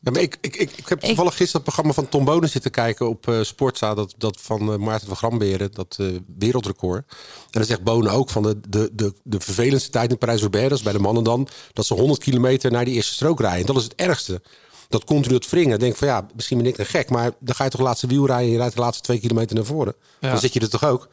Ja, 0.00 0.10
maar 0.10 0.20
ik, 0.20 0.36
ik, 0.40 0.56
ik, 0.56 0.70
ik 0.76 0.88
heb 0.88 1.00
toevallig 1.00 1.36
gisteren 1.36 1.52
het 1.52 1.62
programma 1.62 1.92
van 1.92 2.08
Tom 2.08 2.24
Bonen 2.24 2.48
zitten 2.48 2.70
kijken 2.70 3.08
op 3.08 3.28
eh 3.28 3.42
Sportza. 3.42 3.94
Dat, 3.94 4.14
dat 4.18 4.40
van 4.40 4.72
eh, 4.72 4.78
Maarten 4.78 5.08
van 5.08 5.16
Gramberen, 5.16 5.70
dat 5.72 5.96
eh, 6.00 6.06
wereldrecord. 6.38 7.04
En 7.08 7.14
dan 7.50 7.64
zegt 7.64 7.82
Bonen 7.82 8.12
ook 8.12 8.30
van 8.30 8.42
de, 8.42 8.60
de, 8.68 8.90
de, 8.92 9.14
de 9.22 9.40
vervelendste 9.40 9.90
tijd 9.90 10.10
in 10.10 10.18
Parijs-Roubaix, 10.18 10.68
dat 10.68 10.78
is 10.78 10.84
bij 10.84 10.92
de 10.92 10.98
mannen 10.98 11.24
dan, 11.24 11.48
dat 11.72 11.86
ze 11.86 11.94
100 11.94 12.20
kilometer 12.20 12.70
naar 12.70 12.84
die 12.84 12.94
eerste 12.94 13.14
strook 13.14 13.40
rijden. 13.40 13.66
Dat 13.66 13.76
is 13.76 13.82
het 13.82 13.94
ergste. 13.94 14.42
Dat 14.88 15.04
continu 15.04 15.34
het 15.34 15.50
wringen. 15.50 15.78
Denk 15.78 15.96
van 15.96 16.08
ja, 16.08 16.26
misschien 16.34 16.58
ben 16.58 16.66
ik 16.66 16.78
een 16.78 16.86
gek, 16.86 17.10
maar 17.10 17.32
dan 17.38 17.54
ga 17.54 17.64
je 17.64 17.70
toch 17.70 17.80
laatste 17.80 18.06
wiel 18.06 18.26
rijden 18.26 18.46
en 18.46 18.52
je 18.52 18.58
rijdt 18.58 18.74
de 18.74 18.80
laatste 18.80 19.02
twee 19.02 19.20
kilometer 19.20 19.56
naar 19.56 19.64
voren. 19.64 19.94
Ja. 20.20 20.30
Dan 20.30 20.38
zit 20.38 20.52
je 20.52 20.60
er 20.60 20.70
toch 20.70 20.84
ook? 20.84 21.08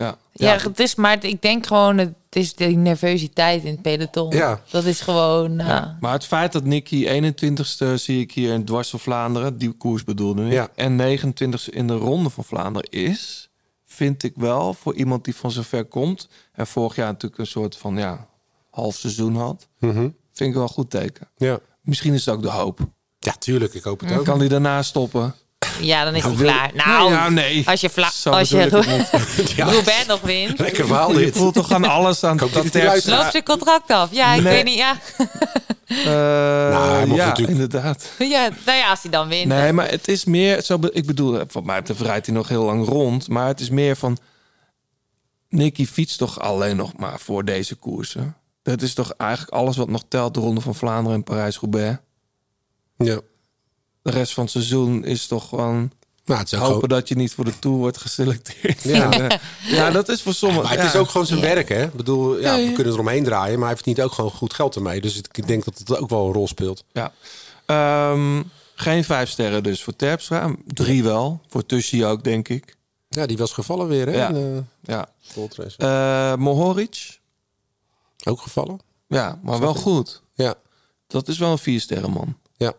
Ja. 0.00 0.16
Ja, 0.32 0.56
het 0.56 0.80
is, 0.80 0.94
maar 0.94 1.24
ik 1.24 1.42
denk 1.42 1.66
gewoon, 1.66 1.98
het 1.98 2.14
is 2.30 2.54
de 2.54 2.66
nervositeit 2.66 3.64
in 3.64 3.70
het 3.70 3.82
peloton. 3.82 4.30
Ja. 4.30 4.60
Dat 4.70 4.84
is 4.84 5.00
gewoon... 5.00 5.58
Ja. 5.58 5.96
Maar 6.00 6.12
het 6.12 6.24
feit 6.24 6.52
dat 6.52 6.64
Nicky 6.64 7.06
21ste 7.06 7.94
zie 7.94 8.20
ik 8.20 8.32
hier 8.32 8.52
in 8.52 8.64
Dwars 8.64 8.90
van 8.90 9.00
Vlaanderen... 9.00 9.58
die 9.58 9.72
koers 9.72 10.04
bedoelde 10.04 10.46
ik... 10.46 10.52
Ja. 10.52 10.68
en 10.74 11.18
29ste 11.18 11.70
in 11.70 11.86
de 11.86 11.94
Ronde 11.94 12.30
van 12.30 12.44
Vlaanderen 12.44 12.90
is... 12.90 13.50
vind 13.84 14.22
ik 14.22 14.32
wel 14.36 14.74
voor 14.74 14.94
iemand 14.94 15.24
die 15.24 15.36
van 15.36 15.50
zover 15.50 15.84
komt... 15.84 16.28
en 16.52 16.66
vorig 16.66 16.96
jaar 16.96 17.06
natuurlijk 17.06 17.40
een 17.40 17.46
soort 17.46 17.76
van 17.76 17.96
ja, 17.96 18.28
half 18.70 18.94
seizoen 18.94 19.36
had... 19.36 19.68
Mhm. 19.78 20.08
vind 20.32 20.50
ik 20.50 20.54
wel 20.54 20.62
een 20.62 20.68
goed 20.68 20.90
teken. 20.90 21.28
Ja. 21.36 21.58
Misschien 21.80 22.14
is 22.14 22.24
het 22.24 22.34
ook 22.34 22.42
de 22.42 22.50
hoop. 22.50 22.80
ja, 23.18 23.32
tuurlijk. 23.32 23.74
Ik 23.74 23.82
hoop 23.82 24.00
het 24.00 24.12
ook. 24.12 24.24
Kan 24.24 24.38
die 24.38 24.48
daarna 24.48 24.82
stoppen? 24.82 25.34
Ja, 25.80 26.04
dan 26.04 26.14
is 26.14 26.22
het 26.22 26.36
wil- 26.36 26.46
klaar. 26.52 26.70
Nou, 26.74 27.08
Nee, 27.10 27.18
ja, 27.18 27.28
nee. 27.28 27.68
als 27.68 27.80
je, 27.80 27.90
vla 27.90 28.10
Zo 28.10 28.30
als 28.30 28.48
je. 28.48 28.68
Roubaix 29.56 30.06
nog 30.06 30.20
wint, 30.20 30.58
Lekker 30.58 30.86
verhaal 30.86 31.12
Je 31.12 31.18
dit. 31.18 31.36
voelt 31.36 31.54
toch 31.54 31.72
aan 31.72 31.84
alles 31.84 32.24
aan 32.24 32.36
dat 32.52 32.72
hij 32.72 33.00
loopt 33.04 33.32
je 33.32 33.42
contract 33.42 33.90
af. 33.90 34.08
Ja, 34.12 34.32
ik 34.34 34.42
Nee. 34.42 34.52
weet 34.54 34.64
niet. 34.64 34.78
Ja. 34.78 34.96
Eh, 35.86 36.92
hij 36.96 37.06
mocht 37.06 37.18
ja, 37.20 37.26
natuurlijk- 37.26 37.58
inderdaad. 37.58 38.06
ja, 38.18 38.48
nou 38.66 38.78
ja, 38.78 38.90
als 38.90 39.02
hij 39.02 39.10
dan 39.10 39.28
wint. 39.28 39.46
Nee, 39.46 39.72
maar 39.72 39.88
het 39.90 40.08
is 40.08 40.24
meer... 40.24 40.62
Zo, 40.62 40.78
be- 40.78 40.92
ik 40.92 41.06
bedoel, 41.06 41.40
van 41.48 41.64
mij 41.64 41.78
betreft 41.78 42.00
rijdt 42.00 42.26
hij 42.26 42.34
nog 42.34 42.48
heel 42.48 42.64
lang 42.64 42.86
rond. 42.88 43.28
Maar 43.28 43.46
het 43.46 43.60
is 43.60 43.70
meer 43.70 43.96
van... 43.96 44.18
Nicky 45.48 45.86
fietst 45.86 46.18
toch 46.18 46.40
alleen 46.40 46.76
nog 46.76 46.96
maar 46.96 47.20
voor 47.20 47.44
deze 47.44 47.74
koersen. 47.74 48.36
Dat 48.62 48.82
is 48.82 48.94
toch 48.94 49.12
eigenlijk 49.16 49.52
alles 49.52 49.76
wat 49.76 49.88
nog 49.88 50.02
telt. 50.08 50.34
De 50.34 50.40
Ronde 50.40 50.60
van 50.60 50.74
Vlaanderen 50.74 51.16
en 51.18 51.24
Parijs-Roubaix. 51.24 51.98
Ja. 52.96 53.18
De 54.02 54.10
rest 54.10 54.34
van 54.34 54.42
het 54.42 54.52
seizoen 54.52 55.04
is 55.04 55.26
toch 55.26 55.48
gewoon 55.48 55.90
Nou, 56.24 56.40
het 56.40 56.52
is 56.52 56.58
hopen 56.58 56.88
dat 56.88 57.08
je 57.08 57.16
niet 57.16 57.34
voor 57.34 57.44
de 57.44 57.58
Tour 57.58 57.76
wordt 57.76 57.98
geselecteerd. 57.98 58.82
Ja. 58.82 59.10
En, 59.20 59.40
ja, 59.62 59.90
dat 59.90 60.08
is 60.08 60.22
voor 60.22 60.34
sommigen. 60.34 60.64
Maar 60.64 60.78
het 60.78 60.94
is 60.94 60.96
ook 60.96 61.08
gewoon 61.08 61.26
zijn 61.26 61.40
werk, 61.40 61.68
hè? 61.68 61.84
Ik 61.84 61.92
bedoel, 61.92 62.40
ja, 62.40 62.56
we 62.56 62.72
kunnen 62.72 62.92
eromheen 62.92 63.24
draaien, 63.24 63.58
maar 63.58 63.66
hij 63.68 63.76
verdient 63.76 64.00
ook 64.00 64.12
gewoon 64.12 64.30
goed 64.30 64.54
geld 64.54 64.76
ermee. 64.76 65.00
Dus 65.00 65.16
ik 65.16 65.46
denk 65.46 65.64
dat 65.64 65.78
het 65.78 65.96
ook 65.96 66.10
wel 66.10 66.26
een 66.26 66.32
rol 66.32 66.48
speelt. 66.48 66.84
Ja. 66.92 67.12
Ehm, 67.66 68.42
geen 68.74 69.04
vijf 69.04 69.30
sterren 69.30 69.62
dus 69.62 69.82
voor 69.82 69.96
Terpstra. 69.96 70.54
Drie 70.66 71.02
wel. 71.02 71.40
Voor 71.48 71.66
Tushy 71.66 72.04
ook, 72.04 72.24
denk 72.24 72.48
ik. 72.48 72.76
Ja, 73.08 73.26
die 73.26 73.36
was 73.36 73.52
gevallen 73.52 73.88
weer, 73.88 74.06
hè? 74.06 74.16
Ja. 74.16 74.28
in 74.28 74.68
Ja. 74.82 75.08
Eh 75.76 76.34
Mohoric. 76.36 77.18
Ook 78.24 78.40
gevallen? 78.40 78.80
Ja, 79.06 79.38
maar 79.42 79.60
wel 79.60 79.74
goed. 79.74 80.22
Ja. 80.34 80.54
Dat 81.06 81.28
is 81.28 81.38
wel 81.38 81.50
een 81.50 81.58
vier 81.58 81.80
sterren 81.80 82.10
man. 82.10 82.36
Ja. 82.56 82.72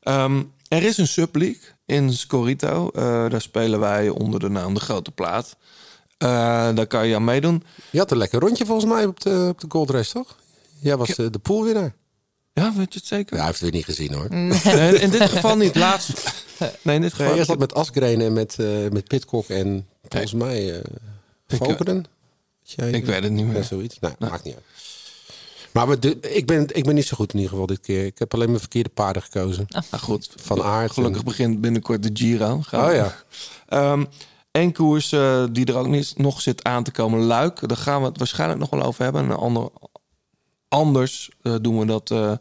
Ehm, 0.00 0.42
er 0.74 0.82
is 0.82 0.98
een 0.98 1.08
subleague 1.08 1.62
in 1.86 2.12
Scorito. 2.12 2.90
Eh, 2.94 3.02
daar 3.30 3.40
spelen 3.40 3.80
wij 3.80 4.08
onder 4.08 4.40
de 4.40 4.48
naam 4.48 4.74
De 4.74 4.80
Grote 4.80 5.10
Plaat. 5.10 5.56
Eh, 6.18 6.28
daar 6.74 6.86
kan 6.86 7.06
je 7.06 7.14
aan 7.14 7.24
meedoen. 7.24 7.62
Je 7.90 7.98
had 7.98 8.10
een 8.10 8.16
lekker 8.16 8.40
rondje 8.40 8.66
volgens 8.66 8.92
mij 8.92 9.04
op 9.04 9.20
de, 9.20 9.46
op 9.50 9.60
de 9.60 9.66
goldrace, 9.68 10.12
toch? 10.12 10.36
Jij 10.80 10.96
was 10.96 11.08
de, 11.08 11.30
de 11.30 11.38
poolwinnaar. 11.38 11.94
Ja, 12.52 12.72
weet 12.76 12.92
je 12.92 12.98
het 12.98 13.08
zeker? 13.08 13.36
Ja, 13.36 13.36
hij 13.36 13.46
heeft 13.46 13.60
het 13.60 13.70
weer 13.70 13.78
niet 13.78 13.84
gezien, 13.84 14.12
hoor. 14.12 14.26
Nee, 14.30 15.00
in 15.06 15.10
dit 15.10 15.22
geval 15.22 15.56
niet. 15.56 15.74
Laatst. 15.74 16.32
Nee, 16.82 16.94
in 16.94 17.00
dit 17.00 17.10
geval. 17.10 17.26
Nee, 17.26 17.36
eerst 17.36 17.48
dat 17.48 17.58
met 17.58 17.74
Asgreen 17.74 18.20
en 18.20 18.32
met, 18.32 18.58
eh 18.58 18.66
met 18.90 19.08
Pitcock 19.08 19.48
en 19.48 19.86
volgens 20.08 20.32
mij 20.32 20.72
eh 20.72 20.78
Ik, 21.46 21.60
eh, 22.76 23.06
weet 23.06 23.22
het 23.22 23.32
niet 23.32 23.46
meer. 23.46 23.56
Ja, 23.56 23.62
zoiets. 23.62 23.98
Nee, 24.00 24.12
maakt 24.18 24.44
niet 24.44 24.54
uit. 24.54 24.64
Maar 25.74 25.88
we, 25.88 26.20
ik, 26.20 26.46
ben, 26.46 26.76
ik 26.76 26.84
ben 26.84 26.94
niet 26.94 27.06
zo 27.06 27.16
goed 27.16 27.28
in 27.32 27.34
ieder 27.38 27.50
geval 27.50 27.66
dit 27.66 27.80
keer. 27.80 28.04
Ik 28.06 28.18
heb 28.18 28.34
alleen 28.34 28.48
mijn 28.48 28.60
verkeerde 28.60 28.88
paarden 28.88 29.22
gekozen. 29.22 29.66
Nou 29.68 30.02
goed, 30.02 30.32
Van 30.36 30.62
aard. 30.62 30.92
Gelukkig 30.92 31.18
en- 31.18 31.24
begint 31.24 31.60
binnenkort 31.60 32.02
de 32.02 32.10
Giro. 32.12 32.60
Gaan 32.62 32.84
Oh 32.88 32.94
ja. 32.94 33.14
Ehm, 33.68 34.04
Eén 34.50 34.72
koers 34.72 35.12
eh, 35.12 35.44
die 35.52 35.66
er 35.66 35.76
ook 35.76 35.86
niet, 35.86 36.18
nog 36.18 36.40
zit 36.40 36.64
aan 36.64 36.82
te 36.82 36.90
komen, 36.90 37.20
Luik. 37.20 37.68
Daar 37.68 37.76
gaan 37.76 38.00
we 38.00 38.06
het 38.08 38.18
waarschijnlijk 38.18 38.60
nog 38.60 38.70
wel 38.70 38.82
over 38.82 39.04
hebben. 39.04 39.24
Een 39.24 39.36
ander, 39.36 39.68
anders 40.68 41.30
eh, 41.42 41.54
doen 41.60 41.78
we 41.78 41.86
dat 41.86 42.10
eh 42.10 42.32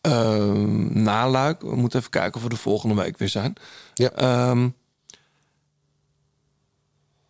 ehm, 0.00 1.02
na 1.02 1.28
Luik. 1.30 1.60
We 1.60 1.76
moeten 1.76 1.98
even 1.98 2.10
kijken 2.10 2.34
of 2.36 2.42
we 2.42 2.48
de 2.48 2.56
volgende 2.56 2.94
week 2.94 3.18
weer 3.18 3.28
zijn. 3.28 3.54
Ja. 3.94 4.10
Ehm, 4.10 4.68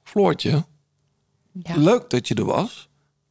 Floortje, 0.02 0.64
Ja. 1.62 1.76
leuk 1.76 2.10
dat 2.10 2.28
je 2.28 2.34
er 2.34 2.44
was. 2.44 2.87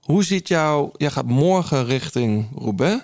Hoe 0.08 0.24
ziet 0.24 0.48
jouw... 0.48 0.92
Jij 0.98 1.10
gaat 1.10 1.26
morgen 1.26 1.86
richting 1.86 2.48
Roubaix. 2.60 3.04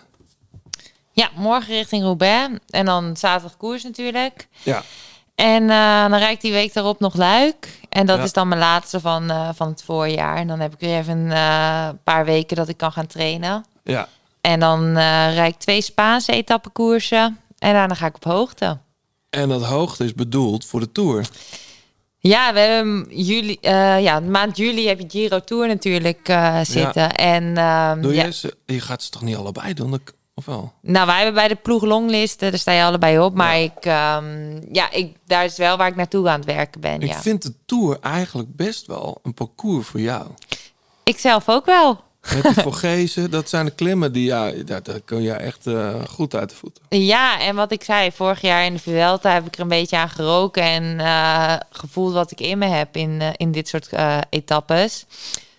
Ja, 1.12 1.30
morgen 1.36 1.74
richting 1.74 2.04
Roubaix. 2.04 2.54
En 2.70 2.86
dan 2.86 3.18
zaterdag 3.18 3.58
koers 3.58 3.84
natuurlijk. 3.84 4.48
Ja. 4.64 4.84
En 5.36 5.70
eh, 5.70 6.02
dan 6.02 6.20
rijd 6.20 6.36
ik 6.36 6.42
die 6.42 6.52
week 6.52 6.74
daarop 6.74 7.00
nog 7.00 7.16
Luik. 7.16 7.80
En 7.90 8.06
dat 8.06 8.18
Ja. 8.18 8.24
is 8.24 8.34
dan 8.34 8.48
mijn 8.48 8.60
laatste 8.60 9.00
van, 9.00 9.30
eh, 9.30 9.50
van 9.56 9.68
het 9.68 9.84
voorjaar. 9.84 10.36
En 10.38 10.48
dan 10.48 10.60
heb 10.60 10.74
ik 10.74 10.80
weer 10.80 10.98
even 10.98 11.18
een 11.18 11.32
eh, 11.32 11.90
paar 12.04 12.26
weken 12.26 12.56
dat 12.56 12.68
ik 12.68 12.78
kan 12.78 12.92
gaan 12.92 13.08
trainen. 13.08 13.66
Ja. 13.84 14.08
En 14.42 14.60
dan 14.60 14.98
rijd 15.34 15.54
ik 15.54 15.60
twee 15.60 15.82
Spaanse 15.82 16.32
etappekoersen. 16.32 17.40
En 17.60 17.74
daarna 17.74 17.94
ga 17.96 18.06
ik 18.06 18.16
op 18.16 18.24
hoogte. 18.24 18.78
En 19.30 19.50
dat 19.50 19.64
hoogte 19.66 20.04
is 20.04 20.14
bedoeld 20.14 20.66
voor 20.66 20.80
de 20.80 20.92
Tour. 20.92 21.28
Ja, 22.28 22.54
we 22.54 22.60
hebben 22.60 23.06
juli, 23.10 23.58
eh, 23.62 24.02
ja, 24.02 24.20
maand 24.20 24.58
juli 24.58 24.88
heb 24.88 25.00
je 25.00 25.10
Giro 25.10 25.40
Tour 25.40 25.68
natuurlijk 25.68 26.28
eh, 26.30 26.60
zitten. 26.62 27.12
En 27.12 27.58
ehm, 27.58 28.02
Doe 28.02 28.14
ja, 28.14 28.26
je, 28.26 28.34
ze, 28.34 28.58
je 28.66 28.80
gaat 28.80 29.04
ze 29.04 29.10
toch 29.10 29.22
niet 29.22 29.36
allebei 29.36 29.74
doen? 29.74 30.02
Of 30.34 30.46
wel? 30.46 30.74
Nou, 30.82 31.06
wij 31.06 31.16
hebben 31.16 31.34
bij 31.34 31.48
de 31.48 31.56
ploeg 31.56 31.84
longlisten, 31.84 32.50
daar 32.50 32.60
sta 32.60 32.72
je 32.72 32.84
allebei 32.84 33.20
op. 33.20 33.34
Maar 33.34 33.60
ik, 33.60 33.86
ehm, 33.86 34.62
ja, 34.72 34.92
ik, 34.92 35.16
daar 35.26 35.46
is 35.46 35.58
wel 35.58 35.78
waar 35.78 35.88
ik 35.88 35.96
naartoe 35.96 36.30
aan 36.30 36.40
het 36.40 36.46
werken 36.46 36.82
ben. 36.82 37.02
Ik 37.02 37.08
ja. 37.08 37.22
vind 37.22 37.42
de 37.42 37.54
Tour 37.66 37.98
eigenlijk 38.02 38.56
best 38.56 38.88
wel 38.88 39.20
een 39.24 39.34
parcours 39.34 39.88
voor 39.88 40.00
jou. 40.00 40.28
Ik 41.04 41.20
zelf 41.20 41.50
ook 41.50 41.66
wel. 41.66 42.04
Met 42.32 42.44
die 42.44 42.64
Vogezen, 42.64 43.32
dat 43.32 43.50
zijn 43.50 43.66
de 43.66 43.72
klimmen 43.72 44.12
die 44.12 44.26
ja, 44.26 44.52
daar, 44.52 44.84
daar 44.84 45.00
kun 45.06 45.22
je 45.22 45.32
echt 45.32 45.68
eh, 45.68 45.96
goed 46.10 46.36
uit 46.36 46.50
de 46.50 46.56
voeten. 46.56 46.84
Ja, 46.90 47.40
en 47.40 47.56
wat 47.56 47.72
ik 47.72 47.84
zei, 47.84 48.12
vorig 48.12 48.42
jaar 48.42 48.66
in 48.66 48.74
de 48.74 48.80
Vuelta 48.80 49.34
heb 49.34 49.46
ik 49.46 49.56
er 49.56 49.62
een 49.62 49.68
beetje 49.68 49.98
aan 49.98 50.10
geroken 50.10 50.64
en 50.64 51.00
eh, 51.00 51.56
gevoeld 51.70 52.14
wat 52.14 52.32
ik 52.32 52.40
in 52.40 52.58
me 52.58 52.66
heb 52.66 52.96
in, 52.96 53.22
eh, 53.22 53.30
in 53.38 53.52
dit 53.52 53.68
soort 53.68 53.90
etappes. 54.30 55.06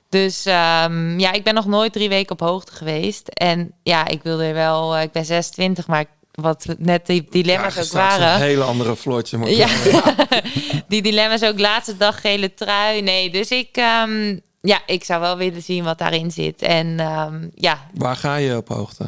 Dus 0.09 0.47
ehm, 0.47 1.19
ja, 1.19 1.33
ik 1.33 1.45
ben 1.45 1.55
nog 1.55 1.67
nooit 1.67 1.93
drie 1.93 2.09
weken 2.09 2.33
op 2.33 2.41
hoogte 2.41 2.73
geweest. 2.73 3.29
En 3.29 3.73
ja, 3.83 4.07
ik 4.07 4.23
wilde 4.23 4.53
wel, 4.53 4.99
ik 4.99 5.13
ben 5.13 5.25
26, 5.25 5.87
maar 5.87 6.05
wat 6.31 6.67
net 6.79 7.07
die 7.07 7.27
dilemma's 7.31 7.75
je 7.75 7.81
ook 7.81 7.93
waren. 7.93 8.35
Een 8.35 8.41
hele 8.41 8.63
andere 8.63 8.97
floortje. 8.97 9.39
Maar 9.39 9.51
Ja, 9.51 9.69
die 10.89 11.03
dilemma's 11.03 11.43
ook 11.43 11.59
laatste 11.59 11.97
dag 11.97 12.21
gele 12.21 12.55
trui. 12.55 13.01
Nee, 13.01 13.31
dus 13.31 13.51
ik, 13.51 13.77
ehm, 13.77 14.37
ja, 14.67 14.81
ik 14.87 15.05
zou 15.05 15.21
wel 15.21 15.37
willen 15.37 15.63
zien 15.63 15.85
wat 15.85 15.99
daarin 15.99 16.31
zit. 16.31 16.63
En 16.63 17.01
ehm, 17.01 17.49
ja, 17.55 17.79
Waar 17.95 18.17
ga 18.17 18.35
je 18.37 18.57
op 18.57 18.69
hoogte? 18.69 19.05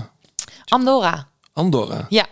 Andorra. 0.69 1.29
Andorra. 1.53 2.07
Ja. 2.09 2.27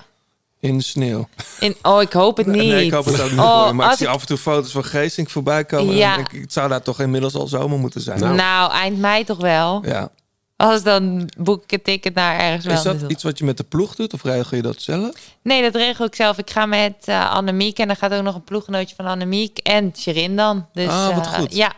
In 0.60 0.76
de 0.78 0.84
sneeuw. 0.84 1.28
In, 1.60 1.76
oh, 1.82 2.02
ik 2.02 2.12
hoop 2.12 2.36
het 2.36 2.46
niet. 2.46 2.62
Nee, 2.72 2.84
ik 2.86 2.92
hoop 2.92 3.05
het 3.05 3.20
ook 3.20 3.30
niet. 3.30 3.40
Oh, 3.40 3.64
voor 3.64 3.74
maar 3.74 3.84
ik 3.84 3.90
als 3.90 3.98
zie 3.98 4.06
ik- 4.09 4.12
af 4.14 4.20
en 4.20 4.26
toe 4.26 4.38
foto's 4.38 4.70
van 4.72 4.84
Geesink 4.84 5.30
voorbij 5.30 5.64
komen. 5.64 5.94
Ja. 5.94 6.14
En 6.14 6.20
ik, 6.20 6.40
het 6.40 6.52
zou 6.52 6.68
daar 6.68 6.82
toch 6.82 7.01
inmiddels 7.01 7.34
al 7.34 7.46
zomer 7.46 7.78
moeten 7.78 8.01
zijn. 8.01 8.36
Nou. 8.36 8.72
eind 8.72 8.98
mei 8.98 9.24
toch 9.24 9.38
wel. 9.40 9.82
Ja. 9.86 10.09
Als 10.56 10.82
dan 10.82 11.30
boek 11.38 11.62
ik 11.62 11.72
een 11.72 11.82
ticket 11.82 12.14
naar 12.14 12.38
ergens 12.40 12.64
wel. 12.64 12.74
Is 12.76 12.82
dat 12.82 13.10
iets 13.10 13.22
wat 13.22 13.38
je 13.38 13.44
met 13.44 13.56
de 13.56 13.64
ploeg 13.64 13.94
doet 13.94 14.12
of 14.12 14.22
regel 14.22 14.56
je 14.56 14.62
dat 14.62 14.82
zelf? 14.82 15.14
Nee, 15.42 15.62
dat 15.62 15.74
regel 15.74 16.05
ik 16.05 16.14
zelf. 16.14 16.38
Ik 16.38 16.51
ga 16.51 16.66
met 16.66 16.94
eh 17.05 17.30
Annemiek 17.30 17.78
en 17.78 17.86
dan 17.86 17.96
gaat 17.96 18.12
ook 18.14 18.22
nog 18.22 18.34
een 18.34 18.44
ploeggenootje 18.44 18.94
van 18.96 19.06
Annemiek 19.06 19.59
en 19.59 19.92
Shirin 19.96 20.36
dan. 20.36 20.66
Dus, 20.72 20.88
Ah, 20.88 21.16
wat 21.16 21.26
eh, 21.26 21.32
goed. 21.32 21.55
ja, 21.56 21.72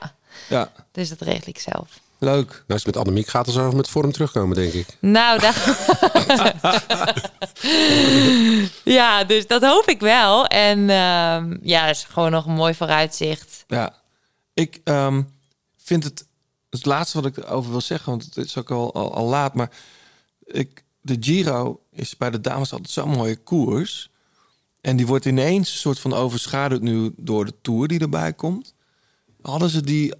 Ja, 0.48 0.72
dus 0.92 1.08
dat 1.08 1.20
regel 1.20 1.48
ik 1.48 1.58
zelf. 1.58 2.00
leuk. 2.18 2.48
Nou, 2.48 2.62
als 2.66 2.82
je 2.82 2.86
met 2.86 2.96
Annemiek 2.96 3.26
gaat, 3.26 3.44
dan 3.44 3.54
zou 3.54 3.70
ze 3.70 3.76
met 3.76 3.88
vorm 3.88 4.12
terugkomen, 4.12 4.56
denk 4.56 4.72
ik. 4.72 4.86
Nou, 5.00 5.40
daar... 5.40 5.54
ja, 8.98 9.24
dus 9.24 9.46
dat 9.46 9.62
hoop 9.62 9.88
ik 9.88 10.00
wel. 10.00 10.46
En 10.46 10.90
ehm, 10.90 11.56
ja, 11.62 11.88
is 11.88 12.04
gewoon 12.04 12.30
nog 12.30 12.46
een 12.46 12.54
mooi 12.54 12.74
vooruitzicht. 12.74 13.64
Ja, 13.66 13.94
ik 14.54 14.80
ehm, 14.84 15.22
vind 15.76 16.04
het 16.04 16.26
het 16.70 16.86
laatste 16.86 17.20
wat 17.20 17.30
ik 17.30 17.36
erover 17.36 17.70
wil 17.70 17.80
zeggen, 17.80 18.10
want 18.10 18.24
het 18.24 18.36
is 18.36 18.56
ook 18.56 18.70
al, 18.70 18.94
al, 18.94 19.14
al 19.14 19.26
laat, 19.26 19.54
maar 19.54 19.70
ik, 20.44 20.84
de 21.00 21.16
Giro 21.20 21.80
is 21.90 22.16
bij 22.16 22.30
de 22.30 22.40
dames 22.40 22.72
altijd 22.72 22.90
zo'n 22.90 23.08
mooie 23.08 23.36
koers. 23.36 24.10
En 24.80 24.96
die 24.96 25.06
wordt 25.06 25.24
ineens 25.24 25.70
een 25.70 25.78
soort 25.78 25.98
van 25.98 26.14
overschaduwd 26.14 26.82
nu 26.82 27.12
door 27.16 27.44
de 27.44 27.54
Tour 27.62 27.88
die 27.88 28.00
erbij 28.00 28.32
komt. 28.32 28.74
Hadden 29.42 29.68
ze 29.68 29.82
die... 29.82 30.14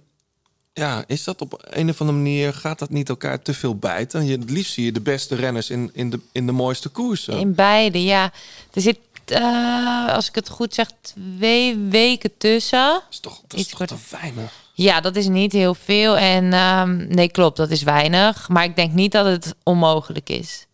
Ja, 0.77 1.03
is 1.07 1.23
dat 1.23 1.41
op 1.41 1.67
een 1.69 1.89
of 1.89 1.99
andere 2.01 2.17
manier... 2.17 2.53
gaat 2.53 2.79
dat 2.79 2.89
niet 2.89 3.09
elkaar 3.09 3.41
te 3.41 3.53
veel 3.53 3.75
bijten? 3.75 4.25
Je, 4.25 4.37
het 4.37 4.49
liefst 4.49 4.73
zie 4.73 4.85
je 4.85 4.91
de 4.91 5.01
beste 5.01 5.35
renners 5.35 5.69
in, 5.69 5.89
in, 5.93 6.09
de, 6.09 6.19
in 6.31 6.45
de 6.45 6.51
mooiste 6.51 6.89
koersen. 6.89 7.39
In 7.39 7.55
beide, 7.55 8.03
ja. 8.03 8.31
Er 8.73 8.81
zit, 8.81 8.99
eh, 9.25 10.07
als 10.13 10.27
ik 10.27 10.35
het 10.35 10.49
goed 10.49 10.73
zeg, 10.73 10.87
twee 11.01 11.77
weken 11.77 12.37
tussen. 12.37 12.79
Dat 12.93 13.03
is 13.09 13.19
toch, 13.19 13.41
dat 13.47 13.59
is 13.59 13.67
toch 13.67 13.85
te 13.85 13.95
weinig? 14.11 14.51
Ja, 14.73 15.01
dat 15.01 15.15
is 15.15 15.27
niet 15.27 15.51
heel 15.51 15.73
veel. 15.75 16.17
En 16.17 16.53
ehm, 16.53 17.07
nee, 17.07 17.31
klopt, 17.31 17.57
dat 17.57 17.69
is 17.69 17.83
weinig. 17.83 18.49
Maar 18.49 18.63
ik 18.63 18.75
denk 18.75 18.93
niet 18.93 19.11
dat 19.11 19.25
het 19.25 19.55
onmogelijk 19.63 20.29
is. 20.29 20.65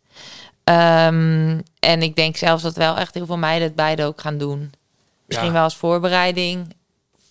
Ehm, 0.63 1.59
en 1.79 2.01
ik 2.01 2.15
denk 2.15 2.37
zelfs 2.37 2.63
dat 2.63 2.75
wel 2.75 2.97
echt 2.97 3.13
heel 3.13 3.25
veel 3.25 3.37
meiden 3.37 3.67
het 3.67 3.75
beide 3.75 4.03
ook 4.05 4.21
gaan 4.21 4.37
doen. 4.37 4.71
Misschien 5.25 5.47
Ja. 5.47 5.53
wel 5.53 5.63
als 5.63 5.75
voorbereiding 5.75 6.75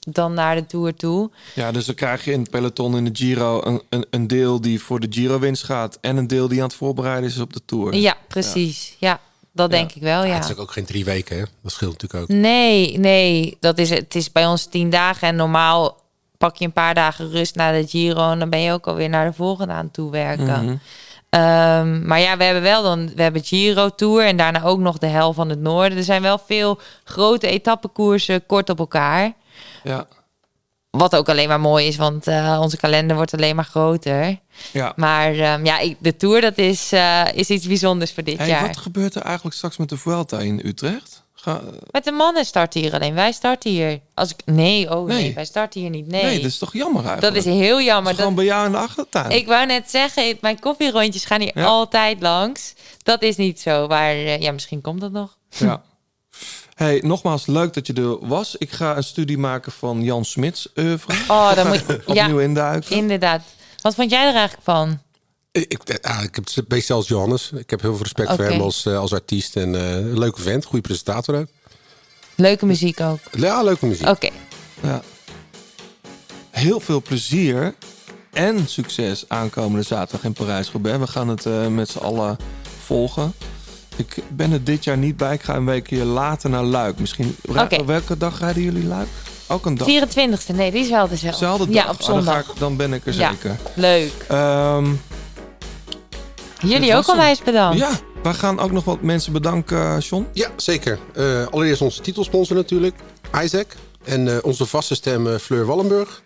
dan 0.09 0.35
naar 0.35 0.55
de 0.55 0.67
Tour 0.67 0.95
toe. 0.95 1.31
Ja, 1.55 1.73
dus 1.73 1.85
dan 1.85 1.95
krijg 1.95 2.25
je 2.25 2.33
in 2.33 2.41
het 2.41 2.51
peloton 2.51 2.97
in 2.97 3.05
de 3.05 3.11
Giro 3.13 3.61
een, 3.65 3.83
een, 3.89 4.07
een 4.11 4.27
deel 4.27 4.61
die 4.61 4.81
voor 4.81 5.01
de 5.01 5.07
Giro-winst 5.11 5.65
gaat... 5.65 5.99
en 6.01 6.17
een 6.17 6.27
deel 6.27 6.49
die 6.49 6.59
aan 6.59 6.67
het 6.67 6.77
voorbereiden 6.77 7.31
is 7.31 7.39
op 7.39 7.53
de 7.53 7.65
Tour. 7.65 7.95
Ja, 7.95 8.17
precies. 8.29 8.97
Ja, 8.99 9.21
dat 9.53 9.71
denk 9.71 9.93
ik 9.93 10.03
wel, 10.03 10.25
ja. 10.25 10.35
Het 10.35 10.45
is 10.45 10.51
ook, 10.51 10.61
ook 10.61 10.73
geen 10.73 10.85
drie 10.85 11.05
weken, 11.05 11.39
hè? 11.39 11.45
Dat 11.63 11.73
scheelt 11.73 11.93
natuurlijk 11.93 12.23
ook. 12.23 12.37
Nee, 12.37 12.99
nee. 12.99 13.57
Dat 13.61 13.79
is, 13.79 13.91
het 13.91 14.15
is 14.15 14.33
bij 14.33 14.47
ons 14.47 14.67
tien 14.67 14.91
dagen. 14.91 15.29
En 15.29 15.37
normaal 15.37 16.01
pak 16.39 16.57
je 16.57 16.65
een 16.65 16.73
paar 16.73 16.95
dagen 16.95 17.31
rust 17.31 17.55
na 17.55 17.73
de 17.73 17.89
Giro. 17.89 18.31
En 18.31 18.39
dan 18.39 18.51
ben 18.51 18.61
je 18.61 18.73
ook 18.73 18.87
alweer 18.87 19.09
naar 19.09 19.27
de 19.27 19.33
volgende 19.33 19.73
aan 19.73 19.91
toe 19.91 20.11
werken. 20.11 20.65
Mhm. 20.65 20.77
Ehm, 21.29 22.07
maar 22.07 22.21
ja, 22.21 22.37
we 22.37 22.45
hebben 22.45 22.63
wel 22.63 22.83
dan... 22.83 23.11
We 23.15 23.23
hebben 23.23 23.45
Giro 23.45 23.89
Tour 23.89 24.25
en 24.25 24.37
daarna 24.37 24.63
ook 24.63 24.79
nog 24.79 24.99
de 24.99 25.07
hel 25.07 25.33
van 25.33 25.49
het 25.49 25.61
noorden. 25.61 25.99
Er 25.99 26.05
zijn 26.05 26.23
wel 26.23 26.39
veel 26.47 26.79
grote 27.05 27.47
etappekoersen 27.47 28.47
kort 28.47 28.71
op 28.71 28.79
elkaar. 28.79 29.33
Ja. 29.85 30.07
Wat 30.91 31.17
ook 31.17 31.29
alleen 31.29 31.49
maar 31.49 31.61
mooi 31.61 31.87
is, 31.87 31.97
want 31.97 32.27
eh, 32.27 32.59
onze 32.63 32.77
kalender 32.77 33.17
wordt 33.17 33.35
alleen 33.35 33.57
maar 33.57 33.65
groter. 33.65 34.39
Ja. 34.73 34.93
Maar 34.97 35.35
ehm, 35.35 35.65
ja, 35.65 35.79
ik, 35.79 35.97
de 36.01 36.17
Tour, 36.17 36.41
dat 36.41 36.59
is, 36.59 36.93
eh, 36.93 37.25
is 37.35 37.49
iets 37.49 37.67
bijzonders 37.67 38.13
voor 38.13 38.23
dit 38.23 38.39
Hey, 38.39 38.49
jaar. 38.49 38.67
wat 38.67 38.77
gebeurt 38.77 39.15
er 39.15 39.23
eigenlijk 39.23 39.57
straks 39.57 39.77
met 39.77 39.89
de 39.89 39.97
Vuelta 39.97 40.39
in 40.39 40.61
Utrecht? 40.65 41.23
Ga, 41.35 41.61
Met 41.91 42.05
de 42.05 42.13
mannen 42.13 42.45
starten 42.45 42.81
hier 42.81 42.93
alleen. 42.95 43.15
Wij 43.15 43.33
starten 43.33 43.71
hier. 43.71 44.01
Als 44.15 44.31
ik, 44.31 44.37
nee, 44.45 44.91
oh 44.97 45.07
nee. 45.07 45.23
Nee. 45.23 45.35
wij 45.35 45.45
starten 45.45 45.81
hier 45.81 45.91
niet. 45.91 46.07
Nee, 46.07 46.23
nee. 46.25 46.37
dat 46.37 46.51
is 46.51 46.59
toch 46.59 46.73
jammer 46.73 47.05
eigenlijk? 47.07 47.35
Dat 47.35 47.45
is 47.45 47.53
heel 47.61 47.81
jammer. 47.81 48.03
Dat 48.05 48.13
is 48.13 48.19
gewoon 48.19 48.35
bij 48.35 48.45
jou 48.45 48.67
in 48.67 48.73
de 48.73 48.79
achtertuin. 48.79 49.31
Ik 49.31 49.47
wou 49.47 49.67
net 49.67 49.91
zeggen, 49.91 50.39
mijn 50.41 50.61
koffierondjes 50.61 51.25
gaan 51.25 51.41
hier 51.41 51.59
Ja. 51.59 51.65
altijd 51.65 52.21
langs. 52.21 52.75
Dat 53.03 53.23
is 53.23 53.37
niet 53.37 53.61
zo. 53.61 53.87
Maar 53.87 54.11
eh, 54.11 54.41
ja, 54.41 54.53
misschien 54.53 54.81
komt 54.81 55.01
dat 55.01 55.13
nog. 55.13 55.37
Ja. 55.49 55.83
Hey, 56.83 57.01
nogmaals, 57.05 57.47
leuk 57.47 57.73
dat 57.75 57.87
je 57.87 57.93
er 57.93 58.29
was. 58.29 58.57
Ik 58.57 58.71
ga 58.71 58.97
een 58.97 59.05
studie 59.05 59.39
maken 59.39 59.73
van 59.73 60.03
Jan 60.03 60.25
Smits 60.25 60.69
oeuvre. 60.77 61.13
Oh, 61.29 61.55
dan 61.55 61.67
moet 61.67 61.89
ik 61.89 62.03
opnieuw 62.07 62.39
induiken. 62.39 62.97
Inderdaad. 62.97 63.43
Wat 63.83 63.95
vond 63.95 64.11
jij 64.11 64.27
er 64.27 64.35
eigenlijk 64.35 64.63
van? 64.63 65.01
Ik, 65.53 65.73
ik, 65.73 65.99
ah, 66.07 66.23
ik 66.23 66.35
heb 66.35 66.45
het 66.55 66.69
beetje 66.69 66.95
als 66.95 67.09
Johannes. 67.09 67.53
Ik 67.53 67.71
heb 67.71 67.81
heel 67.81 67.93
veel 67.93 68.03
respect 68.03 68.29
voor 68.29 68.45
hem 68.45 68.61
als, 68.61 68.87
eh, 68.87 68.99
als 68.99 69.13
artiest. 69.13 69.57
En 69.57 69.75
eh, 69.75 69.95
een 69.95 70.19
leuke 70.19 70.41
vent, 70.41 70.65
goede 70.65 70.81
presentator 70.87 71.35
ook. 71.35 71.47
Leuke 72.35 72.67
muziek 72.67 73.01
ook. 73.01 73.19
Ja, 73.31 73.63
leuke 73.63 73.87
muziek. 73.87 74.09
Oké. 74.09 74.29
Ja. 74.83 75.03
Heel 76.51 76.81
veel 76.81 77.03
plezier 77.03 77.75
en 78.33 78.69
succes 78.69 79.25
aankomende 79.29 79.83
zaterdag 79.83 80.25
in 80.25 80.33
Parijs-Roubaix. 80.33 80.99
We 80.99 81.07
gaan 81.07 81.29
het 81.29 81.47
eh, 81.47 81.67
met 81.67 81.89
z'n 81.89 81.99
allen 81.99 82.37
volgen. 82.85 83.35
Ik 84.07 84.17
ben 84.29 84.53
er 84.53 84.65
dit 84.65 84.85
jaar 84.85 84.97
niet 84.99 85.17
bij. 85.17 85.35
Ik 85.35 85.43
ga 85.43 85.57
een 85.57 85.65
weekje 85.65 86.05
later 86.05 86.51
naar 86.51 86.63
Luik. 86.63 86.99
Misschien, 86.99 87.37
Oké. 87.49 87.85
welke 87.85 88.17
dag 88.17 88.39
rijden 88.41 88.63
jullie 88.63 88.85
Luik? 88.85 89.09
Ook 89.49 89.67
een 89.67 89.75
dag. 89.77 89.89
24e, 89.89 90.55
nee, 90.55 90.71
die 90.71 90.81
is 90.83 90.91
wel 90.91 91.09
dezelfde. 91.09 91.39
Dezelfde 91.39 91.67
dag? 91.67 91.75
Ja, 91.75 91.91
op 91.91 92.01
Oh, 92.01 92.07
dan, 92.07 92.07
ga 92.07 92.23
zondag. 92.25 92.49
ik, 92.53 92.59
dan 92.59 92.77
ben 92.77 92.93
ik 92.93 93.07
er 93.07 93.15
Ja, 93.15 93.31
zeker. 93.31 93.57
leuk. 93.75 94.13
Ehm, 94.29 94.87
Jullie 96.61 96.97
ook 96.97 97.09
onwijs 97.09 97.43
bedankt. 97.43 97.79
Ja, 97.79 97.91
we 98.23 98.35
gaan 98.35 98.61
ook 98.61 98.71
nog 98.73 98.85
wat 98.85 99.01
mensen 99.03 99.33
bedanken, 99.33 99.79
eh, 99.79 100.01
John. 100.01 100.27
Ja, 100.33 100.49
zeker. 100.57 100.99
Eh, 101.15 101.47
allereerst 101.51 101.83
onze 101.83 102.01
titelsponsor 102.01 102.57
natuurlijk, 102.57 102.95
Isaac. 103.43 103.67
En 104.05 104.29
eh, 104.29 104.37
onze 104.43 104.67
vaste 104.67 104.95
stem 104.95 105.39
Fleur 105.39 105.67
Wallenburg. 105.67 106.23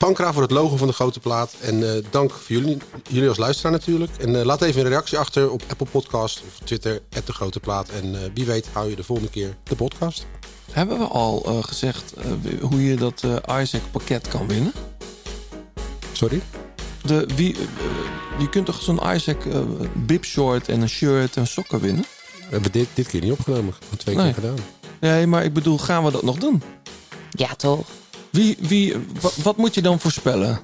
Pankra 0.00 0.32
voor 0.32 0.42
het 0.42 0.50
logo 0.50 0.76
van 0.76 0.86
de 0.86 0.92
grote 0.92 1.20
plaat. 1.20 1.54
En 1.60 1.94
eh, 1.94 2.02
dank 2.10 2.30
voor 2.30 2.56
jullie, 2.56 2.76
jullie 3.08 3.28
als 3.28 3.38
luisteraar 3.38 3.72
natuurlijk. 3.72 4.16
En 4.16 4.36
eh, 4.38 4.44
laat 4.44 4.62
even 4.62 4.80
een 4.80 4.88
reactie 4.88 5.18
achter 5.18 5.50
op 5.50 5.62
Apple 5.68 5.86
Podcast 5.90 6.42
of 6.48 6.66
Twitter, 6.66 7.00
de 7.24 7.32
grote 7.32 7.60
plaat. 7.60 7.88
En 7.88 8.14
eh, 8.14 8.20
wie 8.34 8.44
weet 8.44 8.66
hou 8.72 8.90
je 8.90 8.96
de 8.96 9.04
volgende 9.04 9.30
keer 9.30 9.56
de 9.62 9.74
podcast. 9.74 10.26
Hebben 10.72 10.98
we 10.98 11.04
al 11.04 11.42
eh, 11.46 11.64
gezegd 11.64 12.14
hoe 12.60 12.84
je 12.84 12.96
dat 12.96 13.22
eh, 13.24 13.60
Isaac 13.62 13.82
pakket 13.90 14.28
kan 14.28 14.46
winnen? 14.48 14.72
Sorry? 16.12 16.40
De, 17.02 17.26
wie, 17.36 17.56
je 18.38 18.48
kunt 18.48 18.66
toch 18.66 18.82
zo'n 18.82 19.00
Isaac 19.14 19.42
bibshort 19.94 20.68
en 20.68 20.80
een 20.80 20.88
shirt 20.88 21.36
en 21.36 21.46
sokken 21.46 21.80
winnen? 21.80 22.04
We 22.38 22.46
hebben 22.50 22.72
dit, 22.72 22.88
dit 22.94 23.06
keer 23.06 23.20
niet 23.20 23.32
opgenomen. 23.32 23.70
We 23.70 23.76
hebben 23.80 23.98
twee 23.98 24.16
Nee. 24.16 24.24
keer 24.24 24.34
gedaan. 24.34 24.58
Nee, 25.00 25.26
maar 25.26 25.44
ik 25.44 25.52
bedoel, 25.52 25.78
gaan 25.78 26.04
we 26.04 26.10
dat 26.10 26.22
nog 26.22 26.36
doen? 26.36 26.62
Ja, 27.30 27.54
toch? 27.54 27.86
Wie, 28.30 28.56
wie, 28.60 28.96
wa- 29.20 29.30
wat 29.42 29.56
moet 29.56 29.74
je 29.74 29.82
dan 29.82 30.00
voorspellen? 30.00 30.60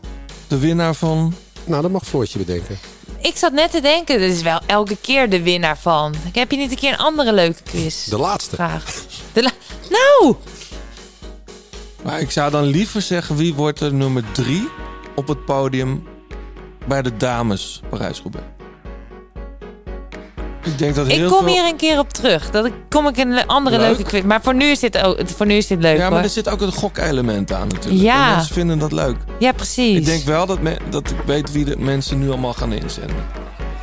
De 0.48 0.58
winnaar 0.58 0.94
van... 0.94 1.34
Nou, 1.64 1.82
dat 1.82 1.90
mag 1.90 2.02
Floortje 2.06 2.38
bedenken. 2.38 2.78
Ik 3.20 3.36
zat 3.36 3.52
net 3.52 3.70
te 3.70 3.80
denken, 3.80 4.18
dit 4.18 4.32
is 4.32 4.42
wel 4.42 4.60
elke 4.66 4.96
keer 5.00 5.30
de 5.30 5.42
winnaar 5.42 5.78
van. 5.78 6.14
Heb 6.32 6.50
je 6.50 6.56
niet 6.56 6.70
een 6.70 6.76
keer 6.76 6.92
een 6.92 6.98
andere 6.98 7.32
leuke 7.32 7.62
quiz? 7.62 8.04
De 8.04 8.18
laatste. 8.18 8.54
Vraag. 8.54 9.04
De 9.32 9.42
la- 9.42 9.50
nou! 9.90 10.34
Maar 12.02 12.20
ik 12.20 12.30
zou 12.30 12.50
dan 12.50 12.64
liever 12.64 13.02
zeggen, 13.02 13.36
wie 13.36 13.54
wordt 13.54 13.80
er 13.80 13.94
nummer 13.94 14.24
drie 14.32 14.68
op 15.14 15.28
het 15.28 15.44
podium 15.44 16.06
bij 16.88 17.02
de 17.02 17.16
dames 17.16 17.80
Parijs-Roubaix? 17.90 18.46
Ik 20.66 20.78
denk 20.78 20.94
dat 20.94 21.06
Ik 21.08 21.12
heel 21.14 21.28
kom 21.30 21.38
veel... 21.44 21.52
hier 21.52 21.64
een 21.66 21.76
keer 21.76 21.98
op 21.98 22.12
terug. 22.12 22.50
Dat 22.50 22.64
ik, 22.66 22.72
kom 22.88 23.06
ik 23.08 23.16
in 23.16 23.30
een 23.32 23.46
andere 23.46 23.76
Leuk. 23.78 23.86
leuke 23.86 24.02
quiz. 24.02 24.22
Maar 24.22 24.42
voor 24.42 24.54
nu 24.54 24.64
is 24.64 24.78
dit, 24.78 24.98
ook, 25.02 25.18
voor 25.36 25.46
nu 25.46 25.54
is 25.54 25.66
dit 25.66 25.80
leuk 25.80 25.96
Ja, 25.96 26.02
maar 26.02 26.10
hoor. 26.12 26.20
er 26.22 26.28
zit 26.28 26.48
ook 26.48 26.60
een 26.60 26.72
gokelement 26.72 27.52
aan 27.52 27.68
natuurlijk. 27.68 28.02
Ja. 28.02 28.28
En 28.28 28.34
mensen 28.34 28.54
vinden 28.54 28.78
dat 28.78 28.92
leuk. 28.92 29.16
Ja, 29.38 29.52
precies. 29.52 29.96
Ik 29.98 30.04
denk 30.04 30.24
wel 30.24 30.46
dat, 30.46 30.60
me- 30.60 30.76
dat 30.90 31.10
ik 31.10 31.16
weet 31.26 31.52
wie 31.52 31.64
de 31.64 31.76
mensen 31.78 32.18
nu 32.18 32.28
allemaal 32.28 32.52
gaan 32.52 32.72
inzenden. 32.72 33.16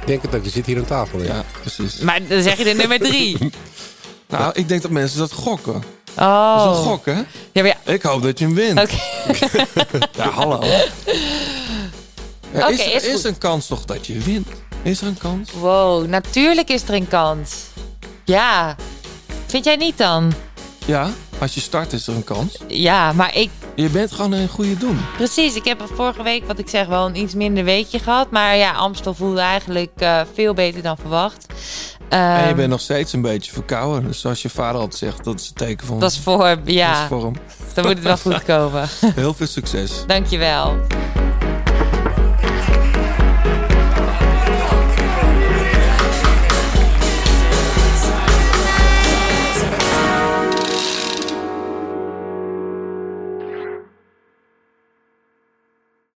Ik 0.01 0.07
denk 0.07 0.22
het 0.22 0.35
ook, 0.35 0.43
je 0.43 0.49
zit 0.49 0.65
hier 0.65 0.77
aan 0.77 0.85
tafel. 0.85 1.19
Ja, 1.19 1.26
Ja, 1.26 1.43
precies. 1.61 1.97
Maar 1.97 2.19
dan 2.27 2.41
zeg 2.41 2.57
je 2.57 2.64
de 2.64 2.73
nummer 2.73 2.99
drie. 2.99 3.38
Nou, 4.27 4.51
ik 4.53 4.68
denk 4.68 4.81
dat 4.81 4.91
mensen 4.91 5.19
dat 5.19 5.31
gokken. 5.31 5.84
Oh. 6.18 6.57
Dat 6.65 6.72
is 6.73 6.77
een 6.77 6.84
gok, 6.84 7.05
hè? 7.05 7.11
Ja, 7.11 7.23
maar 7.53 7.65
ja. 7.65 7.91
Ik 7.93 8.01
hoop 8.01 8.22
dat 8.23 8.39
je 8.39 8.45
hem 8.45 8.53
wint. 8.53 8.80
Oké. 8.81 8.95
Ja, 10.18 10.30
hallo. 10.30 10.60
Ja, 12.53 12.60
Oké, 12.61 12.72
is, 12.72 12.80
er- 12.85 12.93
is 12.95 13.03
is 13.03 13.14
goed. 13.15 13.23
een 13.26 13.38
kans 13.38 13.68
toch 13.68 13.85
dat 13.85 14.07
je 14.07 14.18
wint? 14.19 14.47
Is 14.84 15.01
er 15.01 15.07
een 15.07 15.18
kans? 15.18 15.51
Wow, 15.51 16.07
natuurlijk 16.07 16.69
is 16.69 16.84
er 16.84 16.93
een 16.93 17.07
kans. 17.07 17.55
Ja. 18.26 18.76
Vind 19.45 19.65
jij 19.65 19.76
niet 19.76 19.97
dan? 19.97 20.34
Ja, 20.85 21.10
als 21.39 21.53
je 21.53 21.60
start 21.61 21.93
is 21.93 22.07
er 22.07 22.15
een 22.15 22.23
kans. 22.23 22.57
Ja, 22.68 23.11
maar 23.14 23.35
ik... 23.38 23.49
Je 23.76 23.89
bent 23.89 24.11
gewoon 24.11 24.31
een 24.31 24.47
goede 24.47 24.77
doen. 24.77 24.99
Precies, 25.18 25.55
ik 25.55 25.65
heb 25.65 25.84
vorige 25.93 26.23
week, 26.23 26.47
wat 26.47 26.60
ik 26.60 26.69
zeg, 26.69 26.88
wel 26.88 27.05
een 27.05 27.15
iets 27.15 27.34
minder 27.34 27.64
weekje 27.64 27.99
gehad. 27.99 28.31
Maar 28.31 28.55
ja, 28.57 28.72
Amstel 28.72 29.14
voelde 29.14 29.39
eigenlijk 29.39 29.91
eh, 29.95 30.22
veel 30.34 30.53
beter 30.53 30.81
dan 30.81 30.97
verwacht. 30.97 31.45
en 32.10 32.19
je 32.39 32.45
Ehm, 32.47 32.55
bent 32.55 32.69
nog 32.69 32.81
steeds 32.81 33.14
een 33.14 33.22
beetje 33.22 33.51
verkouden. 33.51 34.03
Dus 34.07 34.19
zoals 34.19 34.41
je 34.41 34.49
vader 34.49 34.76
altijd 34.81 34.99
zegt, 34.99 35.23
dat 35.23 35.39
is 35.39 35.47
een 35.47 35.53
teken 35.53 35.88
van... 35.88 35.99
Dat 35.99 36.11
is 36.11 36.19
voor, 36.19 36.57
ja. 36.65 36.91
Dat 36.93 37.01
is 37.01 37.07
voor 37.07 37.23
hem. 37.23 37.34
Dan 37.73 37.85
moet 37.85 37.93
het 37.95 38.03
wel 38.03 38.18
goed 38.18 38.43
komen. 38.43 38.89
Heel 39.15 39.34
veel 39.34 39.47
succes. 39.47 39.91
Dankjewel. 40.07 40.77